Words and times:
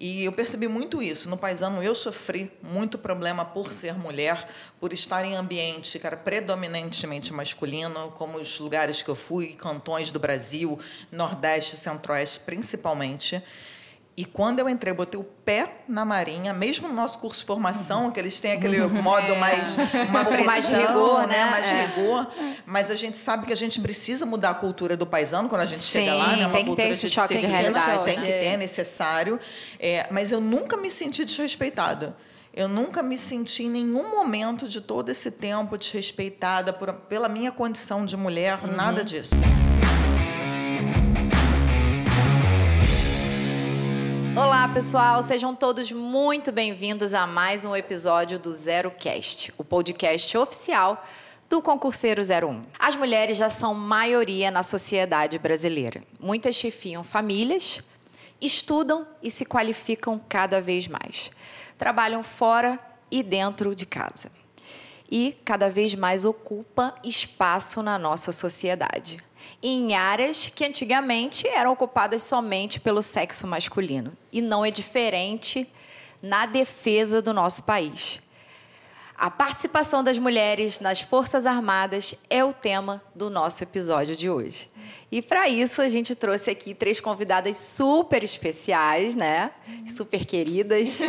E 0.00 0.24
eu 0.24 0.30
percebi 0.30 0.68
muito 0.68 1.02
isso. 1.02 1.28
No 1.28 1.36
paisano 1.36 1.82
eu 1.82 1.92
sofri 1.92 2.52
muito 2.62 2.96
problema 2.96 3.44
por 3.44 3.72
ser 3.72 3.94
mulher, 3.94 4.48
por 4.78 4.92
estar 4.92 5.24
em 5.24 5.34
ambiente, 5.34 5.98
cara, 5.98 6.16
predominantemente 6.16 7.32
masculino, 7.32 8.12
como 8.12 8.38
os 8.38 8.60
lugares 8.60 9.02
que 9.02 9.08
eu 9.08 9.16
fui, 9.16 9.54
cantões 9.54 10.12
do 10.12 10.20
Brasil, 10.20 10.78
Nordeste, 11.10 11.76
Centro-Oeste 11.76 12.38
principalmente. 12.40 13.42
E 14.18 14.24
quando 14.24 14.58
eu 14.58 14.68
entrei, 14.68 14.90
eu 14.90 14.96
botei 14.96 15.20
o 15.20 15.22
pé 15.22 15.82
na 15.86 16.04
Marinha, 16.04 16.52
mesmo 16.52 16.88
no 16.88 16.94
nosso 16.94 17.20
curso 17.20 17.38
de 17.38 17.46
formação, 17.46 18.10
que 18.10 18.18
eles 18.18 18.40
têm 18.40 18.50
aquele 18.50 18.84
modo 18.88 19.32
é. 19.32 19.38
mais 19.38 19.76
uma 20.08 20.24
pressão, 20.24 20.44
mais 20.44 20.68
rigor, 20.68 21.28
né? 21.28 21.44
Mais 21.44 21.66
é. 21.68 21.86
rigor. 21.86 22.28
Mas 22.66 22.90
a 22.90 22.96
gente 22.96 23.16
sabe 23.16 23.46
que 23.46 23.52
a 23.52 23.56
gente 23.56 23.80
precisa 23.80 24.26
mudar 24.26 24.50
a 24.50 24.54
cultura 24.54 24.96
do 24.96 25.06
paisano 25.06 25.48
quando 25.48 25.60
a 25.60 25.66
gente 25.66 25.82
Sim, 25.82 26.00
chega 26.00 26.14
lá, 26.14 26.34
né? 26.34 26.46
Uma 26.48 26.52
tem 26.52 26.64
que 26.64 26.74
ter 26.74 26.88
esse 26.88 27.08
choque 27.08 27.38
de 27.38 27.46
realidade. 27.46 28.06
Tem 28.06 28.16
que 28.16 28.26
ter, 28.26 28.44
é 28.44 28.56
necessário. 28.56 29.38
É, 29.78 30.08
mas 30.10 30.32
eu 30.32 30.40
nunca 30.40 30.76
me 30.76 30.90
senti 30.90 31.24
desrespeitada. 31.24 32.16
Eu 32.52 32.66
nunca 32.66 33.04
me 33.04 33.16
senti 33.16 33.62
em 33.62 33.70
nenhum 33.70 34.10
momento 34.10 34.68
de 34.68 34.80
todo 34.80 35.10
esse 35.10 35.30
tempo 35.30 35.78
desrespeitada 35.78 36.72
por, 36.72 36.92
pela 36.92 37.28
minha 37.28 37.52
condição 37.52 38.04
de 38.04 38.16
mulher, 38.16 38.58
uhum. 38.64 38.74
nada 38.74 39.04
disso. 39.04 39.36
Olá, 44.38 44.68
pessoal, 44.68 45.20
sejam 45.20 45.52
todos 45.52 45.90
muito 45.90 46.52
bem-vindos 46.52 47.12
a 47.12 47.26
mais 47.26 47.64
um 47.64 47.74
episódio 47.74 48.38
do 48.38 48.52
Zero 48.52 48.88
Cast, 48.88 49.52
o 49.58 49.64
podcast 49.64 50.38
oficial 50.38 51.04
do 51.50 51.60
Concurseiro 51.60 52.22
01. 52.22 52.62
As 52.78 52.94
mulheres 52.94 53.36
já 53.36 53.50
são 53.50 53.74
maioria 53.74 54.48
na 54.48 54.62
sociedade 54.62 55.40
brasileira. 55.40 56.04
Muitas 56.20 56.54
chefiam 56.54 57.02
famílias, 57.02 57.82
estudam 58.40 59.08
e 59.20 59.28
se 59.28 59.44
qualificam 59.44 60.20
cada 60.28 60.60
vez 60.60 60.86
mais. 60.86 61.32
Trabalham 61.76 62.22
fora 62.22 62.78
e 63.10 63.24
dentro 63.24 63.74
de 63.74 63.86
casa. 63.86 64.30
E 65.10 65.34
cada 65.44 65.68
vez 65.68 65.96
mais 65.96 66.24
ocupa 66.24 66.94
espaço 67.02 67.82
na 67.82 67.98
nossa 67.98 68.30
sociedade 68.30 69.18
em 69.62 69.94
áreas 69.94 70.50
que 70.54 70.64
antigamente 70.64 71.46
eram 71.48 71.72
ocupadas 71.72 72.22
somente 72.22 72.78
pelo 72.80 73.02
sexo 73.02 73.46
masculino. 73.46 74.12
E 74.32 74.40
não 74.40 74.64
é 74.64 74.70
diferente 74.70 75.68
na 76.22 76.46
defesa 76.46 77.20
do 77.22 77.32
nosso 77.32 77.62
país. 77.64 78.20
A 79.16 79.30
participação 79.30 80.04
das 80.04 80.16
mulheres 80.16 80.78
nas 80.78 81.00
Forças 81.00 81.44
Armadas 81.44 82.14
é 82.30 82.44
o 82.44 82.52
tema 82.52 83.02
do 83.16 83.28
nosso 83.28 83.64
episódio 83.64 84.14
de 84.14 84.30
hoje. 84.30 84.70
E 85.10 85.20
para 85.20 85.48
isso 85.48 85.80
a 85.80 85.88
gente 85.88 86.14
trouxe 86.14 86.50
aqui 86.50 86.74
três 86.74 87.00
convidadas 87.00 87.56
super 87.56 88.22
especiais, 88.22 89.16
né? 89.16 89.50
Super 89.88 90.24
queridas 90.24 91.00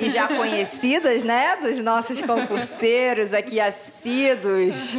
e 0.00 0.08
já 0.08 0.28
conhecidas, 0.28 1.22
né? 1.22 1.56
Dos 1.56 1.76
nossos 1.78 2.22
concurseiros 2.22 3.34
aqui 3.34 3.60
assíduos 3.60 4.96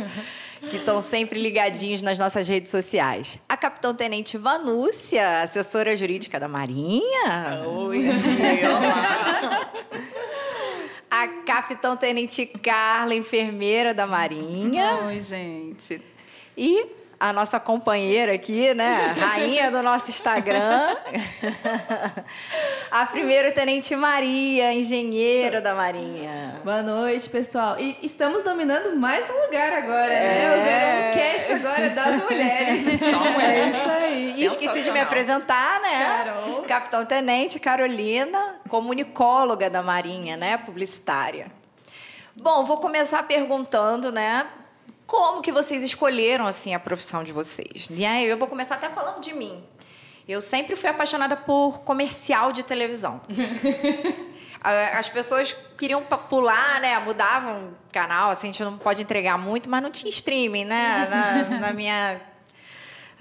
que 0.67 0.77
estão 0.77 1.02
sempre 1.02 1.41
ligadinhos 1.41 2.02
nas 2.02 2.17
nossas 2.19 2.47
redes 2.47 2.71
sociais. 2.71 3.39
A 3.47 3.55
Capitão 3.55 3.93
Tenente 3.93 4.38
Vanúcia, 4.38 5.41
assessora 5.41 5.95
jurídica 5.95 6.39
da 6.39 6.47
Marinha. 6.47 7.63
Oi, 7.66 8.05
olá. 8.67 9.71
A 11.09 11.27
Capitão 11.45 11.97
Tenente 11.97 12.45
Carla, 12.45 13.16
enfermeira 13.16 13.93
da 13.93 14.05
Marinha. 14.05 14.99
Oi, 15.05 15.21
gente. 15.21 16.01
E 16.57 16.85
a 17.20 17.34
nossa 17.34 17.59
companheira 17.59 18.34
aqui, 18.34 18.73
né? 18.73 19.14
Rainha 19.17 19.70
do 19.70 19.84
nosso 19.84 20.09
Instagram. 20.09 20.95
a 22.89 23.06
primeira 23.08 23.52
Tenente 23.52 23.94
Maria, 23.94 24.73
engenheira 24.73 25.59
da 25.59 25.75
Marinha. 25.75 26.62
Boa 26.64 26.81
noite, 26.81 27.28
pessoal. 27.30 27.78
E 27.78 27.97
estamos 28.02 28.42
dominando 28.44 28.95
mais 28.95 29.30
um 29.30 29.45
lugar 29.45 29.73
agora, 29.73 30.08
né? 30.08 30.44
é. 30.44 30.58
né? 30.58 31.12
O 31.12 31.14
Cast 31.14 31.52
agora 31.52 31.90
das 31.90 32.24
mulheres. 32.24 32.84
Só 33.00 33.41
é 33.41 33.69
isso 33.69 33.90
aí. 33.90 34.34
E 34.38 34.46
esqueci 34.46 34.81
de 34.81 34.91
me 34.91 35.02
apresentar, 35.02 35.81
né? 35.81 36.24
Carol. 36.24 36.63
Capitão 36.63 37.06
Tenente 37.06 37.59
Carolina, 37.59 38.56
comunicóloga 38.69 39.69
da 39.69 39.84
Marinha, 39.84 40.38
né? 40.38 40.58
Publicitária. 40.58 41.52
Bom, 42.34 42.63
vou 42.63 42.78
começar 42.78 43.24
perguntando, 43.24 44.09
né? 44.09 44.47
Como 45.09 45.42
que 45.42 45.52
vocês 45.52 45.81
escolheram 45.81 46.46
assim 46.46 46.75
a 46.75 46.80
profissão 46.80 47.24
de 47.24 47.31
vocês? 47.31 47.88
E 47.90 48.06
aí 48.06 48.28
eu 48.28 48.38
vou 48.38 48.47
começar 48.47 48.75
até 48.75 48.90
falando 48.90 49.20
de 49.22 49.34
mim. 49.34 49.64
Eu 50.28 50.40
sempre 50.40 50.75
fui 50.75 50.88
apaixonada 50.88 51.36
por 51.36 51.80
comercial 51.80 52.52
de 52.52 52.62
televisão. 52.62 53.20
As 54.62 55.09
pessoas 55.09 55.56
queriam 55.75 56.03
pular, 56.03 56.80
né? 56.80 57.00
Mudavam 57.00 57.72
canal, 57.92 58.30
assim, 58.30 58.50
a 58.50 58.52
gente 58.52 58.64
não 58.64 58.78
pode 58.78 59.02
entregar 59.02 59.36
muito, 59.36 59.68
mas 59.68 59.81
não 59.81 59.90
tinha 59.90 60.12
streaming, 60.12 60.66
né? 60.66 61.08
Na, 61.09 61.58
na 61.58 61.74
minha 61.74 62.22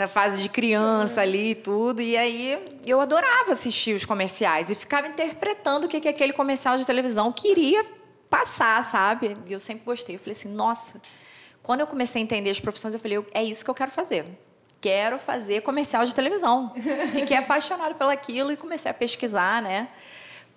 fase 0.08 0.42
de 0.42 0.50
criança 0.50 1.22
ali 1.22 1.52
e 1.52 1.54
tudo. 1.54 2.02
E 2.02 2.18
aí 2.18 2.80
eu 2.84 3.00
adorava 3.00 3.52
assistir 3.52 3.96
os 3.96 4.04
comerciais 4.04 4.68
e 4.68 4.74
ficava 4.74 5.08
interpretando 5.08 5.86
o 5.86 5.88
que, 5.88 6.00
que 6.00 6.08
aquele 6.08 6.34
comercial 6.34 6.76
de 6.76 6.84
televisão 6.84 7.32
queria 7.32 7.82
passar, 8.28 8.84
sabe? 8.84 9.38
E 9.46 9.54
eu 9.54 9.58
sempre 9.58 9.84
gostei. 9.86 10.16
Eu 10.16 10.20
falei 10.20 10.32
assim, 10.32 10.50
nossa, 10.50 11.00
quando 11.68 11.80
eu 11.80 11.86
comecei 11.86 12.22
a 12.22 12.24
entender 12.24 12.48
as 12.48 12.58
profissões, 12.58 12.94
eu 12.94 13.00
falei, 13.00 13.22
é 13.34 13.44
isso 13.44 13.62
que 13.62 13.70
eu 13.70 13.74
quero 13.74 13.90
fazer. 13.90 14.24
Quero 14.80 15.18
fazer 15.18 15.60
comercial 15.60 16.06
de 16.06 16.14
televisão. 16.14 16.72
Fiquei 17.12 17.36
apaixonada 17.36 17.94
pelaquilo 17.94 18.50
e 18.50 18.56
comecei 18.56 18.90
a 18.90 18.94
pesquisar, 18.94 19.60
né? 19.60 19.86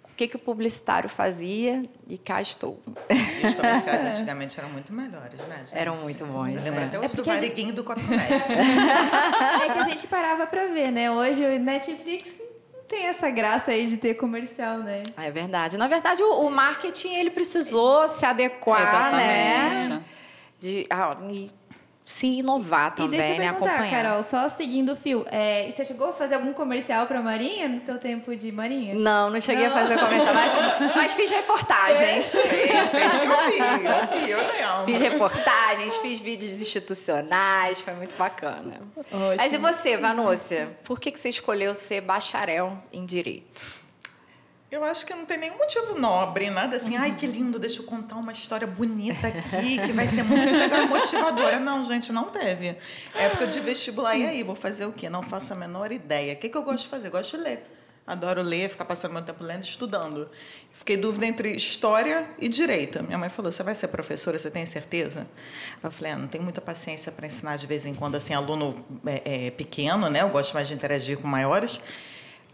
O 0.06 0.16
que, 0.16 0.26
que 0.26 0.38
o 0.38 0.40
publicitário 0.40 1.10
fazia 1.10 1.84
e 2.08 2.18
cá 2.18 2.42
estou. 2.42 2.80
Os 3.44 3.54
comerciais 3.56 4.06
antigamente 4.08 4.58
eram 4.58 4.70
muito 4.70 4.94
melhores, 4.94 5.38
né, 5.50 5.58
gente? 5.58 5.78
Eram 5.78 5.98
muito 5.98 6.26
bons. 6.28 6.64
Lembra 6.64 6.86
até 6.86 6.98
o 6.98 7.04
é 7.04 7.10
do 7.10 7.26
Variguinho 7.26 7.68
gente... 7.68 7.76
do 7.76 7.84
Cotonete. 7.84 8.54
é 9.64 9.74
que 9.74 9.80
a 9.80 9.90
gente 9.90 10.08
parava 10.08 10.48
para 10.48 10.68
ver, 10.68 10.94
né? 10.94 11.12
Hoje 11.12 11.46
o 11.46 11.60
Netflix 11.60 12.40
não 12.74 12.84
tem 12.88 13.08
essa 13.08 13.30
graça 13.30 13.72
aí 13.72 13.86
de 13.86 13.98
ter 13.98 14.14
comercial, 14.14 14.78
né? 14.78 15.04
É 15.18 15.30
verdade. 15.30 15.78
Na 15.78 15.90
verdade, 15.90 16.24
o, 16.24 16.48
o 16.48 16.50
marketing 16.50 17.16
ele 17.16 17.32
precisou 17.32 18.08
se 18.08 18.26
adequar, 18.26 18.84
Exatamente. 18.84 19.90
né? 19.90 20.04
De 20.62 20.86
ah, 20.92 21.18
e 21.28 21.50
se 22.06 22.28
inovar 22.28 22.94
também, 22.94 23.20
e 23.20 23.24
deixa 23.24 23.36
eu 23.36 23.40
né? 23.40 23.48
Acompanhar. 23.50 23.90
Carol, 23.90 24.24
só 24.24 24.50
seguindo 24.50 24.94
o 24.94 24.96
fio, 24.96 25.26
é, 25.32 25.72
você 25.72 25.86
chegou 25.86 26.10
a 26.10 26.14
fazer 26.14 26.36
algum 26.36 26.54
comercial 26.54 27.08
para 27.08 27.22
Marinha 27.22 27.68
no 27.68 27.86
seu 27.86 27.98
tempo 27.98 28.36
de 28.36 28.52
Marinha? 28.52 28.94
Não, 28.94 29.30
não 29.30 29.40
cheguei 29.40 29.68
não. 29.68 29.76
a 29.76 29.80
fazer 29.80 29.98
comercial, 29.98 30.34
mas, 30.34 30.96
mas 30.96 31.14
fiz 31.14 31.32
reportagens. 31.32 32.32
Fez, 32.32 32.90
fez 32.90 33.18
que 33.18 33.26
eu 33.26 33.46
vi, 33.50 34.30
eu 34.30 34.50
vi, 34.52 34.62
eu. 34.62 34.86
Fiz 34.86 35.02
reportagens, 35.02 35.96
fiz 35.98 36.20
vídeos 36.20 36.62
institucionais, 36.62 37.80
foi 37.80 37.94
muito 37.94 38.16
bacana. 38.16 38.82
Ótimo. 38.98 39.36
Mas 39.38 39.54
e 39.54 39.58
você, 39.58 39.98
Vanúcia? 39.98 40.78
Por 40.84 41.00
que, 41.00 41.12
que 41.12 41.20
você 41.20 41.30
escolheu 41.30 41.74
ser 41.74 42.02
bacharel 42.02 42.78
em 42.92 43.06
Direito? 43.06 43.81
Eu 44.72 44.86
acho 44.86 45.06
que 45.06 45.14
não 45.14 45.26
tem 45.26 45.38
nenhum 45.38 45.58
motivo 45.58 46.00
nobre, 46.00 46.50
nada 46.50 46.78
assim, 46.78 46.96
ai 46.96 47.14
que 47.14 47.28
lindo, 47.28 47.60
deixa 47.60 47.82
eu 47.82 47.86
contar 47.86 48.16
uma 48.16 48.32
história 48.32 48.66
bonita 48.66 49.28
aqui, 49.28 49.78
que 49.86 49.92
vai 49.92 50.08
ser 50.08 50.24
muito 50.24 50.56
legal, 50.56 50.88
motivadora. 50.88 51.60
Não, 51.60 51.84
gente, 51.84 52.14
não 52.14 52.30
teve. 52.30 52.78
Época 53.14 53.48
de 53.48 53.60
vestibular, 53.60 54.16
e 54.16 54.26
aí, 54.26 54.44
vou 54.44 54.56
fazer 54.56 54.86
o 54.86 54.94
quê? 54.94 55.10
Não 55.10 55.22
faço 55.22 55.52
a 55.52 55.58
menor 55.58 55.92
ideia. 55.92 56.36
O 56.36 56.38
que, 56.38 56.48
que 56.48 56.58
eu 56.58 56.64
gosto 56.64 56.84
de 56.84 56.88
fazer? 56.88 57.10
gosto 57.10 57.36
de 57.36 57.44
ler. 57.44 57.66
Adoro 58.08 58.42
ler, 58.42 58.70
ficar 58.70 58.86
passando 58.86 59.12
meu 59.12 59.22
tempo 59.22 59.44
lendo, 59.44 59.64
estudando. 59.64 60.30
Fiquei 60.72 60.96
dúvida 60.96 61.26
entre 61.26 61.52
história 61.52 62.30
e 62.40 62.48
direito. 62.48 63.04
Minha 63.04 63.18
mãe 63.18 63.30
falou: 63.30 63.52
"Você 63.52 63.64
vai 63.64 63.76
ser 63.76 63.90
professora? 63.90 64.40
Você 64.40 64.50
tem 64.50 64.66
certeza?" 64.66 65.28
Eu 65.84 65.92
falei: 65.92 66.14
ah, 66.14 66.18
"Não 66.18 66.28
tenho 66.28 66.44
muita 66.44 66.62
paciência 66.62 67.12
para 67.12 67.28
ensinar 67.28 67.58
de 67.58 67.68
vez 67.68 67.86
em 67.86 67.94
quando 67.94 68.16
assim 68.16 68.34
aluno 68.34 68.84
é, 69.06 69.48
é, 69.48 69.52
pequeno, 69.52 70.10
né? 70.10 70.22
Eu 70.22 70.30
gosto 70.30 70.54
mais 70.54 70.70
de 70.70 70.74
interagir 70.74 71.18
com 71.18 71.28
maiores." 71.28 71.80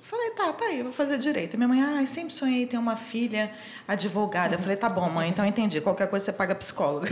Falei, 0.07 0.31
tá, 0.31 0.53
tá 0.53 0.63
aí, 0.63 0.81
vou 0.81 0.93
fazer 0.93 1.17
direito. 1.17 1.57
Minha 1.57 1.67
mãe, 1.67 1.81
ah, 1.81 2.07
sempre 2.07 2.33
sonhei 2.33 2.65
ter 2.65 2.77
uma 2.77 2.95
filha 2.95 3.51
advogada. 3.85 4.55
Eu 4.55 4.59
falei, 4.59 4.77
tá 4.77 4.87
bom, 4.87 5.09
mãe, 5.09 5.27
então 5.27 5.45
entendi. 5.45 5.81
Qualquer 5.81 6.07
coisa 6.07 6.23
você 6.23 6.31
paga 6.31 6.55
psicóloga. 6.55 7.09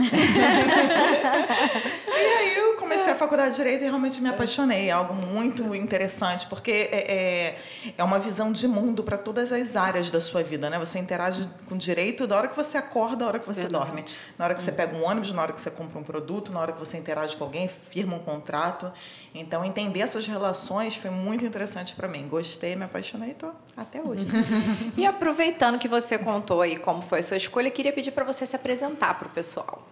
e 2.08 2.10
aí 2.10 2.56
eu 2.56 2.76
comecei 2.76 3.12
a 3.12 3.16
faculdade 3.16 3.50
de 3.50 3.56
Direito 3.56 3.82
e 3.82 3.84
realmente 3.84 4.18
me 4.22 4.30
apaixonei. 4.30 4.88
É 4.88 4.92
algo 4.92 5.12
muito 5.26 5.74
interessante, 5.74 6.46
porque 6.46 6.88
é, 6.90 7.12
é, 7.12 7.58
é 7.98 8.02
uma 8.02 8.18
visão 8.18 8.50
de 8.50 8.66
mundo 8.66 9.04
para 9.04 9.18
todas 9.18 9.52
as 9.52 9.76
áreas 9.76 10.10
da 10.10 10.22
sua 10.22 10.42
vida, 10.42 10.70
né? 10.70 10.78
Você 10.78 10.98
interage 10.98 11.46
com 11.68 11.76
direito 11.76 12.26
da 12.26 12.38
hora 12.38 12.48
que 12.48 12.56
você 12.56 12.78
acorda, 12.78 13.16
da 13.16 13.26
hora 13.26 13.38
que 13.38 13.46
você 13.46 13.60
Verdade. 13.60 13.84
dorme. 13.84 14.06
Na 14.38 14.46
hora 14.46 14.54
que 14.54 14.62
você 14.62 14.72
pega 14.72 14.96
um 14.96 15.04
ônibus, 15.04 15.32
na 15.32 15.42
hora 15.42 15.52
que 15.52 15.60
você 15.60 15.70
compra 15.70 15.98
um 15.98 16.02
produto, 16.02 16.50
na 16.50 16.60
hora 16.60 16.72
que 16.72 16.78
você 16.78 16.96
interage 16.96 17.36
com 17.36 17.44
alguém, 17.44 17.68
firma 17.68 18.16
um 18.16 18.20
contrato. 18.20 18.90
Então, 19.38 19.62
entender 19.64 20.00
essas 20.00 20.26
relações 20.26 20.96
foi 20.96 21.10
muito 21.10 21.44
interessante 21.44 21.94
para 21.94 22.08
mim. 22.08 22.26
Gostei, 22.26 22.74
me 22.74 22.84
apaixonei 22.84 23.28
e 23.28 23.32
estou 23.32 23.52
até 23.76 24.00
hoje. 24.00 24.26
e 24.96 25.04
aproveitando 25.04 25.78
que 25.78 25.86
você 25.86 26.16
contou 26.18 26.62
aí 26.62 26.78
como 26.78 27.02
foi 27.02 27.18
a 27.18 27.22
sua 27.22 27.36
escolha, 27.36 27.70
queria 27.70 27.92
pedir 27.92 28.12
para 28.12 28.24
você 28.24 28.46
se 28.46 28.56
apresentar 28.56 29.18
para 29.18 29.28
o 29.28 29.30
pessoal. 29.30 29.86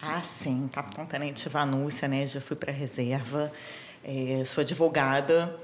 Ah, 0.00 0.22
sim, 0.22 0.70
Capitão 0.72 1.04
Tenente 1.04 1.48
Vanúcia, 1.48 2.08
né? 2.08 2.26
Já 2.26 2.40
fui 2.40 2.56
para 2.56 2.70
a 2.70 2.74
reserva, 2.74 3.52
é, 4.02 4.42
sou 4.46 4.62
advogada, 4.62 5.54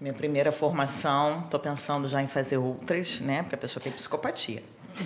minha 0.00 0.12
primeira 0.12 0.52
formação, 0.52 1.44
estou 1.44 1.58
pensando 1.58 2.06
já 2.06 2.22
em 2.22 2.28
fazer 2.28 2.58
outras, 2.58 3.20
né? 3.20 3.42
Porque 3.42 3.54
a 3.54 3.58
pessoa 3.58 3.82
tem 3.82 3.90
psicopatia. 3.92 4.62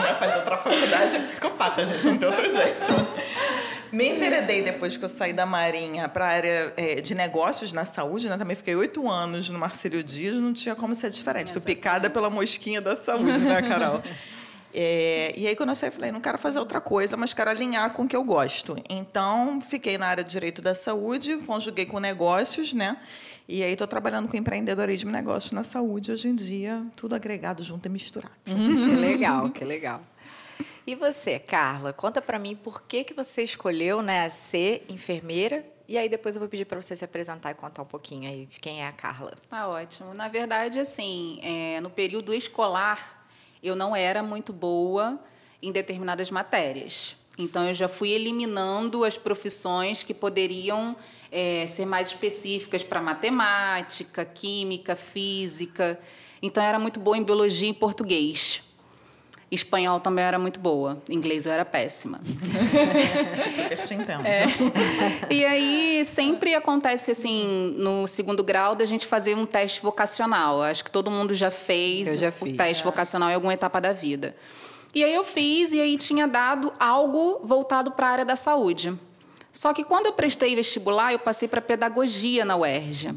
Vai 0.00 0.14
fazer 0.14 0.36
outra 0.36 0.56
faculdade 0.56 1.16
é 1.16 1.18
psicopata, 1.18 1.84
gente, 1.84 2.06
não 2.06 2.16
tem 2.16 2.28
outro 2.28 2.48
jeito. 2.48 2.86
Me 3.94 4.08
enveredei 4.08 4.60
depois 4.60 4.96
que 4.96 5.04
eu 5.04 5.08
saí 5.08 5.32
da 5.32 5.46
Marinha 5.46 6.08
para 6.08 6.24
a 6.24 6.28
área 6.28 6.74
é, 6.76 6.96
de 6.96 7.14
negócios 7.14 7.72
na 7.72 7.84
saúde, 7.84 8.28
né? 8.28 8.36
Também 8.36 8.56
fiquei 8.56 8.74
oito 8.74 9.08
anos 9.08 9.48
no 9.48 9.56
Marcelo 9.56 10.02
Dias, 10.02 10.34
não 10.34 10.52
tinha 10.52 10.74
como 10.74 10.92
ser 10.96 11.10
diferente. 11.10 11.52
Fui 11.52 11.60
picada 11.60 12.10
pela 12.10 12.28
mosquinha 12.28 12.80
da 12.80 12.96
saúde, 12.96 13.38
né, 13.38 13.62
Carol? 13.62 14.02
É, 14.76 15.32
e 15.36 15.46
aí, 15.46 15.54
quando 15.54 15.68
eu 15.68 15.76
saí, 15.76 15.88
falei, 15.92 16.10
não 16.10 16.20
quero 16.20 16.36
fazer 16.36 16.58
outra 16.58 16.80
coisa, 16.80 17.16
mas 17.16 17.32
quero 17.32 17.48
alinhar 17.48 17.92
com 17.92 18.02
o 18.02 18.08
que 18.08 18.16
eu 18.16 18.24
gosto. 18.24 18.76
Então, 18.90 19.60
fiquei 19.60 19.96
na 19.96 20.08
área 20.08 20.24
de 20.24 20.32
Direito 20.32 20.60
da 20.60 20.74
Saúde, 20.74 21.36
conjuguei 21.46 21.86
com 21.86 22.00
negócios, 22.00 22.74
né? 22.74 22.96
E 23.48 23.62
aí, 23.62 23.70
estou 23.70 23.86
trabalhando 23.86 24.26
com 24.26 24.36
empreendedorismo 24.36 25.10
e 25.10 25.12
negócios 25.12 25.52
na 25.52 25.62
saúde 25.62 26.10
hoje 26.10 26.26
em 26.26 26.34
dia, 26.34 26.84
tudo 26.96 27.14
agregado 27.14 27.62
junto 27.62 27.86
e 27.86 27.88
misturado. 27.88 28.34
que 28.44 28.96
legal, 28.96 29.50
que 29.50 29.64
legal. 29.64 30.02
E 30.86 30.94
você, 30.94 31.38
Carla, 31.38 31.92
conta 31.92 32.20
para 32.20 32.38
mim 32.38 32.54
por 32.54 32.82
que, 32.82 33.04
que 33.04 33.14
você 33.14 33.42
escolheu 33.42 34.02
né, 34.02 34.28
ser 34.28 34.84
enfermeira 34.88 35.64
e 35.86 35.98
aí 35.98 36.08
depois 36.08 36.34
eu 36.34 36.40
vou 36.40 36.48
pedir 36.48 36.64
para 36.64 36.80
você 36.80 36.96
se 36.96 37.04
apresentar 37.04 37.50
e 37.50 37.54
contar 37.54 37.82
um 37.82 37.86
pouquinho 37.86 38.28
aí 38.28 38.46
de 38.46 38.58
quem 38.58 38.80
é 38.80 38.86
a 38.86 38.92
Carla. 38.92 39.34
Tá 39.50 39.68
ótimo. 39.68 40.14
Na 40.14 40.28
verdade, 40.28 40.78
assim, 40.78 41.38
é, 41.42 41.78
no 41.80 41.90
período 41.90 42.32
escolar, 42.32 43.26
eu 43.62 43.76
não 43.76 43.94
era 43.94 44.22
muito 44.22 44.52
boa 44.52 45.20
em 45.62 45.70
determinadas 45.70 46.30
matérias. 46.30 47.16
Então, 47.36 47.66
eu 47.66 47.74
já 47.74 47.88
fui 47.88 48.10
eliminando 48.12 49.04
as 49.04 49.18
profissões 49.18 50.02
que 50.02 50.14
poderiam 50.14 50.96
é, 51.30 51.66
ser 51.66 51.84
mais 51.84 52.08
específicas 52.08 52.82
para 52.82 53.02
matemática, 53.02 54.24
química, 54.24 54.96
física. 54.96 56.00
Então, 56.40 56.62
eu 56.62 56.68
era 56.68 56.78
muito 56.78 56.98
boa 56.98 57.18
em 57.18 57.22
biologia 57.22 57.68
e 57.68 57.74
português. 57.74 58.62
Espanhol 59.54 60.00
também 60.00 60.24
era 60.24 60.38
muito 60.38 60.60
boa. 60.60 60.98
Inglês 61.08 61.46
eu 61.46 61.52
era 61.52 61.64
péssima. 61.64 62.20
Super 63.54 63.82
te 63.82 63.94
entendo. 63.94 64.26
É. 64.26 64.44
E 65.30 65.44
aí 65.44 66.04
sempre 66.04 66.54
acontece 66.54 67.10
assim, 67.10 67.74
no 67.78 68.06
segundo 68.06 68.42
grau, 68.42 68.74
da 68.74 68.84
gente 68.84 69.06
fazer 69.06 69.36
um 69.36 69.46
teste 69.46 69.80
vocacional. 69.80 70.62
Acho 70.62 70.84
que 70.84 70.90
todo 70.90 71.10
mundo 71.10 71.34
já 71.34 71.50
fez 71.50 72.18
já 72.18 72.28
o 72.28 72.32
fiz, 72.32 72.56
teste 72.56 72.82
já. 72.82 72.84
vocacional 72.84 73.30
em 73.30 73.34
alguma 73.34 73.54
etapa 73.54 73.80
da 73.80 73.92
vida. 73.92 74.34
E 74.94 75.02
aí 75.02 75.12
eu 75.12 75.24
fiz 75.24 75.72
e 75.72 75.80
aí 75.80 75.96
tinha 75.96 76.28
dado 76.28 76.72
algo 76.78 77.40
voltado 77.42 77.90
para 77.92 78.06
a 78.06 78.10
área 78.10 78.24
da 78.24 78.36
saúde. 78.36 78.92
Só 79.52 79.72
que 79.72 79.84
quando 79.84 80.06
eu 80.06 80.12
prestei 80.12 80.54
vestibular, 80.54 81.12
eu 81.12 81.18
passei 81.18 81.48
para 81.48 81.60
pedagogia 81.60 82.44
na 82.44 82.56
UERJ. 82.56 83.14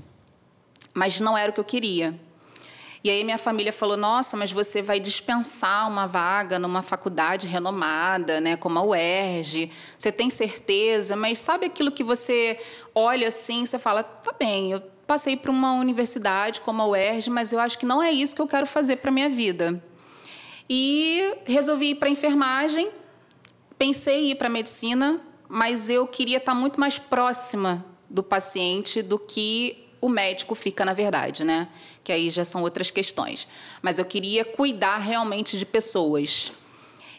Mas 0.93 1.19
não 1.19 1.37
era 1.37 1.51
o 1.51 1.53
que 1.53 1.59
eu 1.59 1.63
queria. 1.63 2.19
E 3.07 3.09
aí 3.09 3.23
minha 3.23 3.37
família 3.37 3.71
falou: 3.71 3.95
"Nossa, 3.95 4.35
mas 4.35 4.51
você 4.51 4.81
vai 4.81 4.99
dispensar 4.99 5.87
uma 5.87 6.05
vaga 6.05 6.59
numa 6.59 6.81
faculdade 6.81 7.47
renomada, 7.47 8.41
né, 8.41 8.57
como 8.57 8.77
a 8.79 8.83
UERJ. 8.83 9.71
Você 9.97 10.11
tem 10.11 10.29
certeza? 10.29 11.15
Mas 11.15 11.37
sabe 11.37 11.67
aquilo 11.67 11.89
que 11.89 12.03
você 12.03 12.59
olha 12.93 13.29
assim, 13.29 13.65
você 13.65 13.79
fala: 13.79 14.03
"Tá 14.03 14.33
bem, 14.37 14.73
eu 14.73 14.81
passei 15.07 15.37
para 15.37 15.49
uma 15.49 15.71
universidade 15.75 16.59
como 16.59 16.81
a 16.81 16.87
UERJ, 16.87 17.29
mas 17.29 17.53
eu 17.53 17.61
acho 17.61 17.79
que 17.79 17.85
não 17.85 18.03
é 18.03 18.11
isso 18.11 18.35
que 18.35 18.41
eu 18.41 18.47
quero 18.47 18.67
fazer 18.67 18.97
para 18.97 19.09
minha 19.09 19.29
vida". 19.29 19.81
E 20.69 21.33
resolvi 21.45 21.91
ir 21.91 21.95
para 21.95 22.09
enfermagem. 22.09 22.89
Pensei 23.77 24.25
em 24.25 24.31
ir 24.31 24.35
para 24.35 24.49
medicina, 24.49 25.21
mas 25.47 25.89
eu 25.89 26.05
queria 26.07 26.39
estar 26.39 26.53
muito 26.53 26.77
mais 26.77 26.99
próxima 26.99 27.85
do 28.09 28.21
paciente 28.21 29.01
do 29.01 29.17
que 29.17 29.87
o 30.01 30.09
médico 30.09 30.55
fica, 30.55 30.85
na 30.85 30.93
verdade, 30.93 31.43
né? 31.43 31.67
Que 32.07 32.13
aí 32.13 32.29
já 32.29 32.45
são 32.45 32.61
outras 32.61 32.89
questões. 32.89 33.45
Mas 33.81 33.99
eu 33.99 34.05
queria 34.05 34.45
cuidar 34.45 34.95
realmente 34.95 35.57
de 35.57 35.65
pessoas. 35.65 36.53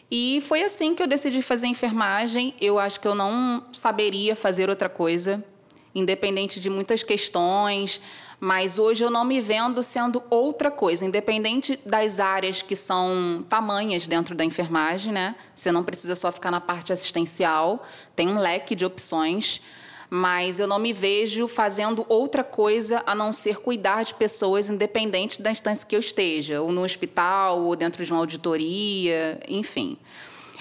E 0.09 0.41
foi 0.47 0.63
assim 0.63 0.95
que 0.95 1.03
eu 1.03 1.05
decidi 1.05 1.43
fazer 1.43 1.67
enfermagem. 1.67 2.55
Eu 2.59 2.79
acho 2.79 2.99
que 2.99 3.07
eu 3.07 3.13
não 3.13 3.65
saberia 3.71 4.35
fazer 4.35 4.67
outra 4.67 4.89
coisa, 4.89 5.45
independente 5.93 6.59
de 6.59 6.71
muitas 6.71 7.03
questões. 7.03 8.01
Mas 8.39 8.79
hoje 8.79 9.03
eu 9.03 9.11
não 9.11 9.23
me 9.23 9.39
vendo 9.39 9.83
sendo 9.83 10.23
outra 10.27 10.71
coisa, 10.71 11.05
independente 11.05 11.79
das 11.85 12.19
áreas 12.19 12.63
que 12.63 12.75
são 12.75 13.45
tamanhas 13.47 14.07
dentro 14.07 14.33
da 14.33 14.43
enfermagem, 14.43 15.13
né? 15.13 15.35
Você 15.53 15.71
não 15.71 15.83
precisa 15.83 16.15
só 16.15 16.31
ficar 16.31 16.49
na 16.49 16.59
parte 16.59 16.91
assistencial, 16.91 17.85
tem 18.15 18.27
um 18.27 18.39
leque 18.39 18.73
de 18.73 18.87
opções 18.87 19.61
mas 20.09 20.59
eu 20.59 20.67
não 20.67 20.79
me 20.79 20.91
vejo 20.91 21.47
fazendo 21.47 22.05
outra 22.09 22.43
coisa 22.43 23.03
a 23.05 23.13
não 23.13 23.31
ser 23.31 23.57
cuidar 23.57 24.03
de 24.03 24.13
pessoas, 24.15 24.69
independente 24.69 25.41
da 25.41 25.51
instância 25.51 25.87
que 25.87 25.95
eu 25.95 25.99
esteja, 25.99 26.61
ou 26.61 26.71
no 26.71 26.83
hospital, 26.83 27.61
ou 27.61 27.75
dentro 27.75 28.03
de 28.03 28.11
uma 28.11 28.19
auditoria, 28.19 29.39
enfim. 29.47 29.97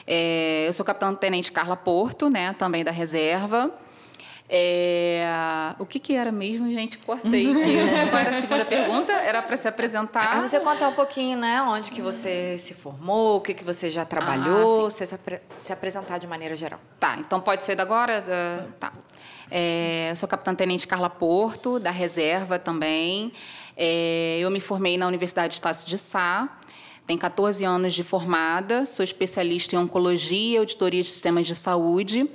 É, 0.07 0.65
eu 0.67 0.73
sou 0.73 0.85
capitã-tenente 0.85 1.51
Carla 1.51 1.77
Porto, 1.77 2.29
né, 2.29 2.55
também 2.59 2.85
da 2.85 2.91
reserva. 2.91 3.71
É, 4.51 5.23
o 5.79 5.85
que, 5.85 5.99
que 5.99 6.15
era 6.15 6.33
mesmo, 6.33 6.73
gente? 6.73 6.97
Cortei 6.97 7.45
aqui. 7.53 8.09
Qual 8.09 8.21
era 8.21 8.37
a 8.37 8.41
segunda 8.41 8.65
pergunta? 8.65 9.13
Era 9.13 9.43
para 9.43 9.57
se 9.59 9.69
apresentar. 9.69 10.37
Aí 10.37 10.41
você 10.41 10.59
contar 10.59 10.89
um 10.89 10.95
pouquinho, 10.95 11.39
né? 11.39 11.61
Onde 11.61 11.91
que 11.91 12.01
você 12.01 12.57
se 12.57 12.73
formou, 12.73 13.37
o 13.37 13.41
que, 13.43 13.53
que 13.53 13.63
você 13.63 13.91
já 13.91 14.07
trabalhou, 14.07 14.87
Ah, 14.87 14.91
você 14.91 15.05
se, 15.05 15.19
se 15.59 15.73
apresentar 15.73 16.17
de 16.17 16.27
maneira 16.27 16.57
geral. 16.57 16.81
Tá, 16.99 17.17
então 17.19 17.41
pode 17.43 17.63
ser 17.63 17.75
da 17.75 17.83
agora? 17.83 18.25
Tá. 18.81 18.93
É, 19.51 20.09
eu 20.11 20.17
sou 20.17 20.29
capitã-tenente 20.29 20.87
Carla 20.87 21.09
Porto, 21.09 21.79
da 21.79 21.91
reserva 21.91 22.59
também. 22.59 23.33
É, 23.77 24.39
eu 24.41 24.51
me 24.51 24.61
formei 24.61 24.99
na 24.99 25.07
Universidade 25.07 25.55
Estácio 25.55 25.89
de 25.89 25.97
Sá. 25.97 26.59
Tenho 27.07 27.19
14 27.19 27.65
anos 27.65 27.95
de 27.95 28.05
formada, 28.05 28.85
sou 28.85 29.03
especialista 29.03 29.75
em 29.75 29.79
oncologia 29.79 30.59
auditoria 30.61 31.03
de 31.03 31.09
sistemas 31.09 31.47
de 31.47 31.55
saúde. 31.55 32.29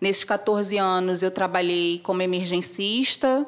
Nesses 0.00 0.22
14 0.22 0.78
anos, 0.78 1.22
eu 1.22 1.30
trabalhei 1.32 1.98
como 1.98 2.22
emergencista, 2.22 3.44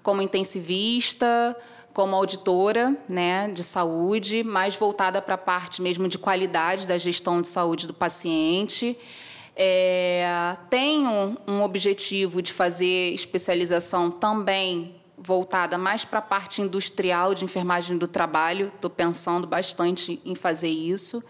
como 0.00 0.22
intensivista, 0.22 1.56
como 1.92 2.14
auditora 2.14 2.96
né, 3.08 3.48
de 3.48 3.64
saúde, 3.64 4.44
mais 4.44 4.76
voltada 4.76 5.20
para 5.20 5.34
a 5.34 5.38
parte 5.38 5.82
mesmo 5.82 6.08
de 6.08 6.18
qualidade 6.18 6.86
da 6.86 6.96
gestão 6.96 7.40
de 7.42 7.48
saúde 7.48 7.86
do 7.86 7.92
paciente. 7.92 8.96
É, 9.54 10.56
tenho 10.70 11.36
um 11.46 11.62
objetivo 11.62 12.40
de 12.40 12.52
fazer 12.52 13.12
especialização 13.12 14.10
também 14.10 14.94
voltada 15.18 15.78
mais 15.78 16.04
para 16.04 16.18
a 16.18 16.22
parte 16.22 16.60
industrial 16.60 17.34
de 17.34 17.44
enfermagem 17.44 17.96
do 17.96 18.08
trabalho. 18.08 18.72
Estou 18.74 18.90
pensando 18.90 19.46
bastante 19.46 20.20
em 20.24 20.34
fazer 20.34 20.70
isso. 20.70 21.22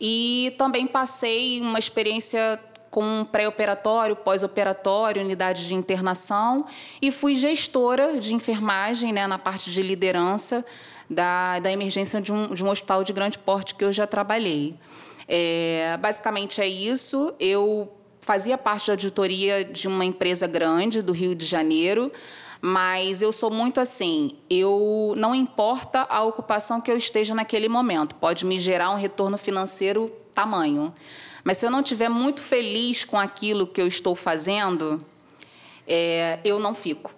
E 0.00 0.54
também 0.58 0.86
passei 0.86 1.60
uma 1.60 1.78
experiência 1.78 2.60
com 2.90 3.24
pré-operatório, 3.24 4.14
pós-operatório, 4.14 5.22
unidade 5.22 5.66
de 5.66 5.74
internação 5.74 6.66
e 7.00 7.10
fui 7.10 7.34
gestora 7.34 8.18
de 8.20 8.34
enfermagem 8.34 9.14
né, 9.14 9.26
na 9.26 9.38
parte 9.38 9.70
de 9.70 9.82
liderança 9.82 10.62
da, 11.08 11.58
da 11.58 11.72
emergência 11.72 12.20
de 12.20 12.32
um, 12.32 12.52
de 12.52 12.62
um 12.62 12.68
hospital 12.68 13.02
de 13.02 13.12
grande 13.14 13.38
porte 13.38 13.74
que 13.74 13.82
eu 13.82 13.92
já 13.92 14.06
trabalhei. 14.06 14.76
É, 15.28 15.96
basicamente 16.00 16.60
é 16.60 16.68
isso. 16.68 17.34
Eu 17.38 17.92
fazia 18.20 18.56
parte 18.56 18.86
da 18.86 18.92
auditoria 18.94 19.64
de 19.64 19.88
uma 19.88 20.04
empresa 20.04 20.46
grande 20.46 21.02
do 21.02 21.12
Rio 21.12 21.34
de 21.34 21.44
Janeiro, 21.44 22.10
mas 22.60 23.20
eu 23.20 23.32
sou 23.32 23.50
muito 23.50 23.80
assim. 23.80 24.36
Eu 24.48 25.14
não 25.16 25.34
importa 25.34 26.06
a 26.08 26.22
ocupação 26.22 26.80
que 26.80 26.90
eu 26.90 26.96
esteja 26.96 27.34
naquele 27.34 27.68
momento, 27.68 28.14
pode 28.14 28.46
me 28.46 28.58
gerar 28.58 28.90
um 28.90 28.96
retorno 28.96 29.36
financeiro 29.36 30.10
tamanho. 30.34 30.94
Mas 31.44 31.58
se 31.58 31.66
eu 31.66 31.70
não 31.70 31.80
estiver 31.80 32.08
muito 32.08 32.40
feliz 32.40 33.04
com 33.04 33.18
aquilo 33.18 33.66
que 33.66 33.80
eu 33.80 33.86
estou 33.86 34.14
fazendo, 34.14 35.04
é, 35.86 36.38
eu 36.44 36.60
não 36.60 36.74
fico. 36.74 37.12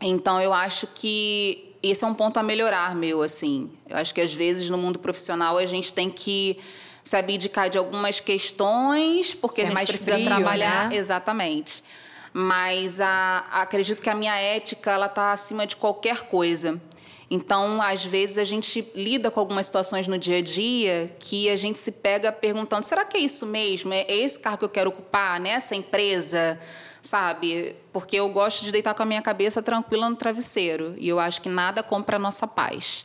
Então 0.00 0.40
eu 0.40 0.52
acho 0.52 0.86
que 0.86 1.74
esse 1.82 2.02
é 2.02 2.06
um 2.06 2.14
ponto 2.14 2.38
a 2.38 2.42
melhorar 2.42 2.94
meu 2.94 3.22
assim. 3.22 3.70
Eu 3.86 3.98
acho 3.98 4.14
que 4.14 4.20
às 4.20 4.32
vezes 4.32 4.70
no 4.70 4.78
mundo 4.78 4.98
profissional 4.98 5.58
a 5.58 5.66
gente 5.66 5.92
tem 5.92 6.08
que 6.08 6.58
se 7.04 7.16
abdicar 7.16 7.68
de 7.68 7.76
algumas 7.76 8.18
questões 8.18 9.34
porque 9.34 9.56
Ser 9.56 9.62
a 9.62 9.64
gente 9.66 9.74
mais 9.74 9.88
precisa 9.88 10.14
frio, 10.14 10.24
trabalhar 10.24 10.88
né? 10.88 10.96
exatamente. 10.96 11.84
Mas 12.32 13.00
a, 13.00 13.44
acredito 13.52 14.02
que 14.02 14.10
a 14.10 14.14
minha 14.14 14.34
ética 14.36 14.90
ela 14.90 15.06
está 15.06 15.30
acima 15.30 15.66
de 15.66 15.76
qualquer 15.76 16.22
coisa. 16.22 16.80
Então, 17.30 17.80
às 17.80 18.04
vezes, 18.04 18.38
a 18.38 18.44
gente 18.44 18.90
lida 18.94 19.30
com 19.30 19.40
algumas 19.40 19.66
situações 19.66 20.06
no 20.06 20.18
dia 20.18 20.38
a 20.38 20.42
dia 20.42 21.14
que 21.18 21.48
a 21.48 21.56
gente 21.56 21.78
se 21.78 21.92
pega 21.92 22.32
perguntando: 22.32 22.84
será 22.84 23.04
que 23.04 23.16
é 23.16 23.20
isso 23.20 23.46
mesmo? 23.46 23.92
É 23.92 24.06
esse 24.08 24.38
carro 24.38 24.58
que 24.58 24.64
eu 24.64 24.68
quero 24.68 24.90
ocupar 24.90 25.38
nessa 25.38 25.74
empresa? 25.74 26.58
Sabe? 27.02 27.76
Porque 27.92 28.16
eu 28.16 28.28
gosto 28.30 28.64
de 28.64 28.72
deitar 28.72 28.94
com 28.94 29.02
a 29.02 29.06
minha 29.06 29.20
cabeça 29.20 29.62
tranquila 29.62 30.08
no 30.08 30.16
travesseiro. 30.16 30.94
E 30.96 31.08
eu 31.08 31.20
acho 31.20 31.40
que 31.42 31.48
nada 31.48 31.82
compra 31.82 32.16
a 32.16 32.18
nossa 32.18 32.46
paz. 32.46 33.04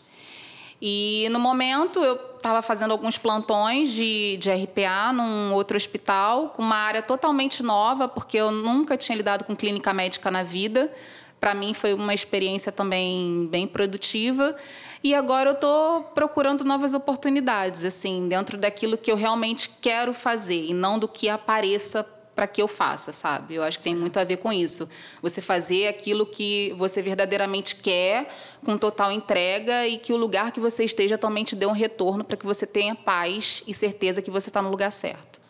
E 0.81 1.27
no 1.31 1.39
momento 1.39 2.03
eu 2.03 2.15
estava 2.37 2.61
fazendo 2.61 2.91
alguns 2.91 3.17
plantões 3.17 3.91
de, 3.91 4.37
de 4.37 4.49
RPA 4.49 5.11
num 5.13 5.53
outro 5.53 5.75
hospital, 5.75 6.49
com 6.49 6.61
uma 6.61 6.77
área 6.77 7.01
totalmente 7.01 7.61
nova, 7.61 8.07
porque 8.07 8.37
eu 8.37 8.51
nunca 8.51 8.95
tinha 8.95 9.17
lidado 9.17 9.43
com 9.43 9.55
clínica 9.55 9.93
médica 9.93 10.31
na 10.31 10.41
vida. 10.41 10.91
para 11.39 11.53
mim 11.53 11.73
foi 11.73 11.93
uma 11.93 12.13
experiência 12.13 12.71
também 12.71 13.47
bem 13.47 13.67
produtiva. 13.67 14.55
E 15.03 15.15
agora 15.15 15.49
eu 15.49 15.53
estou 15.53 16.03
procurando 16.13 16.65
novas 16.65 16.93
oportunidades, 16.93 17.85
assim, 17.85 18.27
dentro 18.27 18.57
daquilo 18.57 18.97
que 18.97 19.09
eu 19.09 19.15
realmente 19.15 19.69
quero 19.81 20.13
fazer 20.13 20.65
e 20.65 20.73
não 20.73 20.99
do 20.99 21.07
que 21.07 21.29
apareça 21.29 22.05
para 22.39 22.47
que 22.47 22.61
eu 22.61 22.69
faça, 22.69 23.11
sabe? 23.11 23.55
Eu 23.55 23.63
acho 23.63 23.77
que 23.77 23.83
tem 23.83 23.93
muito 23.93 24.17
a 24.17 24.23
ver 24.23 24.37
com 24.37 24.53
isso. 24.53 24.89
Você 25.21 25.41
fazer 25.41 25.89
aquilo 25.89 26.25
que 26.25 26.73
você 26.77 27.01
verdadeiramente 27.01 27.75
quer, 27.75 28.33
com 28.63 28.77
total 28.77 29.11
entrega 29.11 29.85
e 29.85 29.97
que 29.97 30.13
o 30.13 30.15
lugar 30.15 30.53
que 30.53 30.59
você 30.61 30.85
esteja 30.85 31.17
também 31.17 31.43
te 31.43 31.53
dê 31.53 31.65
um 31.65 31.73
retorno 31.73 32.23
para 32.23 32.37
que 32.37 32.45
você 32.45 32.65
tenha 32.65 32.95
paz 32.95 33.61
e 33.67 33.73
certeza 33.73 34.21
que 34.21 34.31
você 34.31 34.49
está 34.49 34.61
no 34.61 34.69
lugar 34.69 34.89
certo. 34.89 35.41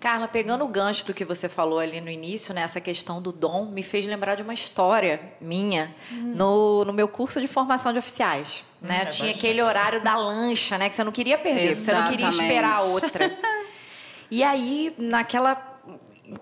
Carla, 0.00 0.26
pegando 0.26 0.64
o 0.64 0.68
gancho 0.68 1.06
do 1.06 1.14
que 1.14 1.24
você 1.24 1.48
falou 1.48 1.78
ali 1.78 2.00
no 2.00 2.10
início, 2.10 2.52
né, 2.52 2.62
essa 2.62 2.80
questão 2.80 3.22
do 3.22 3.30
dom, 3.30 3.66
me 3.66 3.84
fez 3.84 4.04
lembrar 4.04 4.34
de 4.34 4.42
uma 4.42 4.52
história 4.52 5.20
minha 5.40 5.94
hum. 6.10 6.34
no, 6.34 6.84
no 6.86 6.92
meu 6.92 7.06
curso 7.06 7.40
de 7.40 7.46
formação 7.46 7.92
de 7.92 8.00
oficiais. 8.00 8.64
Né? 8.82 9.02
É 9.02 9.04
Tinha 9.04 9.30
aquele 9.30 9.62
horário 9.62 10.02
da 10.02 10.16
lancha, 10.16 10.76
né? 10.76 10.88
Que 10.88 10.96
você 10.96 11.04
não 11.04 11.12
queria 11.12 11.38
perder, 11.38 11.72
você 11.72 11.92
não 11.92 12.10
queria 12.10 12.28
esperar 12.28 12.80
a 12.80 12.82
outra. 12.82 13.30
e 14.28 14.42
aí, 14.42 14.92
naquela 14.98 15.75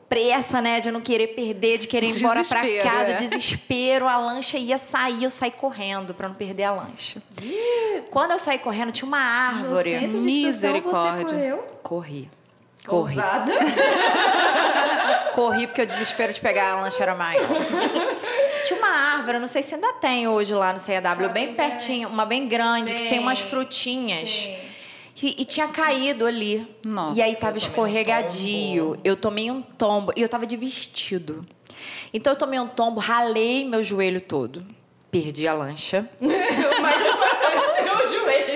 pressa, 0.09 0.61
né, 0.61 0.81
de 0.81 0.91
não 0.91 1.01
querer 1.01 1.29
perder, 1.29 1.79
de 1.79 1.87
querer 1.87 2.09
ir 2.09 2.17
embora 2.17 2.43
para 2.45 2.61
casa, 2.83 3.11
é. 3.11 3.15
desespero, 3.15 4.09
a 4.09 4.17
lancha 4.17 4.57
ia 4.57 4.79
sair, 4.79 5.25
eu 5.25 5.31
saí 5.31 5.51
correndo 5.51 6.15
para 6.15 6.29
não 6.29 6.35
perder 6.35 6.65
a 6.65 6.73
lancha. 6.73 7.23
Quando 8.11 8.33
eu 8.33 8.39
saí 8.39 8.59
correndo, 8.59 8.93
tinha 8.93 9.07
uma 9.07 9.19
árvore. 9.19 10.07
Misericórdia. 10.07 11.59
Corri. 11.83 12.31
Corri. 12.87 13.17
Corri 15.35 15.67
porque 15.67 15.83
o 15.83 15.87
desespero 15.87 16.33
de 16.33 16.41
pegar 16.41 16.73
a 16.73 16.81
lancha 16.83 17.03
era 17.03 17.15
maior. 17.15 17.47
Tinha 18.65 18.79
uma 18.79 18.89
árvore, 18.89 19.39
não 19.39 19.47
sei 19.47 19.63
se 19.63 19.75
ainda 19.75 19.93
tem 19.95 20.29
hoje 20.29 20.55
lá 20.55 20.73
no 20.73 20.79
CAW, 20.79 21.31
bem 21.31 21.55
pertinho, 21.55 22.09
uma 22.09 22.25
bem 22.25 22.47
grande, 22.47 22.93
tem. 22.93 23.03
que 23.03 23.09
tinha 23.09 23.21
umas 23.21 23.39
frutinhas. 23.39 24.51
E, 25.23 25.43
e, 25.43 25.45
tinha 25.45 25.69
caído 25.69 26.27
ali. 26.27 26.67
Nossa, 26.85 27.19
e 27.19 27.23
aí 27.23 27.37
tava 27.37 27.57
escorregadio. 27.57 28.97
Eu 29.05 29.17
tomei 29.17 29.51
um 29.51 29.63
tombo. 29.63 30.13
E 30.17 30.23
eu 30.23 30.29
tava 30.29 30.47
de 30.47 30.57
vestido. 30.57 31.47
Então 32.13 32.33
eu 32.33 32.39
tomei 32.39 32.59
um 32.59 32.69
tombo, 32.69 33.01
ralei 33.01 33.65
meu 33.65 33.83
joelho 33.83 34.21
todo. 34.21 34.65
Perdi 35.11 35.47
a 35.47 35.53
lancha. 35.53 36.09
Mas 36.21 37.01
o 38.09 38.13
joelho. 38.13 38.55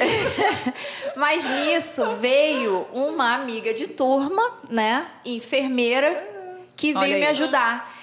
Mas 1.16 1.46
nisso 1.48 2.06
veio 2.16 2.86
uma 2.92 3.34
amiga 3.34 3.72
de 3.72 3.86
turma, 3.86 4.58
né? 4.68 5.06
Enfermeira, 5.24 6.28
que 6.76 6.92
veio 6.92 7.18
me 7.18 7.26
ajudar. 7.26 7.97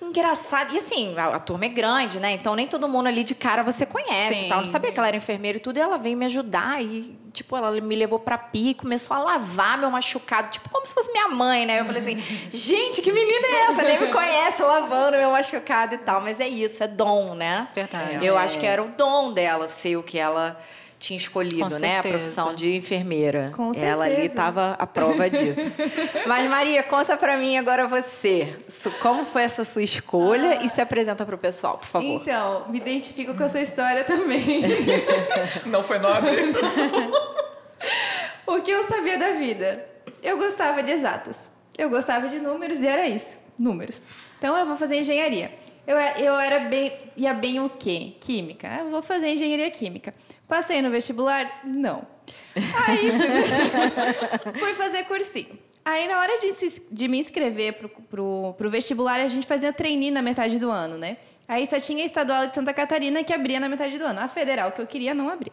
Engraçado. 0.00 0.74
E 0.74 0.76
assim, 0.76 1.16
a, 1.16 1.36
a, 1.36 1.38
turma 1.38 1.64
é 1.64 1.68
grande, 1.68 2.20
né? 2.20 2.32
Então 2.32 2.54
nem 2.54 2.66
todo 2.66 2.88
mundo 2.88 3.06
ali 3.06 3.24
de 3.24 3.34
cara 3.34 3.62
você 3.62 3.86
conhece 3.86 4.40
Sim. 4.40 4.48
tal. 4.48 4.58
Não 4.58 4.66
sabia 4.66 4.92
que 4.92 4.98
ela 4.98 5.08
era 5.08 5.16
enfermeira 5.16 5.56
e 5.56 5.60
tudo. 5.60 5.78
E 5.78 5.80
ela 5.80 5.96
veio 5.96 6.16
me 6.16 6.26
ajudar 6.26 6.82
e, 6.82 7.18
tipo, 7.32 7.56
ela 7.56 7.70
me 7.80 7.96
levou 7.96 8.18
pra 8.18 8.36
pia 8.36 8.72
e 8.72 8.74
começou 8.74 9.16
a 9.16 9.20
lavar 9.20 9.78
meu 9.78 9.90
machucado, 9.90 10.48
tipo, 10.48 10.68
como 10.68 10.86
se 10.86 10.92
fosse 10.92 11.10
minha 11.12 11.28
mãe, 11.28 11.64
né? 11.64 11.80
Eu 11.80 11.86
falei 11.86 12.02
assim, 12.02 12.22
gente, 12.52 13.00
que 13.00 13.10
menina 13.10 13.46
é 13.46 13.70
essa? 13.70 13.82
Nem 13.82 14.00
me 14.00 14.12
conhece 14.12 14.62
lavando 14.62 15.16
meu 15.16 15.30
machucado 15.30 15.94
e 15.94 15.98
tal. 15.98 16.20
Mas 16.20 16.40
é 16.40 16.48
isso, 16.48 16.82
é 16.82 16.88
dom, 16.88 17.34
né? 17.34 17.68
Verdade. 17.74 18.26
Eu 18.26 18.36
acho 18.36 18.58
que 18.58 18.66
era 18.66 18.82
o 18.82 18.88
dom 18.88 19.32
dela 19.32 19.66
ser 19.66 19.96
o 19.96 20.02
que 20.02 20.18
ela 20.18 20.58
tinha 20.98 21.16
escolhido, 21.16 21.78
né, 21.78 21.98
a 21.98 22.02
profissão 22.02 22.54
de 22.54 22.74
enfermeira. 22.74 23.52
Com 23.54 23.72
certeza. 23.74 23.92
Ela 23.92 24.04
ali 24.06 24.26
estava 24.26 24.76
a 24.78 24.86
prova 24.86 25.28
disso. 25.30 25.76
Mas 26.26 26.48
Maria, 26.50 26.82
conta 26.82 27.16
para 27.16 27.36
mim 27.36 27.56
agora 27.56 27.86
você, 27.86 28.56
como 29.00 29.24
foi 29.24 29.42
essa 29.42 29.64
sua 29.64 29.82
escolha 29.82 30.58
ah. 30.60 30.64
e 30.64 30.68
se 30.68 30.80
apresenta 30.80 31.24
para 31.24 31.34
o 31.34 31.38
pessoal, 31.38 31.78
por 31.78 31.86
favor. 31.86 32.20
Então, 32.22 32.66
me 32.68 32.78
identifico 32.78 33.34
com 33.34 33.44
a 33.44 33.48
sua 33.48 33.60
história 33.60 34.04
também. 34.04 34.62
Não 35.66 35.82
foi 35.82 35.98
nobre. 35.98 36.30
o 38.46 38.60
que 38.62 38.70
eu 38.70 38.82
sabia 38.84 39.18
da 39.18 39.32
vida? 39.32 39.86
Eu 40.22 40.38
gostava 40.38 40.82
de 40.82 40.92
exatas. 40.92 41.52
Eu 41.76 41.90
gostava 41.90 42.28
de 42.28 42.38
números 42.38 42.80
e 42.80 42.86
era 42.86 43.06
isso, 43.06 43.38
números. 43.58 44.06
Então 44.38 44.56
eu 44.56 44.66
vou 44.66 44.76
fazer 44.76 44.98
engenharia. 44.98 45.52
Eu, 45.86 45.96
eu 45.96 46.34
era 46.34 46.60
bem, 46.68 46.92
ia 47.16 47.32
bem 47.32 47.60
o 47.60 47.68
quê? 47.68 48.14
Química. 48.20 48.68
Eu 48.80 48.90
vou 48.90 49.02
fazer 49.02 49.28
engenharia 49.28 49.70
química. 49.70 50.12
Passei 50.48 50.80
no 50.80 50.90
vestibular? 50.90 51.60
Não. 51.64 52.06
Aí 52.86 53.10
fui 54.58 54.74
fazer 54.74 55.04
cursinho. 55.04 55.58
Aí, 55.84 56.08
na 56.08 56.18
hora 56.18 56.40
de, 56.40 56.52
se, 56.52 56.82
de 56.90 57.06
me 57.06 57.18
inscrever 57.18 57.74
pro, 57.74 57.88
pro, 57.88 58.54
pro 58.58 58.70
vestibular, 58.70 59.20
a 59.20 59.28
gente 59.28 59.46
fazia 59.46 59.72
trainee 59.72 60.10
na 60.10 60.20
metade 60.20 60.58
do 60.58 60.68
ano, 60.68 60.98
né? 60.98 61.16
Aí 61.46 61.64
só 61.66 61.78
tinha 61.78 62.02
a 62.02 62.06
estadual 62.06 62.46
de 62.48 62.54
Santa 62.56 62.74
Catarina 62.74 63.22
que 63.22 63.32
abria 63.32 63.60
na 63.60 63.68
metade 63.68 63.96
do 63.96 64.04
ano. 64.04 64.20
A 64.20 64.26
federal 64.26 64.72
que 64.72 64.80
eu 64.80 64.86
queria 64.86 65.14
não 65.14 65.28
abria. 65.28 65.52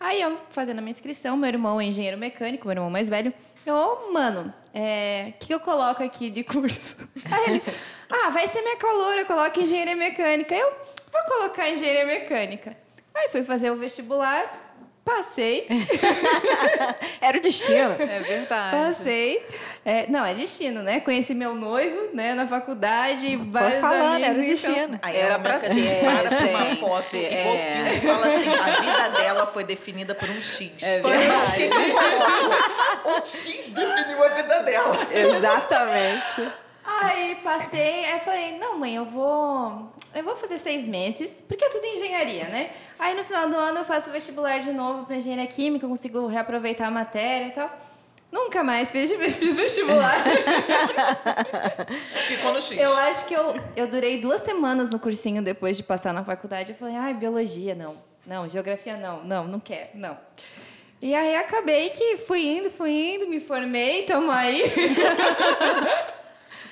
Aí 0.00 0.22
eu 0.22 0.38
fazendo 0.50 0.78
a 0.78 0.80
minha 0.80 0.92
inscrição, 0.92 1.36
meu 1.36 1.48
irmão 1.48 1.80
é 1.80 1.84
engenheiro 1.84 2.16
mecânico, 2.16 2.66
meu 2.66 2.74
irmão 2.74 2.90
mais 2.90 3.08
velho. 3.08 3.34
Eu, 3.66 3.74
oh, 3.74 4.12
mano, 4.12 4.46
o 4.48 4.52
é, 4.72 5.34
que, 5.38 5.48
que 5.48 5.54
eu 5.54 5.60
coloco 5.60 6.02
aqui 6.02 6.30
de 6.30 6.44
curso? 6.44 6.96
Aí 7.30 7.44
ele, 7.54 7.62
ah, 8.08 8.30
vai 8.30 8.46
ser 8.46 8.62
minha 8.62 8.76
caloura, 8.76 9.24
coloca 9.24 9.60
engenharia 9.60 9.96
mecânica. 9.96 10.54
Eu 10.54 10.72
vou 11.12 11.22
colocar 11.26 11.68
engenharia 11.68 12.06
mecânica. 12.06 12.76
Aí 13.16 13.28
fui 13.30 13.42
fazer 13.42 13.70
o 13.70 13.76
vestibular, 13.76 14.66
passei. 15.02 15.66
Era 17.20 17.38
o 17.38 17.40
destino. 17.40 17.92
É 17.98 18.20
verdade. 18.20 18.76
Passei. 18.76 19.46
É, 19.84 20.06
não, 20.08 20.24
é 20.24 20.34
destino, 20.34 20.82
né? 20.82 21.00
Conheci 21.00 21.32
meu 21.32 21.54
noivo, 21.54 22.10
né, 22.12 22.34
na 22.34 22.46
faculdade, 22.46 23.36
vários 23.36 23.80
Tô 23.80 23.86
falando, 23.86 24.24
amigos, 24.24 24.28
era 24.28 24.38
destino. 24.40 24.94
Então... 24.96 24.98
Aí 25.00 25.16
era 25.16 25.38
pra 25.38 25.60
ser. 25.60 26.00
Para 26.00 26.46
uma 26.48 26.76
foto, 26.76 27.16
é. 27.16 27.40
igual 27.40 27.56
filme, 27.56 28.00
fala 28.00 28.34
assim, 28.34 28.48
a 28.48 28.80
vida 28.80 29.08
dela 29.10 29.46
foi 29.46 29.62
definida 29.62 30.12
por 30.12 30.28
um 30.28 30.42
X. 30.42 30.82
É 30.82 31.00
verdade. 31.00 31.70
o 33.04 33.24
X 33.24 33.72
definiu 33.72 34.24
a 34.24 34.28
vida 34.30 34.62
dela. 34.64 35.06
Exatamente. 35.12 36.65
Aí 36.86 37.36
passei, 37.42 38.04
aí 38.04 38.20
falei, 38.20 38.58
não, 38.58 38.78
mãe, 38.78 38.94
eu 38.94 39.04
vou. 39.04 39.92
Eu 40.14 40.22
vou 40.22 40.36
fazer 40.36 40.58
seis 40.58 40.84
meses, 40.84 41.42
porque 41.46 41.64
é 41.64 41.68
tudo 41.68 41.84
engenharia, 41.84 42.44
né? 42.44 42.70
Aí 42.98 43.14
no 43.14 43.24
final 43.24 43.48
do 43.48 43.56
ano 43.56 43.78
eu 43.78 43.84
faço 43.84 44.10
vestibular 44.10 44.60
de 44.60 44.72
novo 44.72 45.04
para 45.04 45.16
engenharia 45.16 45.46
química, 45.46 45.86
consigo 45.86 46.26
reaproveitar 46.26 46.86
a 46.86 46.90
matéria 46.90 47.48
e 47.48 47.50
tal. 47.50 47.70
Nunca 48.30 48.62
mais 48.62 48.90
fiz, 48.90 49.12
fiz 49.36 49.54
vestibular. 49.54 50.22
Ficou 52.26 52.52
no 52.52 52.60
X. 52.60 52.78
Eu 52.78 52.96
acho 52.98 53.24
que 53.26 53.34
eu, 53.34 53.54
eu 53.74 53.88
durei 53.88 54.20
duas 54.20 54.42
semanas 54.42 54.88
no 54.88 54.98
cursinho 54.98 55.42
depois 55.42 55.76
de 55.76 55.82
passar 55.82 56.14
na 56.14 56.24
faculdade. 56.24 56.70
Eu 56.70 56.76
falei, 56.76 56.96
ai, 56.96 57.14
biologia, 57.14 57.74
não. 57.74 57.96
Não, 58.24 58.48
geografia, 58.48 58.96
não. 58.96 59.24
Não, 59.24 59.44
não 59.44 59.60
quero, 59.60 59.90
não. 59.94 60.16
E 61.00 61.14
aí 61.14 61.36
acabei 61.36 61.90
que 61.90 62.16
fui 62.16 62.46
indo, 62.46 62.70
fui 62.70 62.90
indo, 62.90 63.28
me 63.28 63.38
formei, 63.38 64.02
tamo 64.02 64.30
aí. 64.30 64.64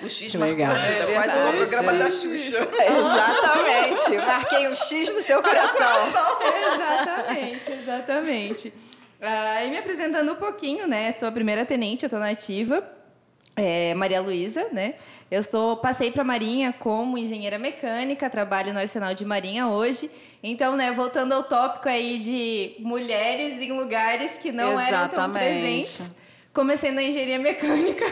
O 0.05 0.09
X 0.09 0.35
marcou 0.35 0.65
a 0.65 0.75
vida, 0.75 1.11
é 1.11 1.15
quase 1.15 1.39
igual 1.39 1.53
o 1.53 1.57
programa 1.57 1.93
da 1.95 2.11
Xuxa. 2.11 2.69
Exatamente. 2.85 4.17
Marquei 4.27 4.69
um 4.69 4.75
X 4.75 5.13
no 5.13 5.21
seu 5.21 5.43
coração. 5.43 6.13
exatamente, 6.75 7.73
exatamente. 7.73 8.73
Ah, 9.21 9.65
e 9.65 9.71
me 9.71 9.79
apresentando 9.79 10.33
um 10.33 10.37
pouquinho, 10.37 10.87
né? 10.87 11.11
Sou 11.13 11.27
a 11.27 11.33
primeira 11.33 11.65
tenente, 11.65 12.05
eu 12.05 12.11
tô 12.11 12.19
na 12.19 12.31
ativa. 12.31 12.87
É, 13.57 13.95
Maria 13.95 14.21
Luísa, 14.21 14.69
né? 14.73 14.95
Eu 15.31 15.43
sou 15.43 15.79
passei 15.79 16.11
para 16.11 16.23
a 16.23 16.25
Marinha 16.25 16.75
como 16.79 17.17
engenheira 17.17 17.59
mecânica, 17.59 18.29
trabalho 18.29 18.73
no 18.73 18.79
Arsenal 18.79 19.15
de 19.15 19.25
Marinha 19.25 19.69
hoje. 19.69 20.11
Então, 20.43 20.77
né, 20.77 20.93
voltando 20.93 21.33
ao 21.33 21.45
tópico 21.45 21.89
aí 21.89 22.19
de 22.19 22.75
mulheres 22.79 23.61
em 23.61 23.73
lugares 23.73 24.39
que 24.39 24.53
não 24.53 24.73
Exatamente. 24.73 24.95
eram 24.95 25.09
tão 25.09 25.33
presentes 25.33 26.15
comecei 26.55 26.91
na 26.91 27.03
engenharia 27.03 27.39
mecânica. 27.39 28.05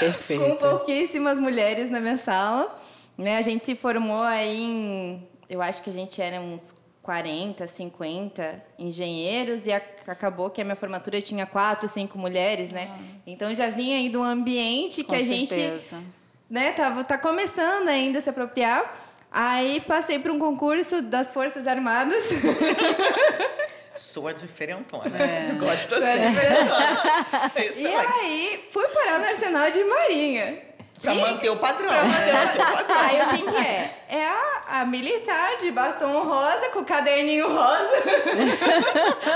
Perfeito. 0.00 0.42
com 0.42 0.56
pouquíssimas 0.56 1.38
mulheres 1.38 1.90
na 1.90 2.00
minha 2.00 2.16
sala. 2.16 2.76
Né? 3.16 3.36
A 3.36 3.42
gente 3.42 3.64
se 3.64 3.76
formou 3.76 4.22
aí 4.22 4.60
em. 4.60 5.28
Eu 5.48 5.62
acho 5.62 5.82
que 5.82 5.90
a 5.90 5.92
gente 5.92 6.20
era 6.20 6.40
uns 6.40 6.74
40, 7.02 7.66
50 7.68 8.64
engenheiros 8.78 9.64
e 9.64 9.72
acabou 9.72 10.50
que 10.50 10.60
a 10.60 10.64
minha 10.64 10.74
formatura 10.74 11.22
tinha 11.22 11.46
quatro, 11.46 11.88
cinco 11.88 12.18
mulheres, 12.18 12.70
né? 12.70 12.90
Ah. 12.90 13.20
Então 13.26 13.54
já 13.54 13.70
vinha 13.70 13.96
aí 13.96 14.08
de 14.08 14.16
um 14.16 14.24
ambiente 14.24 15.04
que 15.04 15.10
Com 15.10 15.14
a 15.14 15.20
certeza. 15.20 15.98
gente 15.98 16.06
né, 16.50 16.72
tava 16.72 17.04
tá 17.04 17.16
começando 17.16 17.88
ainda 17.88 18.18
a 18.18 18.22
se 18.22 18.28
apropriar. 18.28 18.92
Aí 19.30 19.80
passei 19.80 20.18
para 20.18 20.32
um 20.32 20.38
concurso 20.38 21.02
das 21.02 21.30
Forças 21.32 21.66
Armadas. 21.66 22.24
Sou 23.96 24.28
a 24.28 24.32
diferentona. 24.32 25.16
É. 25.18 25.52
Gosto 25.58 25.94
assim. 25.94 26.06
É 27.56 27.72
e 27.72 27.86
aí, 27.86 28.68
fui 28.70 28.86
parar 28.88 29.18
no 29.18 29.26
Arsenal 29.26 29.70
de 29.70 29.82
Marinha. 29.84 30.62
Pra 31.00 31.12
que... 31.12 31.20
manter 31.20 31.50
o 31.50 31.56
padrão. 31.56 31.88
Pra 31.88 32.04
manter, 32.04 32.62
o 32.62 32.72
padrão. 32.72 32.96
Aí 32.98 33.22
o 33.22 33.28
que, 33.28 33.56
é? 33.56 34.04
É 34.08 34.26
a, 34.26 34.80
a, 34.80 34.86
militar 34.86 35.56
de 35.58 35.70
batom 35.70 36.24
rosa, 36.24 36.68
com 36.70 36.80
o 36.80 36.84
caderninho 36.84 37.48
rosa, 37.48 38.02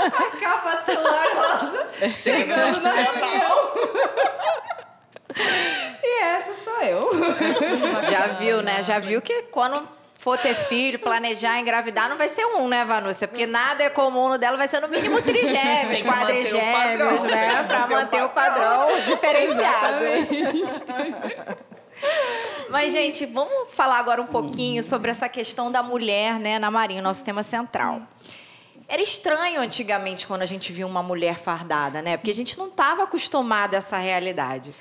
a 0.07 0.37
capa 0.39 0.75
de 0.77 0.85
celular 0.85 1.27
rosa, 1.35 2.09
chegando 2.09 2.81
na 2.81 2.91
reunião. 2.91 3.71
e 6.03 6.21
essa 6.23 6.55
sou 6.63 6.81
eu. 6.81 7.11
Já 8.09 8.27
viu, 8.27 8.61
né? 8.61 8.81
Já 8.83 8.99
viu 8.99 9.21
que 9.21 9.43
quando 9.43 9.87
for 10.21 10.37
ter 10.37 10.53
filho, 10.53 10.99
planejar 10.99 11.59
engravidar, 11.59 12.07
não 12.07 12.15
vai 12.15 12.29
ser 12.29 12.45
um, 12.45 12.67
né, 12.67 12.85
Vanúcia? 12.85 13.27
Porque 13.27 13.47
nada 13.47 13.83
é 13.83 13.89
comum 13.89 14.29
no 14.29 14.37
dela, 14.37 14.55
vai 14.55 14.67
ser 14.67 14.79
no 14.79 14.87
mínimo 14.87 15.19
trigêmeos, 15.19 16.03
manter 16.03 16.21
o 16.21 16.25
quadrigêmeos, 16.25 16.77
padrão, 16.77 17.23
né? 17.23 17.61
que 17.61 17.67
Pra 17.67 17.87
manter 17.87 18.23
o 18.23 18.29
padrão. 18.29 18.87
padrão 18.87 19.01
diferenciado. 19.15 20.05
Mas, 22.69 22.93
gente, 22.93 23.25
vamos 23.25 23.73
falar 23.73 23.97
agora 23.97 24.21
um 24.21 24.27
pouquinho 24.27 24.83
sobre 24.83 25.09
essa 25.09 25.27
questão 25.27 25.71
da 25.71 25.81
mulher 25.81 26.39
né, 26.39 26.59
na 26.59 26.69
Marinha, 26.69 27.01
nosso 27.01 27.25
tema 27.25 27.41
central. 27.41 28.03
Era 28.87 29.01
estranho 29.01 29.59
antigamente 29.59 30.27
quando 30.27 30.43
a 30.43 30.45
gente 30.45 30.71
via 30.71 30.85
uma 30.85 31.01
mulher 31.01 31.39
fardada, 31.39 31.99
né? 31.99 32.15
Porque 32.15 32.29
a 32.29 32.33
gente 32.33 32.59
não 32.59 32.67
estava 32.67 33.03
acostumada 33.03 33.75
a 33.75 33.79
essa 33.79 33.97
realidade. 33.97 34.71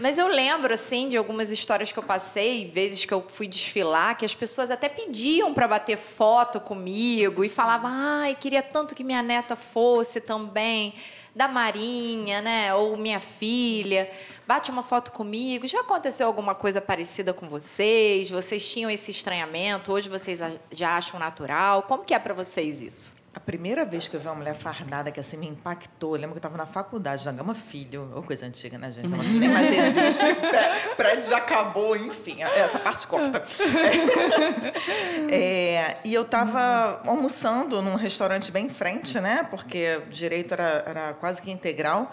Mas 0.00 0.18
eu 0.18 0.28
lembro, 0.28 0.72
assim, 0.72 1.10
de 1.10 1.18
algumas 1.18 1.50
histórias 1.50 1.92
que 1.92 1.98
eu 1.98 2.02
passei, 2.02 2.66
vezes 2.70 3.04
que 3.04 3.12
eu 3.12 3.22
fui 3.28 3.46
desfilar, 3.46 4.16
que 4.16 4.24
as 4.24 4.34
pessoas 4.34 4.70
até 4.70 4.88
pediam 4.88 5.52
para 5.52 5.68
bater 5.68 5.98
foto 5.98 6.58
comigo 6.58 7.44
e 7.44 7.50
falavam, 7.50 7.90
ai, 7.92 8.34
queria 8.34 8.62
tanto 8.62 8.94
que 8.94 9.04
minha 9.04 9.22
neta 9.22 9.54
fosse 9.54 10.18
também 10.18 10.94
da 11.36 11.46
Marinha, 11.46 12.40
né? 12.40 12.74
Ou 12.74 12.96
minha 12.96 13.20
filha, 13.20 14.10
bate 14.46 14.70
uma 14.70 14.82
foto 14.82 15.12
comigo. 15.12 15.66
Já 15.66 15.80
aconteceu 15.80 16.26
alguma 16.26 16.54
coisa 16.54 16.80
parecida 16.80 17.34
com 17.34 17.46
vocês? 17.46 18.30
Vocês 18.30 18.66
tinham 18.72 18.90
esse 18.90 19.10
estranhamento? 19.10 19.92
Hoje 19.92 20.08
vocês 20.08 20.40
já 20.70 20.96
acham 20.96 21.20
natural? 21.20 21.82
Como 21.82 22.06
que 22.06 22.14
é 22.14 22.18
para 22.18 22.32
vocês 22.32 22.80
isso? 22.80 23.19
A 23.32 23.38
primeira 23.38 23.84
vez 23.86 24.08
que 24.08 24.16
eu 24.16 24.20
vi 24.20 24.26
uma 24.26 24.34
mulher 24.34 24.56
fardada 24.56 25.10
que 25.12 25.20
assim 25.20 25.36
me 25.36 25.46
impactou, 25.48 26.16
eu 26.16 26.20
lembro 26.20 26.30
que 26.32 26.38
eu 26.38 26.48
estava 26.48 26.56
na 26.56 26.66
faculdade, 26.66 27.24
na 27.24 27.30
Gama 27.30 27.54
Filho, 27.54 28.10
ou 28.12 28.24
coisa 28.24 28.44
antiga, 28.44 28.76
né, 28.76 28.90
gente? 28.90 29.08
Filho 29.08 29.38
nem 29.38 29.48
mais 29.48 29.70
existe, 29.72 30.34
pré- 30.34 30.74
prédio 30.96 31.28
já 31.30 31.36
acabou, 31.36 31.96
enfim, 31.96 32.42
essa 32.42 32.78
parte 32.80 33.06
corta. 33.06 33.44
É, 35.32 35.98
e 36.04 36.12
eu 36.12 36.22
estava 36.22 37.00
almoçando 37.06 37.80
num 37.80 37.94
restaurante 37.94 38.50
bem 38.50 38.66
em 38.66 38.70
frente, 38.70 39.20
né? 39.20 39.46
Porque 39.48 40.00
direito 40.10 40.52
era, 40.54 40.84
era 40.86 41.14
quase 41.14 41.40
que 41.40 41.50
integral. 41.50 42.10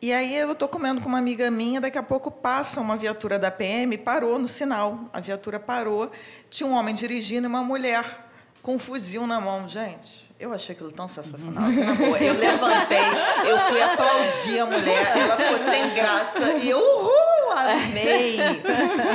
E 0.00 0.12
aí 0.12 0.36
eu 0.36 0.52
estou 0.52 0.68
comendo 0.68 1.00
com 1.00 1.08
uma 1.08 1.18
amiga 1.18 1.50
minha, 1.50 1.80
daqui 1.80 1.98
a 1.98 2.02
pouco 2.02 2.30
passa 2.30 2.80
uma 2.80 2.96
viatura 2.96 3.38
da 3.38 3.50
PM, 3.50 3.98
parou 3.98 4.38
no 4.38 4.46
sinal. 4.46 5.00
A 5.12 5.20
viatura 5.20 5.58
parou, 5.58 6.10
tinha 6.48 6.68
um 6.68 6.72
homem 6.74 6.94
dirigindo 6.94 7.46
e 7.46 7.48
uma 7.48 7.62
mulher 7.64 8.28
com 8.62 8.76
um 8.76 8.78
fuzil 8.78 9.26
na 9.26 9.40
mão. 9.40 9.66
Gente, 9.68 10.27
eu 10.38 10.52
achei 10.52 10.74
aquilo 10.74 10.92
tão 10.92 11.08
sensacional. 11.08 11.68
Na 11.68 11.94
boa. 11.94 12.18
Eu 12.18 12.34
levantei, 12.34 12.98
eu 13.46 13.58
fui 13.68 13.82
aplaudir 13.82 14.60
a 14.60 14.66
mulher, 14.66 15.16
ela 15.16 15.36
ficou 15.36 15.58
sem 15.70 15.94
graça 15.94 16.52
e 16.62 16.70
eu, 16.70 16.78
uhul, 16.78 17.37
amei. 17.52 18.36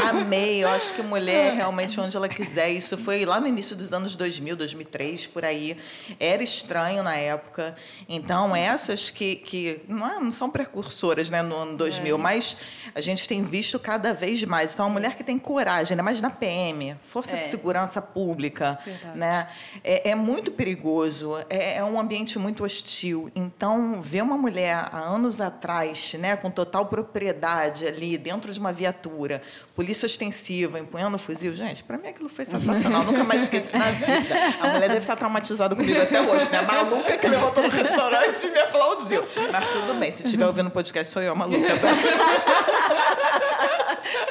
Amei. 0.10 0.64
Eu 0.64 0.70
acho 0.70 0.94
que 0.94 1.02
mulher 1.02 1.54
realmente 1.54 2.00
onde 2.00 2.16
ela 2.16 2.28
quiser. 2.30 2.70
Isso 2.72 2.98
foi 2.98 3.26
lá 3.26 3.40
no 3.40 3.48
início 3.48 3.76
dos 3.76 3.92
anos 3.94 4.16
2000, 4.16 4.56
2003, 4.56 5.26
por 5.28 5.44
aí. 5.46 5.78
Era 6.20 6.44
estranho 6.44 7.04
na 7.04 7.16
época. 7.16 7.76
Então, 8.08 8.56
essas 8.56 9.10
que, 9.10 9.36
que 9.36 9.82
não, 9.88 10.08
é- 10.08 10.20
não 10.20 10.32
são 10.32 10.50
precursoras 10.50 11.30
né, 11.30 11.42
no 11.42 11.56
ano 11.56 11.78
2000, 11.78 12.18
mas 12.18 12.56
a 12.96 13.02
gente 13.02 13.28
tem 13.28 13.44
visto 13.44 13.80
cada 13.80 14.14
vez 14.14 14.44
mais. 14.44 14.74
Então, 14.74 14.86
a 14.86 14.90
mulher 14.90 15.16
que 15.16 15.24
tem 15.24 15.38
coragem, 15.38 15.94
ainda 15.94 16.04
mais 16.04 16.22
na 16.22 16.30
PM, 16.30 16.96
Força 17.10 17.34
de 17.38 17.40
É. 17.40 17.44
Segurança 17.44 18.02
Pública, 18.02 18.80
né, 19.16 19.48
é, 19.84 20.10
é 20.12 20.16
muito 20.16 20.52
perigoso, 20.52 21.36
é, 21.50 21.78
é 21.78 21.84
um 21.84 22.00
ambiente 22.00 22.38
muito 22.40 22.64
hostil. 22.64 23.32
Então, 23.36 24.02
ver 24.02 24.22
uma 24.24 24.38
mulher 24.38 24.76
há 24.92 25.00
anos 25.00 25.40
atrás, 25.42 26.14
né, 26.14 26.36
com 26.36 26.50
total 26.50 26.86
propriedade 26.86 27.86
ali, 27.88 28.18
dentro 28.24 28.52
de 28.52 28.60
uma 28.60 28.72
viatura, 28.72 29.42
polícia 29.76 30.06
ostensiva, 30.06 30.80
empunhando 30.80 31.18
o 31.18 31.20
fuzil, 31.20 31.54
gente, 31.54 31.84
para 31.84 31.98
mim 31.98 32.08
aquilo 32.08 32.30
foi 32.30 32.46
sensacional, 32.46 33.04
nunca 33.04 33.24
mais 33.24 33.44
esqueci 33.44 33.76
na 33.76 33.92
vida. 33.92 34.36
A 34.62 34.68
mulher 34.70 34.88
deve 34.88 35.00
estar 35.00 35.16
traumatizada 35.16 35.76
comigo 35.76 36.02
até 36.02 36.22
hoje, 36.22 36.50
né? 36.50 36.60
A 36.60 36.64
maluca 36.64 37.18
que 37.18 37.28
levantou 37.28 37.64
no 37.64 37.70
restaurante 37.70 38.48
e 38.48 38.50
me 38.50 38.60
aplaudiu. 38.60 39.24
Mas 39.52 39.66
tudo 39.72 39.94
bem, 39.96 40.10
se 40.10 40.24
estiver 40.24 40.48
ouvindo 40.48 40.68
o 40.68 40.72
podcast, 40.72 41.12
sou 41.12 41.22
eu, 41.22 41.34
a 41.34 41.36
maluca. 41.36 41.68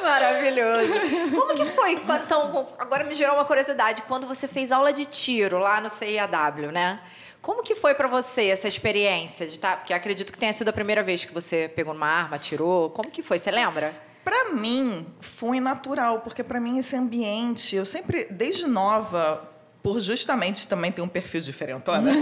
Maravilhoso. 0.01 0.93
Como 1.31 1.53
que 1.53 1.65
foi? 1.67 1.93
Então, 1.93 2.67
agora 2.77 3.03
me 3.03 3.15
gerou 3.15 3.35
uma 3.35 3.45
curiosidade. 3.45 4.01
Quando 4.03 4.27
você 4.27 4.47
fez 4.47 4.71
aula 4.71 4.91
de 4.91 5.05
tiro 5.05 5.59
lá 5.59 5.79
no 5.79 5.89
CIAW, 5.89 6.71
né? 6.71 6.99
Como 7.43 7.61
que 7.61 7.75
foi 7.75 7.93
pra 7.93 8.07
você 8.07 8.45
essa 8.45 8.69
experiência 8.69 9.45
de 9.45 9.55
estar... 9.55 9.75
Porque 9.75 9.93
acredito 9.93 10.31
que 10.31 10.39
tenha 10.39 10.53
sido 10.53 10.69
a 10.69 10.73
primeira 10.73 11.03
vez 11.03 11.25
que 11.25 11.33
você 11.33 11.69
pegou 11.75 11.93
uma 11.93 12.07
arma, 12.07 12.37
atirou. 12.37 12.89
Como 12.91 13.11
que 13.11 13.21
foi? 13.21 13.37
Você 13.37 13.51
lembra? 13.51 13.93
Para 14.23 14.53
mim, 14.53 15.05
foi 15.19 15.59
natural, 15.59 16.21
porque 16.21 16.41
para 16.41 16.57
mim 16.61 16.77
esse 16.79 16.95
ambiente, 16.95 17.75
eu 17.75 17.85
sempre, 17.85 18.27
desde 18.31 18.65
nova, 18.65 19.43
por 19.81 19.99
justamente 19.99 20.65
também 20.65 20.89
ter 20.89 21.01
um 21.01 21.07
perfil 21.09 21.41
diferente, 21.41 21.83
né? 21.85 22.13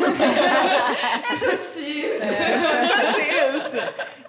Fazer 1.39 1.83
isso. 1.83 2.25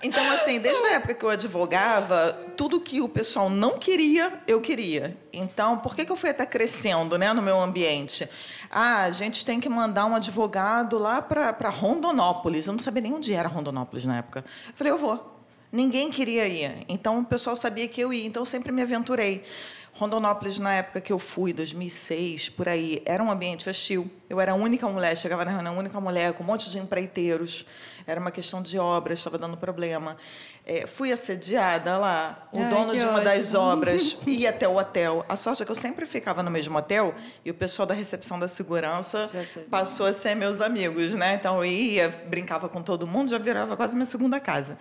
Então, 0.03 0.29
assim, 0.33 0.59
desde 0.59 0.85
a 0.85 0.95
época 0.95 1.15
que 1.15 1.25
eu 1.25 1.31
advogava, 1.31 2.33
tudo 2.57 2.81
que 2.81 3.01
o 3.01 3.09
pessoal 3.09 3.49
não 3.49 3.79
queria, 3.79 4.33
eu 4.49 4.61
queria. 4.61 5.17
Então, 5.33 5.79
por 5.79 5.95
que, 5.95 6.05
que 6.05 6.11
eu 6.11 6.17
fui 6.17 6.31
até 6.31 6.45
crescendo 6.45 7.17
né, 7.17 7.33
no 7.33 7.41
meu 7.41 7.61
ambiente? 7.61 8.29
Ah, 8.69 9.03
a 9.03 9.11
gente 9.13 9.47
tem 9.47 9.61
que 9.61 9.69
mandar 9.69 10.07
um 10.07 10.15
advogado 10.17 10.99
lá 10.99 11.23
para 11.23 11.69
Rondonópolis. 11.69 12.67
Eu 12.67 12.73
não 12.73 12.81
sabia 12.81 13.01
nem 13.01 13.13
onde 13.13 13.33
era 13.33 13.49
Rondonópolis 13.49 14.05
na 14.05 14.19
época. 14.19 14.45
Eu 14.67 14.73
falei, 14.75 14.93
eu 14.93 14.99
vou. 14.99 15.41
Ninguém 15.71 16.11
queria 16.11 16.49
ir. 16.49 16.85
Então, 16.89 17.21
o 17.21 17.25
pessoal 17.25 17.55
sabia 17.55 17.87
que 17.87 18.01
eu 18.01 18.13
ia. 18.13 18.27
Então, 18.27 18.43
eu 18.43 18.47
sempre 18.47 18.73
me 18.73 18.83
aventurei. 18.83 19.45
Rondonópolis, 19.95 20.59
na 20.59 20.73
época 20.73 21.01
que 21.01 21.13
eu 21.13 21.19
fui, 21.19 21.53
2006, 21.53 22.49
por 22.49 22.69
aí, 22.69 23.03
era 23.05 23.23
um 23.23 23.31
ambiente 23.31 23.69
hostil. 23.69 24.11
Eu 24.29 24.41
era 24.41 24.53
a 24.53 24.55
única 24.55 24.89
mulher, 24.89 25.17
chegava 25.17 25.45
na 25.45 25.51
reunião, 25.51 25.75
a 25.75 25.79
única 25.79 26.01
mulher, 26.01 26.33
com 26.33 26.43
um 26.43 26.47
monte 26.47 26.71
de 26.71 26.79
empreiteiros. 26.79 27.67
Era 28.07 28.19
uma 28.19 28.31
questão 28.31 28.63
de 28.63 28.79
obras, 28.79 29.19
estava 29.19 29.39
dando 29.39 29.57
problema. 29.57 30.17
É, 30.65 30.87
fui 30.87 31.13
assediada 31.13 31.99
lá. 31.99 32.49
O 32.53 32.61
Ai, 32.61 32.69
dono 32.69 32.97
de 32.97 33.05
uma 33.05 33.21
das 33.21 33.55
obras 33.55 34.17
ia 34.27 34.49
até 34.51 34.67
o 34.67 34.77
hotel. 34.77 35.25
A 35.29 35.37
sorte 35.37 35.63
é 35.63 35.67
que 35.67 35.71
eu 35.71 35.77
sempre 35.77 36.07
ficava 36.07 36.43
no 36.43 36.51
mesmo 36.51 36.77
hotel 36.77 37.15
e 37.45 37.51
o 37.51 37.55
pessoal 37.55 37.87
da 37.87 37.95
recepção 37.95 38.39
da 38.39 38.49
segurança 38.49 39.31
passou 39.71 40.07
a 40.07 40.13
ser 40.13 40.35
meus 40.35 40.61
amigos, 40.61 41.15
né? 41.15 41.35
Então 41.35 41.57
eu 41.59 41.65
ia, 41.65 42.09
brincava 42.27 42.69
com 42.69 42.83
todo 42.83 43.07
mundo, 43.07 43.31
já 43.31 43.39
virava 43.39 43.77
quase 43.77 43.95
minha 43.95 44.07
segunda 44.07 44.41
casa. 44.41 44.79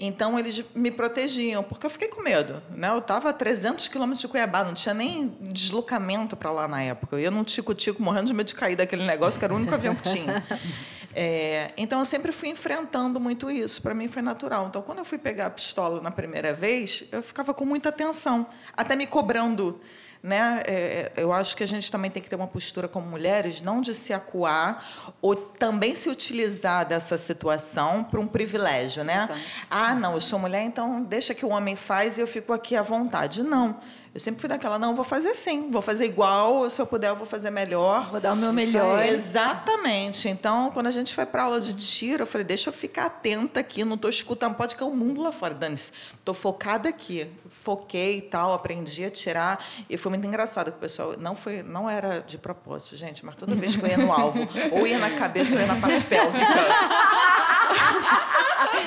Então 0.00 0.38
eles 0.38 0.64
me 0.76 0.92
protegiam, 0.92 1.62
porque 1.64 1.84
eu 1.84 1.90
fiquei 1.90 2.06
com 2.06 2.22
medo, 2.22 2.62
né? 2.70 2.88
Eu 2.88 2.98
estava 2.98 3.30
a 3.30 3.32
300 3.32 3.88
quilômetros 3.88 4.20
de 4.20 4.28
Cuiabá, 4.28 4.62
não 4.62 4.72
tinha 4.72 4.94
nem 4.94 5.36
deslocamento 5.40 6.36
para 6.36 6.52
lá 6.52 6.68
na 6.68 6.80
época. 6.82 7.16
Eu 7.16 7.20
ia 7.20 7.30
num 7.32 7.42
tico-tico 7.42 8.00
morrendo 8.00 8.26
de 8.26 8.34
medo 8.34 8.46
de 8.46 8.54
cair 8.54 8.76
daquele 8.76 9.04
negócio, 9.04 9.40
que 9.40 9.44
era 9.44 9.52
o 9.52 9.56
único 9.56 9.74
avião 9.74 9.94
que 9.94 10.02
tinha. 10.02 10.44
É, 11.20 11.72
então 11.76 11.98
eu 11.98 12.04
sempre 12.04 12.30
fui 12.30 12.48
enfrentando 12.48 13.18
muito 13.18 13.50
isso. 13.50 13.82
Para 13.82 13.92
mim 13.92 14.06
foi 14.06 14.22
natural. 14.22 14.68
Então 14.68 14.80
quando 14.82 14.98
eu 14.98 15.04
fui 15.04 15.18
pegar 15.18 15.46
a 15.46 15.50
pistola 15.50 16.00
na 16.00 16.12
primeira 16.12 16.52
vez, 16.52 17.02
eu 17.10 17.22
ficava 17.22 17.52
com 17.52 17.64
muita 17.64 17.88
atenção, 17.88 18.46
até 18.76 18.94
me 18.94 19.04
cobrando. 19.04 19.80
Né? 20.22 20.62
É, 20.66 21.12
eu 21.16 21.32
acho 21.32 21.56
que 21.56 21.62
a 21.62 21.66
gente 21.66 21.90
também 21.92 22.10
tem 22.10 22.22
que 22.22 22.28
ter 22.28 22.34
uma 22.36 22.46
postura 22.46 22.88
como 22.88 23.06
mulheres, 23.06 23.60
não 23.60 23.80
de 23.80 23.94
se 23.94 24.12
acuar 24.12 24.84
ou 25.22 25.36
também 25.36 25.94
se 25.94 26.08
utilizar 26.08 26.84
dessa 26.86 27.16
situação 27.16 28.02
para 28.02 28.18
um 28.18 28.26
privilégio, 28.26 29.04
né? 29.04 29.24
Exato. 29.24 29.40
Ah, 29.70 29.94
não, 29.94 30.14
eu 30.14 30.20
sou 30.20 30.38
mulher, 30.38 30.62
então 30.62 31.02
deixa 31.02 31.34
que 31.34 31.46
o 31.46 31.50
homem 31.50 31.76
faz 31.76 32.18
e 32.18 32.20
eu 32.20 32.26
fico 32.26 32.52
aqui 32.52 32.76
à 32.76 32.82
vontade. 32.82 33.42
Não. 33.42 33.76
Eu 34.14 34.20
sempre 34.20 34.40
fui 34.40 34.48
daquela, 34.48 34.78
não, 34.78 34.94
vou 34.94 35.04
fazer 35.04 35.34
sim, 35.34 35.70
vou 35.70 35.82
fazer 35.82 36.06
igual, 36.06 36.68
se 36.70 36.80
eu 36.80 36.86
puder, 36.86 37.10
eu 37.10 37.16
vou 37.16 37.26
fazer 37.26 37.50
melhor. 37.50 38.10
Vou 38.10 38.20
dar 38.20 38.32
o 38.32 38.36
meu 38.36 38.52
melhor. 38.52 39.04
Exatamente. 39.06 40.28
Então, 40.28 40.70
quando 40.70 40.86
a 40.86 40.90
gente 40.90 41.14
foi 41.14 41.26
para 41.26 41.42
aula 41.44 41.60
de 41.60 41.74
tiro, 41.74 42.22
eu 42.22 42.26
falei, 42.26 42.44
deixa 42.44 42.70
eu 42.70 42.72
ficar 42.72 43.06
atenta 43.06 43.60
aqui, 43.60 43.84
não 43.84 43.96
estou 43.96 44.10
escutando, 44.10 44.54
pode 44.54 44.76
cair 44.76 44.88
o 44.88 44.94
mundo 44.94 45.22
lá 45.22 45.30
fora, 45.30 45.54
dane-se. 45.54 45.92
Estou 46.18 46.34
focada 46.34 46.88
aqui. 46.88 47.30
Foquei 47.48 48.18
e 48.18 48.22
tal, 48.22 48.52
aprendi 48.54 49.04
a 49.04 49.10
tirar. 49.10 49.64
E 49.88 49.96
foi 49.96 50.10
muito 50.10 50.26
engraçado 50.26 50.70
que 50.70 50.78
o 50.78 50.80
pessoal, 50.80 51.14
não, 51.18 51.36
foi, 51.36 51.62
não 51.62 51.88
era 51.88 52.20
de 52.20 52.38
propósito, 52.38 52.96
gente, 52.96 53.24
mas 53.24 53.34
toda 53.36 53.54
vez 53.54 53.76
que 53.76 53.84
eu 53.84 53.88
ia 53.88 53.98
no 53.98 54.12
alvo, 54.12 54.48
ou 54.72 54.86
ia 54.86 54.98
na 54.98 55.10
cabeça 55.10 55.54
ou 55.54 55.60
ia 55.60 55.66
na 55.66 55.76
parte 55.76 56.02
pélvica. 56.04 56.46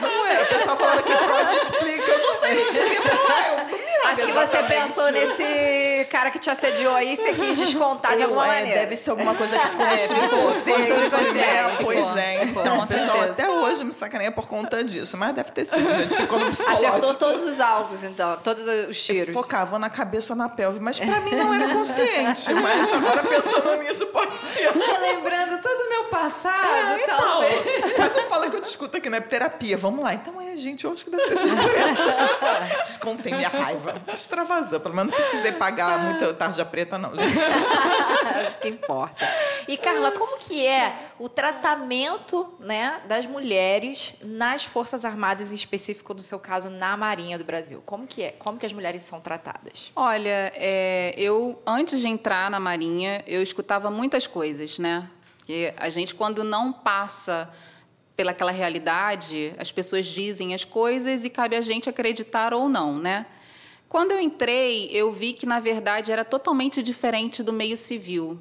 Não 0.01 0.25
era. 0.25 0.43
O 0.43 0.47
pessoal 0.47 0.77
falando 0.77 1.03
que 1.03 1.15
Freud 1.15 1.55
explica, 1.55 2.11
eu 2.11 2.19
não 2.19 2.33
sei, 2.33 2.63
explica, 2.63 3.13
não 3.13 3.31
é. 3.31 3.90
Acho 4.05 4.25
que 4.25 4.31
você 4.33 4.63
pensou 4.63 5.11
nesse 5.11 6.05
cara 6.09 6.29
que 6.31 6.39
te 6.39 6.49
assediou 6.49 6.95
aí, 6.95 7.15
você 7.15 7.33
quis 7.33 7.57
descontar 7.57 8.17
de 8.17 8.23
alguma 8.23 8.45
é, 8.45 8.59
maneira. 8.59 8.79
Deve 8.81 8.97
ser 8.97 9.11
alguma 9.11 9.33
coisa 9.35 9.57
que 9.57 9.67
ficou 9.67 9.85
no 9.85 9.91
É, 9.91 9.97
subconsciente. 9.97 11.33
né? 11.33 11.77
Pois 11.81 12.17
é. 12.17 12.43
Então, 12.43 12.79
o 12.79 12.87
pessoal 12.87 13.17
certeza. 13.19 13.31
até 13.43 13.49
hoje 13.49 13.83
me 13.83 13.93
sacaneia 13.93 14.31
por 14.31 14.47
conta 14.47 14.83
disso. 14.83 15.15
Mas 15.17 15.33
deve 15.33 15.51
ter 15.51 15.65
sido, 15.65 15.93
gente. 15.95 16.15
Ficou 16.15 16.39
no 16.39 16.49
psicológico. 16.49 16.87
Acertou 16.87 17.13
todos 17.13 17.43
os 17.43 17.59
alvos, 17.59 18.03
então, 18.03 18.37
todos 18.43 18.63
os 18.89 19.01
tiros. 19.03 19.33
Focava 19.33 19.77
na 19.79 19.89
cabeça 19.89 20.33
ou 20.33 20.37
na 20.37 20.49
pelve. 20.49 20.79
Mas 20.79 20.99
pra 20.99 21.19
mim 21.21 21.31
não 21.35 21.53
era 21.53 21.73
consciente. 21.73 22.53
Mas 22.53 22.91
agora 22.93 23.23
pensando 23.23 23.75
nisso, 23.77 24.07
pode 24.07 24.37
ser. 24.37 24.71
Lembrando 25.01 25.61
todo 25.61 25.79
o 25.81 25.89
meu 25.89 26.03
passado, 26.05 26.67
É, 26.91 27.03
então, 27.03 27.17
talvez. 27.17 27.97
mas 27.97 28.15
eu 28.15 28.23
falo 28.27 28.49
que 28.49 28.55
eu 28.57 28.61
discuto 28.61 28.97
aqui 28.97 29.09
na 29.09 29.21
terapia. 29.21 29.77
Vamos 29.77 30.03
lá. 30.03 30.13
Então, 30.13 30.39
é, 30.41 30.55
gente, 30.55 30.85
eu 30.85 30.91
acho 30.91 31.05
que 31.05 31.11
deve 31.11 31.23
ter 31.29 31.37
sido 31.37 31.55
por 31.55 31.69
isso. 31.89 32.77
Descontei 32.83 33.33
minha 33.33 33.49
raiva. 33.49 33.90
Extravasou. 34.07 34.79
Pelo 34.79 34.95
menos 34.95 35.11
não 35.11 35.19
precisei 35.19 35.51
pagar 35.51 35.99
muita 35.99 36.33
tarja 36.33 36.65
preta, 36.65 36.97
não, 36.97 37.15
gente. 37.15 37.37
Isso 38.47 38.59
que 38.59 38.67
importa. 38.69 39.27
E 39.67 39.77
Carla, 39.77 40.11
como 40.11 40.37
que 40.37 40.65
é 40.65 40.95
o 41.19 41.29
tratamento, 41.29 42.53
né, 42.59 43.01
das 43.07 43.25
mulheres 43.25 44.15
nas 44.21 44.63
Forças 44.63 45.05
Armadas, 45.05 45.51
em 45.51 45.55
específico 45.55 46.13
no 46.13 46.21
seu 46.21 46.39
caso 46.39 46.69
na 46.69 46.95
Marinha 46.97 47.37
do 47.37 47.43
Brasil? 47.43 47.81
Como 47.85 48.07
que 48.07 48.23
é? 48.23 48.31
Como 48.31 48.57
que 48.57 48.65
as 48.65 48.73
mulheres 48.73 49.01
são 49.01 49.19
tratadas? 49.19 49.91
Olha, 49.95 50.51
é, 50.55 51.13
eu 51.17 51.61
antes 51.65 51.99
de 51.99 52.07
entrar 52.07 52.49
na 52.49 52.59
Marinha, 52.59 53.23
eu 53.27 53.41
escutava 53.41 53.89
muitas 53.89 54.27
coisas, 54.27 54.79
né? 54.79 55.07
Que 55.45 55.73
a 55.77 55.89
gente 55.89 56.15
quando 56.15 56.43
não 56.43 56.71
passa 56.71 57.49
pelaquela 58.15 58.51
realidade, 58.51 59.53
as 59.57 59.71
pessoas 59.71 60.05
dizem 60.05 60.53
as 60.53 60.63
coisas 60.63 61.23
e 61.23 61.29
cabe 61.29 61.55
a 61.55 61.61
gente 61.61 61.89
acreditar 61.89 62.53
ou 62.53 62.69
não, 62.69 62.97
né? 62.97 63.25
Quando 63.91 64.13
eu 64.13 64.21
entrei, 64.21 64.89
eu 64.89 65.11
vi 65.11 65.33
que 65.33 65.45
na 65.45 65.59
verdade 65.59 66.13
era 66.13 66.23
totalmente 66.23 66.81
diferente 66.81 67.43
do 67.43 67.51
meio 67.51 67.75
civil. 67.75 68.39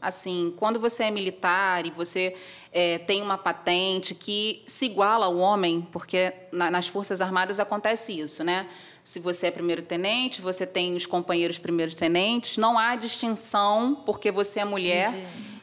Assim, 0.00 0.52
quando 0.56 0.80
você 0.80 1.04
é 1.04 1.10
militar 1.12 1.86
e 1.86 1.90
você 1.90 2.34
é, 2.72 2.98
tem 2.98 3.22
uma 3.22 3.38
patente 3.38 4.12
que 4.12 4.60
se 4.66 4.86
iguala 4.86 5.26
ao 5.26 5.38
homem, 5.38 5.86
porque 5.92 6.32
na, 6.50 6.68
nas 6.68 6.88
Forças 6.88 7.20
Armadas 7.20 7.60
acontece 7.60 8.18
isso, 8.18 8.42
né? 8.42 8.66
Se 9.04 9.20
você 9.20 9.46
é 9.46 9.50
primeiro-tenente, 9.52 10.42
você 10.42 10.66
tem 10.66 10.96
os 10.96 11.06
companheiros 11.06 11.60
primeiros-tenentes, 11.60 12.56
não 12.56 12.76
há 12.76 12.96
distinção 12.96 14.02
porque 14.04 14.32
você 14.32 14.58
é 14.58 14.64
mulher 14.64 15.14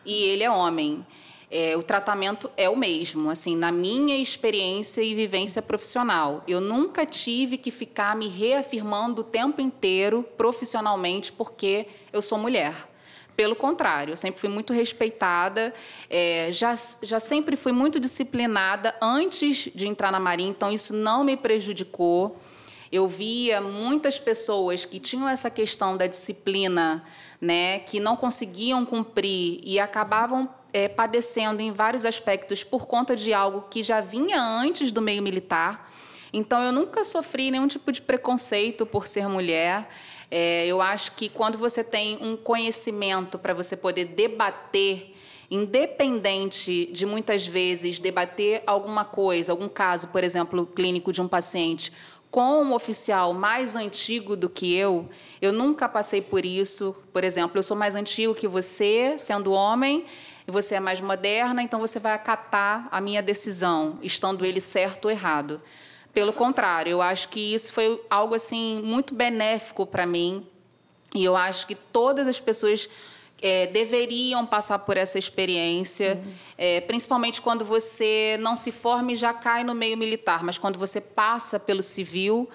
e 0.06 0.14
ele 0.14 0.46
é 0.46 0.50
homem. 0.50 1.06
É, 1.52 1.76
o 1.76 1.82
tratamento 1.82 2.50
é 2.56 2.70
o 2.70 2.76
mesmo, 2.76 3.30
assim, 3.30 3.56
na 3.56 3.72
minha 3.72 4.16
experiência 4.18 5.02
e 5.02 5.16
vivência 5.16 5.62
profissional. 5.62 6.44
Eu 6.48 6.62
nunca 6.62 7.08
tive 7.08 7.58
que 7.58 7.72
ficar 7.72 8.16
me 8.16 8.28
reafirmando 8.28 9.22
o 9.22 9.24
tempo 9.24 9.60
inteiro 9.60 10.24
profissionalmente 10.38 11.32
porque 11.32 11.88
eu 12.14 12.22
sou 12.22 12.38
mulher. 12.38 12.88
Pelo 13.36 13.56
contrário, 13.56 14.12
eu 14.12 14.18
sempre 14.18 14.40
fui 14.40 14.50
muito 14.50 14.74
respeitada, 14.74 15.74
é, 16.10 16.52
já, 16.52 16.78
já 17.02 17.22
sempre 17.22 17.56
fui 17.56 17.72
muito 17.72 18.00
disciplinada 18.00 18.94
antes 19.02 19.70
de 19.74 19.88
entrar 19.88 20.12
na 20.12 20.20
Marinha, 20.20 20.50
então 20.50 20.70
isso 20.72 20.94
não 20.94 21.24
me 21.24 21.38
prejudicou. 21.38 22.38
Eu 22.92 23.08
via 23.08 23.62
muitas 23.62 24.20
pessoas 24.20 24.84
que 24.84 25.00
tinham 25.00 25.28
essa 25.28 25.50
questão 25.50 25.96
da 25.96 26.06
disciplina, 26.06 27.04
né, 27.40 27.80
que 27.80 28.00
não 28.00 28.18
conseguiam 28.18 28.86
cumprir 28.86 29.62
e 29.64 29.80
acabavam 29.80 30.50
é, 30.74 30.88
padecendo 30.88 31.62
em 31.62 31.72
vários 31.72 32.06
aspectos 32.06 32.64
por 32.64 32.86
conta 32.86 33.16
de 33.16 33.34
algo 33.34 33.66
que 33.70 33.82
já 33.82 34.02
vinha 34.02 34.42
antes 34.42 34.92
do 34.92 35.02
meio 35.02 35.22
militar. 35.22 35.92
Então, 36.32 36.62
eu 36.62 36.72
nunca 36.72 37.04
sofri 37.04 37.50
nenhum 37.50 37.68
tipo 37.68 37.92
de 37.92 38.02
preconceito 38.02 38.86
por 38.86 39.08
ser 39.08 39.28
mulher. 39.28 39.90
É, 40.30 40.68
eu 40.68 40.82
acho 40.82 41.14
que 41.14 41.28
quando 41.28 41.58
você 41.58 41.84
tem 41.84 42.18
um 42.22 42.38
conhecimento 42.38 43.40
para 43.40 43.54
você 43.54 43.76
poder 43.76 44.06
debater, 44.06 45.16
independente 45.50 46.86
de 46.92 47.06
muitas 47.06 47.48
vezes 47.48 48.00
debater 48.00 48.62
alguma 48.68 49.04
coisa, 49.04 49.52
algum 49.52 49.68
caso, 49.68 50.10
por 50.10 50.24
exemplo, 50.24 50.68
clínico 50.68 51.12
de 51.12 51.22
um 51.22 51.28
paciente, 51.28 51.92
com 52.30 52.62
um 52.62 52.74
oficial 52.74 53.34
mais 53.34 53.76
antigo 53.76 54.36
do 54.36 54.48
que 54.48 54.72
eu, 54.72 55.10
eu 55.42 55.52
nunca 55.52 55.90
passei 55.90 56.22
por 56.22 56.46
isso. 56.46 56.96
Por 57.12 57.24
exemplo, 57.24 57.58
eu 57.58 57.64
sou 57.64 57.76
mais 57.76 57.96
antigo 57.96 58.36
que 58.36 58.48
você, 58.48 59.16
sendo 59.18 59.52
homem, 59.52 60.06
e 60.50 60.52
você 60.52 60.76
é 60.76 60.80
mais 60.80 61.00
moderna, 61.00 61.62
então 61.62 61.80
você 61.80 62.00
vai 62.00 62.14
acatar 62.14 62.88
a 62.92 63.00
minha 63.00 63.22
decisão, 63.22 64.00
estando 64.02 64.44
ele 64.44 64.60
certo 64.60 65.06
ou 65.06 65.12
errado. 65.12 65.62
Pelo 66.12 66.34
contrário, 66.34 66.90
eu 66.90 67.04
acho 67.04 67.30
que 67.30 67.54
isso 67.54 67.72
foi 67.72 68.04
algo 68.10 68.34
assim 68.34 68.82
muito 68.82 69.14
benéfico 69.14 69.86
para 69.86 70.08
mim 70.08 70.44
e 71.14 71.24
eu 71.24 71.36
acho 71.36 71.68
que 71.68 71.76
todas 71.76 72.28
as 72.28 72.40
pessoas 72.40 72.90
é, 73.40 73.68
deveriam 73.68 74.44
passar 74.44 74.80
por 74.80 74.98
essa 74.98 75.20
experiência, 75.20 76.16
uhum. 76.16 76.34
é, 76.58 76.82
principalmente 76.82 77.42
quando 77.42 77.64
você 77.64 78.36
não 78.40 78.56
se 78.56 78.72
forma 78.72 79.12
e 79.12 79.16
já 79.16 79.32
cai 79.32 79.64
no 79.64 79.76
meio 79.76 79.96
militar, 79.98 80.44
mas 80.44 80.58
quando 80.58 80.80
você 80.80 81.00
passa 81.00 81.60
pelo 81.60 81.84
civil 81.84 82.50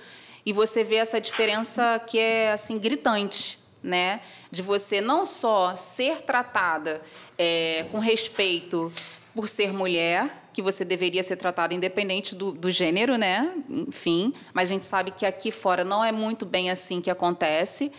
e 0.45 0.53
você 0.53 0.83
vê 0.83 0.97
essa 0.97 1.21
diferença 1.21 2.03
que 2.05 2.19
é 2.19 2.51
assim 2.51 2.77
gritante, 2.77 3.57
né? 3.81 4.21
De 4.51 4.63
você 4.63 5.01
não 5.01 5.25
só 5.25 5.77
ser 5.77 6.23
tratada 6.23 7.03
é, 7.39 7.87
com 7.91 7.99
respeito 7.99 8.93
por 9.35 9.49
ser 9.49 9.73
mulher, 9.73 10.45
que 10.53 10.63
você 10.63 10.85
deveria 10.85 11.23
ser 11.23 11.37
tratada 11.37 11.75
independente 11.75 12.35
do, 12.35 12.53
do, 12.53 12.71
gênero, 12.71 13.19
né? 13.19 13.53
Enfim, 13.69 14.33
mas 14.53 14.69
a 14.69 14.73
gente 14.73 14.85
sabe 14.85 15.11
que 15.11 15.27
aqui 15.27 15.51
fora 15.51 15.83
não 15.83 16.05
é 16.05 16.13
muito 16.13 16.47
bem 16.47 16.71
assim 16.71 17.01
que 17.01 17.11
acontece. 17.11 17.91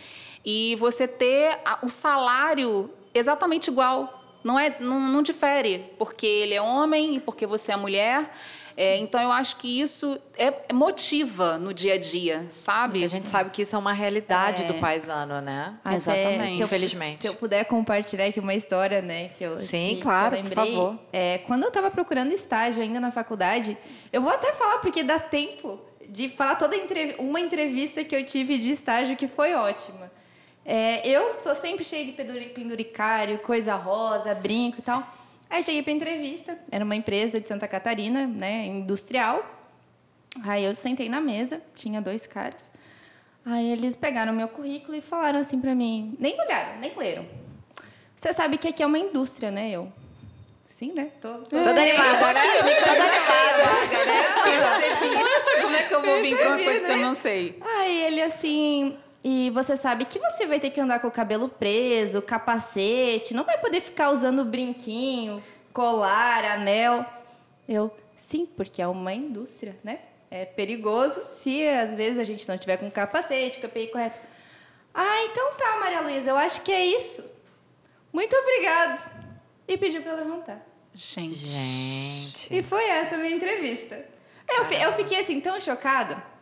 E 0.44 0.74
você 0.76 1.06
ter 1.06 1.58
a, 1.64 1.78
o 1.82 1.90
salário 1.90 2.90
exatamente 3.12 3.68
igual. 3.68 4.22
Não, 4.42 4.58
é, 4.58 4.76
não, 4.80 5.00
não 5.00 5.22
difere, 5.22 5.84
porque 5.98 6.26
ele 6.26 6.54
é 6.54 6.62
homem 6.62 7.16
e 7.16 7.20
porque 7.20 7.46
você 7.46 7.72
é 7.72 7.76
mulher. 7.76 8.30
É, 8.76 8.98
então, 8.98 9.22
eu 9.22 9.32
acho 9.32 9.56
que 9.56 9.80
isso 9.80 10.20
é, 10.36 10.48
é, 10.68 10.72
motiva 10.72 11.56
no 11.56 11.72
dia 11.72 11.94
a 11.94 11.98
dia, 11.98 12.46
sabe? 12.50 12.94
Porque 12.98 13.04
a 13.06 13.08
gente 13.08 13.28
sabe 13.28 13.48
que 13.48 13.62
isso 13.62 13.74
é 13.74 13.78
uma 13.78 13.94
realidade 13.94 14.64
é. 14.64 14.66
do 14.66 14.74
paisano, 14.74 15.40
né? 15.40 15.78
Até, 15.82 15.96
Exatamente. 15.96 16.56
Se 16.56 16.60
eu, 16.60 16.66
Infelizmente. 16.66 17.22
Se 17.22 17.28
eu 17.28 17.34
puder 17.34 17.64
compartilhar 17.64 18.26
aqui 18.26 18.38
uma 18.38 18.54
história, 18.54 19.00
né? 19.00 19.30
Que 19.30 19.44
eu, 19.44 19.58
Sim, 19.58 19.96
que, 19.96 20.02
claro, 20.02 20.32
que 20.32 20.40
eu 20.40 20.42
lembrei, 20.42 20.64
por 20.66 20.74
favor. 20.74 20.98
É, 21.10 21.38
quando 21.38 21.62
eu 21.62 21.68
estava 21.68 21.90
procurando 21.90 22.32
estágio 22.32 22.82
ainda 22.82 23.00
na 23.00 23.10
faculdade, 23.10 23.78
eu 24.12 24.20
vou 24.20 24.30
até 24.30 24.52
falar, 24.52 24.78
porque 24.80 25.02
dá 25.02 25.18
tempo 25.18 25.80
de 26.06 26.28
falar 26.28 26.56
toda 26.56 26.76
uma 27.18 27.40
entrevista 27.40 28.04
que 28.04 28.14
eu 28.14 28.26
tive 28.26 28.58
de 28.58 28.72
estágio 28.72 29.16
que 29.16 29.26
foi 29.26 29.54
ótima. 29.54 30.12
É, 30.64 31.06
eu 31.08 31.40
sou 31.40 31.54
sempre 31.54 31.84
cheia 31.84 32.04
de 32.04 32.12
penduricário, 32.12 33.38
coisa 33.38 33.74
rosa, 33.74 34.34
brinco 34.34 34.80
e 34.80 34.82
tal. 34.82 35.06
Aí 35.48 35.62
cheguei 35.62 35.82
para 35.82 35.92
entrevista, 35.92 36.58
era 36.70 36.84
uma 36.84 36.96
empresa 36.96 37.40
de 37.40 37.48
Santa 37.48 37.68
Catarina, 37.68 38.26
né, 38.26 38.66
industrial. 38.66 39.44
Aí 40.44 40.64
eu 40.64 40.74
sentei 40.74 41.08
na 41.08 41.20
mesa, 41.20 41.62
tinha 41.74 42.00
dois 42.00 42.26
caras. 42.26 42.70
Aí 43.44 43.70
eles 43.70 43.94
pegaram 43.94 44.32
meu 44.32 44.48
currículo 44.48 44.96
e 44.96 45.00
falaram 45.00 45.38
assim 45.38 45.60
para 45.60 45.74
mim, 45.74 46.16
nem 46.18 46.38
olharam, 46.40 46.78
nem 46.80 46.96
leram. 46.96 47.26
Você 48.16 48.32
sabe 48.32 48.58
que 48.58 48.66
aqui 48.68 48.82
é 48.82 48.86
uma 48.86 48.98
indústria, 48.98 49.50
né? 49.50 49.70
Eu. 49.70 49.92
Sim, 50.76 50.92
né? 50.96 51.10
Tô, 51.20 51.34
tô... 51.38 51.56
Toda 51.56 51.70
animada, 51.70 52.32
né? 52.32 52.42
Toda 52.80 53.02
animada, 53.04 54.04
né? 54.04 54.24
Percebi. 54.44 55.62
Como 55.62 55.76
é 55.76 55.82
que 55.84 55.94
eu 55.94 56.02
vou 56.02 56.20
vir 56.20 56.36
para 56.36 56.48
uma 56.48 56.58
coisa 56.58 56.84
que 56.84 56.92
eu 56.92 56.96
não 56.98 57.14
sei? 57.14 57.58
Aí 57.62 58.04
ele 58.04 58.22
assim, 58.22 58.98
e 59.28 59.50
você 59.50 59.76
sabe 59.76 60.04
que 60.04 60.20
você 60.20 60.46
vai 60.46 60.60
ter 60.60 60.70
que 60.70 60.80
andar 60.80 61.00
com 61.00 61.08
o 61.08 61.10
cabelo 61.10 61.48
preso, 61.48 62.22
capacete, 62.22 63.34
não 63.34 63.42
vai 63.42 63.58
poder 63.58 63.80
ficar 63.80 64.12
usando 64.12 64.44
brinquinho, 64.44 65.42
colar, 65.72 66.44
anel. 66.44 67.04
Eu, 67.68 67.90
sim, 68.16 68.46
porque 68.46 68.80
é 68.80 68.86
uma 68.86 69.12
indústria, 69.12 69.76
né? 69.82 69.98
É 70.30 70.44
perigoso 70.44 71.20
se 71.40 71.66
às 71.66 71.92
vezes 71.96 72.20
a 72.20 72.22
gente 72.22 72.48
não 72.48 72.56
tiver 72.56 72.76
com 72.76 72.88
capacete, 72.88 73.60
com 73.60 73.68
PI 73.68 73.88
correto. 73.88 74.16
Ah, 74.94 75.24
então 75.24 75.54
tá, 75.54 75.76
Maria 75.80 76.02
Luísa, 76.02 76.30
eu 76.30 76.36
acho 76.36 76.60
que 76.60 76.70
é 76.70 76.86
isso. 76.86 77.28
Muito 78.12 78.36
obrigado. 78.36 79.10
E 79.66 79.76
pediu 79.76 80.02
para 80.02 80.14
levantar. 80.14 80.64
Gente. 80.94 81.34
Gente. 81.34 82.56
E 82.56 82.62
foi 82.62 82.84
essa 82.84 83.16
a 83.16 83.18
minha 83.18 83.34
entrevista. 83.34 84.04
Eu, 84.48 84.62
eu 84.78 84.92
fiquei 84.92 85.18
assim 85.18 85.40
tão 85.40 85.58
chocada 85.60 86.35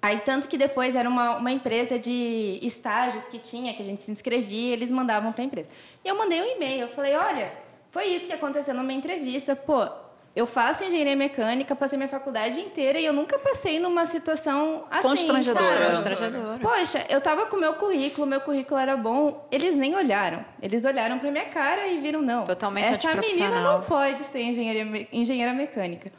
Aí, 0.00 0.20
tanto 0.20 0.48
que 0.48 0.56
depois 0.56 0.94
era 0.94 1.08
uma, 1.08 1.36
uma 1.36 1.50
empresa 1.50 1.98
de 1.98 2.58
estágios 2.62 3.24
que 3.24 3.38
tinha, 3.38 3.74
que 3.74 3.82
a 3.82 3.84
gente 3.84 4.00
se 4.00 4.10
inscrevia, 4.10 4.72
eles 4.72 4.90
mandavam 4.90 5.32
para 5.32 5.42
a 5.42 5.44
empresa. 5.44 5.68
E 6.04 6.08
eu 6.08 6.16
mandei 6.16 6.40
um 6.40 6.46
e-mail, 6.54 6.82
eu 6.82 6.88
falei, 6.88 7.16
olha, 7.16 7.52
foi 7.90 8.04
isso 8.06 8.26
que 8.26 8.32
aconteceu 8.32 8.74
numa 8.74 8.92
entrevista, 8.92 9.56
pô, 9.56 9.88
eu 10.36 10.46
faço 10.46 10.84
engenharia 10.84 11.16
mecânica, 11.16 11.74
passei 11.74 11.98
minha 11.98 12.08
faculdade 12.08 12.60
inteira 12.60 13.00
e 13.00 13.04
eu 13.04 13.12
nunca 13.12 13.40
passei 13.40 13.80
numa 13.80 14.06
situação 14.06 14.84
assim, 14.88 15.02
Constrangedora. 15.02 15.64
Sabe? 15.64 15.94
Constrangedora. 15.94 16.58
Poxa, 16.60 17.04
eu 17.08 17.20
tava 17.20 17.46
com 17.46 17.56
meu 17.56 17.74
currículo, 17.74 18.24
meu 18.24 18.40
currículo 18.40 18.78
era 18.78 18.96
bom, 18.96 19.48
eles 19.50 19.74
nem 19.74 19.96
olharam. 19.96 20.44
Eles 20.62 20.84
olharam 20.84 21.18
para 21.18 21.28
minha 21.32 21.46
cara 21.46 21.88
e 21.88 21.98
viram, 21.98 22.22
não, 22.22 22.44
Totalmente 22.44 22.84
essa 22.84 23.16
menina 23.16 23.60
não 23.60 23.82
pode 23.82 24.22
ser 24.22 24.42
engenharia, 24.42 25.08
engenheira 25.12 25.52
mecânica. 25.52 26.12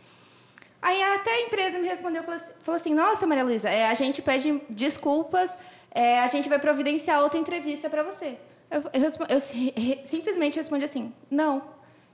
Aí 0.81 1.01
até 1.01 1.31
a 1.31 1.41
empresa 1.41 1.77
me 1.77 1.87
respondeu, 1.87 2.23
falou 2.23 2.75
assim, 2.75 2.93
nossa, 2.93 3.27
Maria 3.27 3.43
Luísa, 3.43 3.69
é, 3.69 3.87
a 3.87 3.93
gente 3.93 4.21
pede 4.21 4.61
desculpas, 4.69 5.57
é, 5.91 6.19
a 6.19 6.27
gente 6.27 6.47
vai 6.47 6.57
providenciar 6.57 7.21
outra 7.21 7.39
entrevista 7.39 7.89
para 7.89 8.01
você. 8.03 8.37
Eu, 8.71 8.83
eu, 8.93 9.27
eu, 9.27 10.05
simplesmente 10.05 10.55
respondi 10.55 10.85
assim, 10.85 11.13
não, 11.29 11.63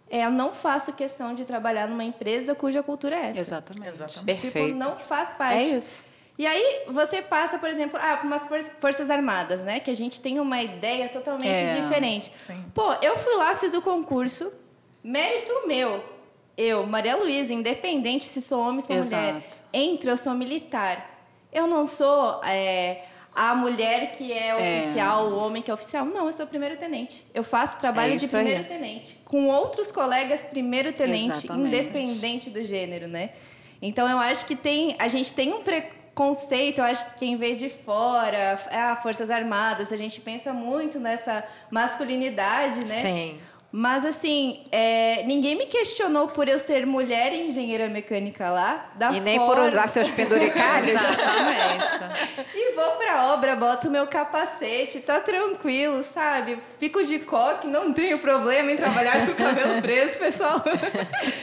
é, 0.10 0.25
eu 0.25 0.32
não 0.32 0.51
faço 0.51 0.93
questão 0.93 1.36
de 1.36 1.45
trabalhar 1.45 1.88
numa 1.88 2.04
empresa 2.04 2.56
cuja 2.56 2.82
cultura 2.82 3.15
é 3.15 3.30
essa. 3.30 3.39
Exatamente. 3.39 3.89
Exatamente. 3.89 4.41
Perfeito. 4.41 4.67
Tipo, 4.67 4.80
não 4.80 4.97
faz 4.97 5.34
parte. 5.34 5.60
É 5.60 5.63
isso. 5.63 6.04
E 6.38 6.45
aí 6.45 6.84
você 6.88 7.21
passa, 7.21 7.58
por 7.58 7.69
exemplo, 7.69 7.97
ah, 8.01 8.17
para 8.17 8.28
umas 8.28 8.47
forças 8.80 9.10
armadas, 9.10 9.62
né? 9.62 9.80
Que 9.80 9.89
a 9.89 9.95
gente 9.95 10.19
tem 10.19 10.39
uma 10.39 10.62
ideia 10.62 11.08
totalmente 11.08 11.47
é. 11.47 11.82
diferente. 11.82 12.32
Sim. 12.45 12.65
Pô, 12.73 12.93
eu 13.01 13.17
fui 13.17 13.36
lá, 13.36 13.56
fiz 13.56 13.73
o 13.73 13.82
concurso, 13.82 14.51
Mérito 15.06 15.67
meu. 15.67 16.04
Eu, 16.58 16.86
Maria 16.86 17.15
Luísa, 17.18 17.54
independente 17.54 18.26
se 18.26 18.41
sou 18.41 18.62
homem 18.62 18.76
ou 18.76 18.82
sou 18.82 18.96
Exato. 18.96 19.24
mulher, 19.24 19.44
entro, 19.74 20.10
eu 20.10 20.18
sou 20.18 20.34
militar. 20.34 21.12
Eu 21.52 21.68
não 21.68 21.86
sou 21.86 22.41
é, 22.44 23.04
a 23.34 23.54
mulher 23.54 24.13
que 24.13 24.32
é 24.32 24.56
oficial, 24.56 25.28
o 25.28 25.38
homem 25.38 25.62
que 25.62 25.70
é 25.70 25.74
oficial. 25.74 26.06
Não, 26.06 26.28
eu 26.28 26.34
sou 26.34 26.48
primeiro 26.48 26.78
tenente. 26.78 27.26
Eu 27.34 27.44
faço 27.44 27.80
trabalho 27.80 28.13
É 28.13 28.15
de 28.18 28.26
aí. 28.26 28.32
primeiro 28.32 28.63
tenente. 28.63 29.18
Com 29.26 29.48
outros 29.50 29.91
colegas, 29.91 30.46
primeiro 30.46 30.94
tenente, 30.94 31.39
Exatamente. 31.46 31.68
independente 31.68 32.50
do 32.50 32.63
gênero, 32.63 33.08
né? 33.08 33.32
Então 33.82 34.10
eu 34.10 34.18
acho 34.18 34.46
que 34.46 34.56
tem. 34.56 34.96
A 34.98 35.08
gente 35.10 35.34
tem 35.34 35.54
um 35.54 35.62
preconceito, 35.62 36.80
eu 36.80 36.86
acho 36.86 37.12
que 37.13 37.20
quem 37.20 37.36
vê 37.36 37.56
de 37.56 37.70
fora, 37.70 38.58
ah, 38.72 38.96
Forças 39.04 39.30
Armadas, 39.30 39.91
a 39.91 39.98
gente 39.98 40.22
pensa 40.22 40.54
muito 40.54 41.00
nessa 41.00 41.44
masculinidade, 41.70 42.80
né? 42.86 43.02
Sim. 43.02 43.39
Mas 43.77 44.05
assim, 44.05 44.63
é, 44.71 45.23
ninguém 45.25 45.53
me 45.57 45.65
questionou 45.65 46.29
por 46.29 46.47
eu 46.47 46.57
ser 46.57 46.85
mulher 46.85 47.33
engenheira 47.33 47.89
mecânica 47.89 48.49
lá. 48.49 48.85
Da 48.95 49.11
E 49.11 49.19
nem 49.19 49.38
por 49.38 49.59
usar 49.59 49.89
seus 49.89 50.09
penduricalhos. 50.11 50.88
Exatamente. 50.95 52.45
E 52.55 52.73
vou 52.73 52.91
pra 52.91 53.33
obra, 53.33 53.55
boto 53.55 53.89
meu 53.89 54.07
capacete, 54.07 55.01
tá 55.01 55.19
tranquilo, 55.19 56.03
sabe? 56.03 56.57
Fico 56.79 57.03
de 57.03 57.19
coque, 57.19 57.67
não 57.67 57.91
tenho 57.91 58.17
problema 58.19 58.71
em 58.71 58.77
trabalhar 58.77 59.25
com 59.25 59.33
o 59.33 59.35
cabelo 59.35 59.79
preso, 59.83 60.17
pessoal. 60.17 60.63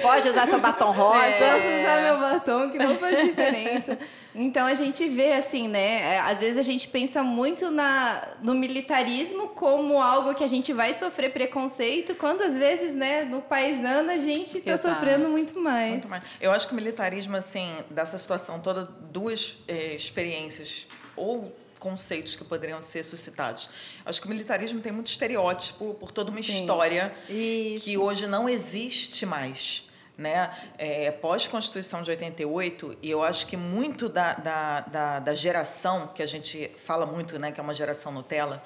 Pode 0.01 0.29
usar 0.29 0.47
seu 0.47 0.59
batom 0.59 0.91
rosa. 0.91 1.21
Posso 1.21 1.67
usar 1.67 2.03
meu 2.03 2.19
batom, 2.19 2.71
que 2.71 2.79
não 2.79 2.97
faz 2.97 3.21
diferença. 3.21 3.99
Então 4.35 4.67
a 4.67 4.75
gente 4.75 5.07
vê 5.09 5.33
assim, 5.33 5.69
né? 5.69 6.15
é, 6.15 6.19
Às 6.21 6.41
vezes 6.41 6.57
a 6.57 6.63
gente 6.63 6.89
pensa 6.89 7.23
muito 7.23 7.71
na, 7.71 8.29
no 8.43 8.55
militarismo 8.55 9.49
como 9.49 10.01
algo 10.01 10.35
que 10.35 10.43
a 10.43 10.47
gente 10.47 10.73
vai 10.73 10.95
sofrer 10.95 11.33
preconceito, 11.33 12.15
quando 12.15 12.43
às 12.43 12.57
vezes, 12.57 12.95
né, 12.95 13.25
no 13.25 13.43
paisano 13.43 14.11
a 14.11 14.17
gente 14.17 14.61
tá 14.61 14.73
Exato. 14.73 14.95
sofrendo 14.95 15.29
muito 15.29 15.59
mais. 15.61 15.91
Muito 15.91 16.09
mais. 16.09 16.25
Eu 16.41 16.51
acho 16.51 16.67
que 16.67 16.73
o 16.73 16.77
militarismo, 16.77 17.37
assim, 17.37 17.71
dessa 17.91 18.17
situação 18.19 18.59
toda, 18.59 18.85
duas 18.85 19.59
eh, 19.69 19.95
experiências 19.95 20.87
ou 21.15 21.55
conceitos 21.79 22.37
que 22.37 22.45
poderiam 22.45 22.81
ser 22.81 23.05
suscitados. 23.05 23.69
Acho 24.07 24.21
que 24.21 24.27
o 24.29 24.31
militarismo 24.31 24.81
tem 24.81 24.93
muito 24.93 25.09
estereótipo 25.09 25.95
por 25.95 26.13
toda 26.13 26.31
uma 26.31 26.39
história 26.39 27.13
Isso. 27.29 27.85
que 27.85 27.99
hoje 27.99 28.29
não 28.29 28.49
existe 28.49 29.27
mais. 29.27 29.85
Né? 30.17 30.51
É, 30.77 31.11
Pós-Constituição 31.11 32.03
de 32.03 32.11
88, 32.11 32.99
e 33.03 33.11
eu 33.11 33.23
acho 33.23 33.47
que 33.47 33.57
muito 33.57 34.09
da, 34.09 34.35
da, 34.35 34.81
da, 34.81 35.19
da 35.21 35.35
geração, 35.35 36.09
que 36.09 36.23
a 36.23 36.27
gente 36.27 36.71
fala 36.85 37.07
muito, 37.07 37.39
né, 37.39 37.51
que 37.51 37.59
é 37.59 37.63
uma 37.63 37.75
geração 37.75 38.13
Nutella, 38.13 38.63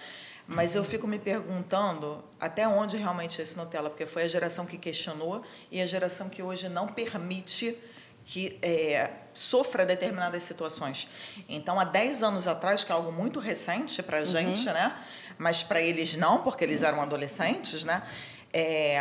mas 0.47 0.75
eu 0.75 0.85
fico 0.85 1.07
me 1.07 1.19
perguntando 1.19 2.23
até 2.39 2.67
onde 2.67 2.97
realmente 2.97 3.41
é 3.41 3.45
esse 3.45 3.57
Nutella, 3.57 3.89
porque 3.89 4.07
foi 4.07 4.25
a 4.25 4.29
geração 4.29 4.67
que 4.67 4.77
questionou 4.77 5.43
e 5.71 5.81
a 5.81 5.87
geração 5.87 6.29
que 6.29 6.43
hoje 6.43 6.69
não 6.69 6.89
permite 6.89 7.79
que 8.25 8.59
é, 8.61 9.11
sofra 9.33 9.87
determinadas 9.87 10.43
situações. 10.43 11.09
Então, 11.49 11.79
há 11.79 11.85
10 11.85 12.25
anos 12.25 12.49
atrás, 12.49 12.83
que 12.83 12.91
é 12.91 12.95
algo 12.95 13.13
muito 13.13 13.39
recente 13.39 14.03
para 14.03 14.19
a 14.19 14.25
gente, 14.25 14.65
né? 14.67 14.97
mas 15.39 15.63
para 15.63 15.81
eles 15.81 16.17
não, 16.17 16.43
porque 16.43 16.65
eles 16.65 16.83
eram 16.83 17.01
adolescentes, 17.01 17.85
né? 17.85 18.03
É, 18.53 19.01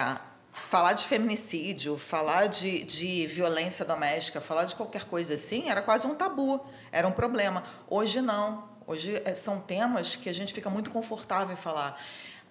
falar 0.55 0.93
de 0.93 1.05
feminicídio, 1.05 1.97
falar 1.97 2.47
de, 2.47 2.83
de 2.83 3.27
violência 3.27 3.83
doméstica, 3.83 4.39
falar 4.39 4.65
de 4.65 4.75
qualquer 4.75 5.03
coisa 5.03 5.35
assim, 5.35 5.69
era 5.69 5.81
quase 5.81 6.07
um 6.07 6.15
tabu, 6.15 6.65
era 6.91 7.07
um 7.07 7.11
problema. 7.11 7.61
Hoje 7.89 8.21
não. 8.21 8.63
Hoje 8.87 9.21
eh, 9.25 9.35
são 9.35 9.59
temas 9.59 10.15
que 10.15 10.29
a 10.29 10.33
gente 10.33 10.53
fica 10.53 10.69
muito 10.69 10.89
confortável 10.89 11.53
em 11.53 11.57
falar. 11.57 11.99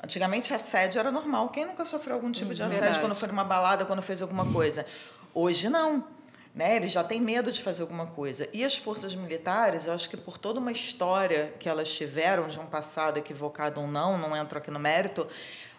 Antigamente, 0.02 0.52
assédio 0.52 0.98
era 0.98 1.10
normal. 1.10 1.48
Quem 1.48 1.64
nunca 1.64 1.84
sofreu 1.86 2.16
algum 2.16 2.30
tipo 2.30 2.52
de 2.52 2.62
assédio 2.62 2.80
verdade. 2.80 3.00
quando 3.00 3.14
foi 3.14 3.28
numa 3.28 3.44
balada, 3.44 3.84
quando 3.86 4.02
fez 4.02 4.20
alguma 4.20 4.44
coisa? 4.52 4.84
Hoje 5.32 5.68
não. 5.68 6.04
Né? 6.54 6.76
Eles 6.76 6.92
já 6.92 7.02
têm 7.02 7.20
medo 7.20 7.50
de 7.50 7.62
fazer 7.62 7.82
alguma 7.82 8.06
coisa. 8.06 8.48
E 8.52 8.64
as 8.64 8.76
forças 8.76 9.14
militares, 9.14 9.86
eu 9.86 9.92
acho 9.92 10.10
que 10.10 10.16
por 10.16 10.36
toda 10.36 10.60
uma 10.60 10.70
história 10.70 11.54
que 11.58 11.68
elas 11.68 11.88
tiveram, 11.88 12.48
de 12.48 12.60
um 12.60 12.66
passado 12.66 13.16
equivocado 13.16 13.80
ou 13.80 13.88
não, 13.88 14.18
não 14.18 14.36
entro 14.36 14.58
aqui 14.58 14.70
no 14.70 14.78
mérito, 14.78 15.26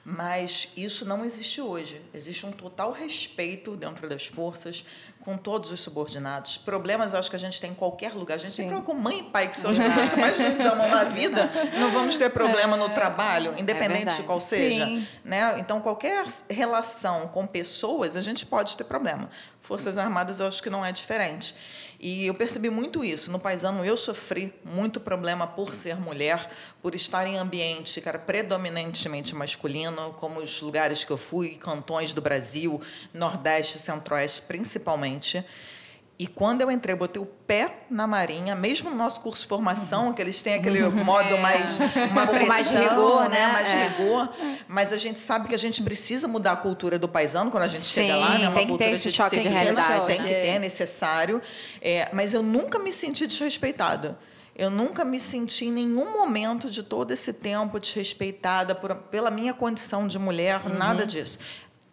mas 0.08 0.70
isso 0.78 1.04
não 1.04 1.26
existe 1.26 1.60
hoje. 1.60 2.00
Existe 2.14 2.46
um 2.46 2.52
total 2.52 2.92
respeito 2.92 3.76
dentro 3.76 4.08
das 4.08 4.28
forças, 4.28 4.86
com 5.20 5.36
todos 5.36 5.72
os 5.72 5.82
subordinados. 5.82 6.58
Problemas, 6.58 7.14
eu 7.14 7.18
acho 7.18 7.28
que 7.28 7.36
a 7.36 7.40
gente 7.40 7.60
tem 7.60 7.72
em 7.72 7.74
qualquer 7.74 8.14
lugar. 8.14 8.36
A 8.36 8.38
gente 8.38 8.56
tem 8.56 8.68
problema 8.68 8.86
com 8.86 8.94
mãe 8.94 9.22
e 9.22 9.24
pai, 9.24 9.50
que 9.50 9.58
são 9.58 9.72
as 9.72 9.80
pessoas 9.80 10.10
que 10.10 10.16
mais 10.16 10.38
nos 10.38 10.60
amam 10.60 10.88
na 10.88 11.06
vida. 11.06 11.50
Não 11.80 11.92
vamos 11.92 12.16
ter 12.18 12.30
problema 12.30 12.78
no 12.78 12.90
trabalho, 12.90 13.56
independente 13.58 13.94
de 13.94 14.06
verdade. 14.06 14.24
qual 14.24 14.40
seja. 14.40 14.86
Sim. 14.86 15.08
Né? 15.24 15.56
Então, 15.58 15.82
qualquer 15.82 16.24
relação 16.52 17.28
com 17.30 17.48
pessoas, 17.48 18.16
a 18.16 18.22
gente 18.22 18.46
pode 18.46 18.78
ter 18.78 18.84
problema. 18.84 19.28
Forças 19.60 19.98
Armadas, 19.98 20.40
eu 20.40 20.46
acho 20.46 20.62
que 20.62 20.70
não 20.70 20.86
é 20.86 20.92
diferente. 20.92 21.56
E 22.08 22.28
eu 22.28 22.36
percebi 22.36 22.70
muito 22.70 23.04
isso. 23.04 23.32
No 23.32 23.40
paisano, 23.40 23.84
eu 23.84 23.98
sofri 23.98 24.54
muito 24.64 25.00
problema 25.00 25.48
por 25.48 25.74
ser 25.74 25.96
mulher, 25.96 26.52
por 26.80 26.94
estar 26.94 27.26
em 27.26 27.40
ambiente 27.40 28.00
que 28.00 28.08
era 28.08 28.20
predominantemente 28.20 29.34
masculino, 29.34 30.14
como 30.20 30.40
os 30.40 30.62
lugares 30.62 31.04
que 31.04 31.10
eu 31.10 31.18
fui, 31.18 31.56
cantões 31.56 32.14
do 32.14 32.22
Brasil, 32.22 32.80
Nordeste, 33.12 33.80
Centro-Oeste, 33.80 34.44
principalmente. 34.44 35.44
E 36.18 36.28
quando 36.28 36.62
eu 36.62 36.72
entrei, 36.72 36.94
eu 36.94 36.98
botei 36.98 37.22
o 37.22 37.26
pé 37.26 37.80
na 37.90 38.08
Marinha, 38.08 38.56
mesmo 38.56 38.90
no 38.90 38.96
nosso 38.96 39.20
curso 39.20 39.42
de 39.42 39.50
formação, 39.50 40.14
que 40.14 40.22
eles 40.22 40.42
têm 40.42 40.54
aquele 40.54 40.82
modo 40.88 41.38
mais 41.40 41.78
uma 42.10 42.24
Um 42.24 42.28
pouco 42.28 42.48
mais 42.48 42.68
de 42.70 42.74
pressão, 42.74 42.96
rigor, 42.96 43.30
né? 43.30 43.48
Mais 43.48 43.68
É. 43.68 43.88
rigor. 43.90 44.30
Mas 44.66 44.94
a 44.94 44.98
gente 44.98 45.20
sabe 45.20 45.50
que 45.50 45.54
a 45.56 45.58
gente 45.58 45.84
precisa 45.84 46.26
mudar 46.26 46.54
a 46.54 46.56
cultura 46.56 46.98
do 46.98 47.10
paisano 47.10 47.52
quando 47.52 47.64
a 47.64 47.68
gente 47.68 47.84
Sim, 47.84 48.02
chega 48.02 48.16
lá, 48.16 48.38
né? 48.38 48.48
Uma 48.48 48.54
tem 48.54 48.54
que 48.54 48.60
ter 48.60 48.68
cultura 48.70 48.90
esse 48.92 49.10
de 49.10 49.16
choque 49.18 49.40
de 49.42 49.50
realidade, 49.50 50.08
Tem 50.08 50.18
né? 50.20 50.24
que 50.26 50.34
ter, 50.34 50.48
é 50.48 50.60
necessário. 50.60 51.42
É, 51.82 52.08
mas 52.14 52.34
eu 52.34 52.42
nunca 52.42 52.80
me 52.80 52.94
senti 52.94 53.28
desrespeitada. 53.28 54.18
Eu 54.56 54.70
nunca 54.70 55.04
me 55.04 55.20
senti 55.20 55.66
em 55.66 55.72
nenhum 55.74 56.14
momento 56.14 56.72
de 56.72 56.82
todo 56.82 57.12
esse 57.12 57.34
tempo 57.34 57.78
desrespeitada 57.78 58.74
por, 58.74 58.96
pela 58.96 59.30
minha 59.30 59.54
condição 59.54 60.08
de 60.08 60.18
mulher, 60.18 60.62
Uhum. 60.66 60.78
nada 60.78 61.06
disso. 61.06 61.38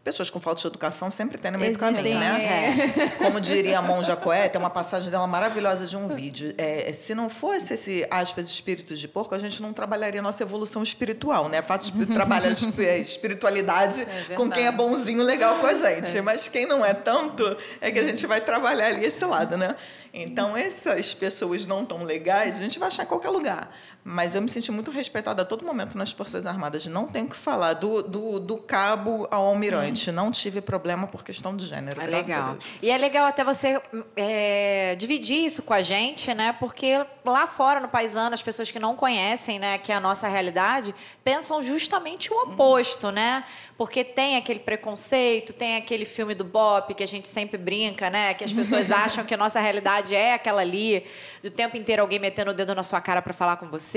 Pessoas 0.04 0.30
com 0.30 0.40
falta 0.40 0.60
de 0.60 0.66
educação 0.66 1.12
sempre 1.12 1.38
tem 1.38 1.52
no 1.52 1.58
meio 1.58 1.78
do 1.78 1.84
Existem, 1.84 2.12
caminho, 2.12 2.18
né? 2.18 2.92
é. 2.96 3.08
Como 3.22 3.40
diria 3.40 3.78
a 3.78 3.82
Monja 3.82 4.16
Coé, 4.16 4.48
tem 4.48 4.60
uma 4.60 4.68
passagem 4.68 5.08
dela 5.08 5.28
maravilhosa 5.28 5.86
de 5.86 5.96
um 5.96 6.08
vídeo. 6.08 6.52
É, 6.58 6.92
se 6.92 7.14
não 7.14 7.28
fosse 7.28 7.74
esse, 7.74 8.04
aspas, 8.10 8.48
espíritos 8.48 8.98
de 8.98 9.06
porco, 9.06 9.32
a 9.32 9.38
gente 9.38 9.62
não 9.62 9.72
trabalharia 9.72 10.18
a 10.18 10.22
nossa 10.22 10.42
evolução 10.42 10.82
espiritual, 10.82 11.48
né? 11.48 11.58
É 11.62 11.64
fácil 11.64 11.94
trabalhar 12.06 12.50
espiritualidade 12.98 14.04
com 14.34 14.50
quem 14.50 14.66
é 14.66 14.72
bonzinho, 14.72 15.22
legal 15.22 15.60
com 15.60 15.66
a 15.66 15.74
gente. 15.74 16.20
Mas 16.20 16.48
quem 16.48 16.66
não 16.66 16.84
é 16.84 16.92
tanto, 16.92 17.56
é 17.80 17.92
que 17.92 18.00
a 18.00 18.02
gente 18.02 18.26
vai 18.26 18.40
trabalhar 18.40 18.88
ali 18.88 19.06
esse 19.06 19.24
lado, 19.24 19.56
né? 19.56 19.76
Então, 20.12 20.56
essas 20.56 21.14
pessoas 21.14 21.64
não 21.64 21.84
tão 21.84 22.02
legais, 22.02 22.56
a 22.56 22.58
gente 22.58 22.80
vai 22.80 22.88
achar 22.88 23.04
em 23.04 23.06
qualquer 23.06 23.30
lugar. 23.30 23.70
Mas 24.04 24.34
eu 24.34 24.42
me 24.42 24.48
senti 24.48 24.72
muito 24.72 24.90
respeitada 24.90 25.42
a 25.42 25.44
todo 25.44 25.64
momento 25.64 25.96
nas 25.96 26.10
Forças 26.10 26.44
Armadas. 26.44 26.86
Não 26.86 27.06
tenho 27.06 27.26
o 27.26 27.28
que 27.28 27.36
falar. 27.36 27.74
Do, 27.74 28.02
do, 28.02 28.40
do 28.40 28.56
cabo 28.56 29.28
ao 29.30 29.46
almirante. 29.46 30.10
Não 30.10 30.32
tive 30.32 30.60
problema 30.60 31.06
por 31.06 31.22
questão 31.22 31.56
de 31.56 31.66
gênero. 31.66 32.00
É 32.00 32.06
legal. 32.06 32.56
E 32.82 32.90
é 32.90 32.98
legal 32.98 33.26
até 33.26 33.44
você 33.44 33.80
é, 34.16 34.96
dividir 34.96 35.44
isso 35.44 35.62
com 35.62 35.72
a 35.72 35.82
gente, 35.82 36.34
né? 36.34 36.52
Porque 36.58 37.04
lá 37.24 37.46
fora, 37.46 37.78
no 37.78 37.88
paisano, 37.88 38.34
as 38.34 38.42
pessoas 38.42 38.72
que 38.72 38.78
não 38.80 38.96
conhecem, 38.96 39.60
né, 39.60 39.78
que 39.78 39.92
é 39.92 39.94
a 39.94 40.00
nossa 40.00 40.26
realidade, 40.26 40.92
pensam 41.22 41.62
justamente 41.62 42.32
o 42.32 42.36
oposto, 42.42 43.12
né? 43.12 43.44
Porque 43.78 44.02
tem 44.02 44.36
aquele 44.36 44.58
preconceito, 44.58 45.52
tem 45.52 45.76
aquele 45.76 46.04
filme 46.04 46.34
do 46.34 46.44
Bop 46.44 46.92
que 46.92 47.04
a 47.04 47.08
gente 47.08 47.28
sempre 47.28 47.56
brinca, 47.56 48.10
né? 48.10 48.34
Que 48.34 48.42
as 48.42 48.52
pessoas 48.52 48.90
acham 48.92 49.24
que 49.24 49.32
a 49.32 49.36
nossa 49.36 49.60
realidade 49.60 50.14
é 50.14 50.34
aquela 50.34 50.60
ali, 50.60 51.06
do 51.40 51.50
tempo 51.50 51.76
inteiro 51.76 52.02
alguém 52.02 52.18
metendo 52.18 52.50
o 52.50 52.54
dedo 52.54 52.74
na 52.74 52.82
sua 52.82 53.00
cara 53.00 53.22
para 53.22 53.32
falar 53.32 53.56
com 53.56 53.68
você. 53.68 53.91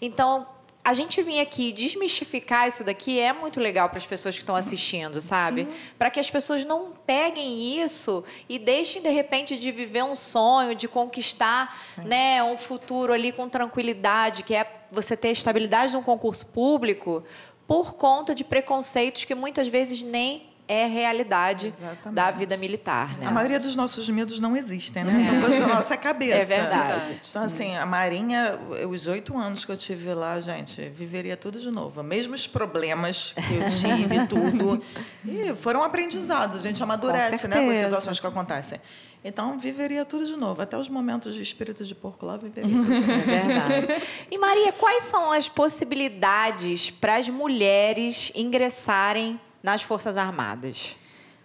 Então, 0.00 0.46
a 0.84 0.94
gente 0.94 1.22
vir 1.22 1.38
aqui 1.38 1.70
desmistificar 1.70 2.66
isso 2.66 2.82
daqui 2.82 3.20
é 3.20 3.32
muito 3.32 3.60
legal 3.60 3.88
para 3.88 3.98
as 3.98 4.06
pessoas 4.06 4.34
que 4.34 4.42
estão 4.42 4.56
assistindo, 4.56 5.20
sabe? 5.20 5.68
Para 5.96 6.10
que 6.10 6.18
as 6.18 6.28
pessoas 6.28 6.64
não 6.64 6.90
peguem 6.90 7.80
isso 7.80 8.24
e 8.48 8.58
deixem 8.58 9.00
de 9.00 9.08
repente 9.08 9.56
de 9.56 9.70
viver 9.70 10.02
um 10.02 10.16
sonho, 10.16 10.74
de 10.74 10.88
conquistar, 10.88 11.80
né, 12.04 12.42
um 12.42 12.56
futuro 12.56 13.12
ali 13.12 13.30
com 13.30 13.48
tranquilidade, 13.48 14.42
que 14.42 14.54
é 14.54 14.66
você 14.90 15.16
ter 15.16 15.30
estabilidade 15.30 15.92
num 15.92 16.02
concurso 16.02 16.46
público 16.46 17.22
por 17.66 17.94
conta 17.94 18.34
de 18.34 18.42
preconceitos 18.42 19.24
que 19.24 19.36
muitas 19.36 19.68
vezes 19.68 20.02
nem 20.02 20.51
é 20.72 20.86
realidade 20.86 21.74
Exatamente. 21.76 22.14
da 22.14 22.30
vida 22.30 22.56
militar, 22.56 23.18
né? 23.18 23.26
A 23.26 23.30
maioria 23.30 23.60
dos 23.60 23.76
nossos 23.76 24.08
medos 24.08 24.40
não 24.40 24.56
existem, 24.56 25.04
né? 25.04 25.26
São 25.28 25.40
coisas 25.40 25.58
da 25.58 25.66
nossa 25.66 25.96
cabeça. 25.98 26.38
É 26.38 26.44
verdade. 26.44 27.20
Então, 27.28 27.42
assim, 27.42 27.76
a 27.76 27.84
Marinha, 27.84 28.58
os 28.88 29.06
oito 29.06 29.36
anos 29.36 29.66
que 29.66 29.70
eu 29.70 29.76
tive 29.76 30.14
lá, 30.14 30.40
gente, 30.40 30.88
viveria 30.88 31.36
tudo 31.36 31.60
de 31.60 31.70
novo. 31.70 32.02
Mesmo 32.02 32.34
os 32.34 32.46
problemas 32.46 33.34
que 33.34 33.54
eu 33.54 33.68
tive, 33.68 34.26
tudo. 34.28 34.82
E 35.26 35.54
foram 35.56 35.82
aprendizados. 35.82 36.56
A 36.56 36.60
gente 36.60 36.82
amadurece, 36.82 37.46
né? 37.46 37.60
Com 37.60 37.70
as 37.70 37.78
situações 37.78 38.18
que 38.18 38.26
acontecem. 38.26 38.80
Então, 39.24 39.56
viveria 39.58 40.04
tudo 40.04 40.26
de 40.26 40.36
novo. 40.36 40.62
Até 40.62 40.76
os 40.76 40.88
momentos 40.88 41.34
de 41.34 41.42
espírito 41.42 41.84
de 41.84 41.94
porco 41.94 42.24
lá, 42.26 42.36
viveria 42.36 42.74
tudo 42.74 42.86
de 42.86 42.94
É 42.94 43.16
novo. 43.16 43.26
verdade. 43.28 44.02
E 44.30 44.38
Maria, 44.38 44.72
quais 44.72 45.04
são 45.04 45.30
as 45.30 45.48
possibilidades 45.48 46.90
para 46.90 47.16
as 47.16 47.28
mulheres 47.28 48.32
ingressarem 48.34 49.38
nas 49.62 49.82
Forças 49.82 50.16
Armadas? 50.16 50.96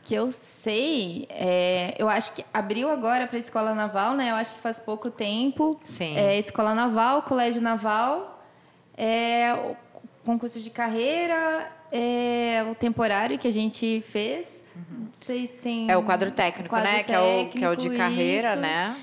que 0.07 0.15
eu 0.15 0.31
sei, 0.31 1.27
é, 1.29 1.93
eu 1.99 2.07
acho 2.07 2.31
que 2.31 2.45
abriu 2.53 2.89
agora 2.89 3.27
para 3.27 3.35
a 3.35 3.39
Escola 3.41 3.75
Naval, 3.75 4.15
né? 4.15 4.31
Eu 4.31 4.35
acho 4.35 4.55
que 4.55 4.61
faz 4.61 4.79
pouco 4.79 5.11
tempo. 5.11 5.77
Sim. 5.83 6.15
É, 6.15 6.39
Escola 6.39 6.73
Naval, 6.73 7.23
Colégio 7.23 7.61
Naval, 7.61 8.41
é, 8.97 9.53
concurso 10.23 10.61
de 10.61 10.69
carreira, 10.69 11.69
é, 11.91 12.65
o 12.71 12.73
temporário 12.73 13.37
que 13.37 13.49
a 13.49 13.51
gente 13.51 14.01
fez. 14.09 14.63
Não 14.89 15.09
sei 15.13 15.47
se 15.47 15.53
tem. 15.53 15.91
É 15.91 15.97
o 15.97 16.03
quadro 16.03 16.31
técnico, 16.31 16.69
quadro 16.69 16.89
né? 16.89 17.03
Que 17.03 17.11
é, 17.11 17.19
o, 17.19 17.49
que 17.49 17.65
é 17.65 17.69
o 17.69 17.75
de 17.75 17.89
técnico, 17.89 17.97
carreira, 17.97 18.51
isso. 18.53 18.61
né? 18.61 18.95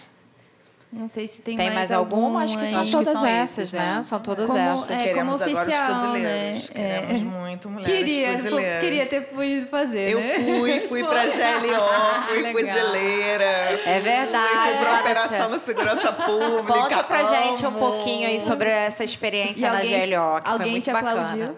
Não 0.97 1.09
sei 1.09 1.27
se 1.27 1.43
tem, 1.43 1.57
Tem 1.57 1.71
mais, 1.73 1.91
alguma? 1.91 2.45
Acho 2.45 2.57
que 2.57 2.67
são 2.67 2.85
que 2.85 2.93
todas 2.93 3.09
são 3.19 3.27
essas, 3.27 3.59
esses, 3.59 3.73
né? 3.73 3.97
é. 3.99 4.03
São 4.03 4.21
todas 4.21 4.47
Como- 4.47 4.59
essas. 4.59 4.91
é, 4.91 5.03
Queremos 5.03 5.33
como 5.41 5.45
agora 5.45 5.51
os 5.51 5.59
oficial, 5.69 5.95
fuzileiros. 5.97 6.63
né? 6.63 6.63
Queremos 6.73 7.21
É. 7.21 7.25
muito 7.25 7.69
mulheres 7.69 7.95
Queria, 7.99 8.33
fuzileiras. 8.39 8.81
queria 8.81 9.07
ter 9.07 9.21
podido 9.23 9.69
fazer, 9.69 10.09
Eu 10.11 10.21
né? 10.21 10.35
fui, 10.39 10.81
fui 10.81 11.05
pra 11.05 11.25
GLO, 11.27 12.25
fui 12.29 12.43
Legal. 12.43 12.53
fuzileira. 12.53 13.45
É 13.87 14.01
verdade, 14.01 14.77
Fui 14.77 14.87
pra 14.87 15.01
operação 15.01 15.49
na 15.49 15.59
segurança 15.59 16.13
pública. 16.13 16.63
Conta 16.73 17.05
pra 17.05 17.25
gente 17.25 17.65
um 17.65 17.69
amo. 17.69 17.79
pouquinho 17.81 18.29
aí 18.29 18.39
sobre 18.39 18.69
essa 18.71 19.03
experiência 19.03 19.59
E 19.67 19.69
na 19.69 19.79
alguém, 19.79 19.91
GLO, 20.07 20.37
que 20.37 20.43
foi 20.43 20.53
alguém 20.53 20.71
muito 20.71 20.85
te 20.85 20.93
bacana. 20.93 21.23
aplaudiu? 21.23 21.57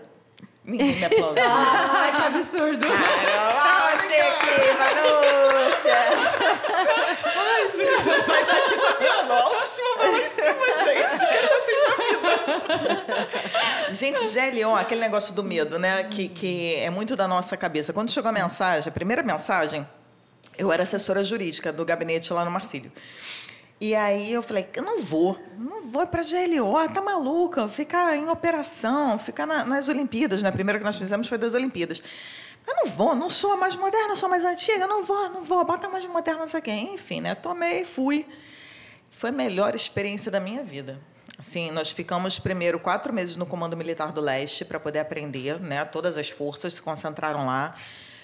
Ninguém 0.65 0.97
me 0.97 1.05
aplaudiu. 1.05 1.45
Ai, 1.47 2.13
que 2.17 2.23
absurdo. 2.23 2.87
Ah, 2.91 3.93
você 4.01 4.15
aqui, 4.15 4.71
Manúcia! 4.79 5.97
Ai, 7.37 7.71
gente, 7.71 8.09
eu 8.09 8.23
saio 8.27 8.47
daqui 8.47 8.75
tá 8.77 8.97
vendo? 8.99 9.33
A 9.33 9.37
autoestima 9.43 9.89
vai 9.99 10.11
lá 10.11 10.19
em 10.19 10.29
cima, 10.29 10.67
gente. 10.85 11.27
Quero 11.31 11.49
vocês 11.55 11.81
na 11.83 11.95
vida. 12.05 12.46
Gente, 13.91 14.21
GLO, 14.29 14.75
aquele 14.75 15.01
negócio 15.01 15.35
do 15.35 15.43
medo, 15.43 15.79
né? 15.79 16.05
Que, 16.05 16.29
que 16.29 16.75
é 16.77 16.91
muito 16.91 17.15
da 17.17 17.27
nossa 17.29 17.57
cabeça. 17.57 17.93
Quando 17.93 18.11
chegou 18.11 18.29
a 18.29 18.33
mensagem, 18.33 18.89
a 18.89 18.93
primeira 18.93 19.23
mensagem, 19.23 19.87
eu 20.59 20.73
era 20.73 20.83
assessora 20.83 21.23
jurídica 21.23 21.73
do 21.73 21.85
gabinete 21.85 22.33
lá 22.33 22.45
no 22.45 22.51
Marcílio. 22.51 22.91
E 23.79 23.95
aí 23.95 24.33
eu 24.33 24.43
falei, 24.43 24.67
eu 24.75 24.83
não 24.83 25.01
vou, 25.03 25.39
não 25.59 25.83
vou 25.83 26.07
para 26.07 26.23
GLO, 26.23 26.89
tá 26.95 27.03
maluca, 27.03 27.69
ficar 27.69 28.17
em 28.17 28.27
operação, 28.29 29.19
ficar 29.19 29.47
na- 29.47 29.65
nas 29.65 29.87
Olimpíadas, 29.89 30.43
né? 30.43 30.49
A 30.49 30.53
primeira 30.53 30.79
que 30.79 30.85
nós 30.85 30.97
fizemos 30.97 31.29
foi 31.29 31.37
das 31.37 31.53
Olimpíadas. 31.53 32.03
Eu 32.67 32.75
não 32.75 32.87
vou, 32.87 33.15
não 33.15 33.29
sou 33.31 33.53
a 33.53 33.57
mais 33.57 33.77
moderna, 33.77 34.17
sou 34.17 34.27
a 34.29 34.31
mais 34.31 34.45
antiga, 34.45 34.87
não 34.87 35.05
vou, 35.05 35.29
não 35.29 35.45
vou, 35.45 35.63
bota 35.65 35.89
mais 35.89 36.05
moderna, 36.07 36.41
não 36.41 36.47
sei 36.47 36.61
quê. 36.63 36.71
Enfim, 36.73 37.21
né? 37.21 37.35
Tomei, 37.35 37.85
fui. 37.85 38.27
Foi 39.11 39.29
a 39.31 39.33
melhor 39.33 39.75
experiência 39.77 40.31
da 40.31 40.41
minha 40.41 40.65
vida. 40.65 40.99
Assim, 41.39 41.71
nós 41.71 41.91
ficamos 41.91 42.39
primeiro 42.39 42.81
quatro 42.81 43.13
meses 43.13 43.37
no 43.37 43.45
Comando 43.45 43.77
Militar 43.77 44.11
do 44.11 44.23
Leste 44.23 44.65
para 44.65 44.81
poder 44.81 45.01
aprender, 45.01 45.61
né? 45.61 45.85
Todas 45.85 46.17
as 46.17 46.31
forças 46.31 46.75
se 46.75 46.81
concentraram 46.83 47.45
lá. 47.45 47.75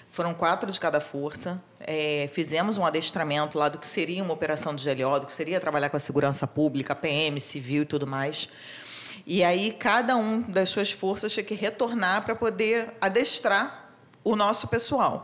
Foram 0.09 0.33
quatro 0.33 0.71
de 0.71 0.79
cada 0.79 0.99
força. 0.99 1.61
É, 1.79 2.27
fizemos 2.33 2.77
um 2.79 2.85
adestramento 2.85 3.57
lá 3.57 3.69
do 3.69 3.77
que 3.77 3.85
seria 3.85 4.23
uma 4.23 4.33
operação 4.33 4.73
de 4.73 4.83
GLO, 4.95 5.19
do 5.19 5.27
que 5.27 5.33
seria 5.33 5.59
trabalhar 5.59 5.89
com 5.89 5.97
a 5.97 5.99
segurança 5.99 6.47
pública, 6.47 6.95
PM, 6.95 7.39
civil 7.39 7.83
e 7.83 7.85
tudo 7.85 8.07
mais. 8.07 8.49
E 9.27 9.43
aí 9.43 9.71
cada 9.71 10.15
um 10.15 10.41
das 10.41 10.69
suas 10.69 10.91
forças 10.91 11.31
tinha 11.31 11.43
que 11.43 11.53
retornar 11.53 12.25
para 12.25 12.35
poder 12.35 12.95
adestrar 12.99 13.91
o 14.23 14.35
nosso 14.35 14.67
pessoal. 14.67 15.23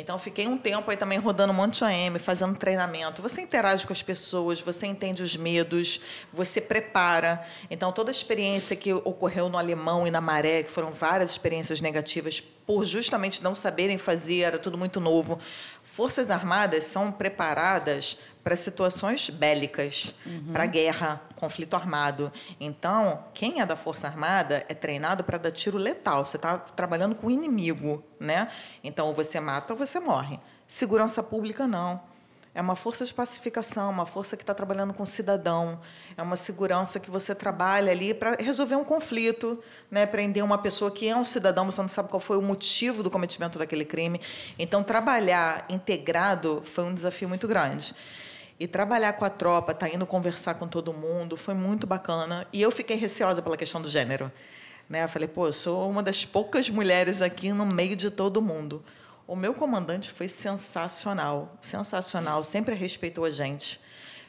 Então, 0.00 0.16
fiquei 0.16 0.46
um 0.46 0.56
tempo 0.56 0.88
aí 0.88 0.96
também 0.96 1.18
rodando 1.18 1.52
um 1.52 1.56
monte 1.56 1.78
de 1.78 1.84
OM, 1.84 2.20
fazendo 2.20 2.56
treinamento. 2.56 3.20
Você 3.20 3.40
interage 3.40 3.84
com 3.84 3.92
as 3.92 4.00
pessoas, 4.00 4.60
você 4.60 4.86
entende 4.86 5.24
os 5.24 5.36
medos, 5.36 6.00
você 6.32 6.60
prepara. 6.60 7.44
Então, 7.68 7.90
toda 7.90 8.08
a 8.08 8.12
experiência 8.12 8.76
que 8.76 8.92
ocorreu 8.92 9.48
no 9.48 9.58
Alemão 9.58 10.06
e 10.06 10.10
na 10.12 10.20
Maré, 10.20 10.62
que 10.62 10.70
foram 10.70 10.92
várias 10.92 11.32
experiências 11.32 11.80
negativas, 11.80 12.40
por 12.40 12.84
justamente 12.84 13.42
não 13.42 13.56
saberem 13.56 13.98
fazer, 13.98 14.42
era 14.42 14.58
tudo 14.58 14.78
muito 14.78 15.00
novo. 15.00 15.36
Forças 15.98 16.30
Armadas 16.30 16.84
são 16.84 17.10
preparadas 17.10 18.20
para 18.44 18.54
situações 18.54 19.28
bélicas, 19.30 20.14
para 20.52 20.64
guerra, 20.64 21.20
conflito 21.34 21.74
armado. 21.74 22.32
Então, 22.60 23.24
quem 23.34 23.60
é 23.60 23.66
da 23.66 23.74
Força 23.74 24.06
Armada 24.06 24.64
é 24.68 24.74
treinado 24.74 25.24
para 25.24 25.38
dar 25.38 25.50
tiro 25.50 25.76
letal. 25.76 26.24
Você 26.24 26.36
está 26.36 26.56
trabalhando 26.56 27.16
com 27.16 27.26
o 27.26 27.30
inimigo, 27.32 28.04
né? 28.20 28.46
Então, 28.84 29.08
ou 29.08 29.12
você 29.12 29.40
mata 29.40 29.72
ou 29.72 29.76
você 29.76 29.98
morre. 29.98 30.38
Segurança 30.68 31.20
pública, 31.20 31.66
não. 31.66 32.00
É 32.58 32.60
uma 32.60 32.74
força 32.74 33.04
de 33.04 33.14
pacificação, 33.14 33.88
uma 33.88 34.04
força 34.04 34.36
que 34.36 34.42
está 34.42 34.52
trabalhando 34.52 34.92
com 34.92 35.04
o 35.04 35.06
cidadão. 35.06 35.78
É 36.16 36.20
uma 36.20 36.34
segurança 36.34 36.98
que 36.98 37.08
você 37.08 37.32
trabalha 37.32 37.92
ali 37.92 38.12
para 38.12 38.32
resolver 38.32 38.74
um 38.74 38.82
conflito, 38.82 39.62
né? 39.88 40.04
prender 40.04 40.42
uma 40.42 40.58
pessoa 40.58 40.90
que 40.90 41.06
é 41.06 41.14
um 41.14 41.22
cidadão, 41.22 41.66
você 41.66 41.80
não 41.80 41.86
sabe 41.86 42.08
qual 42.08 42.18
foi 42.18 42.36
o 42.36 42.42
motivo 42.42 43.00
do 43.04 43.12
cometimento 43.12 43.60
daquele 43.60 43.84
crime. 43.84 44.20
Então, 44.58 44.82
trabalhar 44.82 45.66
integrado 45.68 46.60
foi 46.64 46.82
um 46.82 46.92
desafio 46.92 47.28
muito 47.28 47.46
grande. 47.46 47.94
E 48.58 48.66
trabalhar 48.66 49.12
com 49.12 49.24
a 49.24 49.30
tropa, 49.30 49.72
tá 49.72 49.88
indo 49.88 50.04
conversar 50.04 50.54
com 50.54 50.66
todo 50.66 50.92
mundo, 50.92 51.36
foi 51.36 51.54
muito 51.54 51.86
bacana. 51.86 52.44
E 52.52 52.60
eu 52.60 52.72
fiquei 52.72 52.96
receosa 52.96 53.40
pela 53.40 53.56
questão 53.56 53.80
do 53.80 53.88
gênero. 53.88 54.32
Né? 54.88 55.04
Eu 55.04 55.08
falei, 55.08 55.28
pô, 55.28 55.46
eu 55.46 55.52
sou 55.52 55.88
uma 55.88 56.02
das 56.02 56.24
poucas 56.24 56.68
mulheres 56.68 57.22
aqui 57.22 57.52
no 57.52 57.64
meio 57.64 57.94
de 57.94 58.10
todo 58.10 58.42
mundo. 58.42 58.82
O 59.28 59.36
meu 59.36 59.52
comandante 59.52 60.10
foi 60.10 60.26
sensacional, 60.26 61.54
sensacional, 61.60 62.42
sempre 62.42 62.74
respeitou 62.74 63.26
a 63.26 63.30
gente. 63.30 63.78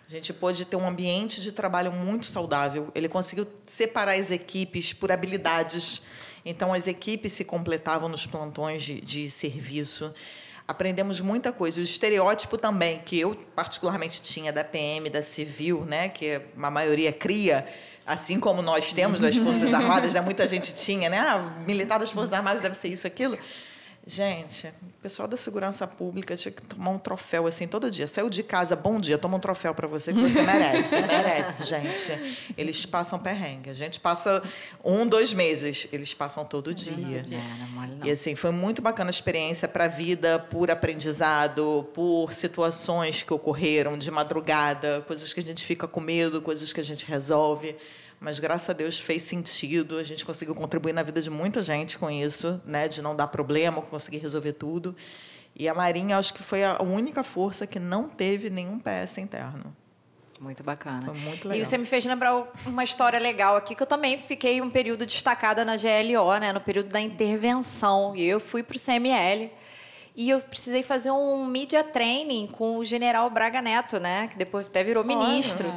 A 0.05 0.11
gente 0.11 0.33
pôde 0.33 0.65
ter 0.65 0.75
um 0.75 0.85
ambiente 0.85 1.39
de 1.39 1.53
trabalho 1.53 1.89
muito 1.89 2.25
saudável. 2.25 2.91
Ele 2.93 3.07
conseguiu 3.07 3.47
separar 3.63 4.15
as 4.19 4.29
equipes 4.29 4.91
por 4.91 5.09
habilidades. 5.09 6.01
Então, 6.43 6.73
as 6.73 6.85
equipes 6.85 7.31
se 7.31 7.45
completavam 7.45 8.09
nos 8.09 8.25
plantões 8.25 8.83
de, 8.83 8.99
de 8.99 9.31
serviço. 9.31 10.13
Aprendemos 10.67 11.21
muita 11.21 11.53
coisa. 11.53 11.79
O 11.79 11.83
estereótipo 11.83 12.57
também, 12.57 12.99
que 12.99 13.17
eu 13.17 13.33
particularmente 13.55 14.21
tinha 14.21 14.51
da 14.51 14.65
PM, 14.65 15.09
da 15.09 15.23
civil, 15.23 15.85
né, 15.85 16.09
que 16.09 16.41
a 16.61 16.69
maioria 16.69 17.13
cria, 17.13 17.65
assim 18.05 18.37
como 18.37 18.61
nós 18.61 18.91
temos 18.91 19.21
das 19.21 19.37
Forças 19.37 19.73
Armadas, 19.73 20.13
né, 20.13 20.19
muita 20.19 20.45
gente 20.45 20.75
tinha, 20.75 21.07
né? 21.07 21.19
Ah, 21.19 21.37
militar 21.65 21.99
das 21.99 22.11
Forças 22.11 22.33
Armadas 22.33 22.61
deve 22.61 22.75
ser 22.75 22.89
isso, 22.89 23.07
aquilo. 23.07 23.39
Gente, 24.05 24.67
o 24.67 25.01
pessoal 25.01 25.27
da 25.27 25.37
segurança 25.37 25.85
pública 25.85 26.35
tinha 26.35 26.51
que 26.51 26.63
tomar 26.63 26.91
um 26.91 26.97
troféu 26.97 27.45
assim 27.45 27.67
todo 27.67 27.91
dia. 27.91 28.07
Saiu 28.07 28.29
de 28.29 28.41
casa, 28.41 28.75
bom 28.75 28.97
dia, 28.97 29.17
toma 29.17 29.37
um 29.37 29.39
troféu 29.39 29.73
para 29.73 29.87
você 29.87 30.11
que 30.11 30.19
você 30.19 30.41
merece. 30.43 30.99
merece, 30.99 31.63
gente. 31.63 32.51
Eles 32.57 32.85
passam 32.85 33.19
perrengue. 33.19 33.69
A 33.69 33.73
gente 33.73 33.99
passa 33.99 34.41
um, 34.83 35.05
dois 35.05 35.31
meses. 35.31 35.87
Eles 35.91 36.13
passam 36.13 36.43
todo 36.43 36.73
dia. 36.73 37.23
Não, 37.29 37.67
não 37.67 37.83
é 37.83 37.87
não. 37.87 38.07
E 38.07 38.11
assim, 38.11 38.35
foi 38.35 38.51
muito 38.51 38.81
bacana 38.81 39.09
a 39.09 39.11
experiência 39.11 39.67
para 39.67 39.85
a 39.85 39.87
vida, 39.87 40.39
por 40.39 40.71
aprendizado, 40.71 41.87
por 41.93 42.33
situações 42.33 43.21
que 43.21 43.33
ocorreram 43.33 43.97
de 43.97 44.09
madrugada, 44.09 45.03
coisas 45.05 45.31
que 45.33 45.39
a 45.39 45.43
gente 45.43 45.63
fica 45.63 45.87
com 45.87 45.99
medo, 45.99 46.41
coisas 46.41 46.73
que 46.73 46.79
a 46.79 46.83
gente 46.83 47.05
resolve. 47.05 47.75
Mas 48.19 48.39
graças 48.39 48.69
a 48.69 48.73
Deus 48.73 48.99
fez 48.99 49.23
sentido, 49.23 49.97
a 49.97 50.03
gente 50.03 50.25
conseguiu 50.25 50.53
contribuir 50.53 50.93
na 50.93 51.01
vida 51.03 51.21
de 51.21 51.29
muita 51.29 51.63
gente 51.63 51.97
com 51.97 52.11
isso, 52.11 52.61
né, 52.65 52.87
de 52.87 53.01
não 53.01 53.15
dar 53.15 53.27
problema, 53.27 53.81
conseguir 53.81 54.17
resolver 54.17 54.53
tudo. 54.53 54.95
E 55.55 55.67
a 55.69 55.73
Marinha 55.73 56.17
acho 56.17 56.33
que 56.33 56.43
foi 56.43 56.63
a 56.63 56.81
única 56.81 57.23
força 57.23 57.65
que 57.65 57.79
não 57.79 58.09
teve 58.09 58.49
nenhum 58.49 58.77
PS 58.79 59.17
interno. 59.19 59.75
Muito 60.39 60.63
bacana. 60.63 61.01
Foi 61.05 61.15
muito 61.15 61.47
E 61.47 61.49
legal. 61.49 61.65
você 61.65 61.77
me 61.77 61.85
fez 61.85 62.05
lembrar 62.05 62.45
uma 62.65 62.83
história 62.83 63.19
legal 63.19 63.57
aqui, 63.57 63.75
que 63.75 63.83
eu 63.83 63.87
também 63.87 64.17
fiquei 64.19 64.61
um 64.61 64.69
período 64.69 65.05
destacada 65.05 65.65
na 65.65 65.75
GLO, 65.75 66.37
né? 66.39 66.53
No 66.53 66.61
período 66.61 66.87
da 66.89 66.99
intervenção. 67.01 68.15
E 68.15 68.23
eu 68.23 68.39
fui 68.39 68.63
para 68.63 68.77
o 68.77 68.79
CML. 68.79 69.51
E 70.15 70.29
eu 70.29 70.39
precisei 70.39 70.81
fazer 70.81 71.11
um 71.11 71.45
media 71.45 71.83
training 71.83 72.47
com 72.47 72.77
o 72.77 72.85
general 72.85 73.29
Braga 73.29 73.61
Neto, 73.61 73.99
né? 73.99 74.27
Que 74.27 74.37
depois 74.37 74.65
até 74.67 74.81
virou 74.81 75.03
ministro. 75.03 75.67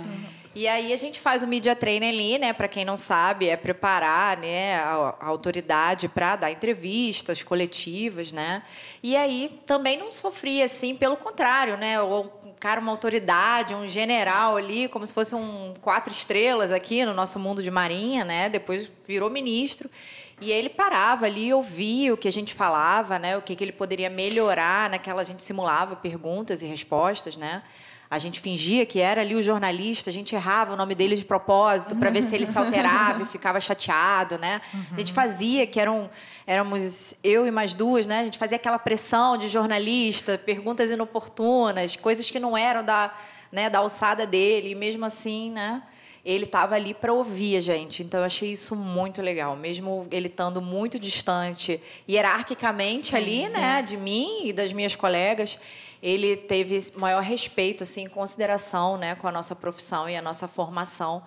E 0.55 0.69
aí 0.69 0.93
a 0.93 0.97
gente 0.97 1.19
faz 1.19 1.43
o 1.43 1.47
media 1.47 1.75
training 1.75 2.09
ali, 2.09 2.39
né? 2.39 2.53
Para 2.53 2.69
quem 2.69 2.85
não 2.85 2.97
sabe, 2.97 3.49
é 3.49 3.57
preparar, 3.57 4.37
né, 4.37 4.75
a, 4.77 5.15
a 5.19 5.27
autoridade 5.27 6.09
para 6.09 6.37
dar 6.37 6.51
entrevistas 6.51 7.43
coletivas, 7.43 8.33
né? 8.33 8.63
E 9.03 9.17
aí 9.17 9.61
também 9.65 9.99
não 9.99 10.11
sofri 10.11 10.63
assim, 10.63 10.95
pelo 10.95 11.17
contrário, 11.17 11.79
né? 11.79 12.01
O 12.03 12.31
um 12.45 12.53
cara, 12.61 12.81
uma 12.81 12.93
autoridade, 12.93 13.75
um 13.75 13.89
general 13.89 14.59
ali, 14.59 14.89
como 14.89 15.07
se 15.07 15.15
fosse 15.15 15.35
um 15.35 15.73
quatro 15.81 16.13
estrelas 16.13 16.71
aqui 16.71 17.05
no 17.07 17.15
nosso 17.15 17.39
mundo 17.39 17.63
de 17.63 17.71
marinha, 17.71 18.23
né? 18.23 18.51
Depois 18.51 18.93
virou 19.07 19.31
ministro. 19.31 19.91
E 20.39 20.51
ele 20.51 20.69
parava 20.69 21.25
ali, 21.25 21.55
ouvia 21.55 22.13
o 22.13 22.17
que 22.17 22.29
a 22.29 22.33
gente 22.33 22.53
falava, 22.53 23.19
né? 23.19 23.39
O 23.39 23.43
que, 23.43 23.57
que 23.57 23.65
ele 23.65 23.73
poderia 23.73 24.11
melhorar 24.11 24.91
naquela 24.91 25.23
a 25.23 25.25
gente 25.25 25.43
simulava 25.43 25.97
perguntas 25.97 26.61
e 26.61 26.67
respostas, 26.67 27.37
né? 27.37 27.63
A 28.13 28.19
gente 28.19 28.41
fingia 28.41 28.85
que 28.85 29.01
era 29.01 29.23
ali 29.23 29.35
o 29.35 29.41
jornalista, 29.41 30.11
a 30.11 30.13
gente 30.13 30.35
errava 30.35 30.75
o 30.75 30.77
nome 30.77 30.95
dele 30.95 31.17
de 31.17 31.25
propósito 31.25 31.97
para 31.97 32.11
ver 32.11 32.21
se 32.21 32.35
ele 32.35 32.45
se 32.45 32.59
alterava 32.59 33.23
e 33.23 33.25
ficava 33.25 33.59
chateado, 33.59 34.37
né? 34.37 34.61
A 34.93 34.97
gente 34.97 35.15
fazia 35.15 35.67
que 35.67 35.81
eram 35.81 36.11
éramos 36.47 37.15
eu 37.25 37.47
e 37.47 37.51
mais 37.51 37.73
duas, 37.73 38.07
né? 38.07 38.21
A 38.21 38.25
gente 38.25 38.37
fazia 38.37 38.57
aquela 38.57 38.79
pressão 38.79 39.39
de 39.39 39.49
jornalista, 39.49 40.37
perguntas 40.37 40.91
inoportunas, 40.91 41.97
coisas 41.97 42.31
que 42.31 42.39
não 42.39 42.55
eram 42.55 42.85
da, 42.85 43.15
né, 43.51 43.71
da 43.71 43.79
alçada 43.79 44.27
dele, 44.27 44.73
e 44.73 44.75
mesmo 44.75 45.07
assim, 45.07 45.51
né? 45.51 45.83
ele 46.25 46.45
estava 46.45 46.77
ali 46.77 46.95
para 46.95 47.13
ouvir 47.13 47.57
a 47.57 47.61
gente. 47.61 48.03
Então 48.03 48.21
eu 48.21 48.27
achei 48.27 48.53
isso 48.53 48.77
muito 48.77 49.21
legal, 49.23 49.57
mesmo 49.57 50.07
ele 50.11 50.29
estando 50.29 50.61
muito 50.61 50.99
distante 50.99 51.81
hierarquicamente 52.09 53.09
sim, 53.09 53.17
ali, 53.17 53.43
sim. 53.45 53.49
né, 53.49 53.83
de 53.83 53.97
mim 53.97 54.47
e 54.47 54.53
das 54.53 54.73
minhas 54.73 54.95
colegas, 54.95 55.59
ele 56.03 56.37
teve 56.37 56.93
maior 56.97 57.23
respeito, 57.23 57.85
assim, 57.85 58.09
consideração, 58.09 58.99
né, 58.99 59.15
com 59.15 59.29
a 59.29 59.33
nossa 59.33 59.55
profissão 59.55 60.09
e 60.09 60.17
a 60.17 60.23
nossa 60.23 60.49
formação 60.49 61.23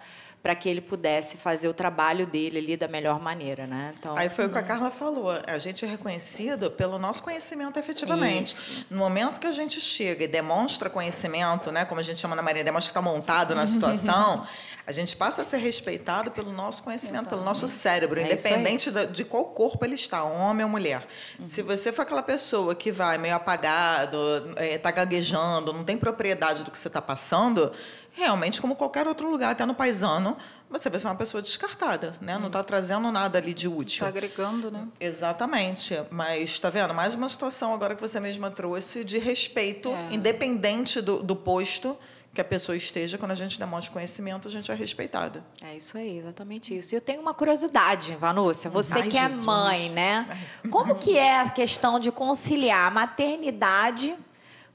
para 0.45 0.53
que 0.53 0.69
ele 0.69 0.79
pudesse 0.79 1.37
fazer 1.37 1.67
o 1.67 1.73
trabalho 1.73 2.27
dele 2.27 2.59
ali 2.59 2.77
da 2.77 2.87
melhor 2.87 3.19
maneira, 3.19 3.65
né? 3.65 3.95
Então, 3.97 4.15
Aí 4.15 4.29
foi 4.29 4.45
o 4.45 4.49
que 4.49 4.59
a 4.59 4.61
uhum. 4.61 4.67
Carla 4.67 4.91
falou. 4.91 5.31
A 5.31 5.57
gente 5.57 5.83
é 5.83 5.87
reconhecido 5.87 6.69
pelo 6.69 6.99
nosso 6.99 7.23
conhecimento 7.23 7.79
efetivamente. 7.79 8.53
Isso. 8.53 8.85
No 8.87 8.99
momento 8.99 9.39
que 9.39 9.47
a 9.47 9.51
gente 9.51 9.81
chega 9.81 10.23
e 10.23 10.27
demonstra 10.27 10.87
conhecimento, 10.87 11.71
né, 11.71 11.83
como 11.83 11.99
a 11.99 12.03
gente 12.03 12.19
chama 12.19 12.35
na 12.35 12.43
Maria, 12.43 12.63
demonstra 12.63 12.93
que 12.93 12.99
está 12.99 13.01
montado 13.01 13.55
na 13.55 13.65
situação, 13.65 14.45
a 14.85 14.91
gente 14.91 15.15
passa 15.15 15.41
a 15.41 15.43
ser 15.43 15.57
respeitado 15.57 16.29
pelo 16.29 16.51
nosso 16.51 16.83
conhecimento, 16.83 17.21
Exatamente. 17.21 17.39
pelo 17.39 17.43
nosso 17.43 17.67
cérebro, 17.67 18.19
é 18.19 18.23
independente 18.25 18.91
de 18.91 19.25
qual 19.25 19.45
corpo 19.45 19.83
ele 19.83 19.95
está, 19.95 20.23
homem 20.23 20.63
ou 20.63 20.69
mulher. 20.69 21.07
Uhum. 21.39 21.45
Se 21.47 21.63
você 21.63 21.91
for 21.91 22.03
aquela 22.03 22.21
pessoa 22.21 22.75
que 22.75 22.91
vai 22.91 23.17
meio 23.17 23.33
apagado, 23.33 24.17
está 24.59 24.89
é, 24.89 24.91
gaguejando, 24.91 25.73
não 25.73 25.83
tem 25.83 25.97
propriedade 25.97 26.63
do 26.63 26.69
que 26.69 26.77
você 26.77 26.87
está 26.87 27.01
passando, 27.01 27.71
realmente, 28.15 28.61
como 28.61 28.75
qualquer 28.75 29.07
outro 29.07 29.29
lugar, 29.29 29.51
até 29.51 29.65
no 29.65 29.75
paisano, 29.75 30.37
você 30.69 30.89
vai 30.89 30.99
ser 30.99 31.07
uma 31.07 31.15
pessoa 31.15 31.41
descartada, 31.41 32.15
né? 32.21 32.37
Não 32.39 32.47
está 32.47 32.63
trazendo 32.63 33.11
nada 33.11 33.37
ali 33.37 33.53
de 33.53 33.67
útil. 33.67 34.05
Está 34.05 34.07
agregando, 34.07 34.71
né? 34.71 34.87
Exatamente. 34.99 36.01
Mas 36.09 36.51
está 36.51 36.69
vendo? 36.69 36.93
Mais 36.93 37.13
uma 37.13 37.27
situação 37.27 37.73
agora 37.73 37.93
que 37.93 38.01
você 38.01 38.19
mesma 38.19 38.49
trouxe 38.49 39.03
de 39.03 39.17
respeito, 39.17 39.89
é. 39.89 40.13
independente 40.13 41.01
do, 41.01 41.21
do 41.21 41.35
posto 41.35 41.97
que 42.33 42.41
a 42.41 42.45
pessoa 42.45 42.75
esteja, 42.75 43.17
quando 43.17 43.31
a 43.31 43.35
gente 43.35 43.57
demonstra 43.57 43.93
conhecimento, 43.93 44.47
a 44.47 44.51
gente 44.51 44.69
é 44.69 44.75
respeitada. 44.75 45.43
É 45.63 45.75
isso 45.75 45.97
aí, 45.97 46.17
exatamente 46.17 46.75
isso. 46.75 46.93
E 46.93 46.97
eu 46.97 47.01
tenho 47.01 47.21
uma 47.21 47.33
curiosidade, 47.33 48.13
Vanúcia, 48.15 48.69
você 48.69 48.99
Ai, 48.99 49.07
que 49.07 49.17
é 49.17 49.29
mãe, 49.29 49.89
né? 49.89 50.41
Como 50.69 50.95
que 50.95 51.17
é 51.17 51.39
a 51.39 51.49
questão 51.49 51.97
de 51.97 52.11
conciliar 52.11 52.87
a 52.87 52.91
maternidade 52.91 54.13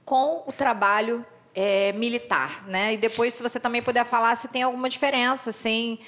com 0.07 0.43
o 0.47 0.53
trabalho 0.53 1.25
é, 1.55 1.93
militar, 1.93 2.65
né? 2.67 2.95
E 2.95 2.97
depois, 2.97 3.35
se 3.35 3.43
você 3.43 3.59
também 3.59 3.83
puder 3.83 4.05
falar 4.05 4.35
se 4.37 4.49
tem 4.49 4.63
alguma 4.63 4.89
diferença, 4.89 5.51
assim, 5.51 5.99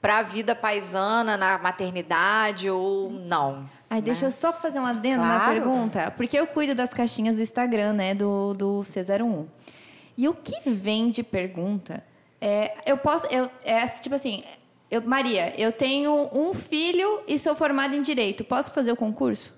para 0.00 0.18
a 0.18 0.22
vida 0.22 0.54
paisana 0.54 1.36
na 1.36 1.58
maternidade 1.58 2.70
ou 2.70 3.10
não. 3.10 3.68
Ai, 3.88 3.98
né? 3.98 4.04
deixa 4.04 4.26
eu 4.26 4.30
só 4.30 4.52
fazer 4.52 4.78
um 4.78 4.86
adendo 4.86 5.22
claro. 5.22 5.38
na 5.38 5.48
pergunta, 5.48 6.10
porque 6.16 6.38
eu 6.38 6.46
cuido 6.46 6.74
das 6.74 6.94
caixinhas 6.94 7.36
do 7.36 7.42
Instagram, 7.42 7.92
né, 7.92 8.14
do, 8.14 8.54
do 8.54 8.80
C01. 8.80 9.46
E 10.16 10.28
o 10.28 10.34
que 10.34 10.70
vem 10.70 11.10
de 11.10 11.22
pergunta 11.22 12.02
é, 12.40 12.74
eu 12.86 12.96
posso, 12.96 13.26
eu, 13.26 13.50
é 13.64 13.86
tipo 13.86 14.14
assim, 14.14 14.42
eu, 14.90 15.02
Maria, 15.02 15.54
eu 15.60 15.72
tenho 15.72 16.30
um 16.32 16.54
filho 16.54 17.22
e 17.26 17.38
sou 17.38 17.54
formada 17.54 17.94
em 17.94 18.02
direito, 18.02 18.44
posso 18.44 18.72
fazer 18.72 18.92
o 18.92 18.96
concurso? 18.96 19.52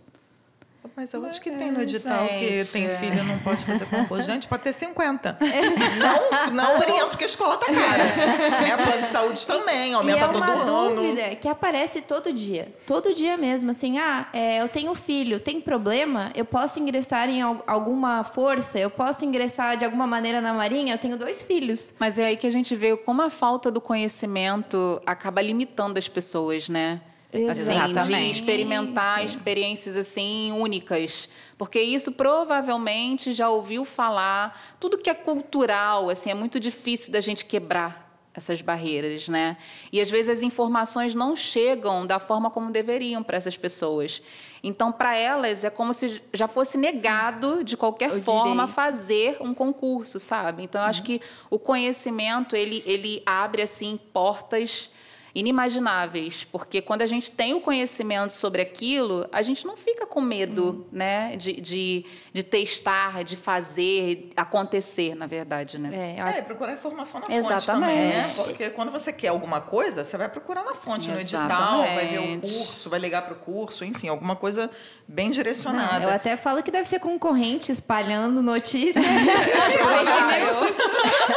Mas 0.96 1.14
onde 1.14 1.40
que 1.40 1.50
tem 1.50 1.70
no 1.70 1.80
edital 1.80 2.26
gente, 2.26 2.64
que 2.64 2.72
tem 2.72 2.88
filho 2.88 3.18
e 3.18 3.24
não 3.24 3.38
pode 3.38 3.64
fazer 3.64 3.86
concurso? 3.86 4.26
Gente, 4.32 4.48
pode 4.48 4.62
ter 4.62 4.72
50. 4.72 5.38
Não, 5.98 6.52
não 6.52 6.78
oriento 6.78 7.16
que 7.16 7.24
a 7.24 7.26
escola 7.26 7.56
tá 7.56 7.66
cara. 7.66 8.04
né? 8.04 8.76
Plano 8.76 9.02
de 9.02 9.08
saúde 9.08 9.46
também, 9.46 9.94
aumenta 9.94 10.28
todo 10.28 10.42
ano. 10.42 10.52
é 10.52 10.54
uma 10.54 10.90
dúvida 10.90 11.36
que 11.36 11.48
aparece 11.48 12.02
todo 12.02 12.32
dia. 12.32 12.74
Todo 12.86 13.14
dia 13.14 13.36
mesmo, 13.36 13.70
assim, 13.70 13.98
ah, 13.98 14.28
é, 14.32 14.60
eu 14.60 14.68
tenho 14.68 14.94
filho, 14.94 15.40
tem 15.40 15.60
problema? 15.60 16.30
Eu 16.34 16.44
posso 16.44 16.78
ingressar 16.78 17.28
em 17.28 17.42
alguma 17.42 18.24
força? 18.24 18.78
Eu 18.78 18.90
posso 18.90 19.24
ingressar 19.24 19.76
de 19.76 19.84
alguma 19.84 20.06
maneira 20.06 20.40
na 20.40 20.52
marinha? 20.52 20.94
Eu 20.94 20.98
tenho 20.98 21.16
dois 21.16 21.42
filhos. 21.42 21.94
Mas 21.98 22.18
é 22.18 22.26
aí 22.26 22.36
que 22.36 22.46
a 22.46 22.52
gente 22.52 22.74
vê 22.74 22.96
como 22.96 23.22
a 23.22 23.30
falta 23.30 23.70
do 23.70 23.80
conhecimento 23.80 25.00
acaba 25.06 25.40
limitando 25.40 25.98
as 25.98 26.08
pessoas, 26.08 26.68
né? 26.68 27.00
Exatamente. 27.32 27.98
Assim, 27.98 28.30
de 28.30 28.30
experimentar 28.30 29.20
Sim. 29.20 29.24
experiências 29.24 29.96
assim 29.96 30.52
únicas, 30.52 31.28
porque 31.56 31.80
isso 31.80 32.12
provavelmente 32.12 33.32
já 33.32 33.48
ouviu 33.48 33.84
falar. 33.86 34.76
Tudo 34.78 34.98
que 34.98 35.08
é 35.08 35.14
cultural, 35.14 36.10
assim, 36.10 36.30
é 36.30 36.34
muito 36.34 36.60
difícil 36.60 37.10
da 37.10 37.20
gente 37.20 37.46
quebrar 37.46 38.12
essas 38.34 38.60
barreiras, 38.60 39.28
né? 39.28 39.56
E 39.90 40.00
às 40.00 40.10
vezes 40.10 40.38
as 40.38 40.42
informações 40.42 41.14
não 41.14 41.36
chegam 41.36 42.06
da 42.06 42.18
forma 42.18 42.50
como 42.50 42.70
deveriam 42.70 43.22
para 43.22 43.36
essas 43.36 43.56
pessoas. 43.56 44.22
Então, 44.62 44.92
para 44.92 45.16
elas 45.16 45.64
é 45.64 45.70
como 45.70 45.92
se 45.92 46.22
já 46.32 46.46
fosse 46.46 46.78
negado 46.78 47.64
de 47.64 47.76
qualquer 47.76 48.12
o 48.12 48.22
forma 48.22 48.52
direito. 48.52 48.72
fazer 48.72 49.36
um 49.40 49.52
concurso, 49.52 50.20
sabe? 50.20 50.62
Então, 50.62 50.80
eu 50.80 50.86
acho 50.86 51.00
uhum. 51.00 51.06
que 51.06 51.20
o 51.50 51.58
conhecimento 51.58 52.56
ele 52.56 52.82
ele 52.86 53.22
abre 53.26 53.62
assim 53.62 53.98
portas 54.12 54.90
inimagináveis, 55.34 56.44
porque 56.44 56.82
quando 56.82 57.02
a 57.02 57.06
gente 57.06 57.30
tem 57.30 57.54
o 57.54 57.60
conhecimento 57.60 58.32
sobre 58.32 58.60
aquilo, 58.60 59.26
a 59.32 59.40
gente 59.40 59.66
não 59.66 59.76
fica 59.76 60.06
com 60.06 60.20
medo, 60.20 60.86
hum. 60.86 60.96
né, 60.96 61.36
de, 61.36 61.60
de, 61.60 62.04
de, 62.32 62.42
testar, 62.42 63.24
de 63.24 63.36
fazer 63.36 64.30
acontecer, 64.36 65.14
na 65.14 65.26
verdade, 65.26 65.78
né? 65.78 66.16
É, 66.18 66.38
é 66.38 66.42
procurar 66.42 66.74
informação 66.74 67.20
na 67.20 67.34
Exatamente. 67.34 67.64
fonte 67.64 67.66
também, 67.66 68.08
né? 68.08 68.24
Porque 68.36 68.70
quando 68.70 68.92
você 68.92 69.12
quer 69.12 69.28
alguma 69.28 69.60
coisa, 69.60 70.04
você 70.04 70.18
vai 70.18 70.28
procurar 70.28 70.64
na 70.64 70.74
fonte, 70.74 71.08
Exatamente. 71.10 71.34
no 71.34 71.40
edital, 71.40 71.78
vai 71.78 72.06
ver 72.06 72.18
o 72.18 72.40
curso, 72.40 72.90
vai 72.90 73.00
ligar 73.00 73.22
para 73.22 73.32
o 73.32 73.36
curso, 73.36 73.84
enfim, 73.84 74.08
alguma 74.08 74.36
coisa 74.36 74.70
bem 75.08 75.30
direcionada. 75.30 76.00
Não, 76.00 76.08
eu 76.08 76.14
até 76.14 76.36
falo 76.36 76.62
que 76.62 76.70
deve 76.70 76.86
ser 76.86 77.00
concorrente 77.00 77.72
espalhando 77.72 78.42
notícia. 78.42 79.00
é, 79.00 79.04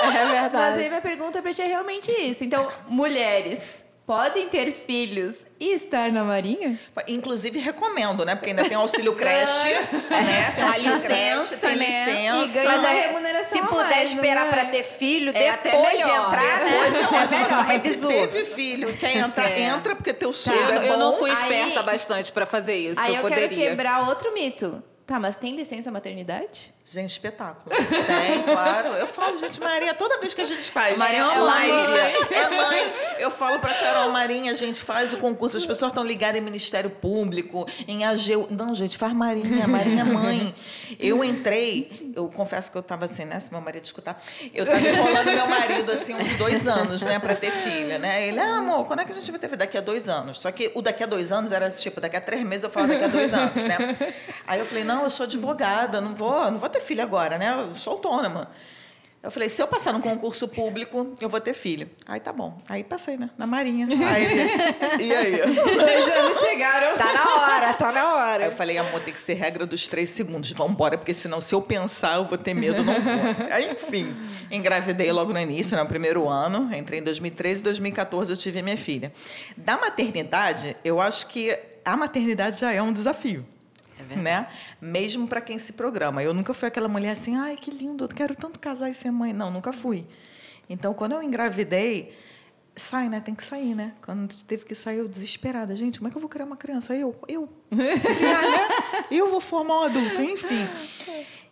é 0.08 0.26
verdade. 0.26 0.54
Mas 0.54 0.78
aí 0.80 0.90
minha 0.90 1.02
pergunta 1.02 1.42
para 1.42 1.54
ti 1.54 1.62
é 1.62 1.68
realmente 1.68 2.12
isso. 2.12 2.44
Então, 2.44 2.70
mulheres 2.88 3.85
podem 4.06 4.48
ter 4.48 4.72
filhos 4.72 5.46
e 5.60 5.72
estar 5.74 6.12
na 6.12 6.24
Marinha? 6.24 6.80
Inclusive, 7.08 7.60
recomendo, 7.60 8.24
né? 8.24 8.36
Porque 8.36 8.52
ainda 8.52 8.64
tem 8.66 8.76
auxílio 8.78 9.14
creche, 9.16 9.74
né? 10.10 10.54
Tem 10.56 10.64
a 10.64 10.78
licença, 10.78 11.58
creche, 11.58 11.76
né? 11.76 12.44
licença. 12.44 12.64
Mas 12.64 12.84
é, 12.84 13.08
remuneração 13.08 13.58
se 13.58 13.68
puder 13.68 13.96
mais, 13.96 14.10
esperar 14.10 14.50
para 14.50 14.66
ter 14.66 14.84
filho, 14.84 15.32
é 15.36 15.58
depois 15.58 15.98
de 15.98 16.10
entrar, 16.10 16.64
né? 16.64 16.70
Depois 16.70 16.96
é 16.96 17.00
ótimo. 17.00 17.26
É 17.36 17.38
melhor, 17.38 17.66
Mas 17.66 17.82
se 17.82 18.08
teve 18.08 18.46
filho, 18.46 18.98
quer 18.98 19.18
entrar, 19.18 19.52
é. 19.52 19.62
entra, 19.62 19.96
porque 19.96 20.14
teu 20.14 20.32
sonho 20.32 20.70
é 20.70 20.80
bom. 20.80 20.86
Eu 20.86 20.98
não 20.98 21.18
fui 21.18 21.32
esperta 21.32 21.80
aí, 21.80 21.86
bastante 21.86 22.32
para 22.32 22.46
fazer 22.46 22.76
isso. 22.76 23.00
Aí 23.00 23.10
eu, 23.10 23.16
eu 23.16 23.22
poderia. 23.22 23.50
quero 23.50 23.62
quebrar 23.62 24.08
outro 24.08 24.34
mito. 24.34 24.84
Tá, 25.06 25.20
mas 25.20 25.38
tem 25.38 25.56
licença 25.56 25.92
maternidade? 25.92 26.74
Gente, 26.84 27.12
espetáculo. 27.12 27.76
Tem, 27.76 28.42
claro. 28.42 28.88
Eu 28.88 29.06
falo, 29.06 29.38
gente, 29.38 29.60
Maria, 29.60 29.94
toda 29.94 30.20
vez 30.20 30.34
que 30.34 30.42
a 30.42 30.46
gente 30.46 30.64
faz 30.72 30.98
Maria 30.98 31.20
é 31.20 31.40
live, 31.40 32.34
é 32.34 32.50
mãe. 32.50 32.94
Eu 33.26 33.32
falo 33.32 33.58
pra 33.58 33.74
Carol, 33.74 34.12
Marinha, 34.12 34.52
a 34.52 34.56
gente 34.56 34.80
faz 34.80 35.12
o 35.12 35.18
concurso, 35.18 35.58
as 35.58 35.66
pessoas 35.66 35.90
estão 35.90 36.04
ligadas 36.04 36.40
em 36.40 36.44
Ministério 36.44 36.92
Público, 36.92 37.66
em 37.88 38.06
AGU. 38.06 38.48
Não, 38.52 38.76
gente, 38.76 39.00
faz 39.00 39.14
Marinha, 39.14 39.68
Marinha 39.68 40.06
mãe. 40.06 40.54
Eu 41.00 41.24
entrei, 41.24 42.12
eu 42.16 42.30
confesso 42.30 42.70
que 42.70 42.78
eu 42.78 42.82
estava 42.82 43.06
assim, 43.06 43.26
né? 43.26 43.40
Se 43.40 43.52
meu 43.52 43.60
marido 43.60 43.84
escutar, 43.84 44.24
eu 44.54 44.64
estava 44.64 44.88
enrolando 44.88 45.26
meu 45.26 45.48
marido 45.48 45.92
assim 45.92 46.14
uns 46.14 46.36
dois 46.36 46.68
anos, 46.68 47.02
né, 47.02 47.18
pra 47.18 47.34
ter 47.34 47.52
filha, 47.52 47.98
né? 47.98 48.28
Ele, 48.28 48.40
ah, 48.40 48.58
amor, 48.58 48.86
quando 48.86 49.00
é 49.00 49.06
que 49.06 49.12
a 49.12 49.16
gente 49.16 49.32
vai 49.32 49.40
ter 49.40 49.48
filha? 49.48 49.58
Daqui 49.58 49.78
a 49.80 49.82
dois 49.82 50.08
anos. 50.08 50.38
Só 50.40 50.52
que 50.52 50.72
o 50.76 50.82
daqui 50.84 51.04
a 51.04 51.08
dois 51.08 51.32
anos 51.32 51.52
era 51.52 51.68
tipo, 51.72 52.00
daqui 52.00 52.18
a 52.18 52.22
três 52.22 52.44
meses 52.44 52.64
eu 52.64 52.70
falava 52.70 52.94
daqui 52.94 53.06
a 53.06 53.08
dois 53.08 53.34
anos, 53.34 53.66
né? 53.66 54.14
Aí 54.46 54.60
eu 54.60 54.68
falei, 54.68 54.84
não, 54.84 55.04
eu 55.04 55.10
sou 55.10 55.24
advogada, 55.24 56.00
não 56.00 56.14
vou, 56.14 56.52
não 56.52 56.60
vou 56.60 56.70
ter 56.70 56.80
filho 56.80 57.02
agora, 57.02 57.40
né? 57.40 57.56
Eu 57.68 57.74
sou 57.74 57.94
autônoma. 57.94 58.52
Eu 59.26 59.32
falei, 59.32 59.50
se 59.50 59.60
eu 59.60 59.68
passar 59.68 59.92
num 59.92 60.02
concurso 60.02 60.48
público, 60.48 61.16
eu 61.20 61.28
vou 61.28 61.42
ter 61.42 61.56
filho. 61.56 61.90
Aí 62.06 62.20
tá 62.20 62.32
bom. 62.32 62.62
Aí 62.70 62.84
passei, 62.84 63.18
né? 63.18 63.32
Na 63.36 63.48
Marinha. 63.48 63.88
Aí 63.88 65.04
e 65.04 65.12
aí? 65.12 65.38
Dois 65.42 66.18
anos 66.18 66.38
chegaram. 66.38 66.96
Tá 66.96 67.12
na 67.12 67.36
hora, 67.36 67.74
tá 67.74 67.92
na 67.92 68.14
hora. 68.14 68.44
Aí 68.44 68.50
eu 68.52 68.56
falei, 68.56 68.78
amor, 68.78 69.02
tem 69.02 69.12
que 69.12 69.20
ser 69.20 69.34
regra 69.34 69.66
dos 69.66 69.88
três 69.88 70.12
segundos. 70.12 70.52
Vamos 70.52 70.74
embora, 70.74 70.96
porque 70.96 71.12
senão, 71.12 71.42
se 71.42 71.56
eu 71.56 71.62
pensar, 71.64 72.18
eu 72.18 72.26
vou 72.26 72.38
ter 72.38 72.54
medo, 72.54 72.84
não 72.84 72.94
vou. 72.94 73.14
Aí, 73.50 73.72
enfim, 73.72 74.16
engravidei 74.52 75.12
logo 75.12 75.34
no 75.34 75.40
início, 75.40 75.76
né, 75.76 75.82
no 75.82 75.90
primeiro 75.90 76.30
ano. 76.30 76.70
Entrei 76.76 77.00
em 77.00 77.04
2013 77.04 77.62
e 77.62 77.64
2014 77.64 78.32
eu 78.32 78.38
tive 78.38 78.62
minha 78.62 78.78
filha. 78.78 79.12
Da 79.58 79.76
maternidade, 79.76 80.78
eu 80.86 81.02
acho 81.02 81.26
que 81.26 81.58
a 81.84 81.98
maternidade 81.98 82.60
já 82.60 82.72
é 82.72 82.80
um 82.80 82.94
desafio. 82.94 83.44
É 83.98 84.16
né? 84.16 84.48
Mesmo 84.82 85.28
para 85.28 85.42
quem 85.42 85.58
se 85.58 85.74
programa. 85.74 86.22
Eu 86.22 86.34
nunca 86.34 86.54
fui 86.54 86.68
aquela 86.68 86.88
mulher 86.88 87.12
assim, 87.12 87.36
ai, 87.36 87.56
que 87.56 87.72
lindo, 87.72 88.06
eu 88.06 88.10
quero 88.10 88.36
tanto 88.36 88.60
casar 88.60 88.90
e 88.90 88.94
ser 88.94 89.12
mãe. 89.12 89.34
Não, 89.34 89.50
nunca 89.50 89.72
fui. 89.72 90.06
Então, 90.70 90.94
quando 90.94 91.14
eu 91.14 91.24
engravidei, 91.24 92.14
sai, 92.76 93.08
né? 93.08 93.20
Tem 93.20 93.34
que 93.34 93.44
sair, 93.44 93.74
né? 93.74 93.94
Quando 94.02 94.36
teve 94.44 94.66
que 94.66 94.76
sair, 94.76 94.98
eu 94.98 95.08
desesperada. 95.08 95.76
Gente, 95.76 96.00
como 96.00 96.08
é 96.08 96.12
que 96.12 96.18
eu 96.18 96.22
vou 96.22 96.30
criar 96.30 96.46
uma 96.46 96.58
criança? 96.58 96.96
Eu, 96.96 97.16
eu. 97.28 97.48
Criar, 97.70 98.42
né? 98.42 99.06
Eu 99.10 99.30
vou 99.30 99.40
formar 99.40 99.82
um 99.82 99.84
adulto, 99.84 100.22
enfim. 100.22 100.68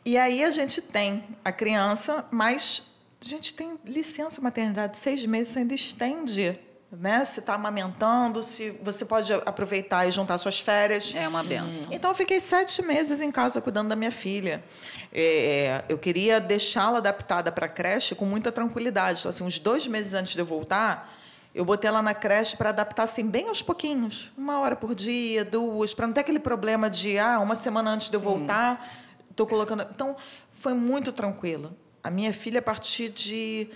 E 0.06 0.18
aí 0.18 0.44
a 0.44 0.52
gente 0.52 0.82
tem 0.82 1.24
a 1.46 1.52
criança, 1.52 2.26
mas 2.30 2.84
a 3.22 3.26
gente 3.26 3.54
tem 3.54 3.80
licença 3.86 4.42
maternidade, 4.42 4.98
seis 4.98 5.26
meses, 5.26 5.56
ainda 5.56 5.74
estende 5.74 6.60
né? 7.00 7.26
Se 7.26 7.40
está 7.40 7.56
amamentando, 7.56 8.44
se 8.44 8.70
você 8.82 9.04
pode 9.04 9.34
aproveitar 9.34 10.08
e 10.08 10.12
juntar 10.12 10.38
suas 10.38 10.60
férias. 10.60 11.14
É 11.16 11.28
uma 11.28 11.44
benção. 11.44 11.92
Então, 11.92 12.12
eu 12.12 12.16
fiquei 12.16 12.40
sete 12.40 12.82
meses 12.82 13.20
em 13.20 13.32
casa 13.32 13.60
cuidando 13.60 13.90
da 13.90 13.96
minha 13.96 14.12
filha. 14.12 14.64
É, 15.12 15.84
eu 15.90 15.98
queria 15.98 16.40
deixá-la 16.40 17.00
adaptada 17.00 17.52
para 17.52 17.66
a 17.66 17.70
creche 17.70 18.16
com 18.16 18.26
muita 18.26 18.52
tranquilidade. 18.52 19.20
Então, 19.20 19.30
assim, 19.30 19.44
uns 19.44 19.60
dois 19.60 19.88
meses 19.88 20.14
antes 20.14 20.34
de 20.34 20.40
eu 20.40 20.46
voltar, 20.46 21.12
eu 21.54 21.66
botei 21.66 21.88
ela 21.88 22.02
na 22.02 22.14
creche 22.14 22.56
para 22.56 22.70
adaptar 22.70 23.04
assim, 23.04 23.28
bem 23.28 23.48
aos 23.48 23.62
pouquinhos. 23.62 24.32
Uma 24.38 24.60
hora 24.60 24.76
por 24.76 24.94
dia, 24.94 25.44
duas, 25.44 25.94
para 25.94 26.08
não 26.08 26.14
ter 26.14 26.22
aquele 26.22 26.40
problema 26.40 26.90
de, 26.90 27.18
ah, 27.18 27.40
uma 27.40 27.56
semana 27.56 27.92
antes 27.92 28.10
de 28.10 28.16
eu 28.16 28.22
voltar, 28.22 28.88
estou 29.30 29.48
colocando. 29.48 29.88
Então, 29.90 30.16
foi 30.52 30.74
muito 30.74 31.12
tranquilo. 31.12 31.76
A 32.04 32.12
minha 32.12 32.34
filha, 32.34 32.60
a 32.60 32.62
partir 32.62 33.10
de 33.10 33.70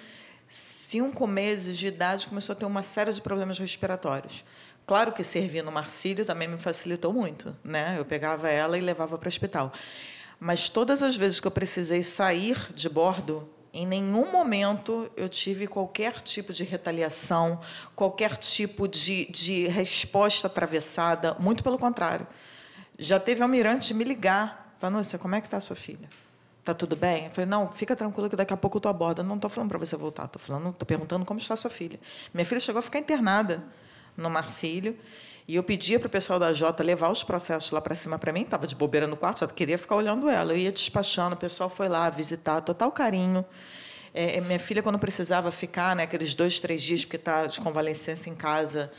cinco 0.88 1.28
meses 1.28 1.78
de 1.78 1.88
idade, 1.88 2.28
começou 2.28 2.54
a 2.54 2.56
ter 2.56 2.64
uma 2.64 2.82
série 2.82 3.12
de 3.12 3.20
problemas 3.20 3.60
respiratórios. 3.60 4.46
Claro 4.86 5.12
que 5.12 5.22
servir 5.22 5.62
no 5.62 5.70
Marcílio 5.70 6.24
também 6.24 6.48
me 6.48 6.58
facilitou 6.58 7.12
muito, 7.12 7.54
né? 7.62 7.96
Eu 7.98 8.06
pegava 8.06 8.50
ela 8.50 8.78
e 8.78 8.82
levava 8.82 9.18
para 9.18 9.28
o 9.28 9.28
hospital. 9.28 9.74
Mas 10.40 10.70
todas 10.70 11.04
as 11.04 11.18
vezes 11.18 11.42
que 11.42 11.48
eu 11.48 11.52
precisei 11.52 12.02
sair 12.04 12.74
de 12.74 12.88
bordo, 12.88 13.50
em 13.74 13.86
nenhum 13.86 14.32
momento 14.32 15.12
eu 15.18 15.28
tive 15.28 15.68
qualquer 15.68 16.22
tipo 16.22 16.54
de 16.54 16.64
retaliação, 16.64 17.60
qualquer 17.94 18.38
tipo 18.38 18.88
de, 18.88 19.26
de 19.26 19.68
resposta 19.68 20.48
atravessada. 20.48 21.36
Muito 21.38 21.66
pelo 21.66 21.78
contrário. 21.78 22.26
Já 22.98 23.20
teve 23.20 23.42
almirante 23.42 23.94
me 23.94 24.06
ligar. 24.06 24.74
Vanúcia, 24.80 25.20
como 25.20 25.36
é 25.36 25.42
que 25.42 25.48
está 25.48 25.60
sua 25.60 25.76
filha? 25.76 26.08
Tá 26.68 26.74
tudo 26.74 26.98
bem? 26.98 27.28
Eu 27.28 27.32
falei, 27.32 27.50
não, 27.50 27.72
fica 27.72 27.96
tranquilo 27.96 28.30
que 28.30 28.36
daqui 28.36 28.54
a 28.54 28.58
pouco 28.58 28.76
eu 28.76 28.82
tô 28.82 28.90
a 28.90 28.94
bordo. 28.94 29.24
Não 29.24 29.36
estou 29.36 29.50
falando 29.50 29.70
para 29.70 29.78
você 29.78 29.96
voltar, 29.96 30.26
estou 30.26 30.38
falando, 30.38 30.74
tô 30.74 30.86
perguntando 30.86 31.24
como 31.24 31.40
está 31.40 31.56
sua 31.56 31.72
filha. 31.72 31.98
Minha 32.34 32.44
filha 32.44 32.60
chegou 32.60 32.80
a 32.80 32.82
ficar 32.82 33.00
internada 33.00 33.64
no 34.18 34.30
Marcílio. 34.30 35.00
E 35.48 35.56
eu 35.56 35.64
pedia 35.64 35.98
para 35.98 36.08
o 36.08 36.10
pessoal 36.10 36.38
da 36.38 36.52
Jota 36.52 36.84
levar 36.84 37.10
os 37.10 37.24
processos 37.24 37.72
lá 37.72 37.80
para 37.80 37.96
cima 37.96 38.20
para 38.20 38.34
mim, 38.34 38.42
estava 38.42 38.68
de 38.68 38.76
bobeira 38.76 39.08
no 39.08 39.16
quarto, 39.16 39.40
só 39.40 39.48
queria 39.48 39.78
ficar 39.78 39.96
olhando 39.96 40.28
ela. 40.28 40.52
Eu 40.52 40.58
ia 40.58 40.70
despachando, 40.70 41.36
o 41.36 41.40
pessoal 41.40 41.70
foi 41.70 41.88
lá 41.88 42.10
visitar, 42.10 42.60
total 42.60 42.92
carinho. 42.92 43.46
É, 44.14 44.42
minha 44.42 44.60
filha, 44.60 44.84
quando 44.84 45.00
precisava 45.00 45.50
ficar, 45.52 45.96
né, 45.96 46.04
aqueles 46.04 46.34
dois, 46.34 46.60
três 46.60 46.84
dias, 46.84 47.06
porque 47.06 47.16
está 47.16 47.46
de 47.46 47.62
convalescência 47.62 48.30
em 48.30 48.36
casa, 48.36 48.92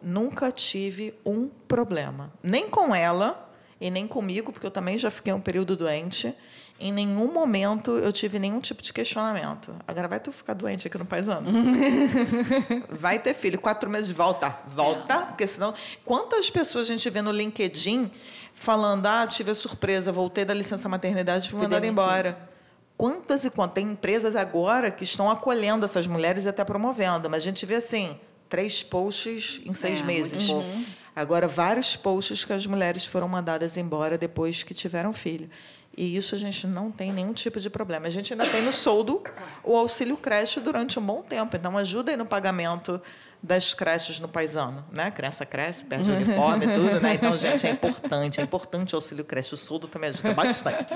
nunca 0.00 0.52
tive 0.52 1.12
um 1.26 1.48
problema. 1.66 2.32
Nem 2.40 2.70
com 2.70 2.94
ela 2.94 3.50
e 3.80 3.90
nem 3.90 4.06
comigo, 4.06 4.52
porque 4.52 4.66
eu 4.66 4.70
também 4.70 4.96
já 4.96 5.10
fiquei 5.10 5.32
um 5.32 5.40
período 5.40 5.76
doente. 5.76 6.32
Em 6.80 6.90
nenhum 6.90 7.30
momento 7.30 7.90
eu 7.98 8.10
tive 8.12 8.38
nenhum 8.38 8.58
tipo 8.58 8.82
de 8.82 8.92
questionamento. 8.92 9.74
Agora 9.86 10.08
vai 10.08 10.18
tu 10.18 10.32
ficar 10.32 10.54
doente 10.54 10.86
aqui 10.86 10.96
no 10.96 11.04
paisano. 11.04 11.46
vai 12.90 13.18
ter 13.18 13.34
filho, 13.34 13.60
quatro 13.60 13.88
meses, 13.90 14.10
volta. 14.10 14.56
Volta, 14.66 15.18
porque 15.26 15.46
senão. 15.46 15.74
Quantas 16.04 16.48
pessoas 16.50 16.86
a 16.88 16.92
gente 16.92 17.08
vê 17.10 17.20
no 17.22 17.30
LinkedIn 17.32 18.10
falando: 18.54 19.06
ah, 19.06 19.26
tive 19.26 19.50
a 19.50 19.54
surpresa, 19.54 20.10
voltei 20.10 20.44
da 20.44 20.54
licença 20.54 20.88
maternidade 20.88 21.46
e 21.46 21.50
fui 21.50 21.60
mandada 21.60 21.86
embora. 21.86 22.48
Quantas 22.96 23.44
e 23.44 23.50
quantas? 23.50 23.74
Tem 23.74 23.86
empresas 23.92 24.36
agora 24.36 24.90
que 24.90 25.04
estão 25.04 25.30
acolhendo 25.30 25.84
essas 25.84 26.06
mulheres 26.06 26.44
e 26.44 26.48
até 26.48 26.64
promovendo, 26.64 27.30
mas 27.30 27.42
a 27.42 27.44
gente 27.44 27.64
vê 27.64 27.76
assim, 27.76 28.18
três 28.48 28.82
posts 28.82 29.60
em 29.64 29.72
seis 29.72 30.00
É, 30.00 30.04
meses. 30.04 30.46
pouco. 30.46 30.68
Agora, 31.16 31.48
vários 31.48 31.96
posts 31.96 32.44
que 32.44 32.52
as 32.52 32.66
mulheres 32.66 33.04
foram 33.04 33.26
mandadas 33.28 33.76
embora 33.76 34.16
depois 34.16 34.62
que 34.62 34.72
tiveram 34.74 35.12
filho. 35.12 35.50
E 35.96 36.16
isso 36.16 36.34
a 36.34 36.38
gente 36.38 36.66
não 36.66 36.90
tem 36.90 37.12
nenhum 37.12 37.32
tipo 37.32 37.60
de 37.60 37.68
problema. 37.68 38.06
A 38.06 38.10
gente 38.10 38.32
ainda 38.32 38.46
tem 38.46 38.62
no 38.62 38.72
soldo 38.72 39.22
o 39.64 39.76
auxílio 39.76 40.16
creche 40.16 40.60
durante 40.60 40.98
um 40.98 41.02
bom 41.02 41.20
tempo. 41.22 41.56
Então, 41.56 41.76
ajuda 41.76 42.12
aí 42.12 42.16
no 42.16 42.24
pagamento 42.24 43.00
das 43.42 43.74
creches 43.74 44.20
no 44.20 44.28
paisano. 44.28 44.84
Né? 44.92 45.04
A 45.04 45.10
criança 45.10 45.44
cresce, 45.44 45.84
perde 45.84 46.10
o 46.10 46.14
uniforme 46.14 46.66
e 46.66 46.72
tudo. 46.74 47.00
Né? 47.00 47.14
Então, 47.14 47.36
gente, 47.36 47.66
é 47.66 47.70
importante. 47.70 48.40
É 48.40 48.42
importante 48.44 48.94
o 48.94 48.96
auxílio 48.96 49.24
creche. 49.24 49.54
O 49.54 49.56
soldo 49.56 49.88
também 49.88 50.10
ajuda 50.10 50.32
bastante. 50.32 50.94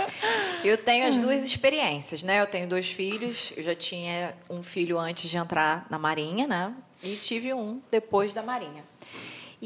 Eu 0.62 0.76
tenho 0.76 1.08
as 1.08 1.18
duas 1.18 1.44
experiências, 1.44 2.22
né? 2.22 2.40
Eu 2.40 2.46
tenho 2.46 2.68
dois 2.68 2.90
filhos. 2.90 3.52
Eu 3.56 3.62
já 3.62 3.74
tinha 3.74 4.34
um 4.50 4.62
filho 4.62 4.98
antes 4.98 5.30
de 5.30 5.36
entrar 5.36 5.86
na 5.88 5.98
Marinha, 5.98 6.46
né? 6.46 6.74
E 7.02 7.14
tive 7.16 7.54
um 7.54 7.80
depois 7.90 8.34
da 8.34 8.42
Marinha. 8.42 8.84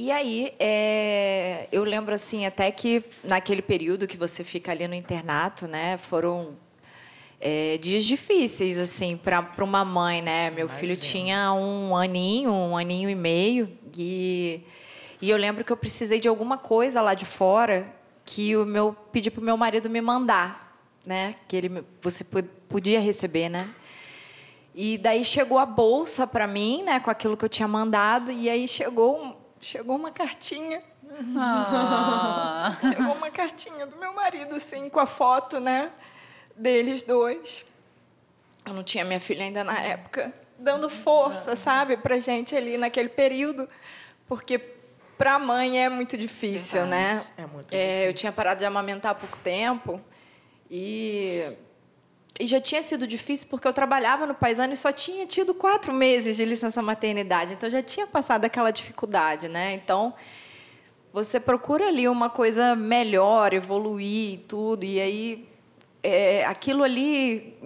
E 0.02 0.10
aí, 0.10 0.54
é, 0.58 1.68
eu 1.70 1.84
lembro 1.84 2.14
assim, 2.14 2.46
até 2.46 2.70
que 2.70 3.04
naquele 3.22 3.60
período 3.60 4.08
que 4.08 4.16
você 4.16 4.42
fica 4.42 4.72
ali 4.72 4.88
no 4.88 4.94
internato, 4.94 5.68
né? 5.68 5.98
Foram 5.98 6.56
é, 7.38 7.76
dias 7.76 8.06
difíceis, 8.06 8.78
assim, 8.78 9.14
para 9.14 9.62
uma 9.62 9.84
mãe, 9.84 10.22
né? 10.22 10.50
Meu 10.52 10.70
filho 10.70 10.96
tinha 10.96 11.52
um 11.52 11.94
aninho, 11.94 12.50
um 12.50 12.78
aninho 12.78 13.10
e 13.10 13.14
meio, 13.14 13.76
e, 13.94 14.62
e 15.20 15.28
eu 15.28 15.36
lembro 15.36 15.66
que 15.66 15.70
eu 15.70 15.76
precisei 15.76 16.18
de 16.18 16.28
alguma 16.28 16.56
coisa 16.56 17.02
lá 17.02 17.12
de 17.12 17.26
fora 17.26 17.94
que 18.24 18.56
o 18.56 18.64
meu 18.64 18.96
pedi 19.12 19.30
para 19.30 19.42
o 19.42 19.44
meu 19.44 19.58
marido 19.58 19.90
me 19.90 20.00
mandar, 20.00 20.82
né? 21.04 21.34
Que 21.46 21.56
ele 21.56 21.84
você 22.00 22.24
podia 22.70 23.00
receber, 23.00 23.50
né? 23.50 23.68
E 24.74 24.96
daí 24.96 25.22
chegou 25.26 25.58
a 25.58 25.66
bolsa 25.66 26.26
para 26.26 26.46
mim, 26.46 26.84
né? 26.84 27.00
Com 27.00 27.10
aquilo 27.10 27.36
que 27.36 27.44
eu 27.44 27.50
tinha 27.50 27.68
mandado, 27.68 28.32
e 28.32 28.48
aí 28.48 28.66
chegou 28.66 29.39
chegou 29.60 29.96
uma 29.96 30.10
cartinha 30.10 30.80
Ah. 31.36 32.76
Chegou 32.80 33.14
uma 33.14 33.30
cartinha 33.30 33.86
do 33.86 33.96
meu 33.96 34.12
marido, 34.12 34.54
assim, 34.54 34.88
com 34.88 35.00
a 35.00 35.06
foto, 35.06 35.58
né? 35.60 35.90
Deles 36.56 37.02
dois. 37.02 37.64
Eu 38.64 38.74
não 38.74 38.84
tinha 38.84 39.04
minha 39.04 39.20
filha 39.20 39.44
ainda 39.44 39.64
na 39.64 39.78
época, 39.80 40.32
dando 40.58 40.88
força, 40.88 41.56
sabe, 41.56 41.96
pra 41.96 42.18
gente 42.20 42.54
ali 42.54 42.76
naquele 42.76 43.08
período. 43.08 43.68
Porque 44.28 44.58
pra 45.18 45.38
mãe 45.38 45.82
é 45.82 45.88
muito 45.88 46.16
difícil, 46.16 46.86
né? 46.86 47.24
É 47.36 47.46
muito 47.46 47.72
É, 47.74 48.08
eu 48.08 48.14
tinha 48.14 48.30
parado 48.30 48.60
de 48.60 48.66
amamentar 48.66 49.12
há 49.12 49.14
pouco 49.14 49.38
tempo 49.38 50.00
e. 50.70 51.56
E 52.40 52.46
já 52.46 52.58
tinha 52.58 52.82
sido 52.82 53.06
difícil 53.06 53.48
porque 53.50 53.68
eu 53.68 53.72
trabalhava 53.72 54.26
no 54.26 54.34
Paisano 54.34 54.72
e 54.72 54.76
só 54.76 54.90
tinha 54.90 55.26
tido 55.26 55.52
quatro 55.52 55.92
meses 55.92 56.36
de 56.36 56.44
licença 56.44 56.80
maternidade. 56.80 57.52
Então 57.52 57.68
já 57.68 57.82
tinha 57.82 58.06
passado 58.06 58.46
aquela 58.46 58.70
dificuldade, 58.70 59.46
né? 59.46 59.74
Então 59.74 60.14
você 61.12 61.38
procura 61.38 61.88
ali 61.88 62.08
uma 62.08 62.30
coisa 62.30 62.74
melhor, 62.74 63.52
evoluir 63.52 64.34
e 64.34 64.36
tudo. 64.38 64.84
E 64.84 64.98
aí 64.98 65.48
é, 66.02 66.46
aquilo 66.46 66.82
ali 66.82 67.58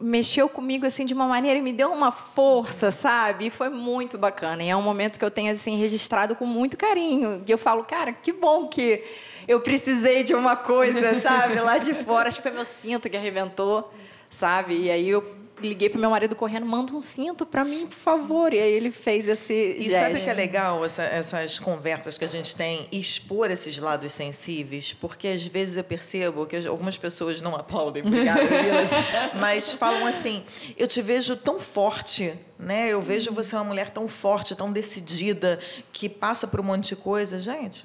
mexeu 0.00 0.48
comigo 0.48 0.84
assim 0.84 1.06
de 1.06 1.14
uma 1.14 1.26
maneira 1.26 1.58
e 1.60 1.62
me 1.62 1.72
deu 1.72 1.92
uma 1.92 2.10
força, 2.10 2.90
sabe? 2.90 3.46
E 3.46 3.50
foi 3.50 3.68
muito 3.68 4.18
bacana. 4.18 4.64
E 4.64 4.68
é 4.68 4.76
um 4.76 4.82
momento 4.82 5.16
que 5.18 5.24
eu 5.24 5.30
tenho 5.30 5.52
assim 5.52 5.76
registrado 5.76 6.34
com 6.34 6.44
muito 6.44 6.76
carinho. 6.76 7.42
E 7.46 7.50
eu 7.50 7.56
falo, 7.56 7.84
cara, 7.84 8.12
que 8.12 8.32
bom 8.32 8.66
que 8.66 9.04
eu 9.46 9.60
precisei 9.60 10.24
de 10.24 10.34
uma 10.34 10.56
coisa, 10.56 11.20
sabe? 11.20 11.60
Lá 11.60 11.78
de 11.78 11.94
fora, 11.94 12.28
acho 12.28 12.38
que 12.38 12.42
foi 12.42 12.52
meu 12.52 12.64
cinto 12.64 13.08
que 13.08 13.16
arrebentou, 13.16 13.88
sabe? 14.30 14.76
E 14.76 14.90
aí 14.90 15.08
eu 15.08 15.36
liguei 15.60 15.88
pro 15.90 15.98
meu 15.98 16.10
marido 16.10 16.36
correndo, 16.36 16.64
manda 16.64 16.92
um 16.94 17.00
cinto 17.00 17.44
para 17.44 17.64
mim, 17.64 17.88
por 17.88 17.96
favor. 17.96 18.54
E 18.54 18.60
aí 18.60 18.72
ele 18.72 18.92
fez 18.92 19.26
esse 19.28 19.52
E 19.52 19.82
gesto. 19.90 20.04
sabe 20.04 20.20
que 20.20 20.30
é 20.30 20.32
legal 20.32 20.84
essa- 20.84 21.02
essas 21.02 21.58
conversas 21.58 22.16
que 22.16 22.24
a 22.24 22.28
gente 22.28 22.54
tem, 22.54 22.86
expor 22.92 23.50
esses 23.50 23.76
lados 23.76 24.12
sensíveis? 24.12 24.92
Porque 24.92 25.26
às 25.26 25.42
vezes 25.44 25.76
eu 25.76 25.82
percebo 25.82 26.46
que 26.46 26.64
algumas 26.64 26.96
pessoas 26.96 27.42
não 27.42 27.56
aplaudem, 27.56 28.04
obrigada, 28.06 28.40
mas 29.34 29.72
falam 29.72 30.06
assim: 30.06 30.44
eu 30.76 30.86
te 30.86 31.02
vejo 31.02 31.34
tão 31.36 31.58
forte, 31.58 32.32
né? 32.56 32.88
Eu 32.90 33.02
vejo 33.02 33.32
você 33.32 33.56
uma 33.56 33.64
mulher 33.64 33.90
tão 33.90 34.06
forte, 34.06 34.54
tão 34.54 34.70
decidida, 34.72 35.58
que 35.92 36.08
passa 36.08 36.46
por 36.46 36.60
um 36.60 36.64
monte 36.64 36.90
de 36.90 36.96
coisa. 36.96 37.40
Gente. 37.40 37.84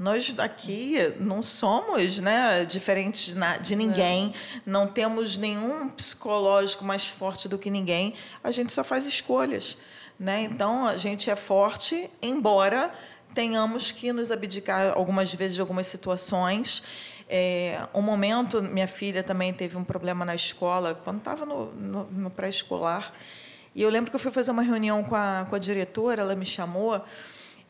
Nós 0.00 0.34
aqui 0.38 0.96
não 1.20 1.42
somos 1.42 2.20
né, 2.20 2.64
diferentes 2.64 3.34
de 3.60 3.76
ninguém, 3.76 4.32
não 4.64 4.86
temos 4.86 5.36
nenhum 5.36 5.90
psicológico 5.90 6.82
mais 6.82 7.06
forte 7.06 7.46
do 7.46 7.58
que 7.58 7.68
ninguém, 7.68 8.14
a 8.42 8.50
gente 8.50 8.72
só 8.72 8.82
faz 8.82 9.04
escolhas. 9.04 9.76
Né? 10.18 10.44
Então, 10.44 10.86
a 10.86 10.96
gente 10.96 11.28
é 11.28 11.36
forte, 11.36 12.10
embora 12.22 12.90
tenhamos 13.34 13.92
que 13.92 14.10
nos 14.10 14.32
abdicar 14.32 14.94
algumas 14.96 15.34
vezes 15.34 15.56
de 15.56 15.60
algumas 15.60 15.86
situações. 15.86 16.82
É, 17.28 17.78
um 17.92 18.00
momento, 18.00 18.62
minha 18.62 18.88
filha 18.88 19.22
também 19.22 19.52
teve 19.52 19.76
um 19.76 19.84
problema 19.84 20.24
na 20.24 20.34
escola, 20.34 20.98
quando 21.04 21.18
estava 21.18 21.44
no, 21.44 21.66
no, 21.74 22.04
no 22.04 22.30
pré-escolar. 22.30 23.12
E 23.74 23.82
eu 23.82 23.90
lembro 23.90 24.10
que 24.10 24.16
eu 24.16 24.20
fui 24.20 24.32
fazer 24.32 24.50
uma 24.50 24.62
reunião 24.62 25.04
com 25.04 25.14
a, 25.14 25.46
com 25.46 25.54
a 25.54 25.58
diretora, 25.58 26.22
ela 26.22 26.34
me 26.34 26.46
chamou. 26.46 27.04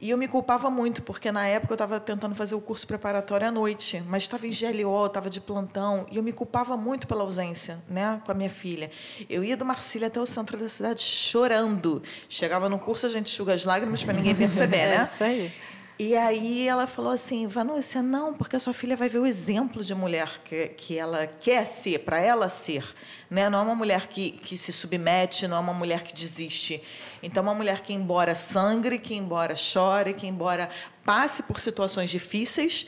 E 0.01 0.09
eu 0.09 0.16
me 0.16 0.26
culpava 0.26 0.70
muito, 0.70 1.03
porque 1.03 1.30
na 1.30 1.46
época 1.46 1.72
eu 1.72 1.74
estava 1.74 2.01
tentando 2.01 2.34
fazer 2.34 2.55
o 2.55 2.61
curso 2.61 2.86
preparatório 2.86 3.46
à 3.46 3.51
noite, 3.51 4.03
mas 4.07 4.22
estava 4.22 4.46
em 4.46 4.51
GLO, 4.51 5.05
estava 5.05 5.28
de 5.28 5.42
plantão, 5.42 6.07
e 6.11 6.16
eu 6.16 6.22
me 6.22 6.32
culpava 6.32 6.74
muito 6.74 7.07
pela 7.07 7.22
ausência 7.22 7.78
né, 7.86 8.18
com 8.24 8.32
a 8.32 8.34
minha 8.34 8.48
filha. 8.48 8.90
Eu 9.28 9.44
ia 9.44 9.59
do 9.59 9.64
Marcília 9.64 10.07
até 10.09 10.18
o 10.18 10.24
centro 10.24 10.57
da 10.57 10.70
cidade 10.70 11.03
chorando. 11.03 12.03
Chegava 12.30 12.66
no 12.66 12.78
curso, 12.78 13.05
a 13.05 13.09
gente 13.11 13.30
enxuga 13.30 13.53
as 13.53 13.64
lágrimas 13.64 14.03
para 14.03 14.14
ninguém 14.14 14.34
perceber, 14.34 14.78
É 14.90 14.98
né? 14.98 15.11
isso 15.12 15.22
aí. 15.22 15.53
E 16.03 16.16
aí 16.16 16.66
ela 16.66 16.86
falou 16.86 17.12
assim, 17.12 17.46
Vanúcia, 17.46 18.01
não, 18.01 18.32
porque 18.32 18.57
a 18.57 18.59
sua 18.59 18.72
filha 18.72 18.96
vai 18.96 19.07
ver 19.07 19.18
o 19.18 19.26
exemplo 19.26 19.84
de 19.84 19.94
mulher 19.94 20.40
que, 20.42 20.68
que 20.68 20.96
ela 20.96 21.26
quer 21.26 21.66
ser, 21.66 21.98
para 21.98 22.18
ela 22.18 22.48
ser. 22.48 22.82
Né? 23.28 23.51
Não 23.51 23.59
é 23.59 23.62
uma 23.62 23.74
mulher 23.74 24.07
que, 24.07 24.30
que 24.30 24.57
se 24.57 24.72
submete, 24.72 25.46
não 25.46 25.59
é 25.59 25.61
uma 25.61 25.74
mulher 25.74 26.03
que 26.03 26.14
desiste. 26.14 26.82
Então, 27.23 27.43
uma 27.43 27.55
mulher 27.55 27.83
que, 27.83 27.93
embora 27.93 28.35
sangre, 28.35 28.99
que 28.99 29.14
embora 29.14 29.55
chore, 29.55 30.14
que 30.14 30.27
embora 30.27 30.68
passe 31.05 31.43
por 31.43 31.61
situações 31.61 32.11
difíceis, 32.11 32.87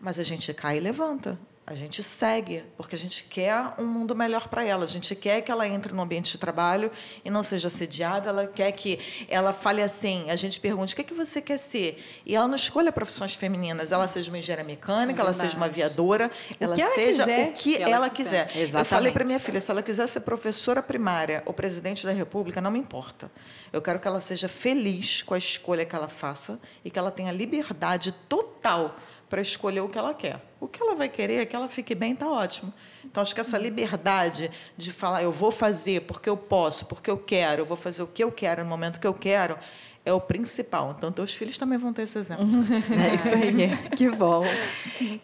mas 0.00 0.18
a 0.18 0.22
gente 0.22 0.52
cai 0.52 0.76
e 0.76 0.80
levanta. 0.80 1.38
A 1.70 1.74
gente 1.76 2.02
segue, 2.02 2.64
porque 2.76 2.96
a 2.96 2.98
gente 2.98 3.22
quer 3.22 3.54
um 3.78 3.86
mundo 3.86 4.12
melhor 4.12 4.48
para 4.48 4.64
ela. 4.64 4.84
A 4.84 4.88
gente 4.88 5.14
quer 5.14 5.40
que 5.40 5.52
ela 5.52 5.68
entre 5.68 5.92
no 5.94 6.02
ambiente 6.02 6.32
de 6.32 6.36
trabalho 6.36 6.90
e 7.24 7.30
não 7.30 7.44
seja 7.44 7.68
assediada. 7.68 8.28
Ela 8.28 8.48
quer 8.48 8.72
que 8.72 8.98
ela 9.28 9.52
fale 9.52 9.80
assim. 9.80 10.28
A 10.30 10.34
gente 10.34 10.58
pergunta: 10.58 10.92
o 10.92 10.96
que, 10.96 11.02
é 11.02 11.04
que 11.04 11.14
você 11.14 11.40
quer 11.40 11.58
ser? 11.58 12.04
E 12.26 12.34
ela 12.34 12.48
não 12.48 12.56
escolha 12.56 12.90
profissões 12.90 13.36
femininas. 13.36 13.92
Ela 13.92 14.08
seja 14.08 14.32
uma 14.32 14.38
engenheira 14.38 14.64
mecânica, 14.64 15.22
é 15.22 15.24
ela 15.24 15.32
seja 15.32 15.56
uma 15.56 15.66
aviadora, 15.66 16.28
ela, 16.58 16.74
ela 16.74 16.90
seja 16.92 17.22
quiser. 17.22 17.48
o 17.48 17.52
que, 17.52 17.76
que 17.76 17.82
ela 17.82 17.94
ela, 17.94 18.10
quiser. 18.10 18.48
quiser. 18.48 18.62
Exatamente. 18.62 18.78
Eu 18.78 18.84
falei 18.84 19.12
para 19.12 19.24
minha 19.24 19.38
filha: 19.38 19.60
se 19.60 19.70
ela 19.70 19.80
quiser 19.80 20.08
ser 20.08 20.20
professora 20.22 20.82
primária 20.82 21.40
ou 21.46 21.54
presidente 21.54 22.04
da 22.04 22.12
República, 22.12 22.60
não 22.60 22.72
me 22.72 22.80
importa. 22.80 23.30
Eu 23.72 23.80
quero 23.80 24.00
que 24.00 24.08
ela 24.08 24.20
seja 24.20 24.48
feliz 24.48 25.22
com 25.22 25.34
a 25.34 25.38
escolha 25.38 25.84
que 25.84 25.94
ela 25.94 26.08
faça 26.08 26.60
e 26.84 26.90
que 26.90 26.98
ela 26.98 27.12
tenha 27.12 27.30
liberdade 27.30 28.10
total 28.28 28.96
para 29.30 29.40
escolher 29.40 29.80
o 29.80 29.88
que 29.88 29.96
ela 29.96 30.12
quer. 30.12 30.42
O 30.60 30.66
que 30.66 30.82
ela 30.82 30.96
vai 30.96 31.08
querer 31.08 31.36
é 31.36 31.46
que 31.46 31.54
ela 31.54 31.68
fique 31.68 31.94
bem, 31.94 32.12
está 32.12 32.28
ótimo. 32.28 32.74
Então, 33.04 33.22
acho 33.22 33.32
que 33.32 33.40
essa 33.40 33.56
liberdade 33.56 34.50
de 34.76 34.90
falar, 34.90 35.22
eu 35.22 35.30
vou 35.30 35.52
fazer 35.52 36.02
porque 36.02 36.28
eu 36.28 36.36
posso, 36.36 36.84
porque 36.84 37.08
eu 37.08 37.16
quero, 37.16 37.62
eu 37.62 37.66
vou 37.66 37.76
fazer 37.76 38.02
o 38.02 38.08
que 38.08 38.22
eu 38.22 38.32
quero 38.32 38.64
no 38.64 38.68
momento 38.68 38.98
que 38.98 39.06
eu 39.06 39.14
quero, 39.14 39.56
é 40.04 40.12
o 40.12 40.20
principal. 40.20 40.96
Então, 40.98 41.12
teus 41.12 41.32
filhos 41.32 41.56
também 41.56 41.78
vão 41.78 41.92
ter 41.92 42.02
esse 42.02 42.18
exemplo. 42.18 42.44
É 42.44 43.14
isso 43.14 43.28
aí, 43.28 43.70
que 43.96 44.10
bom. 44.10 44.42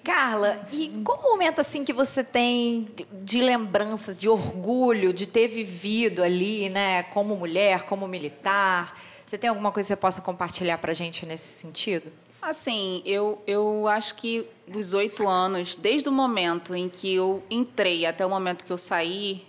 Carla, 0.05 0.65
e 0.73 0.89
qual 1.03 1.21
momento 1.21 1.61
assim 1.61 1.85
que 1.85 1.93
você 1.93 2.23
tem 2.23 2.87
de 3.25 3.43
lembranças, 3.43 4.21
de 4.21 4.29
orgulho 4.29 5.13
de 5.13 5.27
ter 5.27 5.49
vivido 5.49 6.23
ali, 6.23 6.69
né, 6.69 7.03
como 7.03 7.35
mulher, 7.35 7.83
como 7.83 8.07
militar? 8.07 9.01
Você 9.27 9.37
tem 9.37 9.51
alguma 9.51 9.73
coisa 9.73 9.89
que 9.89 9.95
você 9.95 10.01
possa 10.01 10.21
compartilhar 10.21 10.79
para 10.79 10.93
a 10.93 10.95
gente 10.95 11.27
nesse 11.27 11.59
sentido? 11.61 12.13
Assim, 12.47 13.03
eu, 13.05 13.43
eu 13.45 13.89
acho 13.89 14.15
que 14.15 14.47
dos 14.69 14.93
oito 14.93 15.29
anos, 15.29 15.75
desde 15.75 16.09
o 16.09 16.13
momento 16.13 16.77
em 16.77 16.89
que 16.89 17.13
eu 17.13 17.43
entrei 17.51 18.07
até 18.07 18.25
o 18.25 18.31
momento 18.31 18.65
que 18.65 18.73
eu 18.73 18.79
saí, 18.79 19.45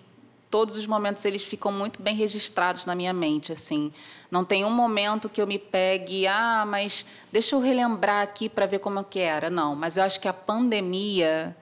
todos 0.50 0.76
os 0.76 0.88
momentos 0.88 1.24
eles 1.24 1.44
ficam 1.44 1.72
muito 1.72 2.02
bem 2.02 2.16
registrados 2.16 2.88
na 2.88 2.96
minha 2.96 3.14
mente, 3.14 3.52
assim. 3.52 3.94
Não 4.32 4.44
tem 4.44 4.66
um 4.66 4.72
momento 4.72 5.30
que 5.30 5.40
eu 5.40 5.46
me 5.46 5.60
pegue, 5.60 6.26
ah, 6.26 6.66
mas 6.68 7.06
deixa 7.32 7.56
eu 7.56 7.60
relembrar 7.60 8.24
aqui 8.24 8.50
para 8.50 8.66
ver 8.66 8.80
como 8.80 8.98
é 8.98 9.04
que 9.04 9.20
era. 9.20 9.48
Não, 9.48 9.76
mas 9.76 9.96
eu 9.96 10.04
acho 10.04 10.20
que 10.20 10.28
a 10.28 10.34
pandemia 10.34 11.56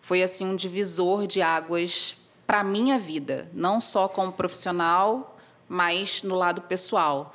foi 0.00 0.22
assim 0.22 0.46
um 0.46 0.56
divisor 0.56 1.26
de 1.26 1.42
águas 1.42 2.16
para 2.46 2.60
a 2.60 2.64
minha 2.64 2.98
vida, 2.98 3.50
não 3.52 3.78
só 3.78 4.08
como 4.08 4.32
profissional, 4.32 5.36
mas 5.68 6.22
no 6.22 6.34
lado 6.34 6.62
pessoal. 6.62 7.34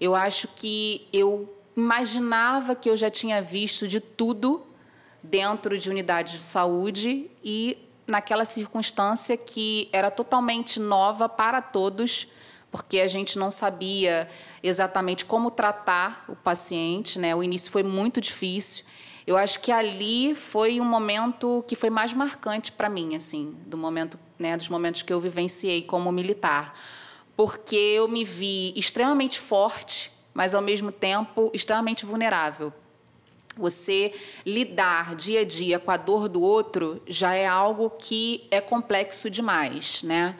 Eu 0.00 0.16
acho 0.16 0.48
que 0.48 1.06
eu 1.12 1.57
imaginava 1.78 2.74
que 2.74 2.90
eu 2.90 2.96
já 2.96 3.08
tinha 3.08 3.40
visto 3.40 3.86
de 3.86 4.00
tudo 4.00 4.66
dentro 5.22 5.78
de 5.78 5.88
unidade 5.88 6.38
de 6.38 6.42
saúde 6.42 7.30
e 7.42 7.78
naquela 8.04 8.44
circunstância 8.44 9.36
que 9.36 9.88
era 9.92 10.10
totalmente 10.10 10.80
nova 10.80 11.28
para 11.28 11.62
todos, 11.62 12.26
porque 12.68 12.98
a 12.98 13.06
gente 13.06 13.38
não 13.38 13.52
sabia 13.52 14.28
exatamente 14.60 15.24
como 15.24 15.52
tratar 15.52 16.24
o 16.28 16.34
paciente, 16.34 17.16
né? 17.16 17.36
O 17.36 17.44
início 17.44 17.70
foi 17.70 17.84
muito 17.84 18.20
difícil. 18.20 18.84
Eu 19.24 19.36
acho 19.36 19.60
que 19.60 19.70
ali 19.70 20.34
foi 20.34 20.80
um 20.80 20.84
momento 20.84 21.64
que 21.68 21.76
foi 21.76 21.90
mais 21.90 22.12
marcante 22.12 22.72
para 22.72 22.88
mim, 22.88 23.14
assim, 23.14 23.56
do 23.66 23.76
momento, 23.76 24.18
né, 24.36 24.56
dos 24.56 24.68
momentos 24.68 25.02
que 25.02 25.12
eu 25.12 25.20
vivenciei 25.20 25.82
como 25.82 26.10
militar, 26.10 26.76
porque 27.36 27.76
eu 27.76 28.08
me 28.08 28.24
vi 28.24 28.72
extremamente 28.74 29.38
forte 29.38 30.17
mas 30.38 30.54
ao 30.54 30.62
mesmo 30.62 30.92
tempo 30.92 31.50
extremamente 31.52 32.06
vulnerável. 32.06 32.72
Você 33.56 34.14
lidar 34.46 35.16
dia 35.16 35.40
a 35.40 35.44
dia 35.44 35.80
com 35.80 35.90
a 35.90 35.96
dor 35.96 36.28
do 36.28 36.40
outro 36.40 37.02
já 37.08 37.34
é 37.34 37.44
algo 37.44 37.90
que 37.90 38.46
é 38.48 38.60
complexo 38.60 39.28
demais, 39.28 40.00
né? 40.04 40.38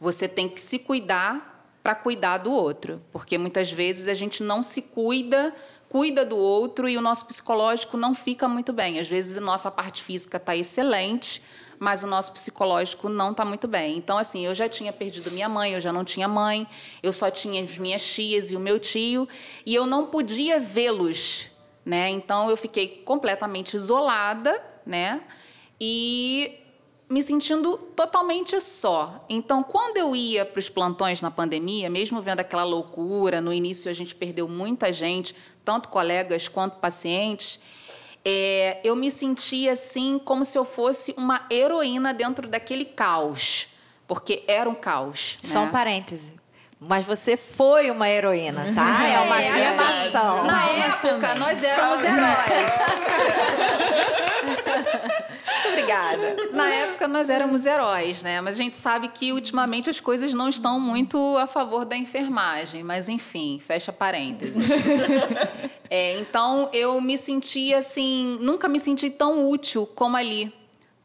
Você 0.00 0.28
tem 0.28 0.48
que 0.48 0.60
se 0.60 0.78
cuidar 0.78 1.68
para 1.82 1.96
cuidar 1.96 2.38
do 2.38 2.52
outro, 2.52 3.02
porque 3.10 3.36
muitas 3.36 3.72
vezes 3.72 4.06
a 4.06 4.14
gente 4.14 4.40
não 4.40 4.62
se 4.62 4.82
cuida, 4.82 5.52
cuida 5.88 6.24
do 6.24 6.36
outro 6.36 6.88
e 6.88 6.96
o 6.96 7.00
nosso 7.00 7.26
psicológico 7.26 7.96
não 7.96 8.14
fica 8.14 8.46
muito 8.46 8.72
bem. 8.72 9.00
Às 9.00 9.08
vezes 9.08 9.36
a 9.36 9.40
nossa 9.40 9.68
parte 9.68 10.04
física 10.04 10.36
está 10.36 10.54
excelente, 10.54 11.42
mas 11.80 12.04
o 12.04 12.06
nosso 12.06 12.30
psicológico 12.32 13.08
não 13.08 13.30
está 13.30 13.42
muito 13.42 13.66
bem. 13.66 13.96
Então, 13.96 14.18
assim, 14.18 14.44
eu 14.44 14.54
já 14.54 14.68
tinha 14.68 14.92
perdido 14.92 15.30
minha 15.30 15.48
mãe, 15.48 15.72
eu 15.72 15.80
já 15.80 15.90
não 15.90 16.04
tinha 16.04 16.28
mãe, 16.28 16.66
eu 17.02 17.10
só 17.10 17.30
tinha 17.30 17.64
as 17.64 17.78
minhas 17.78 18.06
tias 18.06 18.50
e 18.50 18.56
o 18.56 18.60
meu 18.60 18.78
tio, 18.78 19.26
e 19.64 19.74
eu 19.74 19.86
não 19.86 20.06
podia 20.06 20.60
vê-los, 20.60 21.46
né? 21.82 22.10
Então, 22.10 22.50
eu 22.50 22.56
fiquei 22.56 23.02
completamente 23.02 23.74
isolada, 23.74 24.62
né? 24.84 25.22
E 25.80 26.58
me 27.08 27.22
sentindo 27.22 27.78
totalmente 27.96 28.60
só. 28.60 29.24
Então, 29.26 29.62
quando 29.62 29.96
eu 29.96 30.14
ia 30.14 30.44
para 30.44 30.60
os 30.60 30.68
plantões 30.68 31.22
na 31.22 31.30
pandemia, 31.30 31.88
mesmo 31.88 32.20
vendo 32.20 32.40
aquela 32.40 32.62
loucura, 32.62 33.40
no 33.40 33.54
início 33.54 33.90
a 33.90 33.94
gente 33.94 34.14
perdeu 34.14 34.46
muita 34.46 34.92
gente, 34.92 35.34
tanto 35.64 35.88
colegas 35.88 36.46
quanto 36.46 36.78
pacientes, 36.78 37.58
é, 38.24 38.80
eu 38.84 38.94
me 38.96 39.10
sentia 39.10 39.72
assim 39.72 40.18
como 40.18 40.44
se 40.44 40.56
eu 40.58 40.64
fosse 40.64 41.14
uma 41.16 41.46
heroína 41.50 42.12
dentro 42.12 42.48
daquele 42.48 42.84
caos, 42.84 43.66
porque 44.06 44.44
era 44.46 44.68
um 44.68 44.74
caos. 44.74 45.38
Só 45.42 45.60
né? 45.60 45.66
um 45.66 45.70
parêntese. 45.70 46.38
Mas 46.82 47.04
você 47.04 47.36
foi 47.36 47.90
uma 47.90 48.08
heroína, 48.08 48.72
tá? 48.74 49.06
É 49.06 49.20
uma 49.20 49.42
É, 49.42 49.48
afirmação. 49.48 50.44
Na 50.44 50.66
época, 50.70 51.34
nós 51.34 51.62
éramos 51.62 52.02
heróis. 52.02 52.72
Obrigada. 55.70 56.36
Na 56.52 56.68
época, 56.68 57.08
nós 57.08 57.30
éramos 57.30 57.66
heróis, 57.66 58.22
né? 58.22 58.40
Mas 58.40 58.54
a 58.54 58.58
gente 58.58 58.76
sabe 58.76 59.08
que, 59.08 59.32
ultimamente, 59.32 59.88
as 59.88 60.00
coisas 60.00 60.34
não 60.34 60.48
estão 60.48 60.78
muito 60.78 61.36
a 61.38 61.46
favor 61.46 61.84
da 61.84 61.96
enfermagem. 61.96 62.82
Mas, 62.82 63.08
enfim, 63.08 63.60
fecha 63.64 63.92
parênteses. 63.92 64.64
É, 65.92 66.20
então, 66.20 66.70
eu 66.72 67.00
me 67.00 67.18
senti 67.18 67.74
assim... 67.74 68.38
Nunca 68.40 68.68
me 68.68 68.78
senti 68.78 69.10
tão 69.10 69.48
útil 69.48 69.84
como 69.84 70.16
ali. 70.16 70.52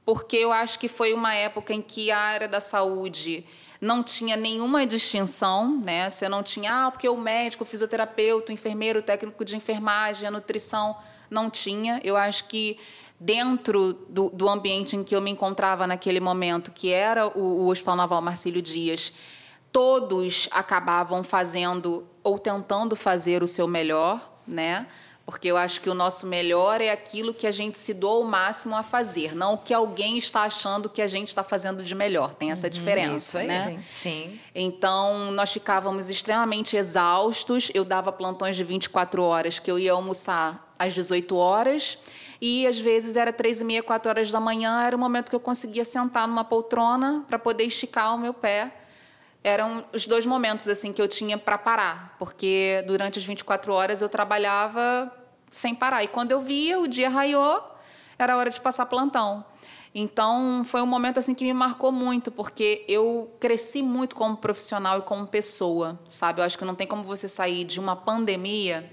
Porque 0.05 0.37
eu 0.37 0.51
acho 0.51 0.77
que 0.77 0.87
foi 0.87 1.11
uma 1.11 1.33
época 1.33 1.73
em 1.73 1.81
que 1.81 2.11
a 2.11 2.19
área 2.19 2.47
da 2.47 2.59
saúde 2.59 3.43
não 3.81 4.03
tinha 4.03 4.35
nenhuma 4.37 4.85
distinção, 4.85 5.81
né? 5.83 6.09
Você 6.09 6.29
não 6.29 6.43
tinha, 6.43 6.85
ah, 6.85 6.91
porque 6.91 7.09
o 7.09 7.17
médico, 7.17 7.63
o 7.63 7.65
fisioterapeuta, 7.65 8.51
o 8.51 8.53
enfermeiro, 8.53 8.99
o 8.99 9.01
técnico 9.01 9.43
de 9.43 9.57
enfermagem, 9.57 10.27
a 10.27 10.31
nutrição, 10.31 10.95
não 11.29 11.49
tinha. 11.49 11.99
Eu 12.03 12.15
acho 12.15 12.45
que 12.45 12.77
dentro 13.19 13.93
do, 14.09 14.29
do 14.29 14.49
ambiente 14.49 14.95
em 14.95 15.03
que 15.03 15.15
eu 15.15 15.21
me 15.21 15.31
encontrava 15.31 15.87
naquele 15.87 16.19
momento, 16.19 16.71
que 16.71 16.91
era 16.91 17.27
o, 17.27 17.65
o 17.65 17.67
Hospital 17.69 17.95
Naval 17.95 18.21
Marcílio 18.21 18.61
Dias, 18.61 19.13
todos 19.71 20.47
acabavam 20.51 21.23
fazendo 21.23 22.07
ou 22.23 22.39
tentando 22.39 22.95
fazer 22.95 23.43
o 23.43 23.47
seu 23.47 23.67
melhor, 23.67 24.39
né? 24.47 24.87
Porque 25.25 25.47
eu 25.47 25.57
acho 25.57 25.81
que 25.81 25.89
o 25.89 25.93
nosso 25.95 26.27
melhor 26.27 26.79
é 26.81 26.91
aquilo 26.91 27.33
que 27.33 27.47
a 27.47 27.51
gente 27.51 27.79
se 27.79 27.95
doa 27.95 28.19
o 28.19 28.23
máximo 28.23 28.75
a 28.75 28.83
fazer, 28.83 29.33
não 29.33 29.55
o 29.55 29.57
que 29.57 29.73
alguém 29.73 30.19
está 30.19 30.43
achando 30.43 30.87
que 30.87 31.01
a 31.01 31.07
gente 31.07 31.29
está 31.29 31.43
fazendo 31.43 31.83
de 31.83 31.95
melhor. 31.95 32.35
Tem 32.35 32.51
essa 32.51 32.69
diferença, 32.69 33.15
Isso 33.15 33.37
aí, 33.39 33.47
né? 33.47 33.83
Sim. 33.89 34.39
Então, 34.53 35.31
nós 35.31 35.51
ficávamos 35.51 36.09
extremamente 36.11 36.77
exaustos. 36.77 37.71
Eu 37.73 37.83
dava 37.83 38.11
plantões 38.11 38.55
de 38.55 38.63
24 38.63 39.23
horas, 39.23 39.57
que 39.57 39.71
eu 39.71 39.79
ia 39.79 39.93
almoçar 39.93 40.71
às 40.77 40.93
18 40.93 41.35
horas. 41.35 41.97
E, 42.41 42.67
às 42.67 42.77
vezes, 42.79 43.15
era 43.15 43.31
três 43.31 43.61
e 43.61 43.63
meia, 43.63 43.81
quatro 43.83 44.09
horas 44.09 44.31
da 44.31 44.39
manhã. 44.39 44.81
Era 44.81 44.95
o 44.95 44.99
momento 44.99 45.29
que 45.29 45.35
eu 45.35 45.39
conseguia 45.39 45.85
sentar 45.85 46.27
numa 46.27 46.43
poltrona 46.43 47.23
para 47.27 47.39
poder 47.39 47.63
esticar 47.63 48.13
o 48.15 48.17
meu 48.17 48.33
pé. 48.33 48.73
Eram 49.43 49.85
os 49.93 50.07
dois 50.07 50.25
momentos 50.25 50.67
assim 50.67 50.91
que 50.91 51.01
eu 51.01 51.07
tinha 51.07 51.37
para 51.37 51.57
parar, 51.57 52.15
porque 52.17 52.83
durante 52.87 53.19
as 53.19 53.25
24 53.25 53.71
horas 53.71 54.01
eu 54.01 54.09
trabalhava 54.09 55.11
sem 55.51 55.75
parar. 55.75 56.03
E 56.03 56.07
quando 56.07 56.31
eu 56.31 56.41
via, 56.41 56.79
o 56.79 56.87
dia 56.87 57.09
raiou, 57.09 57.63
era 58.17 58.35
hora 58.35 58.49
de 58.49 58.59
passar 58.59 58.87
plantão. 58.87 59.45
Então, 59.93 60.63
foi 60.65 60.81
um 60.81 60.85
momento 60.85 61.19
assim 61.19 61.33
que 61.33 61.45
me 61.45 61.53
marcou 61.53 61.89
muito, 61.89 62.29
porque 62.29 62.83
eu 62.85 63.31
cresci 63.39 63.81
muito 63.81 64.13
como 64.13 64.35
profissional 64.35 64.99
e 64.99 65.01
como 65.03 65.25
pessoa, 65.25 65.97
sabe? 66.09 66.41
Eu 66.41 66.43
acho 66.43 66.57
que 66.57 66.65
não 66.65 66.75
tem 66.75 66.85
como 66.85 67.03
você 67.03 67.29
sair 67.29 67.63
de 67.63 67.79
uma 67.79 67.95
pandemia 67.95 68.91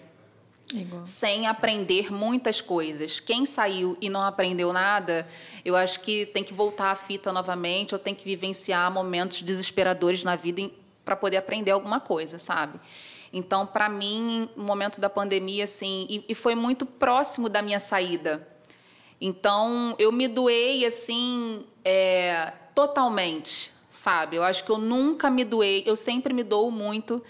Sem 1.05 1.47
aprender 1.47 2.13
muitas 2.13 2.61
coisas. 2.61 3.21
Quem 3.21 3.45
saiu 3.45 3.97
e 4.01 4.09
não 4.09 4.23
aprendeu 4.23 4.73
nada, 4.73 5.29
eu 5.65 5.77
acho 5.77 6.01
que 6.01 6.27
tem 6.27 6.43
que 6.43 6.55
voltar 6.55 6.91
à 6.91 6.95
fita 6.95 7.33
novamente 7.33 7.95
ou 7.95 7.99
tem 7.99 8.15
que 8.15 8.25
vivenciar 8.25 8.91
momentos 8.91 9.43
desesperadores 9.43 10.25
na 10.25 10.37
vida 10.37 10.71
para 11.05 11.17
poder 11.17 11.37
aprender 11.37 11.71
alguma 11.71 12.01
coisa, 12.01 12.39
sabe? 12.39 12.81
Então, 13.33 13.67
para 13.67 13.89
mim, 13.89 14.49
no 14.55 14.65
momento 14.65 15.01
da 15.01 15.09
pandemia, 15.09 15.65
assim, 15.65 16.07
e, 16.09 16.25
e 16.29 16.35
foi 16.35 16.55
muito 16.55 16.85
próximo 16.85 17.49
da 17.49 17.63
minha 17.63 17.79
saída. 17.79 18.47
Então, 19.21 19.95
eu 19.99 20.13
me 20.13 20.29
doei, 20.29 20.85
assim, 20.85 21.65
é, 21.85 22.53
totalmente, 22.75 23.73
sabe? 23.89 24.37
Eu 24.37 24.43
acho 24.43 24.65
que 24.65 24.71
eu 24.71 24.79
nunca 24.79 25.31
me 25.31 25.45
doei, 25.45 25.83
eu 25.87 25.97
sempre 25.97 26.35
me 26.35 26.43
dou 26.43 26.71
muito 26.71 27.23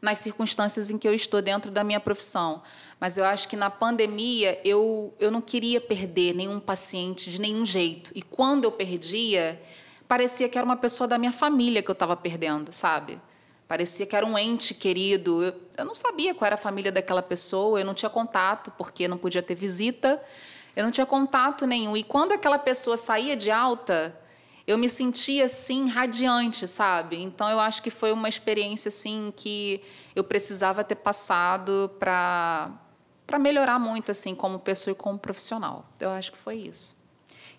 nas 0.00 0.18
circunstâncias 0.18 0.90
em 0.90 0.98
que 0.98 1.08
eu 1.08 1.14
estou 1.14 1.40
dentro 1.40 1.70
da 1.70 1.82
minha 1.82 2.00
profissão. 2.00 2.62
Mas 3.00 3.18
eu 3.18 3.24
acho 3.24 3.48
que 3.48 3.56
na 3.56 3.68
pandemia 3.70 4.58
eu, 4.64 5.14
eu 5.18 5.30
não 5.30 5.40
queria 5.40 5.80
perder 5.80 6.34
nenhum 6.34 6.58
paciente 6.58 7.30
de 7.30 7.40
nenhum 7.40 7.64
jeito. 7.64 8.10
E 8.14 8.22
quando 8.22 8.64
eu 8.64 8.72
perdia, 8.72 9.60
parecia 10.08 10.48
que 10.48 10.56
era 10.56 10.64
uma 10.64 10.76
pessoa 10.76 11.06
da 11.06 11.18
minha 11.18 11.32
família 11.32 11.82
que 11.82 11.90
eu 11.90 11.94
estava 11.94 12.16
perdendo, 12.16 12.72
sabe? 12.72 13.20
Parecia 13.68 14.06
que 14.06 14.16
era 14.16 14.24
um 14.24 14.38
ente 14.38 14.72
querido. 14.72 15.42
Eu, 15.42 15.54
eu 15.76 15.84
não 15.84 15.94
sabia 15.94 16.34
qual 16.34 16.46
era 16.46 16.54
a 16.54 16.58
família 16.58 16.90
daquela 16.90 17.22
pessoa, 17.22 17.80
eu 17.80 17.84
não 17.84 17.94
tinha 17.94 18.08
contato, 18.08 18.70
porque 18.78 19.06
não 19.06 19.18
podia 19.18 19.42
ter 19.42 19.54
visita, 19.54 20.22
eu 20.74 20.82
não 20.82 20.90
tinha 20.90 21.06
contato 21.06 21.66
nenhum. 21.66 21.96
E 21.96 22.02
quando 22.02 22.32
aquela 22.32 22.58
pessoa 22.58 22.96
saía 22.96 23.36
de 23.36 23.50
alta, 23.50 24.18
eu 24.66 24.78
me 24.78 24.88
sentia 24.88 25.44
assim 25.44 25.88
radiante, 25.88 26.66
sabe? 26.66 27.22
Então 27.22 27.50
eu 27.50 27.60
acho 27.60 27.82
que 27.82 27.90
foi 27.90 28.10
uma 28.10 28.28
experiência 28.28 28.88
assim 28.88 29.32
que 29.36 29.82
eu 30.14 30.24
precisava 30.24 30.82
ter 30.82 30.96
passado 30.96 31.90
para 31.98 32.70
para 33.26 33.38
melhorar 33.38 33.78
muito 33.78 34.10
assim 34.10 34.34
como 34.34 34.58
pessoa 34.58 34.92
e 34.92 34.94
como 34.94 35.18
profissional. 35.18 35.86
Eu 35.98 36.10
acho 36.10 36.32
que 36.32 36.38
foi 36.38 36.56
isso. 36.56 36.96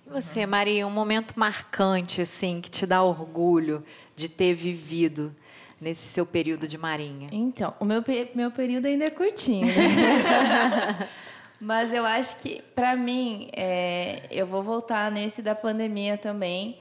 E 0.05 0.09
você, 0.09 0.45
Maria, 0.45 0.87
um 0.87 0.91
momento 0.91 1.37
marcante 1.37 2.21
assim 2.21 2.61
que 2.61 2.69
te 2.69 2.85
dá 2.85 3.03
orgulho 3.03 3.83
de 4.15 4.29
ter 4.29 4.53
vivido 4.53 5.35
nesse 5.79 6.07
seu 6.07 6.25
período 6.25 6.67
de 6.67 6.77
marinha? 6.77 7.29
Então, 7.31 7.73
o 7.79 7.85
meu, 7.85 8.03
meu 8.33 8.51
período 8.51 8.85
ainda 8.85 9.05
é 9.05 9.09
curtinho. 9.09 9.67
Né? 9.67 11.09
Mas 11.59 11.91
eu 11.91 12.05
acho 12.05 12.37
que, 12.37 12.61
para 12.75 12.95
mim, 12.95 13.49
é, 13.51 14.21
eu 14.29 14.45
vou 14.45 14.63
voltar 14.63 15.11
nesse 15.11 15.41
da 15.41 15.55
pandemia 15.55 16.17
também, 16.17 16.77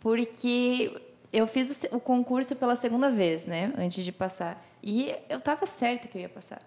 porque 0.00 0.92
eu 1.32 1.46
fiz 1.46 1.88
o, 1.90 1.96
o, 1.96 2.00
concurso 2.00 2.54
pela 2.54 2.76
segunda 2.76 3.10
vez, 3.10 3.46
né, 3.46 3.72
antes 3.76 4.04
de 4.04 4.12
passar. 4.12 4.62
E 4.82 5.14
eu 5.28 5.38
estava 5.38 5.66
certa 5.66 6.06
que 6.06 6.18
eu 6.18 6.22
ia 6.22 6.28
passar. 6.28 6.60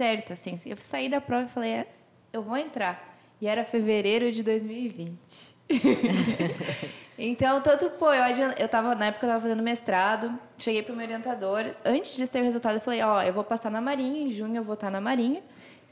Certa, 0.00 0.32
assim. 0.32 0.58
Eu 0.64 0.78
saí 0.78 1.10
da 1.10 1.20
prova 1.20 1.44
e 1.44 1.48
falei, 1.48 1.72
é, 1.72 1.86
eu 2.32 2.40
vou 2.40 2.56
entrar. 2.56 3.18
E 3.38 3.46
era 3.46 3.66
fevereiro 3.66 4.32
de 4.32 4.42
2020. 4.42 5.20
Então, 7.22 7.60
tanto, 7.60 7.90
pô, 7.90 8.10
eu, 8.14 8.24
eu 8.56 8.66
tava, 8.66 8.94
na 8.94 9.08
época 9.08 9.26
eu 9.26 9.30
tava 9.30 9.42
fazendo 9.42 9.62
mestrado, 9.62 10.40
cheguei 10.56 10.82
pro 10.82 10.96
meu 10.96 11.04
orientador, 11.04 11.74
antes 11.84 12.16
de 12.16 12.26
ter 12.26 12.40
o 12.40 12.44
resultado, 12.44 12.76
eu 12.76 12.80
falei, 12.80 13.02
ó, 13.02 13.18
oh, 13.18 13.20
eu 13.20 13.30
vou 13.34 13.44
passar 13.44 13.70
na 13.70 13.78
Marinha, 13.78 14.22
em 14.22 14.30
junho 14.30 14.56
eu 14.56 14.64
vou 14.64 14.72
estar 14.72 14.90
na 14.90 15.02
Marinha, 15.02 15.42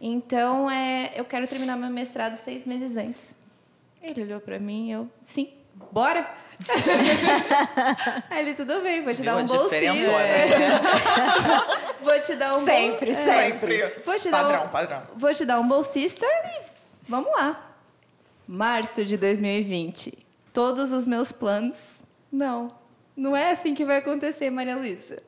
então 0.01 0.71
é, 0.71 1.13
eu 1.15 1.27
quero 1.27 1.47
terminar 1.47 1.77
meu 1.77 1.91
mestrado 1.91 2.37
seis 2.37 2.65
meses 2.65 2.97
antes. 2.97 3.35
Ele 4.03 4.23
olhou 4.23 4.41
para 4.41 4.59
mim 4.59 4.89
e 4.89 4.93
eu, 4.93 5.07
sim, 5.23 5.53
bora! 5.93 6.27
Aí 8.31 8.41
ele, 8.41 8.55
tudo 8.55 8.81
bem, 8.81 9.03
vou 9.03 9.13
te 9.13 9.23
dar 9.23 9.37
um 9.37 9.45
bolsinho. 9.45 10.07
vou 12.09 12.21
te 12.21 12.35
dar 12.35 12.57
um 12.57 12.65
Sempre, 12.65 13.15
sempre. 13.15 13.81
É. 13.81 14.03
Vou 14.05 14.17
te 14.17 14.29
padrão, 14.29 14.51
dar 14.51 14.65
um... 14.65 14.69
padrão. 14.69 15.03
Vou 15.15 15.35
te 15.35 15.45
dar 15.45 15.61
um 15.61 15.69
bolsista 15.69 16.27
e 16.27 16.63
vamos 17.09 17.31
lá. 17.33 17.77
Março 18.47 19.05
de 19.05 19.17
2020 19.17 20.29
todos 20.53 20.93
os 20.93 21.07
meus 21.07 21.31
planos. 21.31 21.97
Não, 22.33 22.69
não 23.17 23.37
é 23.37 23.53
assim 23.53 23.75
que 23.75 23.85
vai 23.85 23.99
acontecer, 23.99 24.51
Maria 24.51 24.77
Luísa. 24.77 25.23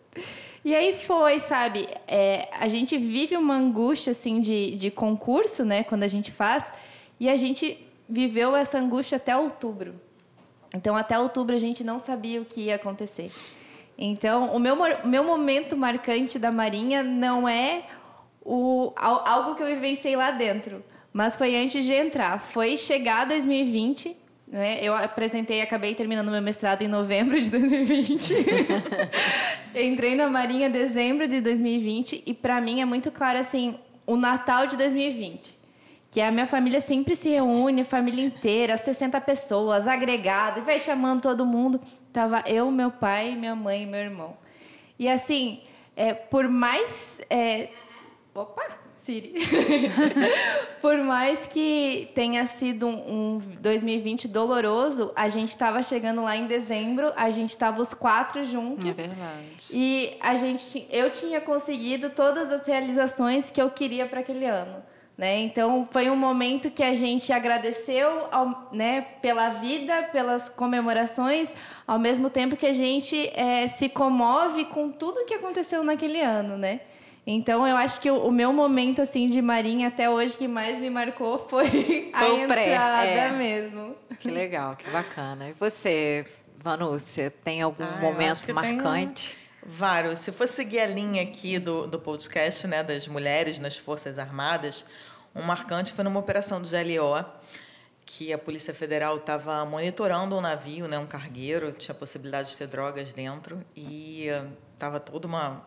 E 0.65 0.75
aí 0.75 0.93
foi, 0.93 1.39
sabe? 1.39 1.89
É, 2.07 2.49
a 2.53 2.67
gente 2.67 2.99
vive 2.99 3.37
uma 3.37 3.55
angústia 3.55 4.11
assim 4.11 4.41
de, 4.41 4.77
de 4.77 4.91
concurso, 4.91 5.65
né? 5.65 5.85
Quando 5.85 6.03
a 6.03 6.09
gente 6.09 6.33
faz, 6.33 6.73
e 7.21 7.29
a 7.29 7.37
gente 7.37 7.79
viveu 8.09 8.57
essa 8.57 8.79
angústia 8.79 9.17
até 9.17 9.37
outubro. 9.37 9.95
Então, 10.75 10.97
até 10.97 11.19
outubro 11.19 11.55
a 11.55 11.59
gente 11.59 11.85
não 11.85 12.01
sabia 12.01 12.41
o 12.41 12.45
que 12.45 12.63
ia 12.63 12.75
acontecer. 12.75 13.31
Então, 14.03 14.57
o 14.57 14.59
meu, 14.59 14.77
meu 15.05 15.23
momento 15.23 15.77
marcante 15.77 16.39
da 16.39 16.51
Marinha 16.51 17.03
não 17.03 17.47
é 17.47 17.83
o, 18.43 18.95
algo 18.97 19.55
que 19.55 19.63
eu 19.63 19.67
vivenciei 19.67 20.17
lá 20.17 20.31
dentro, 20.31 20.83
mas 21.13 21.37
foi 21.37 21.55
antes 21.55 21.85
de 21.85 21.93
entrar. 21.93 22.41
Foi 22.41 22.79
chegar 22.79 23.27
2020 23.27 24.17
né? 24.51 24.81
Eu 24.83 24.95
apresentei, 24.95 25.63
acabei 25.63 25.95
terminando 25.95 26.29
meu 26.29 26.43
mestrado 26.43 26.83
em 26.83 26.89
novembro 26.89 27.41
de 27.41 27.49
2020. 27.51 28.35
Entrei 29.77 30.17
na 30.17 30.29
Marinha 30.29 30.67
em 30.67 30.71
dezembro 30.73 31.29
de 31.29 31.41
2020 31.41 32.25
e 32.27 32.35
para 32.35 32.61
mim 32.61 32.81
é 32.81 32.85
muito 32.85 33.13
claro 33.13 33.39
assim, 33.39 33.79
o 34.05 34.17
Natal 34.17 34.67
de 34.67 34.77
2020, 34.77 35.57
que 36.11 36.21
a 36.21 36.31
minha 36.31 36.47
família 36.47 36.81
sempre 36.81 37.15
se 37.15 37.29
reúne, 37.29 37.85
família 37.85 38.25
inteira, 38.25 38.77
60 38.77 39.21
pessoas, 39.21 39.87
agregado, 39.87 40.61
e 40.61 40.63
vai 40.63 40.81
chamando 40.81 41.23
todo 41.23 41.47
mundo. 41.47 41.81
Tava 42.13 42.43
eu, 42.47 42.71
meu 42.71 42.91
pai, 42.91 43.37
minha 43.37 43.55
mãe 43.55 43.85
e 43.85 43.87
meu 43.87 44.01
irmão. 44.01 44.37
E 44.99 45.09
assim, 45.09 45.61
é, 45.97 46.13
por 46.13 46.49
mais 46.49 47.21
é... 47.31 47.69
opa, 48.35 48.81
Siri. 49.01 49.33
Por 50.83 50.99
mais 50.99 51.47
que 51.47 52.11
tenha 52.15 52.45
sido 52.47 52.87
um, 52.87 53.37
um 53.37 53.43
2020 53.61 54.29
doloroso, 54.29 55.11
a 55.17 55.27
gente 55.29 55.49
estava 55.49 55.83
chegando 55.83 56.23
lá 56.23 56.37
em 56.37 56.47
dezembro, 56.47 57.11
a 57.17 57.31
gente 57.31 57.51
estava 57.51 57.81
os 57.81 57.95
quatro 57.95 58.45
juntos. 58.45 58.87
É 58.87 58.93
verdade. 58.93 59.71
E 59.71 60.17
a 60.21 60.35
gente, 60.35 60.87
eu 60.91 61.11
tinha 61.11 61.41
conseguido 61.41 62.11
todas 62.11 62.51
as 62.51 62.67
realizações 62.67 63.51
que 63.51 63.61
eu 63.61 63.71
queria 63.71 64.07
para 64.07 64.21
aquele 64.21 64.45
ano. 64.45 64.83
Né? 65.21 65.41
Então 65.41 65.87
foi 65.91 66.09
um 66.09 66.17
momento 66.17 66.71
que 66.71 66.83
a 66.83 66.95
gente 66.95 67.31
agradeceu 67.31 68.27
ao, 68.33 68.71
né, 68.73 69.03
pela 69.21 69.51
vida, 69.51 70.05
pelas 70.05 70.49
comemorações, 70.49 71.53
ao 71.87 71.99
mesmo 71.99 72.31
tempo 72.31 72.57
que 72.57 72.65
a 72.65 72.73
gente 72.73 73.31
é, 73.35 73.69
se 73.69 73.91
comove 73.91 74.65
com 74.65 74.91
tudo 74.91 75.27
que 75.27 75.35
aconteceu 75.35 75.85
naquele 75.85 76.23
ano, 76.23 76.57
né? 76.57 76.81
Então, 77.27 77.67
eu 77.67 77.77
acho 77.77 78.01
que 78.01 78.11
o, 78.11 78.17
o, 78.29 78.33
meu 78.33 78.51
momento 78.51 79.03
assim 79.03 79.29
de 79.29 79.43
Marinha 79.43 79.89
até 79.89 80.09
hoje 80.09 80.39
que 80.39 80.49
mais 80.49 80.79
me 80.79 80.89
marcou 80.89 81.37
foi, 81.37 81.69
foi 82.17 82.41
a 82.41 82.43
entrada 82.43 83.07
é. 83.07 83.31
mesmo. 83.31 83.95
Que 84.19 84.31
legal, 84.31 84.75
que 84.75 84.89
bacana. 84.89 85.51
E 85.51 85.53
você, 85.53 86.25
Vanúcia, 86.57 87.31
tem 87.45 87.61
algum 87.61 87.85
ah, 87.85 88.01
momento 88.01 88.55
marcante? 88.55 89.37
Vários. 89.63 90.21
Se 90.21 90.33
for 90.33 90.49
seguir 90.49 90.81
a 90.81 90.87
linha 90.87 91.23
aqui 91.23 91.59
do, 91.59 91.87
do 91.87 91.99
podcast, 91.99 92.67
né, 92.67 92.83
das 92.83 93.07
mulheres 93.07 93.59
nas 93.59 93.77
Forças 93.77 94.19
Armadas, 94.19 94.87
um 95.35 95.43
marcante 95.43 95.93
foi 95.93 96.05
numa 96.05 96.19
operação 96.19 96.61
do 96.61 96.69
GLO, 96.69 97.25
que 98.05 98.33
a 98.33 98.39
Polícia 98.39 98.75
Federal 98.75 99.17
estava 99.19 99.65
monitorando 99.65 100.37
um 100.37 100.41
navio, 100.41 100.89
né, 100.89 100.99
um 100.99 101.07
cargueiro, 101.07 101.73
tinha 101.73 101.95
possibilidade 101.95 102.51
de 102.51 102.57
ter 102.57 102.67
drogas 102.67 103.13
dentro, 103.13 103.65
e 103.77 104.27
estava 104.73 104.97
uh, 104.97 105.01
toda 105.01 105.29
uma, 105.29 105.65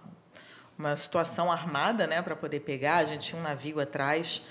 uma 0.77 0.95
situação 0.97 1.49
armada 1.49 2.05
né, 2.05 2.21
para 2.21 2.35
poder 2.35 2.59
pegar. 2.59 2.97
A 2.97 3.05
gente 3.05 3.27
tinha 3.27 3.39
um 3.39 3.43
navio 3.43 3.79
atrás. 3.79 4.41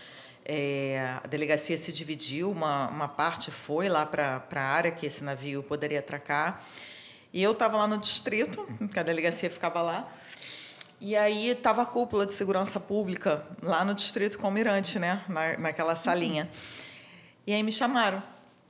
É, 0.45 1.19
a 1.23 1.27
delegacia 1.27 1.77
se 1.77 1.93
dividiu, 1.93 2.51
uma, 2.51 2.89
uma 2.89 3.09
parte 3.09 3.51
foi 3.51 3.89
lá 3.89 4.07
para 4.07 4.43
a 4.55 4.61
área 4.61 4.91
que 4.91 5.05
esse 5.05 5.23
navio 5.23 5.63
poderia 5.63 5.99
atracar. 5.99 6.65
E 7.33 7.43
eu 7.43 7.53
estava 7.53 7.77
lá 7.77 7.87
no 7.87 7.99
distrito, 7.99 8.67
que 8.91 8.99
a 8.99 9.03
delegacia 9.03 9.51
ficava 9.51 9.83
lá. 9.83 10.11
E 11.05 11.17
aí 11.17 11.49
estava 11.49 11.83
a 11.83 11.85
cúpula 11.85 12.25
de 12.25 12.33
segurança 12.33 12.79
pública 12.79 13.45
lá 13.61 13.85
no 13.85 13.93
distrito 13.93 14.39
com 14.39 14.45
o 14.45 14.47
Almirante, 14.47 15.01
né, 15.01 15.25
na, 15.29 15.59
naquela 15.59 15.97
salinha. 15.97 16.49
E 17.45 17.53
aí 17.53 17.61
me 17.65 17.73
chamaram. 17.73 18.23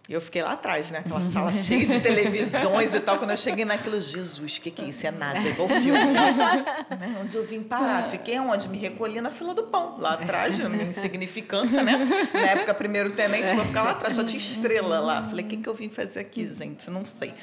Eu 0.08 0.18
fiquei 0.18 0.42
lá 0.42 0.52
atrás, 0.52 0.90
né? 0.90 1.00
Aquela 1.00 1.22
sala 1.22 1.52
cheia 1.52 1.84
de 1.84 2.00
televisões 2.00 2.94
e 2.94 3.00
tal. 3.00 3.18
Quando 3.18 3.32
eu 3.32 3.36
cheguei 3.36 3.66
naquilo, 3.66 4.00
Jesus, 4.00 4.56
o 4.56 4.60
que, 4.62 4.70
que 4.70 4.82
é 4.82 4.88
isso? 4.88 5.06
É 5.06 5.10
nada, 5.10 5.40
é 5.40 5.50
igual 5.50 5.68
filme. 5.68 5.92
né? 5.92 7.18
Onde 7.20 7.36
eu 7.36 7.44
vim 7.44 7.62
parar. 7.62 8.04
Fiquei 8.04 8.40
onde? 8.40 8.66
Me 8.66 8.78
recolhi 8.78 9.20
na 9.20 9.30
fila 9.30 9.52
do 9.52 9.64
pão, 9.64 9.98
lá 9.98 10.14
atrás, 10.14 10.58
minha 10.58 10.84
insignificância, 10.84 11.82
né? 11.82 11.98
Na 12.32 12.40
época, 12.40 12.72
primeiro 12.72 13.10
tenente, 13.10 13.54
vou 13.54 13.64
ficar 13.66 13.82
lá 13.82 13.90
atrás, 13.90 14.14
só 14.14 14.24
tinha 14.24 14.38
estrela 14.38 15.00
lá. 15.00 15.22
Falei, 15.22 15.44
o 15.44 15.48
que, 15.48 15.58
que 15.58 15.68
eu 15.68 15.74
vim 15.74 15.90
fazer 15.90 16.20
aqui, 16.20 16.52
gente? 16.52 16.88
Não 16.90 17.04
sei. 17.04 17.34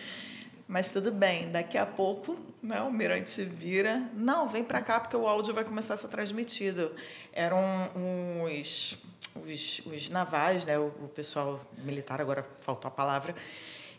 Mas 0.70 0.92
tudo 0.92 1.12
bem, 1.12 1.52
daqui 1.52 1.80
a 1.80 1.86
pouco 1.86 2.38
né, 2.62 2.80
o 2.80 2.92
Mirante 2.92 3.44
vira. 3.44 4.08
Não, 4.14 4.46
vem 4.46 4.64
para 4.64 4.80
cá 4.84 5.00
porque 5.00 5.18
o 5.18 5.28
áudio 5.28 5.52
vai 5.52 5.64
começar 5.64 5.96
a 5.96 5.98
ser 5.98 6.10
transmitido. 6.10 6.92
Eram 7.34 7.60
uns 7.96 9.02
os, 9.36 9.82
os 9.88 10.10
navais, 10.10 10.66
né, 10.66 10.78
o, 10.78 10.94
o, 11.02 11.08
pessoal 11.08 11.60
militar, 11.80 12.22
agora 12.22 12.48
faltou 12.60 12.88
a 12.88 12.92
palavra, 12.92 13.34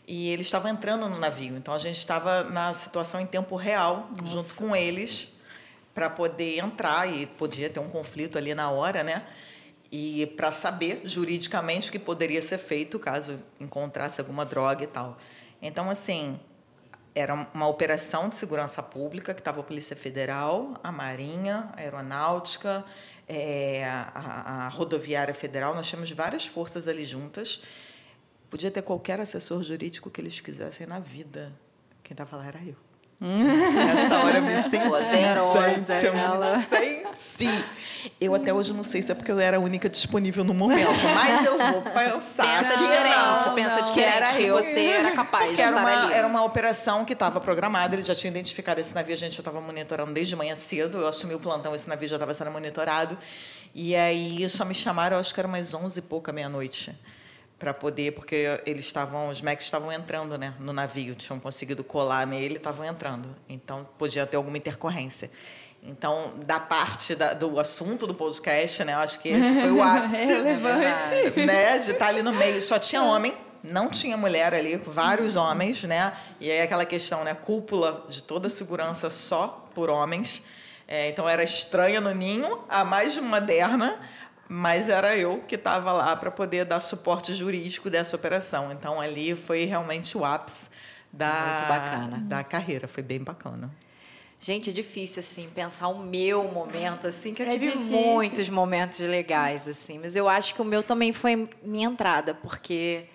e 0.07 0.29
eles 0.29 0.47
estavam 0.47 0.71
entrando 0.71 1.09
no 1.09 1.19
navio. 1.19 1.57
Então 1.57 1.73
a 1.73 1.77
gente 1.77 1.97
estava 1.97 2.45
na 2.45 2.73
situação 2.73 3.19
em 3.19 3.25
tempo 3.25 3.57
real, 3.57 4.09
Nossa. 4.17 4.31
junto 4.31 4.55
com 4.55 4.73
eles, 4.73 5.33
para 5.93 6.09
poder 6.09 6.57
entrar 6.57 7.05
e 7.05 7.25
podia 7.25 7.69
ter 7.69 7.81
um 7.81 7.89
conflito 7.89 8.37
ali 8.37 8.55
na 8.55 8.71
hora, 8.71 9.03
né? 9.03 9.25
E 9.91 10.25
para 10.37 10.53
saber 10.53 11.01
juridicamente 11.03 11.89
o 11.89 11.91
que 11.91 11.99
poderia 11.99 12.41
ser 12.41 12.59
feito 12.59 12.97
caso 12.97 13.41
encontrasse 13.59 14.21
alguma 14.21 14.45
droga 14.45 14.85
e 14.85 14.87
tal. 14.87 15.17
Então, 15.61 15.89
assim, 15.89 16.39
era 17.13 17.33
uma 17.53 17.67
operação 17.67 18.29
de 18.29 18.35
segurança 18.35 18.81
pública 18.81 19.33
que 19.33 19.41
estava 19.41 19.59
a 19.59 19.63
Polícia 19.63 19.95
Federal, 19.95 20.73
a 20.83 20.91
Marinha, 20.91 21.69
a 21.73 21.81
Aeronáutica, 21.81 22.85
é, 23.27 23.85
a, 23.85 24.65
a, 24.65 24.67
Rodoviária 24.69 25.33
Federal. 25.33 25.75
Nós 25.75 25.87
tínhamos 25.87 26.11
várias 26.11 26.45
forças 26.45 26.87
ali 26.87 27.03
juntas. 27.03 27.61
Podia 28.49 28.71
ter 28.71 28.81
qualquer 28.81 29.19
assessor 29.19 29.63
jurídico 29.63 30.09
que 30.09 30.21
eles 30.21 30.39
quisessem 30.39 30.87
na 30.87 30.99
vida. 30.99 31.51
Quem 32.03 32.13
estava 32.13 32.37
lá 32.37 32.47
era 32.47 32.59
eu. 32.63 32.90
Nessa 33.23 34.17
hora 34.17 34.37
eu 34.39 34.41
me 34.41 34.63
senti 34.63 34.79
Poderosa, 34.79 35.71
gente, 35.93 36.05
eu 36.07 36.13
ela. 36.17 36.65
senti. 37.11 37.65
Eu 38.19 38.33
até 38.33 38.51
hoje 38.51 38.73
não 38.73 38.83
sei 38.83 38.99
se 39.03 39.11
é 39.11 39.15
porque 39.15 39.31
eu 39.31 39.39
era 39.39 39.57
a 39.57 39.59
única 39.59 39.87
disponível 39.87 40.43
no 40.43 40.55
momento, 40.55 40.89
mas 41.13 41.45
eu 41.45 41.55
vou 41.55 41.81
pensar. 41.93 42.63
Pensa 42.63 42.73
que 42.73 42.79
diferente, 42.79 43.45
não, 43.45 43.53
pensa 43.53 43.75
não. 43.75 43.81
diferente. 43.83 43.93
Que 43.93 44.01
era 44.03 44.41
eu. 44.41 44.55
Você 44.57 44.85
era 44.85 45.11
capaz 45.11 45.45
Porque 45.45 45.55
de 45.57 45.61
era 45.61 45.77
estar 45.77 45.81
uma, 45.91 46.03
ali. 46.05 46.13
era 46.13 46.27
uma 46.27 46.43
operação 46.43 47.05
que 47.05 47.13
estava 47.13 47.39
programada, 47.39 47.93
ele 47.95 48.01
já 48.01 48.15
tinha 48.15 48.31
identificado 48.31 48.81
esse 48.81 48.95
navio, 48.95 49.13
a 49.13 49.17
gente 49.17 49.33
já 49.35 49.41
estava 49.41 49.61
monitorando 49.61 50.11
desde 50.13 50.35
manhã 50.35 50.55
cedo. 50.55 50.97
Eu 50.97 51.07
assumi 51.07 51.35
o 51.35 51.39
plantão, 51.39 51.75
esse 51.75 51.87
navio 51.87 52.07
já 52.07 52.15
estava 52.15 52.33
sendo 52.33 52.49
monitorado. 52.49 53.15
E 53.75 53.95
aí 53.95 54.49
só 54.49 54.65
me 54.65 54.73
chamaram, 54.73 55.17
eu 55.17 55.21
acho 55.21 55.31
que 55.31 55.39
era 55.39 55.47
mais 55.47 55.75
11 55.75 55.99
e 55.99 56.01
pouca 56.01 56.31
meia-noite 56.31 56.91
para 57.61 57.73
poder, 57.75 58.13
porque 58.13 58.59
eles 58.65 58.85
estavam, 58.85 59.29
os 59.29 59.39
Macs 59.39 59.63
estavam 59.65 59.91
entrando, 59.91 60.35
né, 60.35 60.55
no 60.59 60.73
navio, 60.73 61.13
tinham 61.13 61.39
conseguido 61.39 61.83
colar 61.83 62.25
nele, 62.25 62.55
estavam 62.57 62.83
entrando. 62.83 63.29
Então 63.47 63.87
podia 63.99 64.25
ter 64.25 64.35
alguma 64.35 64.57
intercorrência. 64.57 65.29
Então, 65.83 66.33
da 66.45 66.59
parte 66.59 67.13
da- 67.15 67.33
do 67.33 67.59
assunto 67.59 68.05
do 68.07 68.13
podcast, 68.15 68.83
né, 68.83 68.93
eu 68.93 68.97
acho 68.99 69.19
que 69.19 69.29
esse 69.29 69.61
foi 69.61 69.71
o 69.71 69.81
ápice, 69.83 70.15
Relevante. 70.17 71.39
né, 71.45 71.77
de 71.77 71.91
estar 71.91 72.07
ali 72.07 72.21
no 72.23 72.33
meio. 72.33 72.59
Só 72.61 72.77
tinha 72.79 73.03
homem, 73.03 73.35
não 73.63 73.89
tinha 73.89 74.17
mulher 74.17 74.53
ali, 74.55 74.75
vários 74.77 75.35
homens, 75.35 75.83
né? 75.83 76.13
E 76.39 76.49
aí 76.51 76.61
aquela 76.61 76.85
questão, 76.85 77.23
né, 77.23 77.33
cúpula 77.35 78.05
de 78.09 78.23
toda 78.23 78.47
a 78.47 78.49
segurança 78.51 79.09
só 79.11 79.67
por 79.73 79.87
homens. 79.89 80.43
É, 80.87 81.07
então 81.09 81.27
era 81.29 81.41
estranha 81.43 82.01
no 82.01 82.13
ninho, 82.13 82.59
a 82.67 82.83
mais 82.83 83.17
moderna, 83.17 83.99
mas 84.53 84.89
era 84.89 85.15
eu 85.15 85.39
que 85.39 85.55
estava 85.55 85.93
lá 85.93 86.13
para 86.13 86.29
poder 86.29 86.65
dar 86.65 86.81
suporte 86.81 87.33
jurídico 87.33 87.89
dessa 87.89 88.17
operação. 88.17 88.69
Então 88.69 88.99
ali 88.99 89.33
foi 89.33 89.63
realmente 89.63 90.17
o 90.17 90.25
ápice 90.25 90.69
da, 91.11 92.07
da 92.23 92.43
carreira, 92.43 92.85
foi 92.85 93.01
bem 93.01 93.19
bacana. 93.23 93.71
Gente, 94.41 94.69
é 94.71 94.73
difícil, 94.73 95.21
assim, 95.21 95.49
pensar 95.55 95.87
o 95.87 95.99
meu 95.99 96.43
momento, 96.45 97.07
assim, 97.07 97.33
que 97.33 97.41
eu 97.41 97.45
É 97.45 97.49
tive 97.49 97.67
difícil. 97.67 97.85
muitos 97.89 98.49
momentos 98.49 98.99
legais, 98.99 99.67
assim. 99.69 99.99
Mas 99.99 100.15
eu 100.17 100.27
acho 100.27 100.53
que 100.53 100.61
o 100.61 100.65
meu 100.65 100.83
também 100.83 101.13
foi 101.13 101.47
minha 101.63 101.87
entrada, 101.87 102.33
porque 102.33 103.05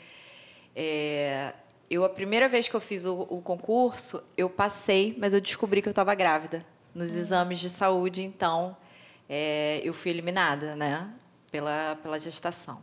é, 0.74 1.52
eu, 1.90 2.02
a 2.04 2.08
primeira 2.08 2.48
vez 2.48 2.66
que 2.68 2.74
eu 2.76 2.80
fiz 2.80 3.04
o, 3.04 3.22
o 3.28 3.42
concurso, 3.42 4.22
eu 4.38 4.48
passei, 4.48 5.14
mas 5.18 5.34
eu 5.34 5.40
descobri 5.40 5.82
que 5.82 5.88
eu 5.88 5.90
estava 5.90 6.14
grávida. 6.14 6.62
Nos 6.94 7.14
exames 7.14 7.58
de 7.58 7.68
saúde, 7.68 8.22
então, 8.22 8.74
é, 9.28 9.80
eu 9.84 9.92
fui 9.92 10.10
eliminada, 10.12 10.74
né? 10.76 11.10
Pela, 11.50 11.96
pela 12.02 12.18
gestação. 12.18 12.78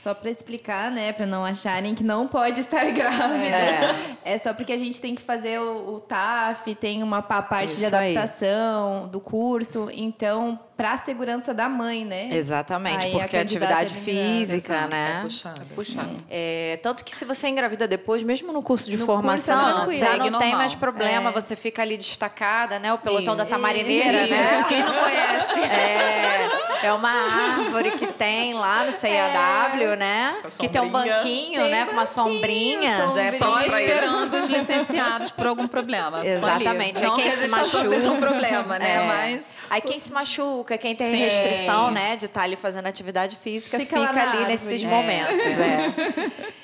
Só 0.00 0.14
para 0.14 0.30
explicar, 0.30 0.92
né, 0.92 1.12
para 1.12 1.26
não 1.26 1.44
acharem 1.44 1.92
que 1.92 2.04
não 2.04 2.28
pode 2.28 2.60
estar 2.60 2.84
grávida. 2.92 3.96
É, 4.24 4.38
só 4.38 4.54
porque 4.54 4.72
a 4.72 4.78
gente 4.78 5.00
tem 5.00 5.12
que 5.12 5.20
fazer 5.20 5.58
o, 5.60 5.94
o 5.96 6.00
TAF, 6.00 6.72
tem 6.76 7.02
uma 7.02 7.20
pa- 7.20 7.42
parte 7.42 7.74
de 7.74 7.84
Isso 7.84 7.96
aí. 7.96 8.16
adaptação 8.16 9.08
do 9.08 9.18
curso, 9.20 9.88
então 9.92 10.56
para 10.76 10.92
a 10.92 10.96
segurança 10.96 11.52
da 11.52 11.68
mãe, 11.68 12.04
né? 12.04 12.22
Exatamente, 12.30 13.06
Aí 13.06 13.12
a 13.12 13.18
porque 13.18 13.36
a 13.36 13.40
candidata 13.40 13.74
atividade 13.82 13.94
é 13.94 14.00
física, 14.36 14.74
exato. 14.74 14.90
né? 14.92 15.16
É 15.18 15.22
puxado. 15.22 15.60
Puxado. 15.74 16.16
É, 16.30 16.78
tanto 16.80 17.02
que 17.04 17.12
se 17.16 17.24
você 17.24 17.48
engravida 17.48 17.88
depois, 17.88 18.22
mesmo 18.22 18.52
no 18.52 18.62
curso 18.62 18.88
de 18.88 18.96
No 18.96 19.04
curso 19.04 19.12
é 19.12 19.16
formação, 19.16 19.56
já 19.58 19.78
não 19.80 19.86
Segue 19.88 20.20
tem 20.22 20.30
normal. 20.30 20.52
mais 20.58 20.76
problema, 20.76 21.30
É. 21.30 21.32
você 21.32 21.56
fica 21.56 21.82
ali 21.82 21.96
destacada, 21.96 22.78
né? 22.78 22.92
O 22.92 22.98
pelotão 22.98 23.34
da 23.34 23.42
Isso. 23.44 23.52
tamarineira, 23.56 24.28
né? 24.28 24.58
Isso, 24.60 24.68
Quem 24.68 24.84
não 24.84 24.94
conhece? 24.94 25.60
É, 25.60 26.48
é 26.82 26.92
uma 26.92 27.10
árvore 27.10 27.92
que 27.92 28.06
tem 28.06 28.54
lá 28.54 28.84
no 28.84 28.92
CIAW, 28.92 29.96
né? 29.96 30.38
Com 30.42 30.48
a 30.48 30.50
Que 30.50 30.68
tem 30.68 30.80
um 30.80 30.88
banquinho, 30.90 31.60
Tem 31.62 31.70
né? 31.70 31.84
Com 31.86 31.92
uma 31.92 32.06
sombrinha. 32.06 32.96
sombrinha. 33.06 33.28
É 33.28 33.32
Só 33.32 33.60
esperando 33.62 34.34
os 34.36 34.46
licenciados 34.46 35.30
por 35.30 35.46
algum 35.46 35.66
problema. 35.68 36.26
Exatamente. 36.26 37.00
Não 37.02 37.14
Aí 37.14 37.16
que 37.16 37.22
quem 37.22 37.32
a 37.32 37.36
se 37.36 37.48
machuca. 37.48 37.88
seja 37.88 38.10
um 38.10 38.18
problema, 38.20 38.78
né? 38.78 38.94
É. 38.94 39.06
Mas 39.06 39.54
Aí 39.70 39.80
quem 39.80 39.98
se 39.98 40.12
machuca, 40.12 40.78
quem 40.78 40.94
tem 40.96 41.10
Sim. 41.10 41.18
restrição, 41.18 41.90
né, 41.90 42.16
de 42.16 42.26
estar 42.26 42.42
ali 42.42 42.56
fazendo 42.56 42.86
atividade 42.86 43.36
física, 43.36 43.78
Fica 43.78 43.96
fica, 43.98 44.10
ali 44.10 44.20
árvore. 44.20 44.44
nesses 44.46 44.82
É. 44.82 44.86
momentos. 44.86 45.44
É. 45.58 46.58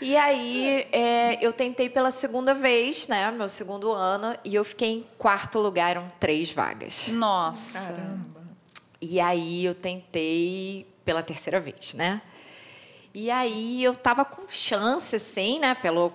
E 0.00 0.16
aí, 0.16 0.86
é, 0.92 1.38
eu 1.40 1.52
tentei 1.52 1.88
pela 1.88 2.10
segunda 2.10 2.54
vez, 2.54 3.08
né, 3.08 3.30
meu 3.30 3.48
segundo 3.48 3.90
ano, 3.92 4.36
e 4.44 4.54
eu 4.54 4.62
fiquei 4.64 4.90
em 4.90 5.06
quarto 5.18 5.58
lugar, 5.58 5.90
eram 5.90 6.06
três 6.20 6.50
vagas. 6.50 7.08
nossa. 7.08 7.94
E 9.00 9.20
aí 9.20 9.64
eu 9.64 9.74
tentei 9.74 10.86
pela 11.04 11.22
terceira 11.22 11.60
vez, 11.60 11.94
né? 11.94 12.20
E 13.14 13.30
aí 13.30 13.82
eu 13.82 13.94
tava 13.94 14.24
com 14.24 14.42
chance, 14.48 15.16
assim, 15.16 15.58
né? 15.58 15.74
Pelo, 15.74 16.12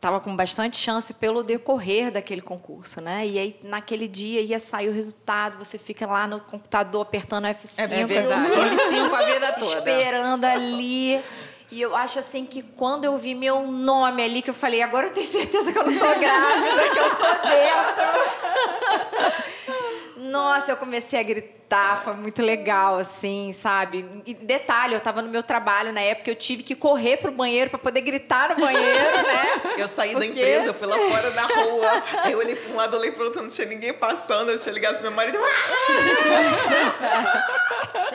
tava 0.00 0.20
com 0.20 0.34
bastante 0.36 0.76
chance 0.76 1.14
pelo 1.14 1.42
decorrer 1.42 2.10
daquele 2.10 2.40
concurso, 2.40 3.00
né? 3.00 3.26
E 3.26 3.38
aí 3.38 3.56
naquele 3.62 4.06
dia 4.08 4.40
ia 4.40 4.58
sair 4.58 4.88
o 4.88 4.92
resultado, 4.92 5.58
você 5.58 5.78
fica 5.78 6.06
lá 6.06 6.26
no 6.26 6.40
computador 6.40 7.02
apertando 7.02 7.44
F5, 7.46 7.72
É 7.78 7.82
É 7.82 8.04
verdade. 8.04 8.50
F5 8.50 9.12
a 9.14 9.24
vida 9.24 9.52
toda. 9.52 9.78
esperando 9.78 10.44
ali. 10.44 11.22
E 11.70 11.82
eu 11.82 11.94
acho 11.94 12.18
assim 12.18 12.46
que 12.46 12.62
quando 12.62 13.04
eu 13.04 13.16
vi 13.18 13.34
meu 13.34 13.66
nome 13.66 14.22
ali, 14.22 14.40
que 14.40 14.48
eu 14.48 14.54
falei, 14.54 14.80
agora 14.82 15.08
eu 15.08 15.12
tenho 15.12 15.26
certeza 15.26 15.70
que 15.70 15.78
eu 15.78 15.84
não 15.84 15.98
tô 15.98 16.06
grávida, 16.18 16.90
que 16.92 16.98
eu 16.98 17.10
tô 17.16 17.26
dentro. 17.48 18.08
Nossa, 20.30 20.72
eu 20.72 20.76
comecei 20.78 21.20
a 21.20 21.22
gritar, 21.22 21.57
foi 22.02 22.14
muito 22.14 22.42
legal, 22.42 22.96
assim, 22.96 23.52
sabe? 23.52 24.06
E 24.24 24.32
detalhe, 24.34 24.94
eu 24.94 25.00
tava 25.00 25.20
no 25.20 25.28
meu 25.28 25.42
trabalho 25.42 25.92
na 25.92 26.00
época, 26.00 26.30
eu 26.30 26.34
tive 26.34 26.62
que 26.62 26.74
correr 26.74 27.18
pro 27.18 27.30
banheiro 27.30 27.70
para 27.70 27.78
poder 27.78 28.00
gritar 28.00 28.50
no 28.50 28.56
banheiro, 28.56 29.16
né? 29.16 29.62
Eu 29.78 29.86
saí 29.86 30.14
da 30.14 30.26
empresa, 30.26 30.68
eu 30.68 30.74
fui 30.74 30.88
lá 30.88 30.96
fora 30.98 31.30
na 31.30 31.42
rua. 31.42 32.02
Eu 32.30 32.38
olhei 32.38 32.56
para 32.56 32.72
um 32.72 32.76
lado, 32.76 32.96
olhei 32.96 33.12
para 33.12 33.22
o 33.22 33.26
outro, 33.26 33.42
não 33.42 33.48
tinha 33.48 33.66
ninguém 33.66 33.92
passando. 33.92 34.50
Eu 34.50 34.58
tinha 34.58 34.72
ligado 34.72 34.94
pro 34.94 35.02
meu 35.02 35.12
marido. 35.12 35.38
"Ah!" 35.38 36.58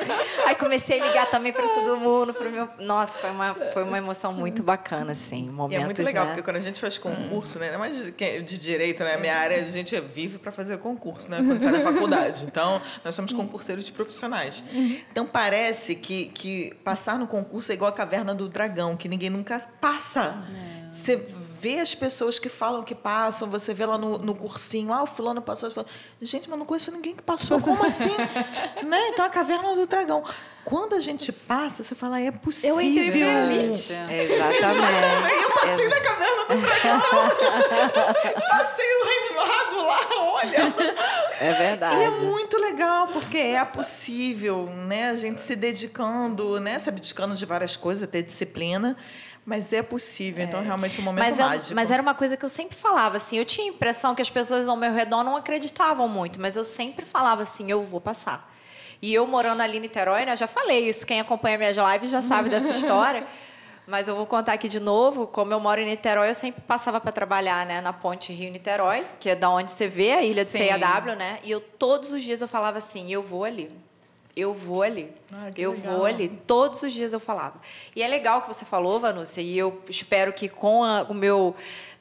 Aí 0.45 0.55
comecei 0.55 0.99
a 1.01 1.05
ligar 1.07 1.29
também 1.29 1.53
para 1.53 1.67
todo 1.69 1.97
mundo, 1.97 2.33
pro 2.33 2.49
meu. 2.49 2.67
Nossa, 2.79 3.17
foi 3.17 3.29
uma, 3.29 3.55
foi 3.73 3.83
uma 3.83 3.97
emoção 3.97 4.33
muito 4.33 4.61
bacana, 4.61 5.11
assim. 5.13 5.45
E 5.45 5.51
Momentos, 5.51 5.83
é 5.83 5.85
muito 5.85 6.03
legal, 6.03 6.25
né? 6.25 6.31
porque 6.31 6.43
quando 6.43 6.57
a 6.57 6.61
gente 6.61 6.81
faz 6.81 6.97
concurso, 6.97 7.59
né? 7.59 7.75
Mas 7.77 8.05
de, 8.13 8.57
direito, 8.59 9.03
né? 9.03 9.17
Minha 9.17 9.35
área, 9.35 9.57
a 9.57 9.69
gente 9.69 9.99
vive 10.01 10.37
para 10.37 10.51
fazer 10.51 10.77
concurso, 10.77 11.29
né? 11.29 11.37
Quando 11.37 11.61
sai 11.61 11.71
da 11.71 11.81
faculdade. 11.81 12.45
Então, 12.45 12.81
nós 13.03 13.15
somos 13.15 13.31
concurseiros 13.43 13.85
de 13.85 13.91
profissionais. 13.91 14.63
Então, 15.11 15.25
parece 15.25 15.95
que, 15.95 16.25
que 16.27 16.73
passar 16.83 17.17
no 17.19 17.27
concurso 17.27 17.71
é 17.71 17.75
igual 17.75 17.89
a 17.89 17.93
caverna 17.93 18.33
do 18.33 18.47
dragão, 18.49 18.95
que 18.97 19.07
ninguém 19.07 19.29
nunca 19.29 19.59
passa. 19.79 20.43
Você 20.89 21.15
vê 21.59 21.79
as 21.79 21.93
pessoas 21.95 22.39
que 22.39 22.49
falam 22.49 22.83
que 22.83 22.93
passam, 22.95 23.49
você 23.49 23.73
vê 23.73 23.85
lá 23.85 23.97
no, 23.97 24.17
no 24.17 24.35
cursinho, 24.35 24.91
ah, 24.93 25.03
o 25.03 25.07
fulano 25.07 25.41
passou. 25.41 25.69
fulano- 25.71 25.89
Gente, 26.21 26.49
mas 26.49 26.57
não 26.59 26.65
conheço 26.65 26.91
ninguém 26.91 27.15
que 27.15 27.21
passou. 27.23 27.59
Como 27.59 27.83
assim? 27.85 28.09
né? 28.85 29.07
Então, 29.09 29.25
a 29.25 29.29
caverna 29.29 29.75
do 29.75 29.85
dragão. 29.87 30.23
Quando 30.65 30.95
a 30.95 31.01
gente 31.01 31.31
passa, 31.31 31.83
você 31.83 31.93
fala, 31.95 32.19
é 32.19 32.31
possível. 32.31 32.75
Eu 32.75 32.81
entrei 32.81 33.11
pela 33.11 33.53
elite. 33.53 33.93
Exatamente. 33.93 35.43
Eu 35.43 35.51
passei 35.51 35.87
na 35.87 36.01
caverna 36.01 36.45
do 36.45 36.61
dragão. 36.61 37.01
passei 38.49 38.85
o 38.85 39.35
mago 39.35 39.81
lá, 39.81 39.99
olha. 40.19 40.75
É 41.39 41.53
verdade. 41.53 41.95
E 41.97 42.03
é 42.03 42.09
muito 42.09 42.57
legal, 42.57 43.07
porque 43.07 43.37
é 43.37 43.65
possível, 43.65 44.67
né? 44.87 45.09
A 45.09 45.15
gente 45.15 45.41
se 45.41 45.55
dedicando, 45.55 46.59
né? 46.59 46.79
Se 46.79 46.89
abdicando 46.89 47.35
de 47.35 47.45
várias 47.45 47.75
coisas, 47.75 48.09
ter 48.09 48.23
disciplina. 48.23 48.95
Mas 49.45 49.73
é 49.73 49.81
possível. 49.81 50.41
Então, 50.45 50.63
realmente, 50.63 50.97
é 50.99 51.01
um 51.01 51.03
momento 51.03 51.21
Mas, 51.25 51.37
eu- 51.37 51.45
mágico. 51.45 51.75
mas 51.75 51.91
era 51.91 52.01
uma 52.01 52.13
coisa 52.15 52.37
que 52.37 52.45
eu 52.45 52.49
sempre 52.49 52.77
falava, 52.77 53.17
assim. 53.17 53.37
Eu 53.37 53.43
tinha 53.43 53.67
a 53.67 53.69
impressão 53.69 54.15
que 54.15 54.21
as 54.21 54.29
pessoas 54.29 54.69
ao 54.69 54.77
meu 54.77 54.93
redor 54.93 55.21
não 55.23 55.35
acreditavam 55.35 56.07
muito, 56.07 56.39
mas 56.39 56.55
eu 56.55 56.63
sempre 56.63 57.05
falava 57.05 57.43
assim: 57.43 57.69
eu 57.69 57.83
vou 57.83 57.99
passar. 57.99 58.52
E 59.03 59.13
eu 59.13 59.27
morando 59.27 59.59
ali 59.61 59.77
em 59.77 59.81
Niterói, 59.81 60.23
né? 60.23 60.31
Eu 60.31 60.37
já 60.37 60.47
falei 60.47 60.87
isso. 60.87 61.05
Quem 61.05 61.19
acompanha 61.19 61.57
minhas 61.57 61.75
lives 61.75 62.09
já 62.09 62.21
sabe 62.21 62.47
dessa 62.49 62.69
história. 62.77 63.27
Mas 63.85 64.07
eu 64.07 64.15
vou 64.15 64.25
contar 64.25 64.53
aqui 64.53 64.69
de 64.69 64.79
novo. 64.79 65.27
Como 65.27 65.51
eu 65.51 65.59
moro 65.59 65.81
em 65.81 65.85
Niterói, 65.85 66.29
eu 66.29 66.33
sempre 66.33 66.61
passava 66.61 67.01
para 67.01 67.11
trabalhar, 67.11 67.65
né? 67.65 67.81
Na 67.81 67.91
ponte 67.91 68.31
Rio-Niterói, 68.31 69.03
que 69.19 69.29
é 69.29 69.35
da 69.35 69.49
onde 69.49 69.71
você 69.71 69.87
vê 69.89 70.13
a 70.13 70.21
ilha 70.23 70.45
de. 70.45 70.51
CAW, 70.57 71.17
né? 71.17 71.39
E 71.43 71.51
eu 71.51 71.59
todos 71.59 72.13
os 72.13 72.23
dias 72.23 72.39
eu 72.41 72.47
falava 72.47 72.77
assim: 72.77 73.11
eu 73.11 73.21
vou 73.21 73.43
ali. 73.43 73.69
Eu 74.37 74.53
vou 74.53 74.81
ali. 74.81 75.11
Ah, 75.33 75.49
eu 75.57 75.71
legal. 75.73 75.97
vou 75.97 76.05
ali. 76.05 76.29
Todos 76.47 76.81
os 76.81 76.93
dias 76.93 77.11
eu 77.11 77.19
falava. 77.19 77.55
E 77.95 78.01
é 78.01 78.07
legal 78.07 78.41
que 78.41 78.47
você 78.47 78.63
falou, 78.65 78.99
Vanúcia, 79.01 79.41
e 79.41 79.55
eu 79.57 79.81
espero 79.89 80.31
que 80.33 80.47
com 80.49 80.83
a- 80.83 81.05
o 81.09 81.13
meu 81.13 81.53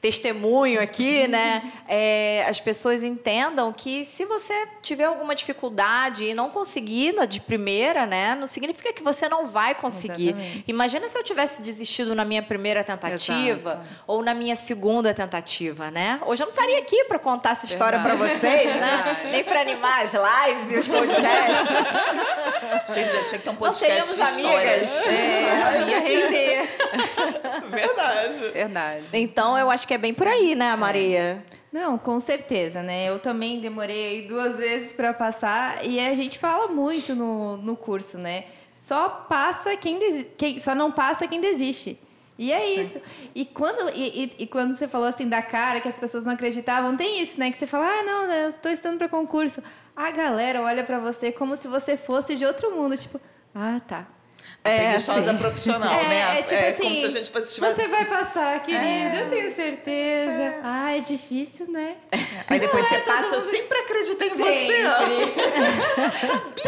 testemunho 0.02 0.82
aqui, 0.82 1.28
né? 1.28 1.72
É, 1.86 2.44
as 2.48 2.58
pessoas 2.58 3.04
entendam 3.04 3.72
que 3.72 4.04
se 4.04 4.24
você 4.24 4.52
tiver 4.82 5.04
alguma 5.04 5.32
dificuldade 5.32 6.24
e 6.24 6.34
não 6.34 6.50
conseguir 6.50 7.14
de 7.28 7.40
primeira, 7.40 8.04
né? 8.04 8.34
Não 8.34 8.46
significa 8.46 8.92
que 8.92 9.00
você 9.00 9.28
não 9.28 9.46
vai 9.46 9.76
conseguir. 9.76 10.30
Exatamente. 10.30 10.64
Imagina 10.66 11.08
se 11.08 11.16
eu 11.16 11.22
tivesse 11.22 11.62
desistido 11.62 12.16
na 12.16 12.24
minha 12.24 12.42
primeira 12.42 12.82
tentativa 12.82 13.70
Exato. 13.70 13.86
ou 14.04 14.24
na 14.24 14.34
minha 14.34 14.56
segunda 14.56 15.14
tentativa, 15.14 15.88
né? 15.92 16.20
Hoje 16.26 16.42
eu 16.42 16.46
não 16.46 16.52
estaria 16.52 16.80
aqui 16.80 17.04
para 17.04 17.20
contar 17.20 17.50
essa 17.50 17.66
história 17.66 18.00
para 18.00 18.16
vocês, 18.16 18.74
né? 18.74 19.02
Verdade. 19.04 19.30
Nem 19.30 19.44
para 19.44 19.60
animar 19.60 20.02
as 20.02 20.14
lives 20.14 20.72
e 20.72 20.76
os 20.78 20.88
podcasts. 20.90 21.92
Gente, 22.92 23.12
já 23.12 23.24
tinha 23.24 23.38
que 23.38 23.44
ter 23.44 23.50
um 23.50 23.54
podcast 23.54 23.78
seríamos 23.78 24.16
de 24.16 24.40
histórias. 24.42 25.06
amigas. 25.06 25.06
É, 25.06 25.88
ia 25.88 26.00
render. 26.00 26.68
Verdade. 27.70 28.50
Verdade. 28.50 29.04
Então 29.12 29.56
eu 29.56 29.70
acho 29.70 29.86
que 29.86 29.91
é 29.92 29.98
bem 29.98 30.14
por 30.14 30.26
aí, 30.26 30.54
né, 30.54 30.74
Maria? 30.76 31.44
Não, 31.72 31.96
com 31.96 32.20
certeza, 32.20 32.82
né? 32.82 33.08
Eu 33.08 33.18
também 33.18 33.60
demorei 33.60 34.26
duas 34.28 34.56
vezes 34.58 34.92
para 34.92 35.14
passar 35.14 35.84
e 35.86 35.98
a 35.98 36.14
gente 36.14 36.38
fala 36.38 36.68
muito 36.68 37.14
no, 37.14 37.56
no 37.56 37.76
curso, 37.76 38.18
né? 38.18 38.44
Só 38.80 39.08
passa 39.08 39.76
quem, 39.76 39.98
desi- 39.98 40.26
quem 40.36 40.58
só 40.58 40.74
não 40.74 40.90
passa 40.92 41.26
quem 41.26 41.40
desiste. 41.40 41.98
E 42.38 42.52
é 42.52 42.74
isso. 42.80 43.00
E 43.34 43.44
quando, 43.44 43.90
e, 43.94 44.24
e- 44.24 44.32
e 44.40 44.46
quando 44.46 44.74
você 44.76 44.88
falou 44.88 45.06
assim 45.06 45.28
da 45.28 45.40
cara, 45.40 45.80
que 45.80 45.88
as 45.88 45.96
pessoas 45.96 46.26
não 46.26 46.32
acreditavam, 46.32 46.96
tem 46.96 47.22
isso, 47.22 47.38
né? 47.38 47.50
Que 47.50 47.56
você 47.58 47.66
fala, 47.66 47.86
ah, 47.86 48.02
não, 48.02 48.24
eu 48.32 48.52
tô 48.54 48.68
estudando 48.68 48.98
para 48.98 49.08
concurso. 49.08 49.62
A 49.96 50.10
galera 50.10 50.60
olha 50.62 50.82
para 50.82 50.98
você 50.98 51.30
como 51.30 51.56
se 51.56 51.68
você 51.68 51.96
fosse 51.96 52.34
de 52.34 52.44
outro 52.44 52.74
mundo, 52.74 52.96
tipo, 52.96 53.20
ah, 53.54 53.80
tá. 53.86 54.06
Preguiçosa 54.62 55.32
sim. 55.32 55.38
profissional, 55.38 55.92
é, 55.92 56.08
né? 56.08 56.38
é 56.38 56.42
tipo 56.42 56.64
assim, 56.64 56.82
como 56.84 56.94
se 56.94 57.04
a 57.04 57.08
gente 57.08 57.30
fosse 57.32 57.54
tivesse... 57.54 57.74
você 57.82 57.88
vai 57.88 58.04
passar, 58.04 58.62
querida, 58.62 59.16
eu 59.16 59.30
tenho 59.30 59.50
certeza. 59.50 60.60
Ah, 60.62 60.96
é 60.96 61.00
difícil, 61.00 61.68
né? 61.68 61.96
Aí 62.46 62.60
depois 62.60 62.84
Não 62.88 62.92
é 62.92 63.00
você 63.00 63.04
todo 63.04 63.16
passa, 63.16 63.34
eu 63.34 63.40
mundo- 63.40 63.50
sempre 63.50 63.78
acreditei 63.78 64.28
em 64.28 64.36
você. 64.36 64.84
ó. 64.86 64.98
Sabia! 66.26 66.62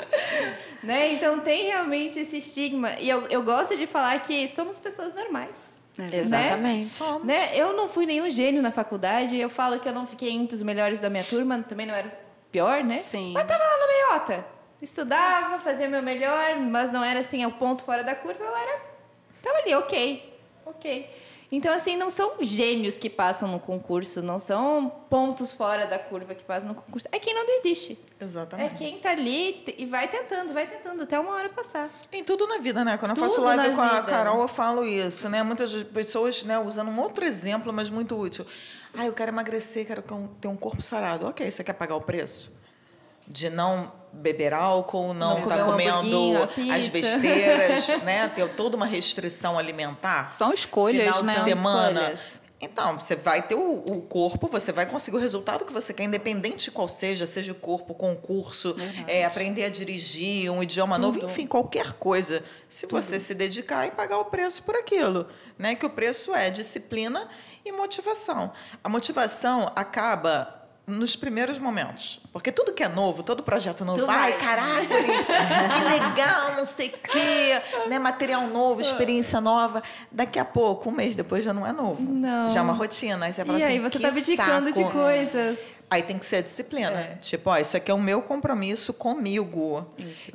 né? 0.82 1.12
Então 1.12 1.38
tem 1.40 1.66
realmente 1.66 2.18
esse 2.18 2.38
estigma. 2.38 2.96
E 2.98 3.08
eu, 3.08 3.26
eu 3.28 3.42
gosto 3.42 3.76
de 3.76 3.86
falar 3.86 4.18
que 4.20 4.48
somos 4.48 4.80
pessoas 4.80 5.14
normais. 5.14 5.54
Exatamente. 6.12 6.98
Né? 7.24 7.50
Eu 7.54 7.74
não 7.74 7.88
fui 7.88 8.06
nenhum 8.06 8.28
gênio 8.30 8.62
na 8.62 8.70
faculdade. 8.70 9.38
Eu 9.38 9.50
falo 9.50 9.78
que 9.78 9.88
eu 9.88 9.92
não 9.92 10.06
fiquei 10.06 10.30
entre 10.30 10.56
os 10.56 10.62
melhores 10.62 10.98
da 10.98 11.10
minha 11.10 11.24
turma. 11.24 11.64
Também 11.68 11.86
não 11.86 11.94
era 11.94 12.08
o 12.08 12.12
pior, 12.50 12.82
né? 12.82 12.98
Sim. 12.98 13.32
Mas 13.34 13.46
tava 13.46 13.62
lá 13.62 13.78
no 13.78 13.86
meiota. 13.86 14.44
Estudava, 14.82 15.58
fazia 15.60 15.88
meu 15.88 16.02
melhor, 16.02 16.56
mas 16.56 16.90
não 16.92 17.04
era 17.04 17.20
assim 17.20 17.44
o 17.44 17.52
ponto 17.52 17.84
fora 17.84 18.02
da 18.02 18.14
curva. 18.14 18.42
Eu 18.42 18.56
era... 18.56 18.80
Tava 19.42 19.58
ali, 19.58 19.74
ok. 19.74 20.38
Ok. 20.64 21.10
Então, 21.52 21.74
assim, 21.74 21.96
não 21.96 22.08
são 22.08 22.34
gênios 22.40 22.96
que 22.96 23.10
passam 23.10 23.48
no 23.48 23.58
concurso. 23.58 24.22
Não 24.22 24.38
são 24.38 24.88
pontos 25.10 25.50
fora 25.50 25.84
da 25.84 25.98
curva 25.98 26.32
que 26.32 26.44
passam 26.44 26.68
no 26.68 26.74
concurso. 26.76 27.08
É 27.10 27.18
quem 27.18 27.34
não 27.34 27.44
desiste. 27.44 27.98
É 28.20 28.24
Exatamente. 28.24 28.76
quem 28.76 28.98
tá 28.98 29.10
ali 29.10 29.64
e 29.76 29.84
vai 29.84 30.06
tentando, 30.06 30.52
vai 30.52 30.68
tentando 30.68 31.02
até 31.02 31.18
uma 31.18 31.34
hora 31.34 31.48
passar. 31.48 31.90
Em 32.12 32.22
tudo 32.22 32.46
na 32.46 32.58
vida, 32.58 32.84
né? 32.84 32.96
Quando 32.96 33.10
eu 33.10 33.14
Tudo 33.16 33.28
faço 33.28 33.40
live 33.42 33.74
com 33.74 33.80
a 33.80 33.88
vida. 33.88 34.02
Carol, 34.02 34.40
eu 34.40 34.48
falo 34.48 34.84
isso, 34.84 35.28
né? 35.28 35.42
Muitas 35.42 35.82
pessoas, 35.82 36.44
né, 36.44 36.56
usando 36.56 36.88
um 36.88 37.00
outro 37.00 37.24
exemplo, 37.24 37.72
mas 37.72 37.90
muito 37.90 38.16
útil. 38.16 38.46
Ah, 38.96 39.06
eu 39.06 39.12
quero 39.12 39.32
emagrecer, 39.32 39.84
quero 39.84 40.04
ter 40.40 40.46
um 40.46 40.56
corpo 40.56 40.80
sarado. 40.80 41.26
Ok, 41.26 41.50
você 41.50 41.64
quer 41.64 41.72
pagar 41.72 41.96
o 41.96 42.00
preço? 42.00 42.59
De 43.30 43.48
não 43.48 43.92
beber 44.12 44.52
álcool, 44.52 45.14
não 45.14 45.34
Não 45.34 45.42
estar 45.42 45.60
hamburguinho, 45.60 46.46
comendo 46.48 46.72
as 46.72 46.88
besteiras, 46.88 47.88
né? 48.02 48.28
Ter 48.28 48.48
toda 48.50 48.76
uma 48.76 48.86
restrição 48.86 49.58
alimentar. 49.58 50.32
São 50.32 50.52
escolhas, 50.52 51.16
Final 51.16 51.22
né? 51.22 51.32
de 51.32 51.38
São 51.38 51.44
semana. 51.48 52.00
escolhas. 52.00 52.40
Então, 52.62 52.98
você 52.98 53.16
vai 53.16 53.40
ter 53.40 53.54
o, 53.54 53.76
o 53.76 54.02
corpo, 54.02 54.46
você 54.46 54.70
vai 54.70 54.84
conseguir 54.84 55.16
o 55.16 55.20
resultado 55.20 55.64
que 55.64 55.72
você 55.72 55.94
quer, 55.94 56.04
independente 56.04 56.64
de 56.64 56.70
qual 56.70 56.90
seja, 56.90 57.26
seja 57.26 57.52
o 57.52 57.54
corpo, 57.54 57.94
concurso, 57.94 58.76
é, 59.06 59.24
aprender 59.24 59.64
a 59.64 59.70
dirigir, 59.70 60.52
um 60.52 60.62
idioma 60.62 60.98
novo, 60.98 61.24
enfim, 61.24 61.46
qualquer 61.46 61.94
coisa. 61.94 62.44
Se 62.68 62.86
você 62.86 63.18
se 63.18 63.34
dedicar 63.34 63.86
e 63.86 63.90
pagar 63.90 64.18
o 64.18 64.26
preço 64.26 64.62
por 64.62 64.76
aquilo, 64.76 65.26
né? 65.58 65.74
Que 65.74 65.86
o 65.86 65.90
preço 65.90 66.34
é 66.34 66.50
disciplina 66.50 67.26
e 67.64 67.72
motivação. 67.72 68.52
A 68.84 68.90
motivação 68.90 69.72
acaba 69.74 70.59
nos 70.90 71.16
primeiros 71.16 71.58
momentos. 71.58 72.20
Porque 72.32 72.50
tudo 72.52 72.72
que 72.72 72.82
é 72.82 72.88
novo, 72.88 73.22
todo 73.22 73.42
projeto 73.42 73.84
novo, 73.84 74.00
Tu 74.00 74.06
vai, 74.06 74.32
vai. 74.32 74.38
Carápolis, 74.38 75.26
que 75.26 75.84
legal, 75.84 76.56
não 76.56 76.64
sei 76.64 76.88
o 76.88 77.08
quê, 77.10 77.62
né? 77.88 77.98
material 77.98 78.46
novo, 78.48 78.80
experiência 78.80 79.40
nova. 79.40 79.82
Daqui 80.10 80.38
a 80.38 80.44
pouco, 80.44 80.90
um 80.90 80.92
mês 80.92 81.14
depois, 81.14 81.44
já 81.44 81.52
não 81.52 81.66
é 81.66 81.72
novo. 81.72 82.02
Não. 82.02 82.48
Já 82.50 82.60
é 82.60 82.62
uma 82.62 82.72
rotina. 82.72 83.26
Aí 83.26 83.32
você 83.32 83.44
fala 83.44 83.58
e 83.58 83.62
assim, 83.62 83.72
aí 83.72 83.78
você 83.78 83.98
que 83.98 84.02
tá 84.02 84.08
abdicando 84.08 84.72
de 84.72 84.84
coisas. 84.84 85.58
Aí 85.90 86.02
tem 86.02 86.18
que 86.18 86.24
ser 86.24 86.36
a 86.36 86.40
disciplina. 86.42 87.00
É. 87.00 87.16
Tipo, 87.20 87.50
ó, 87.50 87.58
isso 87.58 87.76
aqui 87.76 87.90
é 87.90 87.94
o 87.94 87.98
meu 87.98 88.22
compromisso 88.22 88.92
comigo. 88.92 89.84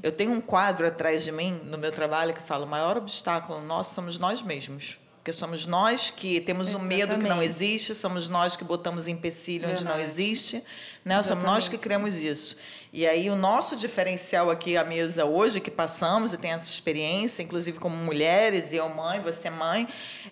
Eu 0.03 0.11
tenho 0.11 0.33
um 0.33 0.41
quadro 0.41 0.85
atrás 0.85 1.23
de 1.23 1.31
mim, 1.31 1.61
no 1.63 1.77
meu 1.77 1.93
trabalho, 1.93 2.33
que 2.33 2.41
fala: 2.41 2.65
o 2.65 2.67
maior 2.67 2.97
obstáculo 2.97 3.61
nosso 3.61 3.95
somos 3.95 4.19
nós 4.19 4.41
mesmos. 4.41 4.97
Porque 5.25 5.33
somos 5.33 5.65
nós 5.65 6.11
que 6.11 6.39
temos 6.39 6.71
o 6.75 6.77
medo 6.77 7.17
que 7.17 7.23
não 7.23 7.41
Exatamente. 7.41 7.45
existe, 7.49 7.95
somos 7.95 8.29
nós 8.29 8.55
que 8.55 8.63
botamos 8.63 9.07
empecilho 9.07 9.67
onde 9.67 9.83
não 9.83 9.93
Verdade. 9.93 10.11
existe, 10.11 10.63
né? 11.03 11.19
Somos 11.23 11.43
nós 11.43 11.67
que 11.67 11.79
criamos 11.79 12.17
isso. 12.17 12.55
E 12.93 13.07
aí 13.07 13.27
o 13.31 13.35
nosso 13.35 13.75
diferencial 13.75 14.51
aqui 14.51 14.77
à 14.77 14.83
mesa 14.83 15.25
hoje, 15.25 15.59
que 15.59 15.71
passamos 15.71 16.31
e 16.31 16.37
tem 16.37 16.51
essa 16.51 16.69
experiência, 16.69 17.41
inclusive 17.41 17.79
como 17.79 17.95
mulheres, 17.95 18.71
e 18.71 18.75
eu 18.75 18.87
mãe, 18.87 19.19
você 19.19 19.49
mãe, 19.49 19.87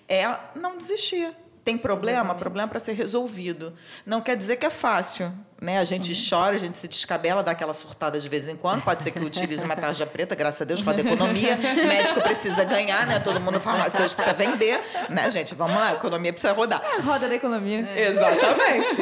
é 0.08 0.28
não 0.54 0.78
desistir. 0.78 1.34
Tem 1.64 1.78
problema? 1.78 2.36
Problema 2.36 2.68
para 2.68 2.80
ser 2.80 2.94
resolvido. 2.94 3.74
Não 4.06 4.20
quer 4.20 4.36
dizer 4.36 4.58
que 4.58 4.66
é 4.66 4.70
fácil. 4.70 5.32
Né? 5.62 5.80
A 5.80 5.86
gente 5.86 6.14
chora, 6.30 6.56
a 6.56 6.60
gente 6.60 6.78
se 6.78 6.90
descabela, 6.90 7.42
dá 7.42 7.52
aquela 7.52 7.74
surtada 7.74 8.20
de 8.20 8.28
vez 8.28 8.50
em 8.50 8.56
quando. 8.58 8.82
Pode 8.84 9.02
ser 9.02 9.12
que 9.12 9.20
utilize 9.24 9.64
uma 9.64 9.78
tarja 9.78 10.06
preta, 10.06 10.36
graças 10.36 10.62
a 10.62 10.66
Deus, 10.66 10.82
com 10.82 10.90
a 10.90 10.94
economia. 10.94 11.58
médico 11.88 12.20
precisa 12.20 12.66
ganhar, 12.66 13.08
né? 13.08 13.18
Todo 13.20 13.40
mundo 13.40 13.62
farmacêutico 13.62 14.22
precisa 14.22 14.36
vender. 14.36 14.78
Né, 15.10 15.30
gente? 15.30 15.56
Vamos 15.56 15.78
lá, 15.78 15.92
a 15.92 15.94
economia 15.94 16.34
precisa 16.34 16.52
rodar. 16.52 16.82
A 16.98 17.02
roda 17.02 17.30
da 17.30 17.36
economia. 17.36 17.88
Exatamente. 17.96 19.02